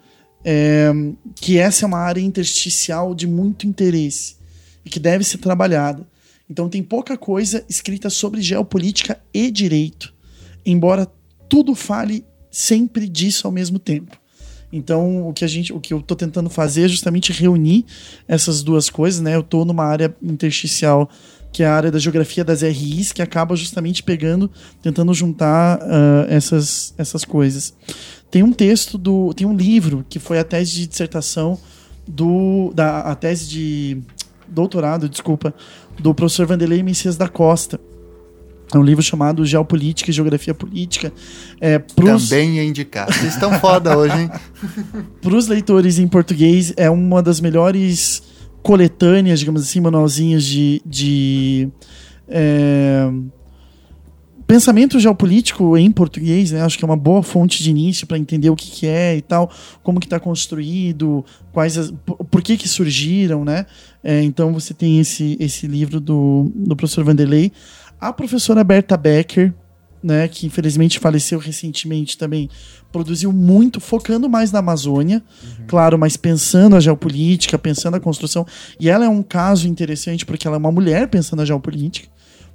que 1.35 1.59
essa 1.59 1.85
é 1.85 1.86
uma 1.86 1.98
área 1.98 2.20
intersticial 2.20 3.15
de 3.15 3.27
muito 3.27 3.66
interesse 3.66 4.36
e 4.85 4.90
que 4.90 5.01
deve 5.01 5.24
ser 5.24 5.39
trabalhada. 5.39 6.06
Então 6.48 6.69
tem 6.69 6.82
pouca 6.82 7.16
coisa 7.16 7.65
escrita 7.69 8.09
sobre 8.09 8.40
geopolítica 8.40 9.20
e 9.35 9.51
direito, 9.51 10.15
embora 10.65 11.06
tudo 11.48 11.74
fale 11.74 12.24
sempre 12.51 13.09
disso 13.09 13.47
ao 13.47 13.52
mesmo 13.52 13.78
tempo. 13.78 14.19
Então, 14.73 15.27
o 15.27 15.32
que 15.32 15.45
a 15.45 15.49
gente, 15.49 15.73
o 15.73 15.81
que 15.81 15.95
eu 15.95 15.99
estou 15.99 16.16
tentando 16.16 16.51
fazer 16.51 16.85
é 16.85 16.89
justamente 16.89 17.32
reunir 17.32 17.86
essas 18.27 18.62
duas 18.62 18.90
coisas, 18.90 19.20
né? 19.20 19.35
Eu 19.35 19.40
estou 19.40 19.65
numa 19.65 19.85
área 19.85 20.15
intersticial 20.23 21.09
que 21.51 21.62
é 21.62 21.66
a 21.66 21.74
área 21.74 21.90
da 21.90 21.99
geografia 21.99 22.45
das 22.45 22.61
RIs, 22.61 23.11
que 23.11 23.23
acaba 23.23 23.57
justamente 23.57 24.03
pegando, 24.03 24.51
tentando 24.82 25.12
juntar 25.15 25.78
uh, 25.78 26.27
essas, 26.28 26.95
essas 26.99 27.24
coisas. 27.24 27.74
Tem 28.31 28.43
um 28.43 28.53
texto 28.53 28.99
do, 28.99 29.32
tem 29.32 29.47
um 29.47 29.57
livro 29.57 30.05
que 30.09 30.19
foi 30.19 30.39
a 30.39 30.45
tese 30.45 30.73
de 30.73 30.86
dissertação 30.86 31.59
do, 32.07 32.70
da 32.74 33.01
a 33.01 33.15
tese 33.15 33.49
de 33.49 33.99
doutorado, 34.47 35.09
desculpa, 35.09 35.55
do 35.99 36.15
professor 36.15 36.47
Vanderlei 36.47 36.82
Messias 36.82 37.16
da 37.16 37.28
Costa. 37.28 37.81
É 38.73 38.78
um 38.78 38.82
livro 38.82 39.03
chamado 39.03 39.45
Geopolítica 39.47 40.11
e 40.11 40.15
Geografia 40.15 40.53
Política. 40.53 41.12
É, 41.61 41.78
pros... 41.78 42.28
Também 42.28 42.59
é 42.59 42.65
indicado. 42.65 43.12
Vocês 43.12 43.35
estão 43.35 43.59
foda 43.59 43.97
hoje, 43.97 44.15
hein? 44.20 44.31
Para 45.23 45.35
os 45.35 45.49
leitores 45.49 45.99
em 45.99 46.07
português, 46.07 46.73
é 46.77 46.90
uma 46.90 47.23
das 47.23 47.40
melhores 47.40 48.23
coletâneas, 48.62 49.40
digamos 49.40 49.62
assim, 49.62 49.81
manualzinhos 49.81 50.45
de, 50.45 50.82
de 50.85 51.69
é, 52.28 53.11
pensamento 54.49 54.99
geopolítico 54.99 55.77
em 55.77 55.93
português, 55.93 56.53
né? 56.53 56.62
Acho 56.62 56.78
que 56.78 56.85
é 56.85 56.86
uma 56.86 56.97
boa 56.97 57.23
fonte 57.23 57.62
de 57.62 57.70
início 57.70 58.07
para 58.07 58.19
entender 58.19 58.49
o 58.49 58.57
que, 58.57 58.70
que, 58.70 58.86
é 58.86 59.16
e 59.16 59.20
tal, 59.20 59.51
como 59.82 60.01
que 60.01 60.07
está 60.07 60.19
construído, 60.19 61.23
quais 61.53 61.77
as, 61.77 61.90
por, 61.90 62.16
por, 62.24 62.43
que 62.43 62.57
que 62.57 62.66
surgiram, 62.66 63.45
né? 63.45 63.66
É, 64.03 64.22
então 64.22 64.53
você 64.53 64.72
tem 64.72 64.98
esse, 64.98 65.37
esse 65.38 65.66
livro 65.66 66.01
do, 66.01 66.51
do 66.55 66.74
professor 66.74 67.05
Vanderlei. 67.05 67.53
A 68.01 68.12
professora 68.12 68.62
Berta 68.62 68.96
Becker, 68.96 69.52
né, 70.02 70.28
que 70.28 70.46
infelizmente 70.46 70.98
faleceu 70.98 71.38
recentemente 71.38 72.16
também, 72.16 72.48
produziu 72.93 73.32
muito, 73.32 73.80
focando 73.80 74.28
mais 74.28 74.52
na 74.52 74.60
Amazônia, 74.60 75.22
uhum. 75.43 75.66
claro, 75.66 75.98
mas 75.98 76.16
pensando 76.16 76.77
a 76.77 76.80
geopolítica, 76.80 77.59
pensando 77.59 77.96
a 77.96 78.01
construção. 78.01 78.46
E 78.78 78.88
ela 78.88 79.04
é 79.04 79.09
um 79.09 79.22
caso 79.22 79.66
interessante 79.66 80.24
porque 80.24 80.46
ela 80.46 80.56
é 80.56 80.59
uma 80.59 80.72
mulher 80.72 81.09
pensando 81.09 81.43
a 81.43 81.44
geopolítica. 81.44 82.09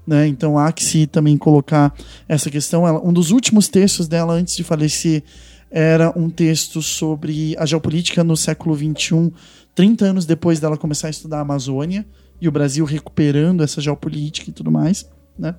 Né? 0.06 0.28
Então 0.28 0.58
há 0.58 0.72
que 0.72 0.84
se 0.84 1.08
também 1.08 1.38
colocar 1.38 1.94
essa 2.28 2.50
questão. 2.50 2.88
Ela, 2.88 3.00
um 3.06 3.14
dos 3.14 3.32
últimos 3.32 3.68
textos 3.68 4.08
dela 4.08 4.34
antes 4.34 4.56
de 4.56 4.64
falecer 4.64 5.24
era 5.72 6.14
um 6.18 6.30
texto 6.30 6.82
sobre 6.82 7.56
a 7.58 7.66
geopolítica 7.66 8.24
no 8.24 8.38
século 8.38 8.76
XXI, 8.76 9.34
30 9.74 10.06
anos 10.06 10.26
depois 10.26 10.60
dela 10.60 10.78
começar 10.78 11.08
a 11.08 11.10
estudar 11.10 11.40
a 11.40 11.42
Amazônia 11.42 12.06
e 12.40 12.48
o 12.48 12.52
Brasil 12.52 12.86
recuperando 12.86 13.64
essa 13.64 13.82
geopolítica 13.82 14.50
e 14.50 14.54
tudo 14.54 14.72
mais. 14.72 15.10
Né? 15.38 15.56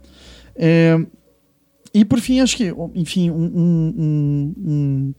É, 0.56 0.98
e 1.92 2.04
por 2.04 2.20
fim, 2.20 2.40
acho 2.40 2.56
que, 2.56 2.74
enfim, 2.94 3.30
um, 3.30 3.44
um, 3.44 4.54
um, 4.58 5.14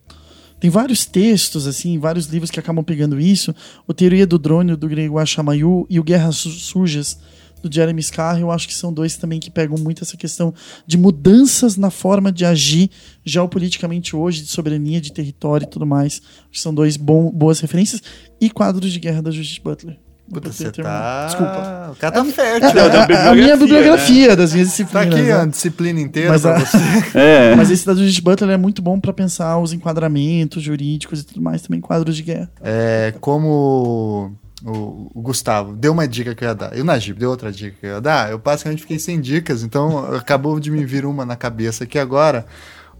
tem 0.60 0.70
vários 0.70 1.06
textos, 1.06 1.68
assim, 1.68 1.98
vários 2.00 2.28
livros 2.28 2.52
que 2.52 2.60
acabam 2.60 2.84
pegando 2.84 3.20
isso. 3.20 3.56
O 3.88 3.94
Teoria 3.94 4.28
do 4.28 4.38
Drone, 4.38 4.76
do 4.76 4.88
grego 4.88 5.18
Achamayu, 5.18 5.86
e 5.90 6.00
o 6.00 6.04
Guerras 6.04 6.36
Sujas, 6.38 7.20
do 7.62 7.74
Jeremy 7.74 8.02
Scarr, 8.02 8.40
eu 8.40 8.52
acho 8.52 8.68
que 8.68 8.74
são 8.74 8.94
dois 8.94 9.18
também 9.18 9.40
que 9.40 9.50
pegam 9.50 9.78
muito 9.78 10.04
essa 10.04 10.16
questão 10.16 10.54
de 10.86 10.98
mudanças 10.98 11.78
na 11.78 11.90
forma 11.90 12.32
de 12.32 12.46
agir 12.46 12.92
geopoliticamente 13.24 14.16
hoje, 14.16 14.44
de 14.44 14.50
soberania, 14.50 15.02
de 15.02 15.12
território 15.12 15.66
e 15.66 15.70
tudo 15.70 15.86
mais. 15.86 16.22
São 16.52 16.74
dois 16.74 16.96
bom, 16.96 17.32
boas 17.32 17.60
referências. 17.60 18.02
E 18.40 18.50
quadros 18.50 18.92
de 18.92 19.00
guerra 19.00 19.22
da 19.22 19.32
Judith 19.32 19.62
Butler. 19.64 20.05
Puta, 20.32 20.52
você 20.52 20.72
tá... 20.72 21.26
Desculpa. 21.28 21.92
O 21.92 21.96
cara 21.98 22.14
tá 22.14 22.22
é, 22.22 22.32
fértil. 22.32 22.70
É, 22.70 23.14
é, 23.14 23.28
a 23.28 23.36
minha 23.36 23.56
bibliografia 23.56 24.30
né? 24.30 24.36
das 24.36 24.54
minhas 24.54 24.70
disciplinas. 24.70 25.10
Tá 25.10 25.16
aqui 25.16 25.28
né? 25.28 25.34
a 25.34 25.46
disciplina 25.46 26.00
inteira 26.02 26.32
mas, 26.32 26.42
pra 26.42 26.60
você. 26.60 26.78
é. 27.18 27.56
mas 27.56 27.70
esse 27.70 27.86
da 27.86 27.94
Judith 27.94 28.22
Butler 28.22 28.50
é 28.50 28.58
muito 28.58 28.82
bom 28.82 29.00
para 29.00 29.14
pensar 29.14 29.60
os 29.60 29.72
enquadramentos 29.72 30.64
jurídicos 30.64 31.22
e 31.22 31.24
tudo 31.26 31.42
mais, 31.42 31.62
também 31.62 31.80
quadros 31.80 32.16
de 32.16 32.24
guerra. 32.24 32.52
É, 32.62 33.14
como 33.22 34.36
o, 34.66 35.12
o 35.14 35.22
Gustavo 35.22 35.74
deu 35.74 35.92
uma 35.92 36.08
dica 36.08 36.34
que 36.34 36.44
eu 36.44 36.48
ia 36.48 36.56
dar, 36.56 36.76
e 36.76 36.82
o 36.82 36.86
Najib 36.86 37.20
deu 37.20 37.30
outra 37.30 37.52
dica 37.52 37.78
que 37.80 37.86
eu 37.86 37.92
ia 37.92 38.02
dar, 38.02 38.32
eu 38.32 38.40
basicamente 38.40 38.82
fiquei 38.82 38.98
sem 38.98 39.22
dicas, 39.22 39.62
então 39.62 40.16
acabou 40.16 40.60
de 40.60 40.72
me 40.72 40.84
vir 40.84 41.06
uma 41.06 41.24
na 41.24 41.36
cabeça 41.36 41.84
aqui 41.84 42.00
agora, 42.00 42.46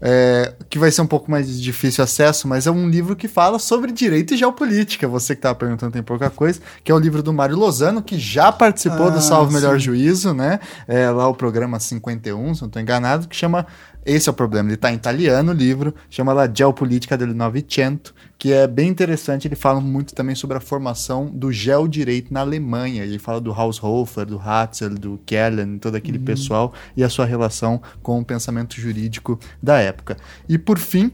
é, 0.00 0.54
que 0.68 0.78
vai 0.78 0.90
ser 0.90 1.02
um 1.02 1.06
pouco 1.06 1.30
mais 1.30 1.46
de 1.46 1.60
difícil 1.60 2.02
acesso, 2.04 2.46
mas 2.46 2.66
é 2.66 2.70
um 2.70 2.88
livro 2.88 3.16
que 3.16 3.28
fala 3.28 3.58
sobre 3.58 3.92
direito 3.92 4.34
e 4.34 4.36
geopolítica. 4.36 5.08
Você 5.08 5.34
que 5.34 5.38
estava 5.38 5.54
perguntando 5.54 5.92
tem 5.92 6.02
pouca 6.02 6.28
coisa, 6.30 6.60
que 6.84 6.92
é 6.92 6.94
o 6.94 6.98
livro 6.98 7.22
do 7.22 7.32
Mário 7.32 7.56
Lozano, 7.56 8.02
que 8.02 8.18
já 8.18 8.52
participou 8.52 9.06
Ah, 9.06 9.10
do 9.10 9.20
Salve 9.22 9.52
Melhor 9.52 9.74
sim. 9.78 9.86
Juízo, 9.86 10.34
né? 10.34 10.60
É 10.86 11.10
lá 11.10 11.28
o 11.28 11.34
programa 11.34 11.80
51, 11.80 12.54
se 12.54 12.62
não 12.62 12.66
estou 12.68 12.82
enganado, 12.82 13.28
que 13.28 13.36
chama. 13.36 13.66
Esse 14.06 14.28
é 14.28 14.32
o 14.32 14.34
problema, 14.34 14.68
ele 14.68 14.76
está 14.76 14.92
em 14.92 14.94
italiano 14.94 15.50
o 15.50 15.54
livro, 15.54 15.92
chama 16.08 16.32
lá 16.32 16.48
Geopolítica 16.48 17.18
del 17.18 17.34
Novecento, 17.34 18.14
que 18.38 18.52
é 18.52 18.64
bem 18.64 18.88
interessante. 18.88 19.48
Ele 19.48 19.56
fala 19.56 19.80
muito 19.80 20.14
também 20.14 20.36
sobre 20.36 20.56
a 20.56 20.60
formação 20.60 21.26
do 21.26 21.50
geodireito 21.50 22.32
na 22.32 22.38
Alemanha. 22.40 23.02
Ele 23.02 23.18
fala 23.18 23.40
do 23.40 23.50
Haushofer, 23.50 24.24
do 24.24 24.38
Hatzel, 24.38 24.90
do 24.90 25.20
Kellen, 25.26 25.78
todo 25.78 25.96
aquele 25.96 26.20
pessoal 26.20 26.72
e 26.96 27.02
a 27.02 27.08
sua 27.08 27.24
relação 27.24 27.82
com 28.00 28.20
o 28.20 28.24
pensamento 28.24 28.80
jurídico 28.80 29.40
da 29.60 29.80
época. 29.80 30.16
E 30.48 30.56
por 30.56 30.78
fim, 30.78 31.10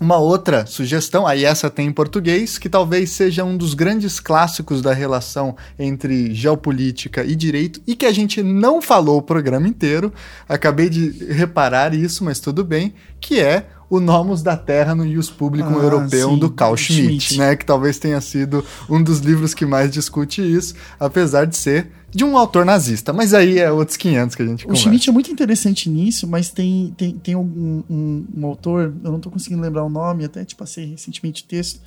uma 0.00 0.16
outra 0.16 0.64
sugestão, 0.64 1.26
aí 1.26 1.44
essa 1.44 1.68
tem 1.68 1.86
em 1.88 1.92
português, 1.92 2.56
que 2.56 2.70
talvez 2.70 3.10
seja 3.10 3.44
um 3.44 3.54
dos 3.54 3.74
grandes 3.74 4.18
clássicos 4.18 4.80
da 4.80 4.94
relação 4.94 5.54
entre 5.78 6.34
geopolítica 6.34 7.22
e 7.22 7.36
direito 7.36 7.82
e 7.86 7.94
que 7.94 8.06
a 8.06 8.12
gente 8.12 8.42
não 8.42 8.80
falou 8.80 9.18
o 9.18 9.22
programa 9.22 9.68
inteiro. 9.68 10.10
Acabei 10.48 10.88
de 10.88 11.10
reparar 11.32 11.92
isso, 11.94 12.24
mas 12.24 12.40
tudo 12.40 12.64
bem, 12.64 12.94
que 13.20 13.38
é 13.40 13.66
o 13.90 13.98
Nomos 14.00 14.40
da 14.40 14.56
Terra 14.56 14.94
no 14.94 15.04
Ius 15.04 15.28
Publicum 15.28 15.78
Ah, 15.78 15.82
Europeu 15.82 16.30
sim, 16.30 16.38
do 16.38 16.48
Carl 16.48 16.76
Schmitt, 16.76 17.20
Schmitt. 17.20 17.38
né, 17.38 17.56
que 17.56 17.66
talvez 17.66 17.98
tenha 17.98 18.20
sido 18.20 18.64
um 18.88 19.02
dos 19.02 19.18
livros 19.18 19.52
que 19.52 19.66
mais 19.66 19.90
discute 19.90 20.40
isso, 20.40 20.74
apesar 20.98 21.44
de 21.44 21.56
ser 21.56 21.90
de 22.10 22.24
um 22.24 22.36
autor 22.36 22.64
nazista. 22.64 23.12
Mas 23.12 23.32
aí 23.34 23.58
é 23.58 23.70
outros 23.70 23.96
500 23.96 24.34
que 24.36 24.42
a 24.42 24.46
gente 24.46 24.64
O 24.64 24.68
conversa. 24.68 24.82
Schmidt 24.84 25.08
é 25.08 25.12
muito 25.12 25.30
interessante 25.30 25.88
nisso, 25.88 26.26
mas 26.26 26.50
tem, 26.50 26.92
tem, 26.96 27.12
tem 27.18 27.36
um, 27.36 27.82
um, 27.88 28.24
um 28.36 28.46
autor, 28.46 28.94
eu 29.04 29.12
não 29.12 29.20
tô 29.20 29.30
conseguindo 29.30 29.62
lembrar 29.62 29.84
o 29.84 29.90
nome, 29.90 30.24
até 30.24 30.44
te 30.44 30.54
passei 30.56 30.84
recentemente 30.86 31.42
o 31.42 31.46
texto 31.46 31.80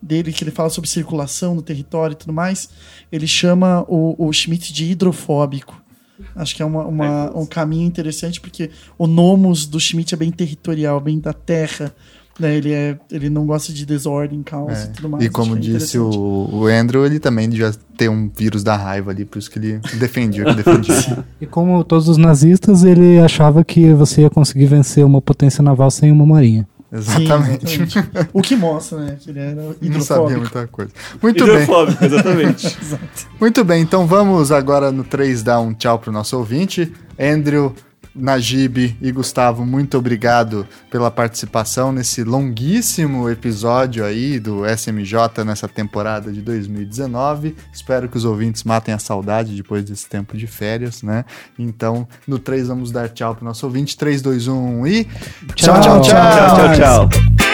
dele, 0.00 0.32
que 0.32 0.42
ele 0.42 0.50
fala 0.50 0.68
sobre 0.68 0.90
circulação 0.90 1.54
no 1.54 1.62
território 1.62 2.14
e 2.14 2.16
tudo 2.16 2.32
mais. 2.32 2.68
Ele 3.10 3.26
chama 3.26 3.84
o, 3.88 4.16
o 4.26 4.32
Schmidt 4.32 4.72
de 4.72 4.84
hidrofóbico. 4.90 5.80
Acho 6.36 6.54
que 6.54 6.62
é 6.62 6.64
uma, 6.64 6.84
uma- 6.84 7.36
um 7.36 7.46
caminho 7.46 7.86
interessante, 7.86 8.40
porque 8.40 8.70
o 8.98 9.06
nomos 9.06 9.66
do 9.66 9.80
Schmidt 9.80 10.14
é 10.14 10.16
bem 10.16 10.30
territorial, 10.30 11.00
bem 11.00 11.18
da 11.18 11.32
terra. 11.32 11.94
Né? 12.40 12.54
Ele, 12.56 12.72
é, 12.72 12.98
ele 13.10 13.28
não 13.28 13.44
gosta 13.44 13.72
de 13.72 13.84
desordem, 13.84 14.42
caos 14.42 14.72
É. 14.72 14.84
e 14.84 14.88
tudo 14.88 15.08
mais. 15.10 15.24
E 15.24 15.28
como 15.28 15.54
é 15.54 15.58
disse 15.58 15.98
o, 15.98 16.48
o 16.50 16.66
Andrew, 16.66 17.04
ele 17.04 17.18
também 17.20 17.50
já 17.52 17.72
tem 17.96 18.08
um 18.08 18.30
vírus 18.34 18.64
da 18.64 18.74
raiva 18.74 19.10
ali, 19.10 19.24
por 19.24 19.38
isso 19.38 19.50
que 19.50 19.58
ele 19.58 19.80
defendia 19.98 20.42
o 20.42 20.46
que 20.46 20.54
defendia. 20.54 21.24
E 21.40 21.46
como 21.46 21.84
todos 21.84 22.08
os 22.08 22.16
nazistas, 22.16 22.84
ele 22.84 23.18
achava 23.20 23.62
que 23.62 23.92
você 23.92 24.22
ia 24.22 24.30
conseguir 24.30 24.66
vencer 24.66 25.04
uma 25.04 25.20
potência 25.20 25.62
naval 25.62 25.90
sem 25.90 26.10
uma 26.10 26.24
marinha. 26.26 26.66
Sim, 26.92 26.98
Exatamente. 27.24 27.82
exatamente. 27.82 28.30
o 28.34 28.42
que 28.42 28.54
mostra, 28.54 28.98
né? 28.98 29.16
Que 29.18 29.30
ele 29.30 29.38
era 29.38 29.54
Não 29.54 29.72
sabia 29.72 29.88
hidrofóbico. 30.36 30.40
muita 30.40 30.66
coisa. 30.68 30.90
Muito 31.22 31.44
bem. 31.46 31.54
Hidrofóbico, 31.54 32.04
exatamente. 32.04 32.78
Muito 33.40 33.64
bem, 33.64 33.82
então 33.82 34.06
vamos 34.06 34.52
agora 34.52 34.92
no 34.92 35.02
3 35.02 35.42
dar 35.42 35.60
um 35.60 35.72
tchau 35.72 35.98
pro 35.98 36.12
nosso 36.12 36.36
ouvinte. 36.36 36.92
Andrew, 37.18 37.74
Najib 38.14 38.96
e 39.00 39.12
Gustavo, 39.12 39.64
muito 39.64 39.96
obrigado 39.96 40.66
pela 40.90 41.10
participação 41.10 41.92
nesse 41.92 42.22
longuíssimo 42.24 43.28
episódio 43.28 44.04
aí 44.04 44.38
do 44.38 44.62
SMJ 44.66 45.44
nessa 45.44 45.66
temporada 45.66 46.32
de 46.32 46.42
2019. 46.42 47.56
Espero 47.72 48.08
que 48.08 48.16
os 48.16 48.24
ouvintes 48.24 48.64
matem 48.64 48.94
a 48.94 48.98
saudade 48.98 49.56
depois 49.56 49.84
desse 49.84 50.08
tempo 50.08 50.36
de 50.36 50.46
férias, 50.46 51.02
né? 51.02 51.24
Então, 51.58 52.06
no 52.26 52.38
3 52.38 52.68
vamos 52.68 52.90
dar 52.90 53.08
tchau 53.08 53.34
pro 53.34 53.44
nosso 53.44 53.66
ouvinte. 53.66 53.96
3, 53.96 54.20
2, 54.20 54.48
1 54.48 54.86
e. 54.86 55.04
Tchau, 55.54 55.80
tchau. 55.80 56.00
tchau, 56.02 56.12
tchau, 56.56 57.08
tchau. 57.08 57.51